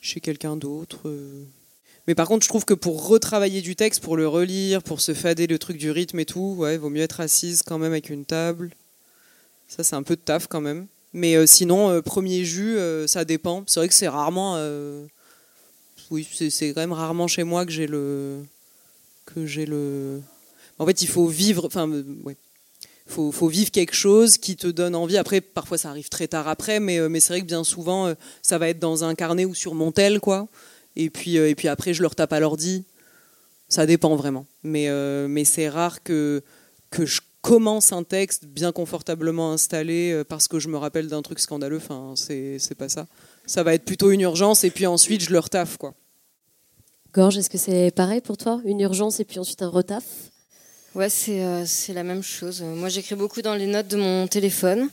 chez 0.02 0.20
quelqu'un 0.20 0.56
d'autre. 0.56 1.00
euh. 1.06 1.44
Mais 2.08 2.16
par 2.16 2.28
contre, 2.28 2.44
je 2.44 2.50
trouve 2.50 2.66
que 2.66 2.74
pour 2.74 3.08
retravailler 3.08 3.62
du 3.62 3.76
texte, 3.76 4.02
pour 4.02 4.18
le 4.18 4.28
relire, 4.28 4.82
pour 4.82 5.00
se 5.00 5.14
fader 5.14 5.46
le 5.46 5.60
truc 5.60 5.78
du 5.78 5.92
rythme 5.92 6.20
et 6.20 6.26
tout, 6.26 6.56
ouais, 6.58 6.78
vaut 6.78 6.90
mieux 6.90 7.04
être 7.04 7.20
assise 7.20 7.62
quand 7.62 7.78
même 7.78 7.92
avec 7.92 8.10
une 8.10 8.26
table. 8.26 8.72
Ça, 9.68 9.84
c'est 9.84 9.96
un 9.96 10.02
peu 10.02 10.16
de 10.16 10.22
taf 10.22 10.48
quand 10.48 10.62
même. 10.62 10.88
Mais 11.14 11.36
euh, 11.36 11.46
sinon, 11.46 11.90
euh, 11.90 12.02
premier 12.02 12.46
jus, 12.46 12.78
euh, 12.78 13.06
ça 13.06 13.26
dépend. 13.26 13.64
C'est 13.68 13.80
vrai 13.80 13.88
que 13.88 13.94
c'est 13.94 14.08
rarement. 14.08 14.56
Oui, 16.12 16.28
c'est 16.50 16.74
quand 16.74 16.82
même 16.82 16.94
rarement 16.94 17.28
chez 17.28 17.44
moi 17.44 17.66
que 17.66 17.72
j'ai 17.72 17.88
le. 17.88 18.44
Que 19.26 19.46
j'ai 19.46 19.66
le. 19.66 20.22
En 20.80 20.86
fait, 20.86 21.02
il 21.02 21.08
faut 21.08 21.28
vivre. 21.28 21.66
Enfin, 21.66 21.90
euh, 21.90 22.04
ouais. 22.24 22.36
Faut, 23.08 23.32
faut 23.32 23.48
vivre 23.48 23.72
quelque 23.72 23.96
chose 23.96 24.38
qui 24.38 24.56
te 24.56 24.68
donne 24.68 24.96
envie. 24.96 25.18
Après, 25.18 25.42
parfois, 25.42 25.78
ça 25.80 25.90
arrive 25.90 26.10
très 26.10 26.28
tard 26.28 26.48
après, 26.48 26.80
mais, 26.80 27.00
euh, 27.00 27.10
mais 27.10 27.20
c'est 27.20 27.34
vrai 27.34 27.42
que 27.42 27.48
bien 27.48 27.64
souvent, 27.64 28.08
euh, 28.08 28.14
ça 28.44 28.60
va 28.60 28.70
être 28.70 28.78
dans 28.78 29.04
un 29.04 29.16
carnet 29.16 29.46
ou 29.46 29.56
sur 29.56 29.74
mon 29.74 29.92
tel, 29.92 30.20
quoi. 30.20 30.48
Et 30.96 31.10
puis, 31.10 31.38
et 31.38 31.56
puis 31.56 31.68
après, 31.68 31.94
je 31.94 32.02
le 32.02 32.08
retape 32.08 32.34
à 32.34 32.40
l'ordi. 32.40 32.84
Ça 33.68 33.86
dépend 33.86 34.16
vraiment. 34.16 34.46
Mais, 34.64 34.90
mais 35.28 35.46
c'est 35.46 35.70
rare 35.70 36.02
que, 36.04 36.44
que 36.90 37.06
je 37.06 37.22
commence 37.42 37.94
un 37.94 38.04
texte 38.04 38.46
bien 38.46 38.72
confortablement 38.72 39.54
installé 39.54 40.24
parce 40.28 40.48
que 40.48 40.60
je 40.60 40.68
me 40.68 40.78
rappelle 40.78 41.08
d'un 41.08 41.22
truc 41.22 41.40
scandaleux. 41.40 41.78
Enfin, 41.78 42.16
c'est 42.16 42.76
pas 42.76 42.90
ça. 42.90 43.08
Ça 43.50 43.64
va 43.64 43.74
être 43.74 43.84
plutôt 43.84 44.12
une 44.12 44.22
urgence 44.22 44.64
et 44.64 44.70
puis 44.70 44.86
ensuite, 44.86 45.24
je 45.24 45.32
le 45.32 45.40
retaffe, 45.40 45.78
quoi. 45.78 45.96
Gorge, 47.16 47.36
est-ce 47.36 47.50
que 47.50 47.58
c'est 47.58 47.90
pareil 47.90 48.22
pour 48.22 48.38
toi? 48.38 48.62
Une 48.64 48.80
urgence 48.80 49.20
et 49.20 49.26
puis 49.26 49.40
ensuite 49.40 49.64
un 49.64 49.70
retaf? 49.70 50.04
Ouais, 50.94 51.10
c'est 51.10 51.42
euh, 51.44 51.66
c'est 51.66 51.94
la 51.94 52.04
même 52.04 52.22
chose. 52.22 52.62
Moi, 52.62 52.90
j'écris 52.90 53.16
beaucoup 53.16 53.42
dans 53.42 53.56
les 53.56 53.66
notes 53.66 53.88
de 53.88 53.98
mon 53.98 54.28
téléphone. 54.28 54.88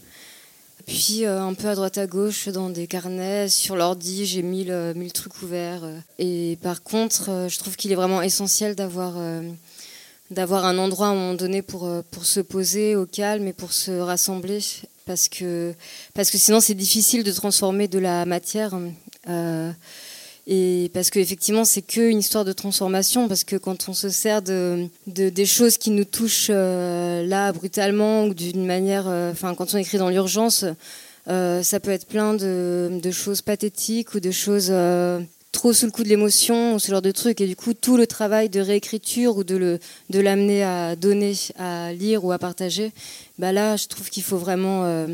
Puis 0.86 1.26
euh, 1.26 1.42
un 1.42 1.52
peu 1.52 1.68
à 1.68 1.74
droite 1.74 1.98
à 1.98 2.06
gauche 2.06 2.48
dans 2.48 2.70
des 2.70 2.86
carnets. 2.86 3.50
Sur 3.50 3.76
l'ordi, 3.76 4.24
j'ai 4.24 4.40
mille, 4.40 4.70
euh, 4.70 4.94
mille 4.94 5.12
trucs 5.12 5.42
ouverts. 5.42 5.84
Et 6.18 6.56
par 6.62 6.82
contre, 6.82 7.28
euh, 7.28 7.48
je 7.50 7.58
trouve 7.58 7.76
qu'il 7.76 7.92
est 7.92 7.96
vraiment 7.96 8.22
essentiel 8.22 8.74
d'avoir 8.74 9.18
euh, 9.18 9.42
d'avoir 10.30 10.64
un 10.64 10.78
endroit 10.78 11.08
à 11.08 11.10
un 11.10 11.14
moment 11.14 11.34
donné 11.34 11.60
pour, 11.60 11.84
euh, 11.84 12.00
pour 12.10 12.24
se 12.24 12.40
poser 12.40 12.96
au 12.96 13.04
calme 13.04 13.46
et 13.48 13.52
pour 13.52 13.74
se 13.74 13.90
rassembler. 13.90 14.60
Parce 15.06 15.28
que, 15.28 15.72
parce 16.14 16.30
que 16.30 16.36
sinon, 16.36 16.60
c'est 16.60 16.74
difficile 16.74 17.22
de 17.22 17.32
transformer 17.32 17.88
de 17.88 17.98
la 17.98 18.26
matière 18.26 18.74
Euh, 19.28 19.72
et 20.48 20.90
parce 20.94 21.10
qu'effectivement, 21.10 21.64
c'est 21.64 21.82
qu'une 21.82 22.18
histoire 22.18 22.44
de 22.44 22.52
transformation, 22.52 23.26
parce 23.26 23.42
que 23.42 23.56
quand 23.56 23.88
on 23.88 23.94
se 23.94 24.08
sert 24.08 24.42
de, 24.42 24.86
de 25.08 25.28
des 25.28 25.46
choses 25.46 25.76
qui 25.76 25.90
nous 25.90 26.04
touchent 26.04 26.50
euh, 26.50 27.26
là 27.26 27.52
brutalement 27.52 28.24
ou 28.26 28.34
d'une 28.34 28.64
manière, 28.64 29.08
euh, 29.08 29.32
enfin 29.32 29.54
quand 29.56 29.74
on 29.74 29.78
écrit 29.78 29.98
dans 29.98 30.10
l'urgence, 30.10 30.64
ça 31.26 31.80
peut 31.80 31.90
être 31.90 32.06
plein 32.06 32.34
de, 32.34 33.00
de, 33.02 33.10
choses 33.10 33.42
pathétiques 33.42 34.14
ou 34.14 34.20
de 34.20 34.30
choses 34.30 34.72
trop 35.50 35.72
sous 35.72 35.86
le 35.86 35.90
coup 35.90 36.04
de 36.04 36.08
l'émotion 36.08 36.74
ou 36.74 36.78
ce 36.78 36.92
genre 36.92 37.02
de 37.02 37.10
trucs. 37.10 37.40
Et 37.40 37.48
du 37.48 37.56
coup, 37.56 37.74
tout 37.74 37.96
le 37.96 38.06
travail 38.06 38.48
de 38.48 38.60
réécriture 38.60 39.36
ou 39.36 39.42
de 39.42 39.56
le 39.56 39.78
de 40.10 40.20
l'amener 40.20 40.62
à 40.62 40.94
donner, 40.94 41.34
à 41.58 41.92
lire 41.92 42.24
ou 42.24 42.30
à 42.30 42.38
partager, 42.38 42.92
bah 43.38 43.52
là, 43.52 43.76
je 43.76 43.86
trouve 43.86 44.08
qu'il 44.08 44.22
faut 44.22 44.38
vraiment, 44.38 45.06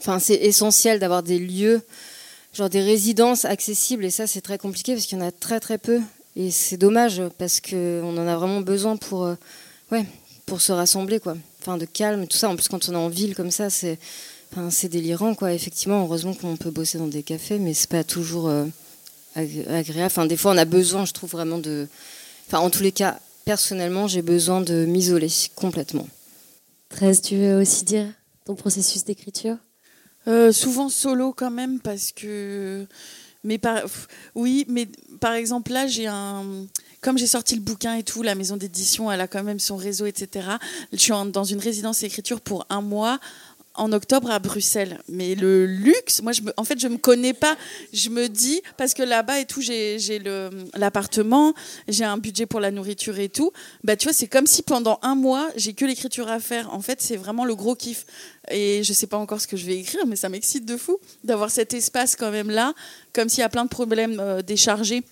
enfin 0.00 0.18
c'est 0.18 0.34
essentiel 0.34 0.98
d'avoir 0.98 1.22
des 1.22 1.38
lieux 1.38 1.82
genre 2.52 2.68
des 2.68 2.82
résidences 2.82 3.44
accessibles 3.44 4.04
et 4.04 4.10
ça 4.10 4.26
c'est 4.26 4.40
très 4.40 4.58
compliqué 4.58 4.94
parce 4.94 5.06
qu'il 5.06 5.18
y 5.18 5.22
en 5.22 5.24
a 5.24 5.32
très 5.32 5.60
très 5.60 5.78
peu. 5.78 6.00
Et 6.36 6.50
c'est 6.50 6.76
dommage 6.76 7.22
parce 7.38 7.60
qu'on 7.60 8.16
en 8.16 8.26
a 8.26 8.36
vraiment 8.36 8.60
besoin 8.60 8.96
pour 8.96 9.24
euh, 9.24 9.34
ouais 9.90 10.06
pour 10.46 10.60
se 10.60 10.72
rassembler 10.72 11.20
quoi. 11.20 11.36
Enfin 11.60 11.78
de 11.78 11.84
calme 11.84 12.26
tout 12.26 12.36
ça. 12.36 12.48
En 12.48 12.56
plus 12.56 12.68
quand 12.68 12.88
on 12.88 12.92
est 12.92 12.96
en 12.96 13.08
ville 13.08 13.34
comme 13.34 13.50
ça 13.50 13.70
c'est 13.70 13.98
enfin, 14.52 14.68
délirant 14.88 15.34
quoi. 15.34 15.52
Effectivement 15.52 16.02
heureusement 16.02 16.34
qu'on 16.34 16.56
peut 16.56 16.70
bosser 16.70 16.98
dans 16.98 17.06
des 17.06 17.22
cafés 17.22 17.58
mais 17.58 17.74
c'est 17.74 17.90
pas 17.90 18.04
toujours 18.04 18.48
euh, 18.48 18.64
agréable. 19.34 20.06
Enfin 20.06 20.26
des 20.26 20.36
fois 20.36 20.52
on 20.52 20.58
a 20.58 20.64
besoin 20.64 21.04
je 21.04 21.12
trouve 21.12 21.30
vraiment 21.30 21.58
de 21.58 21.88
enfin 22.48 22.58
en 22.58 22.70
tous 22.70 22.82
les 22.82 22.92
cas 22.92 23.18
personnellement 23.44 24.08
j'ai 24.08 24.22
besoin 24.22 24.60
de 24.60 24.84
m'isoler 24.84 25.30
complètement 25.54 26.06
13 26.92 27.22
tu 27.22 27.36
veux 27.36 27.60
aussi 27.60 27.84
dire 27.84 28.06
ton 28.44 28.54
processus 28.54 29.04
d'écriture? 29.04 29.56
Euh, 30.28 30.52
souvent 30.52 30.88
solo 30.88 31.32
quand 31.32 31.50
même 31.50 31.80
parce 31.80 32.12
que 32.12 32.86
mais 33.42 33.58
par... 33.58 33.82
oui 34.36 34.64
mais 34.68 34.86
par 35.18 35.32
exemple 35.32 35.72
là 35.72 35.88
j'ai 35.88 36.06
un 36.06 36.44
comme 37.00 37.18
j'ai 37.18 37.26
sorti 37.26 37.56
le 37.56 37.60
bouquin 37.60 37.96
et 37.96 38.04
tout 38.04 38.22
la 38.22 38.36
maison 38.36 38.56
d'édition 38.56 39.10
elle 39.10 39.20
a 39.20 39.26
quand 39.26 39.42
même 39.42 39.58
son 39.58 39.76
réseau 39.76 40.06
etc 40.06 40.46
je 40.92 40.98
suis 40.98 41.12
dans 41.32 41.42
une 41.42 41.58
résidence 41.58 42.04
écriture 42.04 42.40
pour 42.40 42.64
un 42.70 42.82
mois 42.82 43.18
en 43.74 43.92
octobre 43.92 44.30
à 44.30 44.38
Bruxelles. 44.38 44.98
Mais 45.08 45.34
le 45.34 45.66
luxe, 45.66 46.22
moi, 46.22 46.32
je 46.32 46.42
en 46.56 46.64
fait, 46.64 46.78
je 46.78 46.88
me 46.88 46.98
connais 46.98 47.32
pas. 47.32 47.56
Je 47.92 48.08
me 48.10 48.28
dis, 48.28 48.62
parce 48.76 48.94
que 48.94 49.02
là-bas 49.02 49.40
et 49.40 49.46
tout, 49.46 49.60
j'ai 49.60 49.98
l'appartement, 50.74 51.54
j'ai 51.88 52.04
un 52.04 52.18
budget 52.18 52.46
pour 52.46 52.60
la 52.60 52.70
nourriture 52.70 53.18
et 53.18 53.28
tout. 53.28 53.52
Bah, 53.84 53.96
tu 53.96 54.04
vois, 54.04 54.12
c'est 54.12 54.26
comme 54.26 54.46
si 54.46 54.62
pendant 54.62 54.98
un 55.02 55.14
mois, 55.14 55.48
j'ai 55.56 55.72
que 55.72 55.84
l'écriture 55.84 56.28
à 56.28 56.40
faire. 56.40 56.72
En 56.74 56.80
fait, 56.80 57.00
c'est 57.00 57.16
vraiment 57.16 57.44
le 57.44 57.54
gros 57.54 57.74
kiff. 57.74 58.06
Et 58.50 58.82
je 58.82 58.92
sais 58.92 59.06
pas 59.06 59.16
encore 59.16 59.40
ce 59.40 59.46
que 59.46 59.56
je 59.56 59.66
vais 59.66 59.78
écrire, 59.78 60.06
mais 60.06 60.16
ça 60.16 60.28
m'excite 60.28 60.64
de 60.64 60.76
fou 60.76 60.98
d'avoir 61.24 61.50
cet 61.50 61.74
espace 61.74 62.16
quand 62.16 62.30
même 62.30 62.50
là, 62.50 62.74
comme 63.12 63.28
s'il 63.28 63.40
y 63.40 63.44
a 63.44 63.48
plein 63.48 63.64
de 63.64 63.70
problèmes 63.70 64.18
euh, 64.20 64.42
déchargés. 64.42 65.02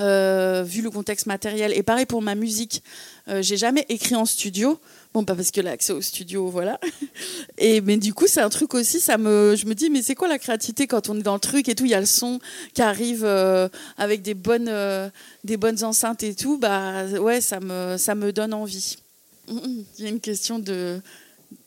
Euh, 0.00 0.64
vu 0.66 0.82
le 0.82 0.90
contexte 0.90 1.26
matériel 1.26 1.72
et 1.72 1.84
pareil 1.84 2.04
pour 2.04 2.20
ma 2.20 2.34
musique 2.34 2.82
euh, 3.28 3.42
j'ai 3.42 3.56
jamais 3.56 3.86
écrit 3.88 4.16
en 4.16 4.24
studio 4.24 4.80
Bon, 5.14 5.24
pas 5.24 5.36
parce 5.36 5.52
que 5.52 5.60
l'accès 5.60 5.92
au 5.92 6.02
studio, 6.02 6.48
voilà. 6.48 6.80
Et 7.58 7.80
mais 7.80 7.98
du 7.98 8.12
coup, 8.12 8.26
c'est 8.26 8.40
un 8.40 8.48
truc 8.48 8.74
aussi. 8.74 8.98
Ça 8.98 9.16
me, 9.16 9.54
je 9.56 9.66
me 9.66 9.74
dis, 9.76 9.88
mais 9.88 10.02
c'est 10.02 10.16
quoi 10.16 10.26
la 10.26 10.40
créativité 10.40 10.88
quand 10.88 11.08
on 11.08 11.16
est 11.16 11.22
dans 11.22 11.34
le 11.34 11.40
truc 11.40 11.68
et 11.68 11.76
tout? 11.76 11.84
Il 11.84 11.92
y 11.92 11.94
a 11.94 12.00
le 12.00 12.06
son 12.06 12.40
qui 12.74 12.82
arrive 12.82 13.24
euh, 13.24 13.68
avec 13.96 14.22
des 14.22 14.34
bonnes, 14.34 14.68
euh, 14.68 15.08
des 15.44 15.56
bonnes 15.56 15.84
enceintes 15.84 16.24
et 16.24 16.34
tout. 16.34 16.58
Bah 16.58 17.06
ouais, 17.06 17.40
ça 17.40 17.60
me, 17.60 17.96
ça 17.96 18.16
me 18.16 18.32
donne 18.32 18.52
envie. 18.52 18.96
Il 19.48 19.84
y 19.98 20.06
a 20.06 20.08
une 20.08 20.18
question 20.18 20.58
de, 20.58 21.00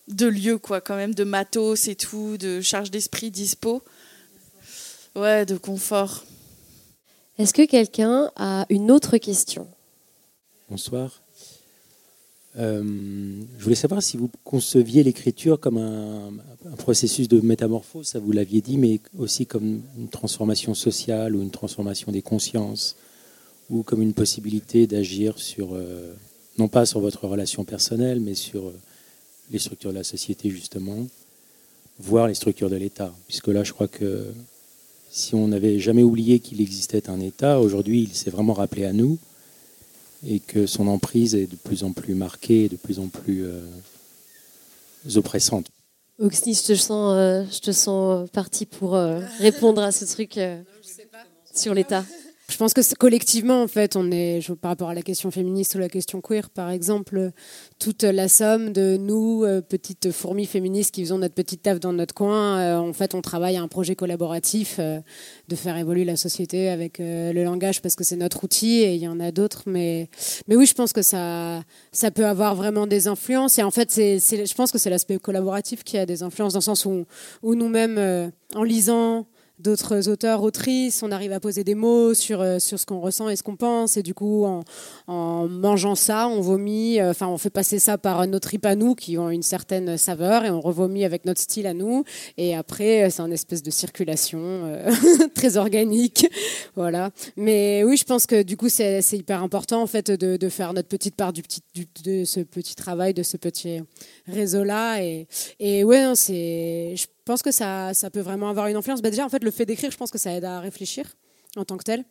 de 0.10 0.28
lieu, 0.28 0.58
quoi, 0.58 0.82
quand 0.82 0.98
même, 0.98 1.16
de 1.16 1.24
matos 1.24 1.88
et 1.88 1.96
tout, 1.96 2.36
de 2.36 2.60
charge 2.60 2.92
d'esprit 2.92 3.32
dispo. 3.32 3.82
Ouais, 5.16 5.46
de 5.46 5.56
confort. 5.56 6.26
Est-ce 7.38 7.54
que 7.54 7.66
quelqu'un 7.66 8.32
a 8.36 8.66
une 8.70 8.90
autre 8.90 9.18
question? 9.18 9.68
Bonsoir. 10.70 11.22
Euh, 12.58 12.82
je 13.60 13.64
voulais 13.64 13.76
savoir 13.76 14.02
si 14.02 14.18
vous 14.18 14.32
conceviez 14.44 15.04
l'écriture 15.04 15.60
comme 15.60 15.78
un, 15.78 16.34
processus 16.78 17.28
de 17.28 17.40
métamorphose, 17.40 18.08
ça 18.08 18.20
vous 18.20 18.32
l'aviez 18.32 18.62
dit, 18.62 18.78
mais 18.78 19.00
aussi 19.20 19.46
comme 19.46 19.84
une 19.98 20.10
transformation 20.10 20.74
sociale 20.74 21.36
ou 21.36 21.44
une 21.44 21.52
transformation 21.52 22.12
des 22.12 22.24
consciences, 22.24 22.96
ou 23.70 23.84
comme 23.84 24.02
une 24.02 24.14
possibilité 24.14 24.88
d'agir 24.88 25.38
sur, 25.38 25.76
euh, 25.76 26.16
non 26.58 26.68
pas 26.68 26.88
sur 26.88 27.00
votre 27.00 27.28
relation 27.28 27.64
personnelle, 27.66 28.20
mais 28.20 28.34
sur 28.34 28.68
euh, 28.68 28.80
les 29.52 29.60
structures 29.60 29.92
de 29.92 29.98
la 29.98 30.04
société, 30.04 30.50
justement, 30.50 31.06
voire 32.00 32.28
les 32.28 32.34
structures 32.34 32.72
de 32.72 32.78
l'État. 32.78 33.14
Puisque 33.28 33.48
là, 33.50 33.64
je 33.64 33.74
crois 33.74 33.88
que 33.88 34.34
si 35.10 35.36
on 35.36 35.48
n'avait 35.48 35.80
jamais 35.80 36.04
oublié 36.04 36.40
qu'il 36.40 36.62
existait 36.62 37.10
un 37.10 37.20
État, 37.20 37.60
aujourd'hui, 37.60 38.04
il 38.04 38.16
s'est 38.16 38.30
vraiment 38.30 38.54
rappelé 38.54 38.86
à 38.86 38.94
nous 38.94 39.18
et 40.26 40.40
que 40.40 40.66
son 40.66 40.88
emprise 40.88 41.36
est 41.36 41.48
de 41.48 41.56
plus 41.56 41.84
en 41.84 41.92
plus 41.92 42.16
marquée, 42.16 42.70
de 42.70 42.76
plus 42.76 43.00
en 43.00 43.08
plus 43.08 43.46
euh, 43.46 43.62
oppressante. 45.16 45.68
Oxny, 46.20 46.56
je 46.56 46.64
te 46.64 46.76
sens, 46.76 47.14
euh, 47.16 47.72
sens 47.72 48.30
parti 48.32 48.66
pour 48.66 48.96
euh, 48.96 49.20
répondre 49.38 49.82
à 49.82 49.92
ce 49.92 50.06
truc 50.06 50.40
sur 51.54 51.74
l'État. 51.74 52.04
Je 52.50 52.56
pense 52.56 52.74
que 52.74 52.96
collectivement, 52.96 53.62
en 53.62 53.68
fait, 53.68 53.98
on 53.98 54.10
est, 54.10 54.40
par 54.62 54.72
rapport 54.72 54.88
à 54.88 54.94
la 54.94 55.02
question 55.02 55.32
féministe 55.32 55.76
ou 55.76 55.80
la 55.80 55.90
question 55.90 56.22
queer, 56.22 56.50
par 56.50 56.70
exemple, 56.70 57.32
toute 57.78 58.04
la 58.04 58.30
somme 58.30 58.72
de 58.72 58.96
nous, 58.96 59.44
euh, 59.44 59.60
petites 59.60 60.14
fourmis 60.14 60.46
féministes 60.46 60.92
qui 60.96 61.02
faisons 61.02 61.18
notre 61.18 61.34
petite 61.36 61.64
taf 61.64 61.82
dans 61.82 61.92
notre 61.92 62.14
coin, 62.14 62.58
euh, 62.60 62.78
en 62.78 62.94
fait, 62.94 63.16
on 63.16 63.22
travaille 63.22 63.58
à 63.58 63.62
un 63.62 63.68
projet 63.68 63.98
collaboratif 63.98 64.78
euh, 64.80 65.02
de 65.50 65.56
faire 65.58 65.76
évoluer 65.76 66.06
la 66.06 66.16
société 66.16 66.70
avec 66.70 67.00
le 67.00 67.44
langage 67.44 67.82
parce 67.82 67.96
que 67.96 68.06
c'est 68.06 68.16
notre 68.16 68.46
outil 68.46 68.80
et 68.80 68.96
il 68.96 69.02
y 69.02 69.10
en 69.10 69.20
a 69.20 69.32
d'autres. 69.32 69.64
Mais, 69.66 70.10
mais 70.48 70.56
oui, 70.56 70.66
je 70.66 70.74
pense 70.74 70.94
que 70.94 71.02
ça, 71.02 71.64
ça 71.92 72.12
peut 72.12 72.26
avoir 72.26 72.56
vraiment 72.56 72.88
des 72.88 73.10
influences. 73.10 73.60
Et 73.60 73.64
en 73.64 73.72
fait, 73.72 73.92
c'est, 73.92 74.20
je 74.20 74.54
pense 74.56 74.72
que 74.72 74.78
c'est 74.78 74.90
l'aspect 74.90 75.18
collaboratif 75.18 75.84
qui 75.84 75.98
a 75.98 76.06
des 76.06 76.24
influences 76.24 76.54
dans 76.54 76.60
le 76.60 76.64
sens 76.64 76.86
où, 76.86 77.04
où 77.44 77.56
nous-mêmes, 77.56 78.32
en 78.56 78.64
lisant, 78.64 79.28
d'autres 79.60 80.08
auteurs, 80.08 80.44
autrices, 80.44 81.02
on 81.02 81.12
arrive 81.12 81.32
à 81.32 81.40
poser 81.40 81.64
des 81.64 81.76
mots 81.76 82.14
sur, 82.14 82.42
euh, 82.42 82.60
sur 82.60 82.80
ce 82.80 82.86
qu'on 82.86 83.00
ressent 83.00 83.28
et 83.30 83.36
ce 83.36 83.44
qu'on 83.44 83.56
pense, 83.56 83.98
et 83.98 84.04
du 84.04 84.14
coup, 84.14 84.46
en, 84.46 85.48
mangeant 85.48 85.96
ça, 85.96 86.28
on 86.28 86.42
vomit, 86.42 87.00
euh, 87.00 87.12
enfin, 87.12 87.28
on 87.28 87.38
fait 87.38 87.50
passer 87.50 87.80
ça 87.80 87.98
par 87.98 88.26
nos 88.28 88.40
tripes 88.40 88.66
à 88.66 88.76
nous 88.76 88.94
qui 88.94 89.18
ont 89.18 89.30
une 89.30 89.44
certaine 89.44 89.98
saveur, 89.98 90.46
et 90.46 90.52
on 90.52 90.62
revomit 90.62 91.06
avec 91.06 91.26
notre 91.26 91.42
style 91.42 91.66
à 91.66 91.74
nous, 91.74 92.04
et 92.38 92.56
après, 92.56 93.06
euh, 93.06 93.10
c'est 93.10 93.22
un 93.22 93.32
espèce 93.32 93.64
de 93.64 93.72
circulation 93.72 94.78
très 95.36 95.58
organique, 95.58 96.28
voilà. 96.76 97.10
Mais 97.36 97.84
oui, 97.84 97.98
je 97.98 98.04
pense 98.04 98.28
que 98.28 98.44
du 98.44 98.58
coup, 98.58 98.70
c'est 98.70 99.02
hyper 99.14 99.42
important, 99.42 99.82
en 99.82 99.88
fait, 99.88 100.12
de, 100.12 100.50
faire 100.50 100.74
notre 100.74 100.88
petite 100.88 101.16
part 101.16 101.34
de 101.34 101.42
ce 102.26 102.40
petit 102.42 102.76
travail, 102.76 103.14
de 103.14 103.24
ce 103.24 103.38
petit 103.38 103.82
réseau-là, 104.28 105.02
et, 105.60 105.84
ouais, 105.84 106.16
c'est 106.16 106.96
pense 107.28 107.44
que 107.44 107.52
ça, 107.52 107.94
ça 107.94 108.10
peut 108.10 108.22
vraiment 108.22 108.50
avoir 108.50 108.68
une 108.68 108.76
influence. 108.76 109.02
Bah 109.02 109.10
déjà, 109.10 109.26
en 109.26 109.30
fait, 109.30 109.44
le 109.44 109.52
fait 109.52 109.66
d'écrire, 109.66 109.92
je 109.92 109.98
pense 109.98 110.12
que 110.12 110.18
ça 110.18 110.32
aide 110.34 110.46
à 110.46 110.60
réfléchir 110.60 111.06
en 111.56 111.66
tant 111.66 111.78
que 111.78 111.84
tel. 111.84 112.06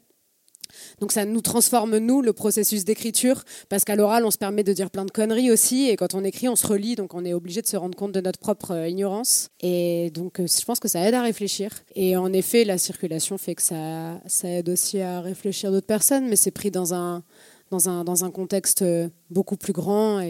Donc 1.00 1.12
ça 1.12 1.24
nous 1.24 1.40
transforme, 1.40 1.98
nous, 1.98 2.22
le 2.22 2.32
processus 2.32 2.84
d'écriture, 2.84 3.44
parce 3.68 3.84
qu'à 3.84 3.96
l'oral, 3.96 4.24
on 4.24 4.30
se 4.30 4.38
permet 4.38 4.64
de 4.64 4.72
dire 4.72 4.90
plein 4.90 5.04
de 5.04 5.10
conneries 5.10 5.50
aussi, 5.50 5.88
et 5.88 5.96
quand 5.96 6.14
on 6.14 6.24
écrit, 6.24 6.48
on 6.48 6.56
se 6.56 6.66
relit, 6.66 6.96
donc 6.96 7.14
on 7.14 7.24
est 7.24 7.34
obligé 7.34 7.62
de 7.62 7.66
se 7.66 7.76
rendre 7.76 7.96
compte 7.96 8.12
de 8.12 8.20
notre 8.20 8.38
propre 8.38 8.72
euh, 8.72 8.88
ignorance. 8.88 9.48
Et 9.60 10.10
donc 10.10 10.40
euh, 10.40 10.46
je 10.46 10.64
pense 10.64 10.80
que 10.80 10.88
ça 10.88 11.00
aide 11.06 11.14
à 11.14 11.22
réfléchir. 11.22 11.70
Et 11.94 12.16
en 12.16 12.32
effet, 12.32 12.64
la 12.64 12.78
circulation 12.78 13.38
fait 13.38 13.54
que 13.54 13.62
ça, 13.62 14.20
ça 14.26 14.48
aide 14.48 14.68
aussi 14.68 15.00
à 15.00 15.20
réfléchir 15.20 15.70
d'autres 15.70 15.86
personnes, 15.86 16.28
mais 16.28 16.36
c'est 16.36 16.50
pris 16.50 16.70
dans 16.70 16.94
un, 16.94 17.22
dans, 17.70 17.88
un, 17.88 18.04
dans 18.04 18.24
un 18.24 18.30
contexte 18.30 18.82
euh, 18.82 19.08
beaucoup 19.30 19.56
plus 19.56 19.72
grand. 19.72 20.20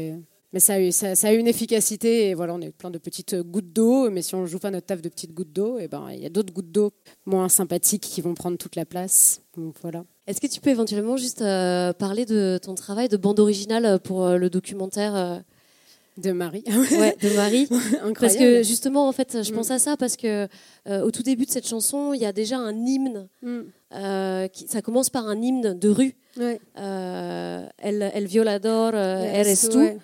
Mais 0.56 0.60
ça 0.60 0.72
a, 0.72 0.80
eu, 0.80 0.90
ça, 0.90 1.12
a 1.22 1.32
une 1.32 1.48
efficacité 1.48 2.30
et 2.30 2.34
voilà, 2.34 2.54
on 2.54 2.62
est 2.62 2.70
plein 2.70 2.90
de 2.90 2.96
petites 2.96 3.34
gouttes 3.34 3.74
d'eau. 3.74 4.08
Mais 4.08 4.22
si 4.22 4.34
on 4.34 4.46
joue 4.46 4.58
pas 4.58 4.70
notre 4.70 4.86
taf 4.86 5.02
de 5.02 5.10
petites 5.10 5.34
gouttes 5.34 5.52
d'eau, 5.52 5.76
eh 5.78 5.86
ben 5.86 6.08
il 6.10 6.18
y 6.18 6.24
a 6.24 6.30
d'autres 6.30 6.50
gouttes 6.50 6.72
d'eau 6.72 6.92
moins 7.26 7.50
sympathiques 7.50 8.00
qui 8.00 8.22
vont 8.22 8.32
prendre 8.32 8.56
toute 8.56 8.74
la 8.74 8.86
place. 8.86 9.42
Donc 9.54 9.74
voilà. 9.82 10.06
Est-ce 10.26 10.40
que 10.40 10.46
tu 10.46 10.62
peux 10.62 10.70
éventuellement 10.70 11.18
juste 11.18 11.42
euh, 11.42 11.92
parler 11.92 12.24
de 12.24 12.58
ton 12.62 12.74
travail 12.74 13.10
de 13.10 13.18
bande 13.18 13.38
originale 13.38 14.00
pour 14.00 14.24
euh, 14.24 14.38
le 14.38 14.48
documentaire 14.48 15.14
euh, 15.14 15.36
de 16.16 16.32
Marie. 16.32 16.64
ouais, 16.92 17.14
de 17.20 17.36
Marie. 17.36 17.68
Parce 18.18 18.36
que 18.36 18.62
justement, 18.62 19.08
en 19.08 19.12
fait, 19.12 19.42
je 19.42 19.52
mm. 19.52 19.54
pense 19.54 19.70
à 19.70 19.78
ça 19.78 19.98
parce 19.98 20.16
que 20.16 20.48
au 20.86 21.10
tout 21.10 21.22
début 21.22 21.44
de 21.44 21.50
cette 21.50 21.68
chanson, 21.68 22.14
il 22.14 22.22
y 22.22 22.24
a 22.24 22.32
déjà 22.32 22.56
un 22.56 22.74
hymne. 22.74 23.28
Mm. 23.42 24.48
qui, 24.54 24.66
ça 24.68 24.80
commence 24.80 25.10
par 25.10 25.28
un 25.28 25.38
hymne 25.42 25.78
de 25.78 25.88
rue. 25.90 26.16
Ouais. 26.38 26.58
El, 26.76 28.10
El 28.14 28.26
Violador, 28.26 28.94
Eres 28.94 29.68
tu. 29.68 29.98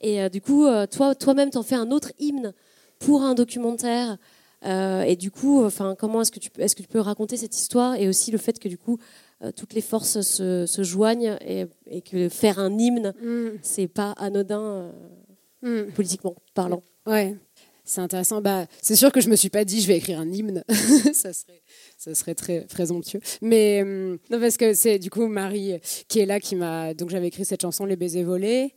Et 0.00 0.20
euh, 0.22 0.28
du 0.28 0.40
coup, 0.40 0.66
euh, 0.66 0.86
toi, 0.86 1.14
toi-même, 1.14 1.50
t'en 1.50 1.62
fais 1.62 1.74
un 1.74 1.90
autre 1.90 2.12
hymne 2.18 2.52
pour 2.98 3.22
un 3.22 3.34
documentaire. 3.34 4.18
Euh, 4.64 5.02
et 5.02 5.16
du 5.16 5.30
coup, 5.30 5.64
enfin, 5.64 5.94
comment 5.98 6.22
est-ce 6.22 6.32
que 6.32 6.38
tu 6.38 6.50
est-ce 6.58 6.74
que 6.74 6.82
tu 6.82 6.88
peux 6.88 7.00
raconter 7.00 7.36
cette 7.36 7.56
histoire 7.56 7.94
et 7.96 8.08
aussi 8.08 8.30
le 8.30 8.38
fait 8.38 8.58
que 8.58 8.68
du 8.68 8.78
coup 8.78 8.98
toutes 9.54 9.74
les 9.74 9.82
forces 9.82 10.22
se, 10.22 10.64
se 10.64 10.82
joignent 10.82 11.36
et, 11.42 11.66
et, 11.90 12.00
que 12.00 12.30
faire 12.30 12.58
un 12.58 12.76
hymne, 12.78 13.12
mm. 13.22 13.58
c'est 13.60 13.86
pas 13.86 14.12
anodin 14.12 14.90
mm. 15.60 15.92
politiquement 15.94 16.34
parlant. 16.54 16.82
Ouais. 17.06 17.36
c'est 17.86 18.00
intéressant. 18.00 18.42
Bah, 18.42 18.66
c'est 18.82 18.96
sûr 18.96 19.12
que 19.12 19.20
je 19.20 19.30
me 19.30 19.36
suis 19.36 19.48
pas 19.48 19.64
dit 19.64 19.80
je 19.80 19.86
vais 19.86 19.96
écrire 19.96 20.20
un 20.20 20.30
hymne, 20.30 20.64
ça 21.12 21.32
serait, 21.32 21.62
ça 21.96 22.14
serait 22.14 22.34
très 22.34 22.62
présomptueux. 22.62 23.20
Mais 23.40 23.82
euh, 23.84 24.18
non, 24.30 24.40
parce 24.40 24.56
que 24.56 24.74
c'est 24.74 24.98
du 24.98 25.08
coup 25.08 25.26
Marie 25.26 25.80
qui 26.08 26.20
est 26.20 26.26
là 26.26 26.40
qui 26.40 26.56
m'a. 26.56 26.92
Donc 26.94 27.10
j'avais 27.10 27.28
écrit 27.28 27.44
cette 27.44 27.62
chanson 27.62 27.86
Les 27.86 27.96
baisers 27.96 28.24
volés, 28.24 28.74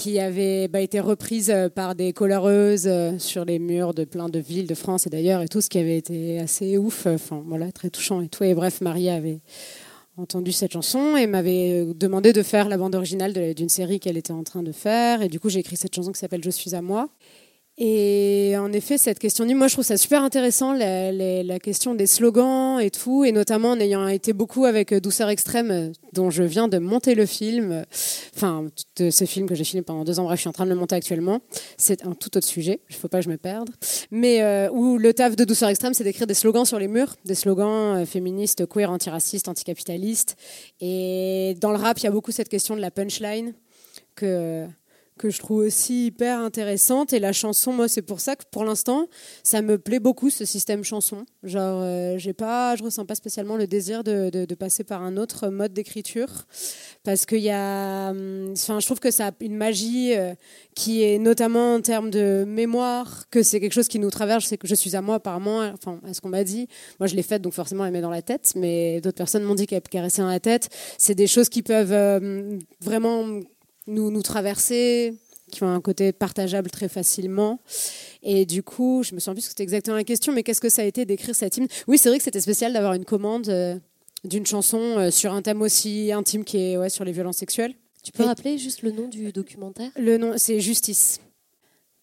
qui 0.00 0.18
avait 0.18 0.66
bah, 0.66 0.80
été 0.80 0.98
reprise 0.98 1.50
euh, 1.50 1.68
par 1.68 1.94
des 1.94 2.14
coloreuses 2.14 2.86
euh, 2.86 3.18
sur 3.18 3.44
les 3.44 3.58
murs 3.58 3.92
de 3.92 4.04
plein 4.04 4.30
de 4.30 4.38
villes 4.38 4.66
de 4.66 4.74
France 4.74 5.06
et 5.06 5.10
d'ailleurs 5.10 5.42
et 5.42 5.48
tout, 5.48 5.60
ce 5.60 5.68
qui 5.68 5.76
avait 5.76 5.98
été 5.98 6.40
assez 6.40 6.78
ouf. 6.78 7.04
Enfin 7.04 7.44
voilà, 7.46 7.70
très 7.70 7.90
touchant 7.90 8.22
et 8.22 8.28
tout. 8.28 8.42
Et 8.42 8.54
bref, 8.54 8.80
Marie 8.80 9.10
avait 9.10 9.40
entendu 10.16 10.52
cette 10.52 10.72
chanson 10.72 11.18
et 11.18 11.26
m'avait 11.26 11.84
demandé 11.94 12.32
de 12.32 12.42
faire 12.42 12.70
la 12.70 12.78
bande 12.78 12.94
originale 12.94 13.54
d'une 13.54 13.68
série 13.68 14.00
qu'elle 14.00 14.16
était 14.16 14.32
en 14.32 14.42
train 14.42 14.62
de 14.62 14.72
faire. 14.72 15.20
Et 15.20 15.28
du 15.28 15.38
coup, 15.38 15.50
j'ai 15.50 15.60
écrit 15.60 15.76
cette 15.76 15.94
chanson 15.94 16.12
qui 16.12 16.18
s'appelle 16.18 16.42
Je 16.42 16.50
suis 16.50 16.74
à 16.74 16.80
moi. 16.80 17.10
Et 17.82 18.56
en 18.58 18.74
effet, 18.74 18.98
cette 18.98 19.18
question 19.18 19.46
moi 19.54 19.66
je 19.66 19.72
trouve 19.72 19.86
ça 19.86 19.96
super 19.96 20.22
intéressant, 20.22 20.74
la, 20.74 21.58
question 21.60 21.94
des 21.94 22.06
slogans 22.06 22.78
et 22.78 22.90
tout, 22.90 23.24
et 23.24 23.32
notamment 23.32 23.70
en 23.70 23.80
ayant 23.80 24.06
été 24.06 24.34
beaucoup 24.34 24.66
avec 24.66 24.92
Douceur 24.92 25.30
Extrême, 25.30 25.92
dont 26.12 26.28
je 26.28 26.42
viens 26.42 26.68
de 26.68 26.76
monter 26.76 27.14
le 27.14 27.24
film, 27.24 27.86
enfin, 28.36 28.66
de 28.96 29.08
ce 29.08 29.24
film 29.24 29.48
que 29.48 29.54
j'ai 29.54 29.64
filmé 29.64 29.82
pendant 29.82 30.04
deux 30.04 30.20
ans, 30.20 30.24
bref, 30.24 30.36
je 30.36 30.42
suis 30.42 30.48
en 30.48 30.52
train 30.52 30.66
de 30.66 30.70
le 30.70 30.76
monter 30.76 30.94
actuellement. 30.94 31.40
C'est 31.78 32.04
un 32.04 32.12
tout 32.12 32.36
autre 32.36 32.46
sujet, 32.46 32.80
il 32.90 32.96
ne 32.96 33.00
faut 33.00 33.08
pas 33.08 33.20
que 33.20 33.24
je 33.24 33.30
me 33.30 33.38
perde. 33.38 33.70
Mais 34.10 34.42
euh, 34.42 34.68
où 34.70 34.98
le 34.98 35.14
taf 35.14 35.34
de 35.34 35.44
Douceur 35.44 35.70
Extrême, 35.70 35.94
c'est 35.94 36.04
d'écrire 36.04 36.26
des 36.26 36.34
slogans 36.34 36.66
sur 36.66 36.78
les 36.78 36.88
murs, 36.88 37.16
des 37.24 37.34
slogans 37.34 37.96
euh, 37.96 38.04
féministes, 38.04 38.66
queer, 38.66 38.90
antiracistes, 38.90 39.48
anticapitalistes. 39.48 40.36
Et 40.82 41.56
dans 41.62 41.70
le 41.70 41.78
rap, 41.78 41.98
il 41.98 42.04
y 42.04 42.08
a 42.08 42.10
beaucoup 42.10 42.30
cette 42.30 42.50
question 42.50 42.76
de 42.76 42.82
la 42.82 42.90
punchline 42.90 43.54
que 44.16 44.66
que 45.20 45.28
je 45.28 45.38
trouve 45.38 45.58
aussi 45.58 46.06
hyper 46.06 46.38
intéressante. 46.38 47.12
Et 47.12 47.18
la 47.18 47.34
chanson, 47.34 47.74
moi, 47.74 47.88
c'est 47.88 48.00
pour 48.00 48.20
ça 48.20 48.36
que 48.36 48.44
pour 48.50 48.64
l'instant, 48.64 49.06
ça 49.42 49.60
me 49.60 49.76
plaît 49.76 50.00
beaucoup 50.00 50.30
ce 50.30 50.46
système 50.46 50.82
chanson. 50.82 51.26
Genre, 51.42 51.82
euh, 51.82 52.16
j'ai 52.16 52.32
pas, 52.32 52.74
je 52.76 52.82
ressens 52.82 53.04
pas 53.04 53.14
spécialement 53.14 53.56
le 53.56 53.66
désir 53.66 54.02
de, 54.02 54.46
passer 54.54 54.82
par 54.82 55.02
un 55.02 55.16
autre 55.16 55.48
mode 55.48 55.72
d'écriture 55.72 56.46
parce 57.04 57.24
qu'il 57.24 57.40
y 57.40 57.50
a, 57.50 58.10
hum, 58.10 58.52
enfin, 58.52 58.80
je 58.80 58.86
trouve 58.86 58.98
que 58.98 59.10
ça 59.10 59.28
a 59.28 59.32
une 59.40 59.56
magie 59.56 60.14
euh, 60.14 60.34
qui 60.74 61.02
est 61.02 61.18
notamment 61.18 61.74
en 61.74 61.80
termes 61.80 62.10
de 62.10 62.44
mémoire, 62.46 63.28
que 63.30 63.42
c'est 63.42 63.60
quelque 63.60 63.72
chose 63.72 63.88
qui 63.88 63.98
nous 63.98 64.10
traverse. 64.10 64.46
C'est 64.46 64.56
que 64.56 64.66
je 64.66 64.74
suis 64.74 64.96
à 64.96 65.02
moi, 65.02 65.16
apparemment, 65.16 65.60
enfin, 65.74 66.00
à 66.08 66.14
ce 66.14 66.22
qu'on 66.22 66.30
m'a 66.30 66.44
dit. 66.44 66.66
Moi, 66.98 67.06
je 67.06 67.14
l'ai 67.14 67.22
faite, 67.22 67.42
donc 67.42 67.52
forcément, 67.52 67.84
elle 67.84 67.92
met 67.92 68.00
dans 68.00 68.10
la 68.10 68.22
tête. 68.22 68.52
Mais 68.56 69.02
d'autres 69.02 69.18
personnes 69.18 69.42
m'ont 69.42 69.54
dit 69.54 69.66
qu'elle 69.66 69.82
caressait 69.82 70.22
dans 70.22 70.28
la 70.28 70.40
tête. 70.40 70.70
C'est 70.96 71.14
des 71.14 71.26
choses 71.26 71.50
qui 71.50 71.62
peuvent 71.62 71.92
euh, 71.92 72.58
vraiment 72.80 73.40
nous, 73.86 74.10
nous 74.10 74.22
traverser, 74.22 75.14
qui 75.50 75.62
ont 75.62 75.68
un 75.68 75.80
côté 75.80 76.12
partageable 76.12 76.70
très 76.70 76.88
facilement. 76.88 77.60
Et 78.22 78.46
du 78.46 78.62
coup, 78.62 79.02
je 79.02 79.14
me 79.14 79.20
sens 79.20 79.34
plus 79.34 79.42
que 79.42 79.48
c'était 79.48 79.62
exactement 79.62 79.96
la 79.96 80.04
question, 80.04 80.32
mais 80.32 80.42
qu'est-ce 80.42 80.60
que 80.60 80.68
ça 80.68 80.82
a 80.82 80.84
été 80.84 81.04
d'écrire 81.04 81.34
cette 81.34 81.56
hymne? 81.56 81.68
Oui, 81.88 81.98
c'est 81.98 82.08
vrai 82.08 82.18
que 82.18 82.24
c'était 82.24 82.40
spécial 82.40 82.72
d'avoir 82.72 82.94
une 82.94 83.04
commande 83.04 83.48
euh, 83.48 83.76
d'une 84.24 84.46
chanson 84.46 84.78
euh, 84.78 85.10
sur 85.10 85.32
un 85.32 85.42
thème 85.42 85.62
aussi 85.62 86.12
intime 86.12 86.44
qui 86.44 86.58
est 86.58 86.76
ouais, 86.76 86.90
sur 86.90 87.04
les 87.04 87.12
violences 87.12 87.38
sexuelles. 87.38 87.74
Tu 88.02 88.12
peux 88.12 88.24
rappeler 88.24 88.56
juste 88.56 88.82
le 88.82 88.92
nom 88.92 89.08
du 89.08 89.30
documentaire? 89.30 89.90
Le 89.96 90.16
nom, 90.16 90.34
c'est 90.36 90.60
Justice. 90.60 91.20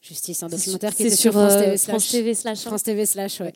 Justice, 0.07 0.43
un 0.43 0.47
documentaire 0.47 0.95
qui 0.95 1.03
est 1.03 1.09
sur, 1.09 1.33
France 1.33 1.57
TV 1.57 1.71
euh, 1.71 1.77
France 1.77 2.09
TV 2.09 2.33
slash. 2.33 2.61
France 2.61 2.83
TV 2.83 3.05
slash, 3.05 3.41
ouais, 3.41 3.53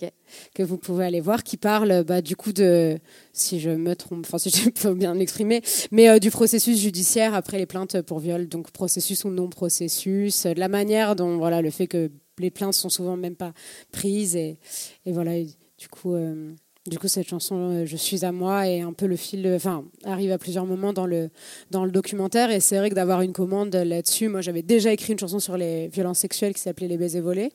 que 0.54 0.64
vous 0.64 0.78
pouvez 0.78 1.06
aller 1.06 1.22
voir, 1.22 1.44
qui 1.44 1.58
parle 1.58 2.04
bah, 2.04 2.22
du 2.22 2.36
coup 2.36 2.52
de, 2.52 2.98
si 3.32 3.60
je 3.60 3.70
me 3.70 3.96
trompe, 3.96 4.26
enfin 4.26 4.38
si 4.38 4.50
je 4.50 4.70
peux 4.70 4.94
bien 4.94 5.14
l'exprimer, 5.14 5.62
mais 5.92 6.10
euh, 6.10 6.20
du 6.20 6.32
processus 6.32 6.80
judiciaire 6.80 7.34
après 7.34 7.58
les 7.58 7.66
plaintes 7.66 8.02
pour 8.02 8.20
viol, 8.20 8.48
donc 8.48 8.72
processus 8.72 9.24
ou 9.24 9.30
non 9.30 9.50
processus, 9.50 10.46
de 10.46 10.60
la 10.60 10.68
manière 10.68 11.16
dont 11.16 11.38
voilà 11.38 11.62
le 11.62 11.70
fait 11.70 11.88
que 11.88 12.12
les 12.40 12.52
plaintes 12.52 12.74
sont 12.74 12.90
souvent 12.90 13.16
même 13.16 13.36
pas 13.36 13.54
prises 13.92 14.36
et, 14.36 14.58
et 15.06 15.12
voilà, 15.12 15.32
du 15.78 15.88
coup. 15.90 16.16
Euh, 16.16 16.54
du 16.88 16.98
coup, 16.98 17.08
cette 17.08 17.28
chanson 17.28 17.56
euh, 17.56 17.86
Je 17.86 17.96
suis 17.96 18.26
à 18.26 18.32
moi 18.32 18.68
et 18.68 18.82
un 18.82 18.94
peu 18.94 19.06
le 19.06 19.16
fil, 19.16 19.48
enfin, 19.56 19.86
arrive 20.04 20.32
à 20.32 20.38
plusieurs 20.38 20.66
moments 20.66 20.94
dans 20.94 21.06
le, 21.06 21.30
dans 21.70 21.86
le 21.86 21.92
documentaire. 21.92 22.52
Et 22.52 22.60
c'est 22.60 22.78
vrai 22.78 22.90
que 22.90 22.96
d'avoir 22.96 23.22
une 23.22 23.34
commande 23.34 23.76
là-dessus, 23.76 24.30
moi 24.30 24.42
j'avais 24.42 24.64
déjà 24.64 24.92
écrit 24.92 25.14
une 25.14 25.20
chanson 25.20 25.40
sur 25.40 25.58
les 25.58 25.88
violences 25.90 26.20
sexuelles 26.20 26.54
qui 26.54 26.62
s'appelait 26.62 26.88
Les 26.88 26.98
baisers 26.98 27.22
volés, 27.22 27.52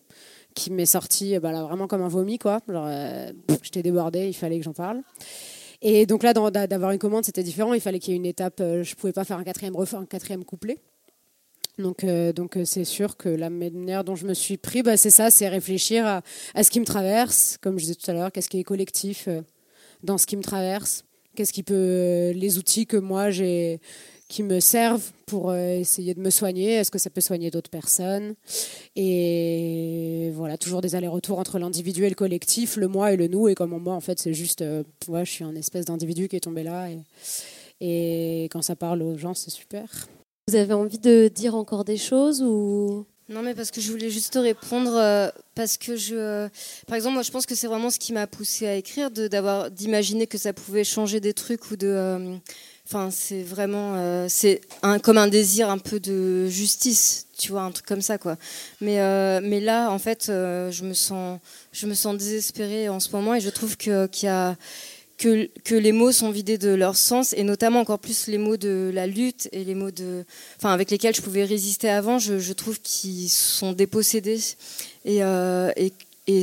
qui 0.54 0.70
m'est 0.70 0.86
sortie 0.86 1.38
bah, 1.38 1.64
vraiment 1.64 1.86
comme 1.86 2.02
un 2.02 2.08
vomi, 2.08 2.38
quoi. 2.38 2.60
Euh, 2.68 3.32
j'étais 3.62 3.82
débordée, 3.82 4.28
il 4.28 4.34
fallait 4.34 4.58
que 4.58 4.64
j'en 4.64 4.72
parle. 4.72 5.02
Et 5.82 6.06
donc 6.06 6.22
là, 6.22 6.32
d'avoir 6.32 6.90
une 6.92 6.98
commande, 6.98 7.24
c'était 7.24 7.42
différent. 7.42 7.74
Il 7.74 7.80
fallait 7.80 7.98
qu'il 7.98 8.12
y 8.12 8.16
ait 8.16 8.18
une 8.18 8.26
étape. 8.26 8.60
Euh, 8.60 8.82
je 8.82 8.94
pouvais 8.94 9.12
pas 9.12 9.24
faire 9.24 9.38
un 9.38 9.44
quatrième 9.44 9.76
refrain, 9.76 10.00
un 10.00 10.06
quatrième 10.06 10.44
couplet. 10.44 10.78
Donc, 11.78 12.04
euh, 12.04 12.32
euh, 12.38 12.64
c'est 12.64 12.84
sûr 12.84 13.16
que 13.16 13.28
la 13.28 13.50
manière 13.50 14.02
dont 14.02 14.14
je 14.14 14.26
me 14.26 14.34
suis 14.34 14.56
pris, 14.56 14.82
bah, 14.82 14.96
c'est 14.96 15.10
ça, 15.10 15.30
c'est 15.30 15.48
réfléchir 15.48 16.06
à, 16.06 16.62
ce 16.62 16.70
qui 16.70 16.80
me 16.80 16.86
traverse, 16.86 17.58
comme 17.60 17.78
je 17.78 17.84
disais 17.84 17.94
tout 17.94 18.10
à 18.10 18.14
l'heure, 18.14 18.32
qu'est-ce 18.32 18.48
qui 18.48 18.58
est 18.58 18.64
collectif 18.64 19.28
euh, 19.28 19.42
dans 20.02 20.16
ce 20.16 20.26
qui 20.26 20.36
me 20.36 20.42
traverse, 20.42 21.04
qu'est-ce 21.34 21.52
qui 21.52 21.62
peut, 21.62 22.32
les 22.34 22.56
outils 22.56 22.86
que 22.86 22.96
moi 22.96 23.30
j'ai, 23.30 23.80
qui 24.28 24.42
me 24.42 24.58
servent 24.60 25.10
pour 25.26 25.54
essayer 25.54 26.14
de 26.14 26.20
me 26.20 26.30
soigner, 26.30 26.74
est-ce 26.74 26.90
que 26.90 26.98
ça 26.98 27.10
peut 27.10 27.20
soigner 27.20 27.50
d'autres 27.50 27.70
personnes? 27.70 28.34
Et 28.94 30.30
voilà, 30.34 30.56
toujours 30.56 30.80
des 30.80 30.94
allers-retours 30.94 31.38
entre 31.38 31.58
l'individu 31.58 32.04
et 32.04 32.08
le 32.08 32.14
collectif, 32.14 32.76
le 32.76 32.88
moi 32.88 33.12
et 33.12 33.16
le 33.16 33.28
nous, 33.28 33.48
et 33.48 33.54
comme 33.54 33.76
moi 33.78 33.94
en 33.94 34.00
fait 34.00 34.18
c'est 34.18 34.34
juste, 34.34 34.64
moi 35.08 35.24
je 35.24 35.30
suis 35.30 35.44
un 35.44 35.54
espèce 35.56 35.84
d'individu 35.86 36.28
qui 36.28 36.36
est 36.36 36.40
tombé 36.40 36.62
là, 36.62 36.88
et 37.80 38.44
quand 38.44 38.62
ça 38.62 38.76
parle 38.76 39.02
aux 39.02 39.18
gens 39.18 39.34
c'est 39.34 39.50
super. 39.50 40.08
Vous 40.48 40.54
avez 40.54 40.74
envie 40.74 41.00
de 41.00 41.26
dire 41.26 41.56
encore 41.56 41.84
des 41.84 41.96
choses 41.96 42.40
ou? 42.40 43.04
Non, 43.28 43.42
mais 43.42 43.52
parce 43.52 43.72
que 43.72 43.80
je 43.80 43.90
voulais 43.90 44.10
juste 44.10 44.34
te 44.34 44.38
répondre, 44.38 44.94
euh, 44.94 45.28
parce 45.56 45.76
que 45.76 45.96
je, 45.96 46.46
par 46.86 46.94
exemple, 46.94 47.14
moi, 47.14 47.24
je 47.24 47.32
pense 47.32 47.46
que 47.46 47.56
c'est 47.56 47.66
vraiment 47.66 47.90
ce 47.90 47.98
qui 47.98 48.12
m'a 48.12 48.28
poussé 48.28 48.68
à 48.68 48.76
écrire, 48.76 49.10
d'avoir, 49.10 49.72
d'imaginer 49.72 50.28
que 50.28 50.38
ça 50.38 50.52
pouvait 50.52 50.84
changer 50.84 51.18
des 51.18 51.34
trucs 51.34 51.72
ou 51.72 51.76
de, 51.76 51.88
euh, 51.88 52.36
enfin, 52.86 53.10
c'est 53.10 53.42
vraiment, 53.42 53.96
euh, 53.96 54.26
c'est 54.28 54.60
un, 54.82 55.00
comme 55.00 55.18
un 55.18 55.26
désir 55.26 55.68
un 55.68 55.78
peu 55.78 55.98
de 55.98 56.46
justice, 56.46 57.26
tu 57.36 57.50
vois, 57.50 57.62
un 57.62 57.72
truc 57.72 57.86
comme 57.86 58.00
ça, 58.00 58.16
quoi. 58.16 58.36
Mais, 58.80 58.98
mais 59.40 59.58
là, 59.58 59.90
en 59.90 59.98
fait, 59.98 60.26
je 60.28 60.84
me 60.84 60.94
sens, 60.94 61.40
je 61.72 61.88
me 61.88 61.94
sens 61.94 62.16
désespérée 62.16 62.88
en 62.88 63.00
ce 63.00 63.10
moment 63.10 63.34
et 63.34 63.40
je 63.40 63.50
trouve 63.50 63.76
que 63.76 64.06
qu'il 64.06 64.26
y 64.26 64.30
a 64.30 64.56
que, 65.18 65.74
les 65.74 65.92
mots 65.92 66.12
sont 66.12 66.30
vidés 66.30 66.58
de 66.58 66.70
leur 66.70 66.96
sens, 66.96 67.32
et 67.32 67.42
notamment 67.42 67.80
encore 67.80 67.98
plus 67.98 68.26
les 68.26 68.38
mots 68.38 68.56
de 68.56 68.90
la 68.92 69.06
lutte 69.06 69.48
et 69.52 69.64
les 69.64 69.74
mots 69.74 69.90
de, 69.90 70.24
enfin, 70.58 70.72
avec 70.72 70.90
lesquels 70.90 71.14
je 71.14 71.22
pouvais 71.22 71.44
résister 71.44 71.88
avant, 71.88 72.18
je, 72.18 72.52
trouve 72.52 72.80
qu'ils 72.80 73.30
sont 73.30 73.72
dépossédés. 73.72 74.40
Et, 75.04 75.22
euh, 75.22 75.70
et, 75.76 75.92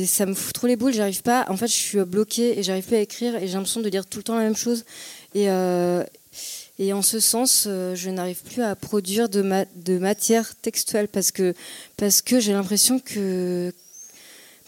ça 0.06 0.24
me 0.24 0.32
fout 0.34 0.54
trop 0.54 0.66
les 0.66 0.76
boules, 0.76 0.94
j'arrive 0.94 1.22
pas, 1.22 1.44
en 1.48 1.56
fait, 1.56 1.66
je 1.66 1.72
suis 1.72 1.98
bloquée 2.04 2.58
et 2.58 2.62
j'arrive 2.62 2.86
pas 2.86 2.96
à 2.96 3.00
écrire, 3.00 3.36
et 3.36 3.46
j'ai 3.46 3.52
l'impression 3.52 3.82
de 3.82 3.88
dire 3.90 4.06
tout 4.06 4.18
le 4.18 4.24
temps 4.24 4.36
la 4.36 4.44
même 4.44 4.56
chose. 4.56 4.84
Et, 5.34 5.50
euh, 5.50 6.02
en 6.92 7.02
ce 7.02 7.20
sens, 7.20 7.66
euh, 7.66 7.94
je 7.94 8.10
n'arrive 8.10 8.42
plus 8.42 8.62
à 8.62 8.74
produire 8.74 9.28
de, 9.28 9.44
de 9.76 9.98
matière 9.98 10.54
textuelle 10.56 11.08
parce 11.08 11.30
que, 11.30 11.54
parce 11.96 12.22
que 12.22 12.40
j'ai 12.40 12.52
l'impression 12.52 12.98
que, 12.98 13.72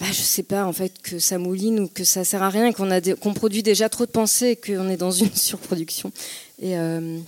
bah, 0.01 0.07
je 0.09 0.21
sais 0.21 0.43
pas 0.43 0.67
en 0.67 0.73
fait 0.73 1.01
que 1.01 1.19
ça 1.19 1.39
mouline 1.39 1.81
ou 1.81 1.89
que 1.89 2.05
ça 2.05 2.25
sert 2.25 2.43
à 2.43 2.51
rien 2.51 2.73
qu'on 2.73 3.35
produit 3.35 3.63
déjà 3.63 3.89
trop 3.89 4.05
de 4.05 4.11
pensées 4.11 4.51
et 4.51 4.57
qu'on 4.57 4.89
est 4.89 4.97
dans 4.97 5.11
une 5.11 5.31
surproduction. 5.35 6.13
Et 6.61 6.79
euh, 6.79 7.19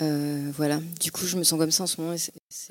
euh, 0.00 0.50
voilà. 0.56 0.80
Du 1.00 1.12
coup 1.12 1.26
je 1.26 1.36
me 1.36 1.44
sens 1.44 1.58
comme 1.58 1.70
ça 1.70 1.84
en 1.84 1.86
ce 1.86 2.00
moment 2.00 2.16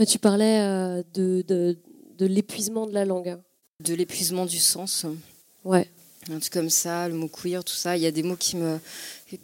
tu 0.07 0.19
parlais 0.19 0.61
euh, 0.61 1.03
de, 1.13 1.43
de, 1.47 1.77
de 2.17 2.25
l'épuisement 2.25 2.87
de 2.87 2.93
la 2.93 3.05
langue 3.05 3.29
hein. 3.29 3.41
de 3.81 3.93
l'épuisement 3.93 4.45
du 4.45 4.59
sens. 4.59 5.05
Ouais 5.63 5.87
un 6.31 6.39
truc 6.39 6.53
comme 6.53 6.69
ça 6.69 7.07
le 7.07 7.15
mot 7.15 7.27
queer 7.27 7.63
tout 7.63 7.73
ça 7.73 7.97
il 7.97 8.03
y 8.03 8.07
a 8.07 8.11
des 8.11 8.23
mots 8.23 8.35
qui 8.35 8.57
me 8.57 8.79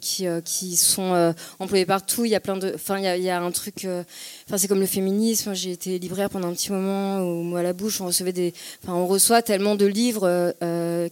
qui, 0.00 0.26
euh, 0.26 0.40
qui 0.40 0.76
sont 0.76 1.14
euh, 1.14 1.32
employés 1.58 1.86
partout. 1.86 2.24
Il 2.24 2.30
y 2.30 2.34
a 2.34 2.40
plein 2.40 2.56
de, 2.56 2.72
enfin, 2.74 2.98
il 2.98 3.04
y 3.04 3.06
a, 3.06 3.16
il 3.16 3.22
y 3.22 3.30
a 3.30 3.40
un 3.40 3.50
truc, 3.50 3.84
euh, 3.84 4.02
enfin, 4.46 4.58
c'est 4.58 4.68
comme 4.68 4.80
le 4.80 4.86
féminisme. 4.86 5.54
J'ai 5.54 5.72
été 5.72 5.98
libraire 5.98 6.30
pendant 6.30 6.48
un 6.48 6.52
petit 6.52 6.72
moment 6.72 7.20
au 7.20 7.42
mot 7.42 7.56
à 7.56 7.62
la 7.62 7.72
bouche. 7.72 8.00
On 8.00 8.06
recevait 8.06 8.32
des, 8.32 8.54
enfin, 8.82 8.94
on 8.94 9.06
reçoit 9.06 9.42
tellement 9.42 9.74
de 9.74 9.86
livres 9.86 10.54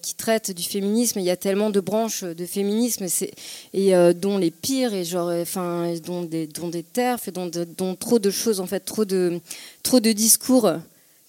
qui 0.02 0.14
traitent 0.14 0.50
du 0.50 0.62
féminisme. 0.62 1.18
Il 1.18 1.24
y 1.24 1.30
a 1.30 1.36
tellement 1.36 1.70
de 1.70 1.80
branches 1.80 2.24
de 2.24 2.46
féminisme, 2.46 3.08
c'est 3.08 3.32
et 3.74 3.92
dont 4.14 4.38
les 4.38 4.50
pires 4.50 4.94
et 4.94 5.04
genre, 5.04 5.30
enfin, 5.30 5.92
dont 6.04 6.22
des, 6.22 6.46
dont 6.46 6.68
des 6.68 6.82
terfs 6.82 7.28
et 7.28 7.30
dont, 7.30 7.50
dont 7.76 7.94
trop 7.94 8.18
de 8.18 8.30
choses 8.30 8.60
en 8.60 8.66
fait, 8.66 8.80
trop 8.80 9.04
de, 9.04 9.40
trop 9.82 10.00
de 10.00 10.12
discours 10.12 10.72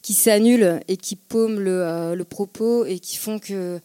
qui 0.01 0.13
s'annulent 0.13 0.79
et 0.87 0.97
qui 0.97 1.15
paument 1.15 1.59
le, 1.59 2.15
le 2.15 2.23
propos 2.23 2.85
et 2.85 2.99
qui 2.99 3.17
font 3.17 3.39
que 3.39 3.79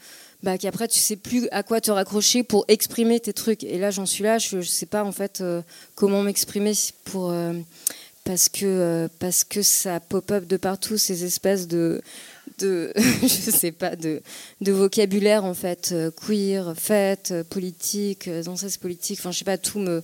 bah, 0.45 0.59
qu'après 0.59 0.89
tu 0.89 0.99
sais 0.99 1.16
plus 1.16 1.49
à 1.53 1.62
quoi 1.62 1.81
te 1.81 1.91
raccrocher 1.91 2.43
pour 2.43 2.66
exprimer 2.69 3.19
tes 3.19 3.33
trucs. 3.33 3.65
Et 3.65 3.79
là, 3.79 3.91
j'en 3.91 4.05
suis 4.05 4.23
là, 4.23 4.37
je, 4.37 4.59
ne 4.59 4.62
sais 4.62 4.85
pas 4.85 5.03
en 5.03 5.11
fait 5.11 5.41
euh, 5.41 5.62
comment 5.95 6.23
m'exprimer 6.23 6.75
pour 7.05 7.31
euh, 7.31 7.55
parce 8.25 8.51
que 8.51 8.66
euh, 8.66 9.09
parce 9.19 9.43
que 9.43 9.62
ça 9.62 10.01
pop-up 10.01 10.47
de 10.47 10.59
partout 10.59 10.99
ces 10.99 11.25
espèces 11.25 11.66
de 11.66 12.03
je 12.61 13.51
sais 13.51 13.73
pas 13.73 13.97
de 13.97 14.21
vocabulaire 14.61 15.45
en 15.45 15.55
fait 15.55 15.95
queer, 16.25 16.75
fête, 16.77 17.35
politique, 17.49 18.29
danseuse 18.29 18.77
politique. 18.77 19.19
Enfin, 19.21 19.33
je 19.33 19.39
sais 19.39 19.45
pas, 19.45 19.59
tout 19.59 19.79
me 19.79 20.03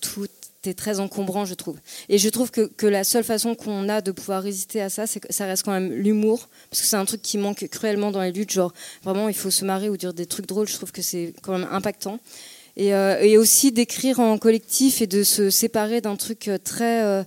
tout 0.00 0.28
c'était 0.64 0.74
très 0.74 1.00
encombrant, 1.00 1.44
je 1.44 1.54
trouve. 1.54 1.76
Et 2.08 2.18
je 2.18 2.28
trouve 2.28 2.52
que, 2.52 2.60
que 2.76 2.86
la 2.86 3.02
seule 3.02 3.24
façon 3.24 3.56
qu'on 3.56 3.88
a 3.88 4.00
de 4.00 4.12
pouvoir 4.12 4.44
résister 4.44 4.80
à 4.80 4.90
ça, 4.90 5.08
c'est 5.08 5.18
que 5.18 5.32
ça 5.32 5.44
reste 5.44 5.64
quand 5.64 5.72
même 5.72 5.92
l'humour, 5.92 6.48
parce 6.70 6.82
que 6.82 6.86
c'est 6.86 6.94
un 6.94 7.04
truc 7.04 7.20
qui 7.20 7.36
manque 7.36 7.66
cruellement 7.68 8.12
dans 8.12 8.20
les 8.20 8.30
luttes. 8.30 8.52
Genre, 8.52 8.72
vraiment, 9.02 9.28
il 9.28 9.34
faut 9.34 9.50
se 9.50 9.64
marrer 9.64 9.88
ou 9.88 9.96
dire 9.96 10.14
des 10.14 10.26
trucs 10.26 10.46
drôles. 10.46 10.68
Je 10.68 10.74
trouve 10.74 10.92
que 10.92 11.02
c'est 11.02 11.34
quand 11.42 11.58
même 11.58 11.66
impactant. 11.72 12.20
Et, 12.76 12.94
euh, 12.94 13.20
et 13.20 13.38
aussi 13.38 13.72
d'écrire 13.72 14.20
en 14.20 14.38
collectif 14.38 15.02
et 15.02 15.08
de 15.08 15.24
se 15.24 15.50
séparer 15.50 16.00
d'un 16.00 16.14
truc 16.14 16.46
euh, 16.46 16.58
très 16.62 17.02
euh, 17.02 17.24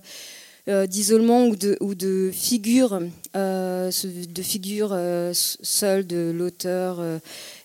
d'isolement 0.86 1.46
ou 1.46 1.54
de, 1.54 1.76
ou 1.80 1.94
de 1.94 2.30
figure, 2.32 3.00
euh, 3.36 3.90
de 4.12 4.42
figure 4.42 4.90
euh, 4.92 5.32
seule 5.34 6.06
de 6.06 6.32
l'auteur 6.36 6.98
euh, 6.98 7.18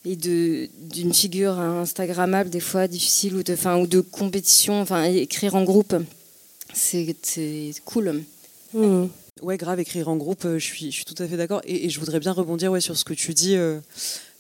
et 0.05 0.15
de 0.15 0.69
d'une 0.79 1.13
figure 1.13 1.59
instagrammable 1.59 2.49
des 2.51 2.59
fois 2.59 2.87
difficile 2.87 3.35
ou 3.35 3.43
de, 3.43 3.53
enfin 3.53 3.77
ou 3.79 3.87
de 3.87 4.01
compétition. 4.01 4.79
Enfin, 4.81 5.03
écrire 5.05 5.55
en 5.55 5.63
groupe, 5.63 5.95
c'est 6.73 7.15
cool. 7.85 8.21
Ouais, 9.41 9.57
grave, 9.57 9.79
écrire 9.79 10.07
en 10.07 10.17
groupe, 10.17 10.45
euh, 10.45 10.59
je 10.59 10.65
suis, 10.65 10.91
je 10.91 10.97
suis 10.97 11.05
tout 11.05 11.15
à 11.17 11.27
fait 11.27 11.37
d'accord. 11.37 11.61
Et, 11.65 11.85
et 11.85 11.89
je 11.89 11.99
voudrais 11.99 12.19
bien 12.19 12.31
rebondir 12.31 12.71
ouais, 12.71 12.81
sur 12.81 12.95
ce 12.95 13.03
que 13.03 13.15
tu 13.15 13.33
dis. 13.33 13.55
euh, 13.55 13.79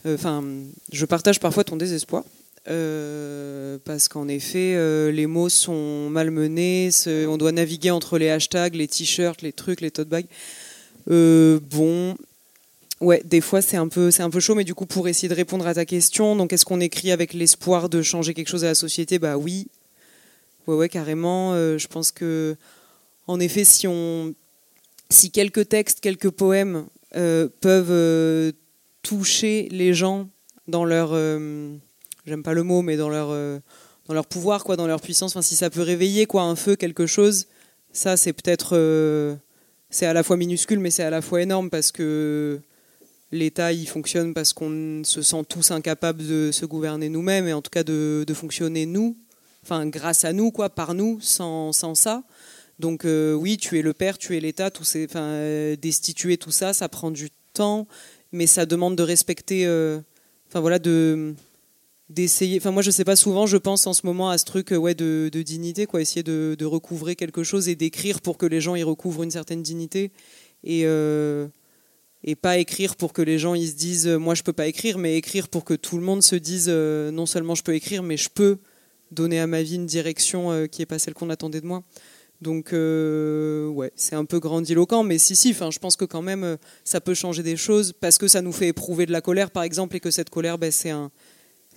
euh, 0.05 0.13
Enfin, 0.15 0.43
je 0.91 1.05
partage 1.05 1.39
parfois 1.39 1.63
ton 1.63 1.75
désespoir. 1.75 2.23
Euh, 2.67 3.79
parce 3.85 4.07
qu'en 4.07 4.27
effet, 4.27 4.75
euh, 4.75 5.11
les 5.11 5.25
mots 5.25 5.49
sont 5.49 6.09
malmenés. 6.09 6.89
On 7.07 7.37
doit 7.37 7.51
naviguer 7.51 7.91
entre 7.91 8.17
les 8.17 8.29
hashtags, 8.29 8.75
les 8.75 8.87
t-shirts, 8.87 9.41
les 9.41 9.51
trucs, 9.51 9.81
les 9.81 9.91
tote 9.91 10.09
bags. 10.09 10.27
Euh, 11.09 11.59
bon, 11.71 12.15
ouais, 12.99 13.23
des 13.25 13.41
fois 13.41 13.61
c'est 13.61 13.77
un 13.77 13.87
peu, 13.87 14.11
c'est 14.11 14.21
un 14.21 14.29
peu 14.29 14.39
chaud, 14.39 14.53
mais 14.53 14.63
du 14.63 14.75
coup 14.75 14.85
pour 14.85 15.07
essayer 15.07 15.27
de 15.27 15.33
répondre 15.33 15.65
à 15.65 15.73
ta 15.73 15.85
question, 15.85 16.35
donc 16.35 16.53
est-ce 16.53 16.63
qu'on 16.63 16.79
écrit 16.79 17.11
avec 17.11 17.33
l'espoir 17.33 17.89
de 17.89 18.03
changer 18.03 18.35
quelque 18.35 18.49
chose 18.49 18.63
à 18.63 18.67
la 18.67 18.75
société? 18.75 19.17
Bah 19.17 19.35
oui, 19.37 19.67
ouais, 20.67 20.75
ouais, 20.75 20.89
carrément. 20.89 21.55
Je 21.55 21.87
pense 21.87 22.11
que, 22.11 22.55
en 23.25 23.39
effet, 23.39 23.63
si 23.63 23.87
on, 23.87 24.35
si 25.09 25.31
quelques 25.31 25.69
textes, 25.69 26.01
quelques 26.01 26.29
poèmes 26.29 26.85
peuvent 27.11 28.53
toucher 29.01 29.67
les 29.71 29.95
gens 29.95 30.29
dans 30.67 30.85
leur, 30.85 31.15
j'aime 32.25 32.43
pas 32.43 32.53
le 32.53 32.63
mot, 32.63 32.81
mais 32.81 32.97
dans 32.97 33.09
leur, 33.09 33.29
euh, 33.31 33.59
dans 34.07 34.13
leur 34.13 34.25
pouvoir, 34.25 34.63
quoi, 34.63 34.75
dans 34.75 34.87
leur 34.87 35.01
puissance. 35.01 35.31
Enfin, 35.31 35.41
si 35.41 35.55
ça 35.55 35.69
peut 35.69 35.81
réveiller 35.81 36.25
quoi, 36.25 36.43
un 36.43 36.55
feu, 36.55 36.75
quelque 36.75 37.05
chose, 37.05 37.47
ça 37.91 38.17
c'est 38.17 38.33
peut-être, 38.33 38.77
euh, 38.77 39.35
c'est 39.89 40.05
à 40.05 40.13
la 40.13 40.23
fois 40.23 40.37
minuscule, 40.37 40.79
mais 40.79 40.91
c'est 40.91 41.03
à 41.03 41.09
la 41.09 41.21
fois 41.21 41.41
énorme 41.41 41.69
parce 41.69 41.91
que 41.91 42.59
l'État 43.31 43.71
il 43.71 43.87
fonctionne 43.87 44.33
parce 44.33 44.53
qu'on 44.53 45.03
se 45.05 45.21
sent 45.21 45.43
tous 45.47 45.71
incapables 45.71 46.25
de 46.25 46.51
se 46.51 46.65
gouverner 46.65 47.09
nous-mêmes 47.09 47.47
et 47.47 47.53
en 47.53 47.61
tout 47.61 47.69
cas 47.69 47.83
de, 47.83 48.25
de 48.27 48.33
fonctionner 48.33 48.85
nous, 48.85 49.17
enfin 49.63 49.85
grâce 49.87 50.25
à 50.25 50.33
nous, 50.33 50.51
quoi, 50.51 50.69
par 50.69 50.93
nous, 50.93 51.19
sans, 51.21 51.71
sans 51.73 51.95
ça. 51.95 52.23
Donc 52.79 53.05
euh, 53.05 53.33
oui, 53.33 53.57
tu 53.57 53.77
es 53.77 53.81
le 53.81 53.93
père, 53.93 54.17
tu 54.17 54.35
es 54.35 54.39
l'État, 54.39 54.71
tout 54.71 54.83
ces, 54.83 55.05
enfin, 55.05 55.75
destituer 55.81 56.37
tout 56.37 56.51
ça, 56.51 56.73
ça 56.73 56.89
prend 56.89 57.11
du 57.11 57.29
temps, 57.53 57.87
mais 58.31 58.47
ça 58.47 58.65
demande 58.65 58.95
de 58.95 59.03
respecter, 59.03 59.65
enfin 60.47 60.59
voilà, 60.61 60.79
de 60.79 61.35
d'essayer. 62.11 62.57
Enfin 62.57 62.71
moi 62.71 62.81
je 62.81 62.91
sais 62.91 63.05
pas 63.05 63.15
souvent, 63.15 63.45
je 63.45 63.57
pense 63.57 63.87
en 63.87 63.93
ce 63.93 64.05
moment 64.05 64.29
à 64.29 64.37
ce 64.37 64.45
truc 64.45 64.71
euh, 64.71 64.77
ouais 64.77 64.93
de, 64.93 65.29
de 65.31 65.41
dignité, 65.41 65.85
quoi, 65.85 66.01
essayer 66.01 66.23
de, 66.23 66.55
de 66.57 66.65
recouvrer 66.65 67.15
quelque 67.15 67.43
chose 67.43 67.69
et 67.69 67.75
d'écrire 67.75 68.21
pour 68.21 68.37
que 68.37 68.45
les 68.45 68.61
gens 68.61 68.75
y 68.75 68.83
recouvrent 68.83 69.23
une 69.23 69.31
certaine 69.31 69.63
dignité 69.63 70.11
et 70.63 70.83
euh, 70.85 71.47
et 72.23 72.35
pas 72.35 72.57
écrire 72.59 72.95
pour 72.97 73.13
que 73.13 73.21
les 73.21 73.39
gens 73.39 73.55
ils 73.55 73.69
se 73.69 73.75
disent 73.75 74.07
euh, 74.07 74.17
moi 74.17 74.35
je 74.35 74.43
peux 74.43 74.53
pas 74.53 74.67
écrire, 74.67 74.97
mais 74.97 75.17
écrire 75.17 75.47
pour 75.47 75.63
que 75.63 75.73
tout 75.73 75.97
le 75.97 76.03
monde 76.03 76.21
se 76.21 76.35
dise 76.35 76.69
non 76.69 77.25
seulement 77.25 77.55
je 77.55 77.63
peux 77.63 77.73
écrire, 77.73 78.03
mais 78.03 78.17
je 78.17 78.29
peux 78.29 78.57
donner 79.11 79.39
à 79.39 79.47
ma 79.47 79.61
vie 79.63 79.75
une 79.75 79.87
direction 79.87 80.67
qui 80.67 80.81
est 80.81 80.85
pas 80.85 80.99
celle 80.99 81.13
qu'on 81.13 81.29
attendait 81.29 81.61
de 81.61 81.65
moi. 81.65 81.83
Donc 82.41 82.71
ouais, 82.71 83.91
c'est 83.95 84.15
un 84.15 84.25
peu 84.25 84.39
grandiloquent, 84.39 85.03
mais 85.03 85.17
si 85.17 85.35
si, 85.35 85.51
enfin 85.51 85.71
je 85.71 85.79
pense 85.79 85.95
que 85.95 86.05
quand 86.05 86.21
même 86.21 86.57
ça 86.83 87.01
peut 87.01 87.13
changer 87.13 87.43
des 87.43 87.57
choses 87.57 87.93
parce 87.93 88.17
que 88.17 88.27
ça 88.27 88.41
nous 88.41 88.51
fait 88.51 88.67
éprouver 88.67 89.05
de 89.05 89.11
la 89.11 89.21
colère 89.21 89.51
par 89.51 89.63
exemple 89.63 89.95
et 89.95 89.99
que 89.99 90.11
cette 90.11 90.29
colère 90.29 90.57
ben, 90.57 90.71
c'est 90.71 90.91
un 90.91 91.11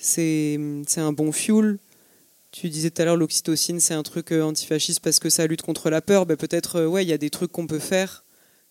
c'est 0.05 0.59
un 0.99 1.13
bon 1.13 1.33
fuel. 1.33 1.79
Tu 2.53 2.69
disais 2.69 2.91
tout 2.91 3.03
à 3.03 3.05
l'heure 3.05 3.17
l'oxytocine 3.17 3.81
c'est 3.81 3.95
un 3.95 4.03
truc 4.03 4.31
euh, 4.31 4.43
antifasciste 4.43 5.01
parce 5.01 5.19
que 5.19 5.29
ça 5.29 5.47
lutte 5.47 5.63
contre 5.63 5.91
la 5.91 6.01
peur. 6.01 6.27
Ben, 6.27 6.37
peut-être 6.37 6.77
euh, 6.77 6.87
ouais 6.87 7.05
il 7.05 7.09
y 7.09 7.13
a 7.13 7.19
des 7.19 7.31
trucs 7.31 7.51
qu'on 7.51 7.67
peut 7.67 7.81
faire, 7.81 8.25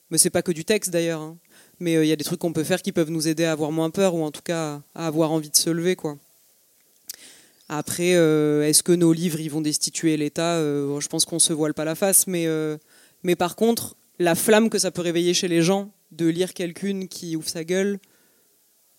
mais 0.09 0.17
c'est 0.17 0.29
pas 0.29 0.41
que 0.41 0.51
du 0.51 0.63
texte 0.63 0.91
d'ailleurs. 0.91 1.21
hein. 1.21 1.37
Mais 1.79 1.97
euh, 1.97 2.05
il 2.05 2.07
y 2.07 2.11
a 2.11 2.15
des 2.15 2.23
trucs 2.23 2.39
qu'on 2.39 2.53
peut 2.53 2.63
faire 2.63 2.81
qui 2.81 2.91
peuvent 2.91 3.09
nous 3.09 3.27
aider 3.27 3.43
à 3.45 3.51
avoir 3.51 3.71
moins 3.71 3.89
peur 3.89 4.15
ou 4.15 4.23
en 4.23 4.31
tout 4.31 4.43
cas 4.43 4.81
à 4.95 5.07
avoir 5.07 5.31
envie 5.31 5.49
de 5.49 5.55
se 5.55 5.69
lever 5.69 5.95
quoi. 5.95 6.17
Après, 7.67 8.09
est-ce 8.11 8.83
que 8.83 8.91
nos 8.91 9.13
livres 9.13 9.39
ils 9.39 9.49
vont 9.49 9.61
destituer 9.61 10.15
l'État? 10.17 10.59
Je 10.59 11.07
pense 11.07 11.25
qu'on 11.25 11.39
se 11.39 11.53
voile 11.53 11.73
pas 11.73 11.85
la 11.85 11.95
face, 11.95 12.27
mais, 12.27 12.45
mais 13.23 13.35
par 13.35 13.55
contre, 13.55 13.95
la 14.19 14.35
flamme 14.35 14.69
que 14.69 14.77
ça 14.77 14.91
peut 14.91 15.01
réveiller 15.01 15.33
chez 15.33 15.47
les 15.47 15.61
gens 15.63 15.89
de 16.11 16.27
lire 16.27 16.53
quelqu'une 16.53 17.07
qui 17.07 17.35
ouvre 17.35 17.49
sa 17.49 17.63
gueule, 17.63 17.99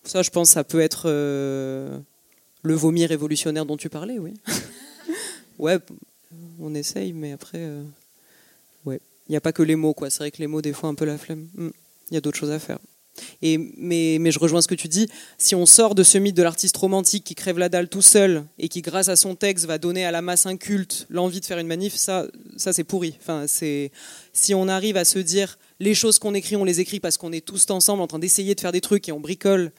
ça, 0.02 0.22
je 0.22 0.30
pense, 0.30 0.50
ça 0.50 0.64
peut 0.64 0.80
être 0.80 1.08
le 2.64 2.74
vomi 2.74 3.06
révolutionnaire 3.06 3.66
dont 3.66 3.76
tu 3.76 3.88
parlais, 3.88 4.18
oui. 4.18 4.32
ouais, 5.58 5.78
on 6.58 6.74
essaye, 6.74 7.12
mais 7.12 7.32
après, 7.32 7.58
euh, 7.58 7.84
ouais, 8.86 9.00
il 9.28 9.32
n'y 9.32 9.36
a 9.36 9.40
pas 9.40 9.52
que 9.52 9.62
les 9.62 9.76
mots, 9.76 9.94
quoi. 9.94 10.10
C'est 10.10 10.20
vrai 10.20 10.30
que 10.30 10.38
les 10.38 10.46
mots, 10.46 10.62
des 10.62 10.72
fois, 10.72 10.88
un 10.88 10.94
peu 10.94 11.04
la 11.04 11.18
flemme. 11.18 11.46
Hmm. 11.54 11.70
Il 12.10 12.14
y 12.14 12.16
a 12.16 12.20
d'autres 12.20 12.38
choses 12.38 12.50
à 12.50 12.58
faire. 12.58 12.78
Et, 13.42 13.58
mais, 13.76 14.16
mais 14.18 14.32
je 14.32 14.38
rejoins 14.38 14.62
ce 14.62 14.66
que 14.66 14.74
tu 14.74 14.88
dis. 14.88 15.08
Si 15.36 15.54
on 15.54 15.66
sort 15.66 15.94
de 15.94 16.02
ce 16.02 16.16
mythe 16.16 16.36
de 16.36 16.42
l'artiste 16.42 16.76
romantique 16.76 17.22
qui 17.22 17.34
crève 17.34 17.58
la 17.58 17.68
dalle 17.68 17.88
tout 17.88 18.02
seul 18.02 18.44
et 18.58 18.68
qui, 18.68 18.80
grâce 18.80 19.08
à 19.08 19.16
son 19.16 19.34
texte, 19.34 19.66
va 19.66 19.76
donner 19.76 20.06
à 20.06 20.10
la 20.10 20.22
masse 20.22 20.46
inculte 20.46 21.06
l'envie 21.10 21.40
de 21.40 21.44
faire 21.44 21.58
une 21.58 21.66
manif, 21.66 21.94
ça, 21.94 22.26
ça 22.56 22.72
c'est 22.72 22.82
pourri. 22.82 23.16
Enfin, 23.20 23.44
c'est 23.46 23.92
si 24.32 24.54
on 24.54 24.68
arrive 24.68 24.96
à 24.96 25.04
se 25.04 25.18
dire 25.18 25.58
les 25.80 25.94
choses 25.94 26.18
qu'on 26.18 26.34
écrit, 26.34 26.56
on 26.56 26.64
les 26.64 26.80
écrit 26.80 26.98
parce 26.98 27.18
qu'on 27.18 27.32
est 27.32 27.44
tous 27.44 27.70
ensemble 27.70 28.02
en 28.02 28.06
train 28.06 28.18
d'essayer 28.18 28.54
de 28.54 28.60
faire 28.60 28.72
des 28.72 28.80
trucs 28.80 29.08
et 29.08 29.12
on 29.12 29.20
bricole. 29.20 29.70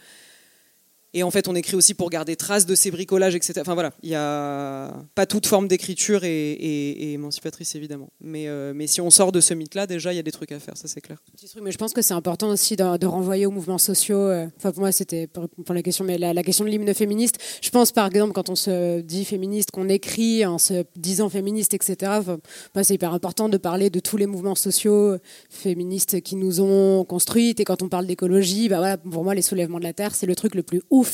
Et 1.17 1.23
en 1.23 1.31
fait, 1.31 1.47
on 1.47 1.55
écrit 1.55 1.77
aussi 1.77 1.93
pour 1.93 2.09
garder 2.09 2.35
trace 2.35 2.65
de 2.65 2.75
ces 2.75 2.91
bricolages, 2.91 3.35
etc. 3.35 3.53
Enfin 3.61 3.73
voilà, 3.73 3.91
il 4.03 4.09
n'y 4.09 4.15
a 4.15 4.93
pas 5.15 5.25
toute 5.25 5.47
forme 5.47 5.69
d'écriture 5.69 6.25
et, 6.25 6.51
et- 6.51 7.03
et 7.03 7.13
émancipatrice, 7.13 7.73
évidemment. 7.75 8.09
Mais, 8.19 8.49
euh, 8.49 8.73
mais 8.75 8.85
si 8.85 8.99
on 8.99 9.09
sort 9.09 9.31
de 9.31 9.39
ce 9.39 9.53
mythe-là, 9.53 9.87
déjà, 9.87 10.11
il 10.11 10.17
y 10.17 10.19
a 10.19 10.23
des 10.23 10.33
trucs 10.33 10.51
à 10.51 10.59
faire, 10.59 10.75
ça 10.75 10.89
c'est 10.89 10.99
clair. 10.99 11.17
Petit 11.31 11.47
truc, 11.47 11.63
mais 11.63 11.71
je 11.71 11.77
pense 11.77 11.93
que 11.93 12.01
c'est 12.01 12.13
important 12.13 12.49
aussi 12.49 12.75
de, 12.75 13.05
renvoyer 13.05 13.45
aux 13.45 13.51
mouvements 13.51 13.77
sociaux. 13.77 14.17
euh, 14.19 14.45
Enfin, 14.57 14.71
pour 14.73 14.81
moi, 14.81 14.91
c'était 14.91 15.27
pour, 15.27 15.47
la 15.73 15.81
question, 15.81 16.03
mais 16.03 16.17
la, 16.17 16.43
question 16.43 16.65
de 16.65 16.69
l'hymne 16.69 16.93
féministe. 16.93 17.37
Je 17.61 17.69
pense, 17.69 17.93
par 17.93 18.07
exemple, 18.07 18.33
quand 18.33 18.49
on 18.49 18.55
se 18.55 18.99
dit 18.99 19.23
féministe, 19.23 19.71
qu'on 19.71 19.87
écrit 19.87 20.45
en 20.45 20.57
se 20.57 20.83
disant 20.97 21.29
féministe, 21.29 21.73
etc. 21.73 22.11
enfin, 22.19 22.39
c'est 22.83 22.95
hyper 22.95 23.13
important 23.13 23.47
de 23.47 23.57
parler 23.57 23.89
de 23.89 24.01
tous 24.01 24.17
les 24.17 24.25
mouvements 24.27 24.55
sociaux 24.55 25.15
féministes 25.49 26.19
qui 26.21 26.35
nous 26.35 26.59
ont 26.59 27.05
construites. 27.05 27.61
Et 27.61 27.63
quand 27.63 27.81
on 27.81 27.87
parle 27.87 28.05
d'écologie, 28.05 28.67
bah 28.67 28.79
voilà, 28.79 28.97
pour 28.97 29.23
moi, 29.23 29.33
les 29.33 29.41
soulèvements 29.41 29.79
de 29.79 29.85
la 29.85 29.93
terre, 29.93 30.13
c'est 30.13 30.25
le 30.25 30.35
truc 30.35 30.55
le 30.55 30.63
plus 30.63 30.81
ouf 30.89 31.04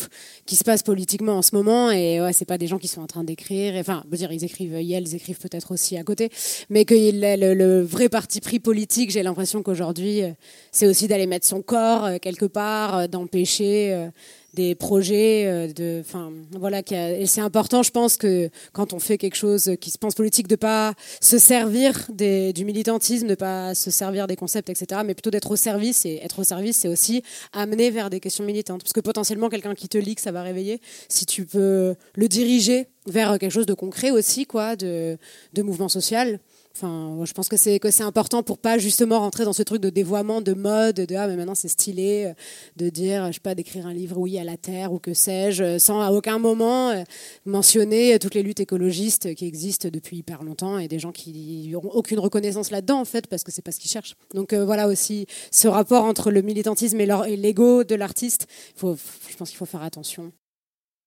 qui 0.46 0.56
se 0.56 0.64
passe 0.64 0.84
politiquement 0.84 1.34
en 1.34 1.42
ce 1.42 1.56
moment. 1.56 1.92
Et 1.92 2.22
ouais, 2.22 2.34
c'est 2.34 2.46
pas 2.46 2.58
des 2.58 2.68
gens 2.68 2.78
qui 2.78 2.88
sont 2.88 3.02
en 3.02 3.08
train 3.08 3.24
d'écrire. 3.24 3.76
Enfin, 3.78 4.04
je 4.06 4.12
veux 4.12 4.18
dire, 4.18 4.32
ils 4.32 4.44
écrivent, 4.44 4.82
ils 4.82 5.16
écrivent 5.16 5.40
peut-être 5.40 5.72
aussi 5.72 5.98
à 5.98 6.04
côté, 6.04 6.30
mais 6.70 6.86
que 6.86 6.96
le, 6.96 7.82
vrai 7.82 8.10
parti 8.10 8.42
pris 8.42 8.60
politique, 8.60 9.12
j'ai 9.12 9.24
l'impression 9.24 9.64
qu'aujourd'hui, 9.64 10.24
euh, 10.24 10.32
c'est 10.72 10.88
aussi 10.88 11.08
d'aller 11.08 11.28
mettre 11.28 11.46
son 11.46 11.62
corps 11.62 12.06
euh, 12.06 12.18
quelque 12.20 12.46
part, 12.46 12.98
euh, 12.98 13.08
d'empêcher 13.08 13.94
euh, 13.94 14.10
des 14.54 14.76
projets, 14.76 15.46
euh, 15.46 15.72
de, 15.72 16.02
enfin, 16.02 16.32
voilà, 16.52 16.82
et 16.92 17.26
c'est 17.26 17.42
important, 17.42 17.84
je 17.84 17.92
pense 17.92 18.18
que 18.18 18.50
quand 18.74 18.94
on 18.94 19.00
fait 19.00 19.18
quelque 19.18 19.36
chose 19.36 19.72
qui 19.80 19.92
se 19.92 19.98
pense 19.98 20.14
politique, 20.14 20.48
de 20.48 20.56
pas 20.56 20.94
se 21.22 21.38
servir 21.38 22.08
des, 22.10 22.52
du 22.52 22.66
militantisme, 22.66 23.28
de 23.28 23.36
pas 23.36 23.74
se 23.76 23.92
servir 23.92 24.28
des 24.28 24.36
concepts, 24.36 24.70
etc., 24.70 25.02
mais 25.06 25.14
plutôt 25.14 25.32
d'être 25.32 25.52
au 25.52 25.56
service. 25.56 26.06
Et 26.06 26.20
être 26.24 26.40
au 26.40 26.44
service, 26.44 26.78
c'est 26.78 26.88
aussi 26.88 27.24
amener 27.54 27.92
vers 27.92 28.10
des 28.10 28.20
questions 28.20 28.44
militantes, 28.44 28.82
parce 28.82 28.94
que 28.94 29.00
potentiellement 29.00 29.50
quelqu'un 29.50 29.76
qui 29.76 29.88
te 29.88 29.98
lit, 29.98 30.16
ça 30.18 30.32
va 30.32 30.42
réveiller, 30.42 30.82
si 31.08 31.26
tu 31.26 31.46
peux 31.46 31.96
le 32.16 32.28
diriger 32.28 32.88
vers 33.08 33.40
quelque 33.40 33.52
chose 33.52 33.66
de 33.66 33.74
concret 33.74 34.12
aussi, 34.12 34.46
quoi, 34.46 34.76
de, 34.76 35.18
de 35.54 35.62
mouvement 35.62 35.90
social. 35.90 36.40
Enfin, 36.74 37.20
je 37.26 37.34
pense 37.34 37.50
que 37.50 37.58
c'est 37.58 37.80
que 37.80 37.92
c'est 37.92 38.04
important 38.04 38.44
pour 38.44 38.58
pas 38.58 38.78
justement 38.78 39.20
rentrer 39.20 39.44
dans 39.44 39.54
ce 39.54 39.62
truc 39.62 39.82
de 39.82 39.90
dévoiement, 39.90 40.42
de 40.42 40.54
mode, 40.54 40.96
de 40.96 41.16
ah 41.16 41.28
mais 41.28 41.36
maintenant 41.36 41.56
c'est 41.56 41.68
stylé 41.68 42.28
euh, 42.28 42.34
de 42.78 42.90
dire 42.90 43.28
je 43.28 43.34
sais 43.34 43.40
pas 43.42 43.56
d'écrire 43.56 43.86
un 43.86 43.94
livre 43.94 44.18
oui 44.18 44.40
à 44.40 44.44
la 44.44 44.58
terre 44.58 44.94
ou 44.94 45.00
que 45.00 45.14
sais-je, 45.14 45.64
euh, 45.64 45.80
sans 45.80 46.02
à 46.02 46.12
aucun 46.12 46.40
moment 46.40 46.90
euh, 46.92 47.04
mentionner 47.46 48.18
toutes 48.20 48.36
les 48.36 48.44
luttes 48.44 48.62
écologistes 48.62 49.36
qui 49.36 49.46
existent 49.46 49.90
depuis 49.92 50.18
hyper 50.18 50.44
longtemps 50.44 50.78
et 50.80 50.88
des 50.88 51.00
gens 51.00 51.12
qui 51.12 51.68
n'auront 51.72 51.92
aucune 51.92 52.20
reconnaissance 52.20 52.72
là-dedans 52.72 53.02
en 53.02 53.06
fait 53.06 53.28
parce 53.28 53.44
que 53.44 53.52
c'est 53.52 53.62
pas 53.62 53.72
ce 53.72 53.80
qu'ils 53.80 53.92
cherchent. 53.92 54.16
Donc 54.34 54.54
voilà 54.54 54.88
aussi 54.88 55.28
ce 55.52 55.68
rapport 55.68 56.06
entre 56.06 56.32
le 56.32 56.42
militantisme 56.42 57.00
et 57.02 57.36
l'ego 57.36 57.84
de 57.84 57.96
l'artiste. 57.96 58.48
Je 58.82 59.36
pense 59.38 59.50
qu'il 59.50 59.58
faut 59.58 59.66
faire 59.66 59.84
attention. 59.84 60.32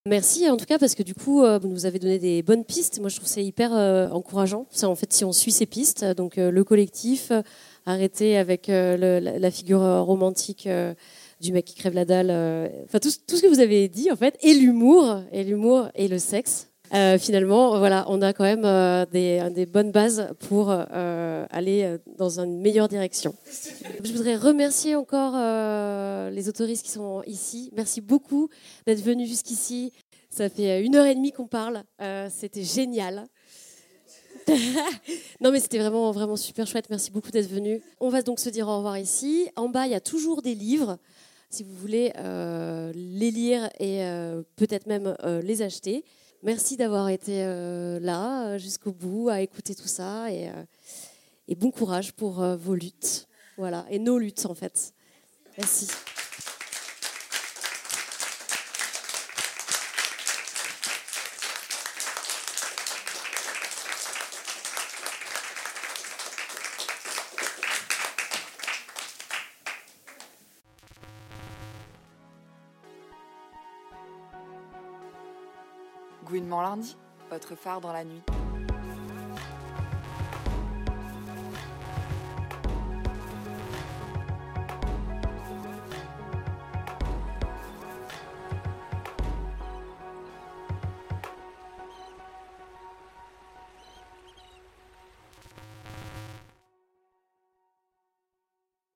Merci 0.07 0.51
en 0.51 0.59
tout 0.59 0.67
cas 0.67 0.79
parce 0.79 0.95
que 0.95 1.03
du 1.03 1.15
coup 1.15 1.43
euh, 1.43 1.59
vous 1.59 1.69
nous 1.69 1.87
avez 1.87 1.99
donné 1.99 2.19
des 2.19 2.43
bonnes 2.43 2.67
pistes. 2.67 3.01
Moi 3.01 3.09
je 3.09 3.17
trouve 3.17 3.27
c'est 3.27 3.43
hyper 3.43 3.75
euh, 3.75 4.07
encourageant. 4.11 4.67
En 4.83 4.95
fait 4.95 5.11
si 5.15 5.25
on 5.25 5.33
suit 5.33 5.51
ces 5.51 5.65
pistes, 5.65 6.05
donc 6.05 6.37
euh, 6.37 6.51
le 6.51 6.63
collectif, 6.63 7.33
arrêter 7.87 8.37
avec 8.37 8.67
la, 8.67 9.51
figure 9.51 9.81
romantique 9.81 10.69
du 11.41 11.53
mec 11.55 11.65
qui 11.65 11.75
crève 11.75 11.95
la 11.95 12.05
dalle, 12.05 12.31
enfin 12.85 12.99
tout, 12.99 13.09
tout 13.27 13.37
ce 13.37 13.43
que 13.43 13.47
vous 13.47 13.61
avez 13.61 13.89
dit 13.89 14.13
en 14.13 14.17
fait, 14.17 14.37
et 14.43 14.53
l'humour, 14.53 15.23
et 15.33 15.43
l'humour 15.43 15.89
et 15.95 16.07
le 16.07 16.19
sexe. 16.19 16.74
Euh, 16.93 17.19
finalement, 17.19 17.79
voilà, 17.79 18.05
on 18.09 18.21
a 18.21 18.33
quand 18.33 18.45
même 18.45 18.65
euh, 18.65 19.07
des, 19.07 19.67
bonnes 19.67 19.91
bases 19.91 20.29
pour 20.41 20.71
euh, 20.71 21.47
aller 21.51 21.83
euh, 21.83 21.99
dans 22.19 22.41
une 22.41 22.61
meilleure 22.61 22.89
direction. 22.89 23.35
Je 24.03 24.13
voudrais 24.13 24.37
remercier 24.37 24.95
encore 24.95 25.35
les 26.31 26.49
autoristes 26.49 26.85
qui 26.85 26.91
sont 26.91 27.23
ici. 27.27 27.71
Merci 27.75 28.01
beaucoup 28.01 28.49
d'être 28.87 29.03
venus 29.03 29.29
jusqu'ici. 29.29 29.93
Ça 30.29 30.49
fait 30.49 30.85
une 30.85 30.95
heure 30.97 31.07
et 31.07 31.15
demie 31.15 31.33
qu'on 31.33 31.47
parle. 31.47 31.83
C'était 32.31 32.65
génial. 32.65 33.27
non 35.41 35.51
mais 35.51 35.59
c'était 35.59 35.79
vraiment 35.79 36.11
vraiment 36.13 36.37
super 36.37 36.67
chouette. 36.67 36.91
Merci 36.91 37.11
beaucoup 37.11 37.31
d'être 37.31 37.49
venus. 37.49 37.81
On 37.99 38.11
va 38.11 38.21
donc 38.21 38.41
se 38.41 38.51
dire 38.51 38.69
au 38.69 38.77
revoir 38.77 38.99
ici. 38.99 39.49
En 39.57 39.69
bas, 39.71 39.87
il 39.87 39.93
y 39.93 39.95
a 39.95 40.01
toujours 40.01 40.43
des 40.43 40.55
livres 40.55 40.99
si 41.49 41.63
vous 41.63 41.75
voulez 41.75 42.13
les 42.95 43.31
lire 43.31 43.71
et 43.81 44.03
peut-être 44.57 44.87
même 44.87 45.17
les 45.43 45.63
acheter. 45.63 46.05
Merci 46.45 46.77
d'avoir 46.77 47.09
été 47.09 47.43
euh, 47.43 47.99
là 48.01 48.49
euh, 48.49 48.59
jusqu'au 48.59 48.93
bout 48.93 49.31
à 49.31 49.41
écouter 49.41 49.75
tout 49.75 49.89
ça 49.89 50.31
et, 50.31 50.51
euh, 50.51 51.55
bon 51.57 51.71
courage 51.71 52.13
pour 52.13 52.45
vos 52.57 52.75
luttes. 52.75 53.27
Voilà, 53.57 53.87
et 53.89 53.99
nos 53.99 54.19
luttes 54.19 54.45
en 54.45 54.55
fait. 54.55 54.93
Merci. 55.57 55.89
Lundi, 76.63 76.97
votre 77.31 77.55
phare 77.55 77.81
dans 77.81 77.93
la 77.93 78.05
nuit. 78.05 78.23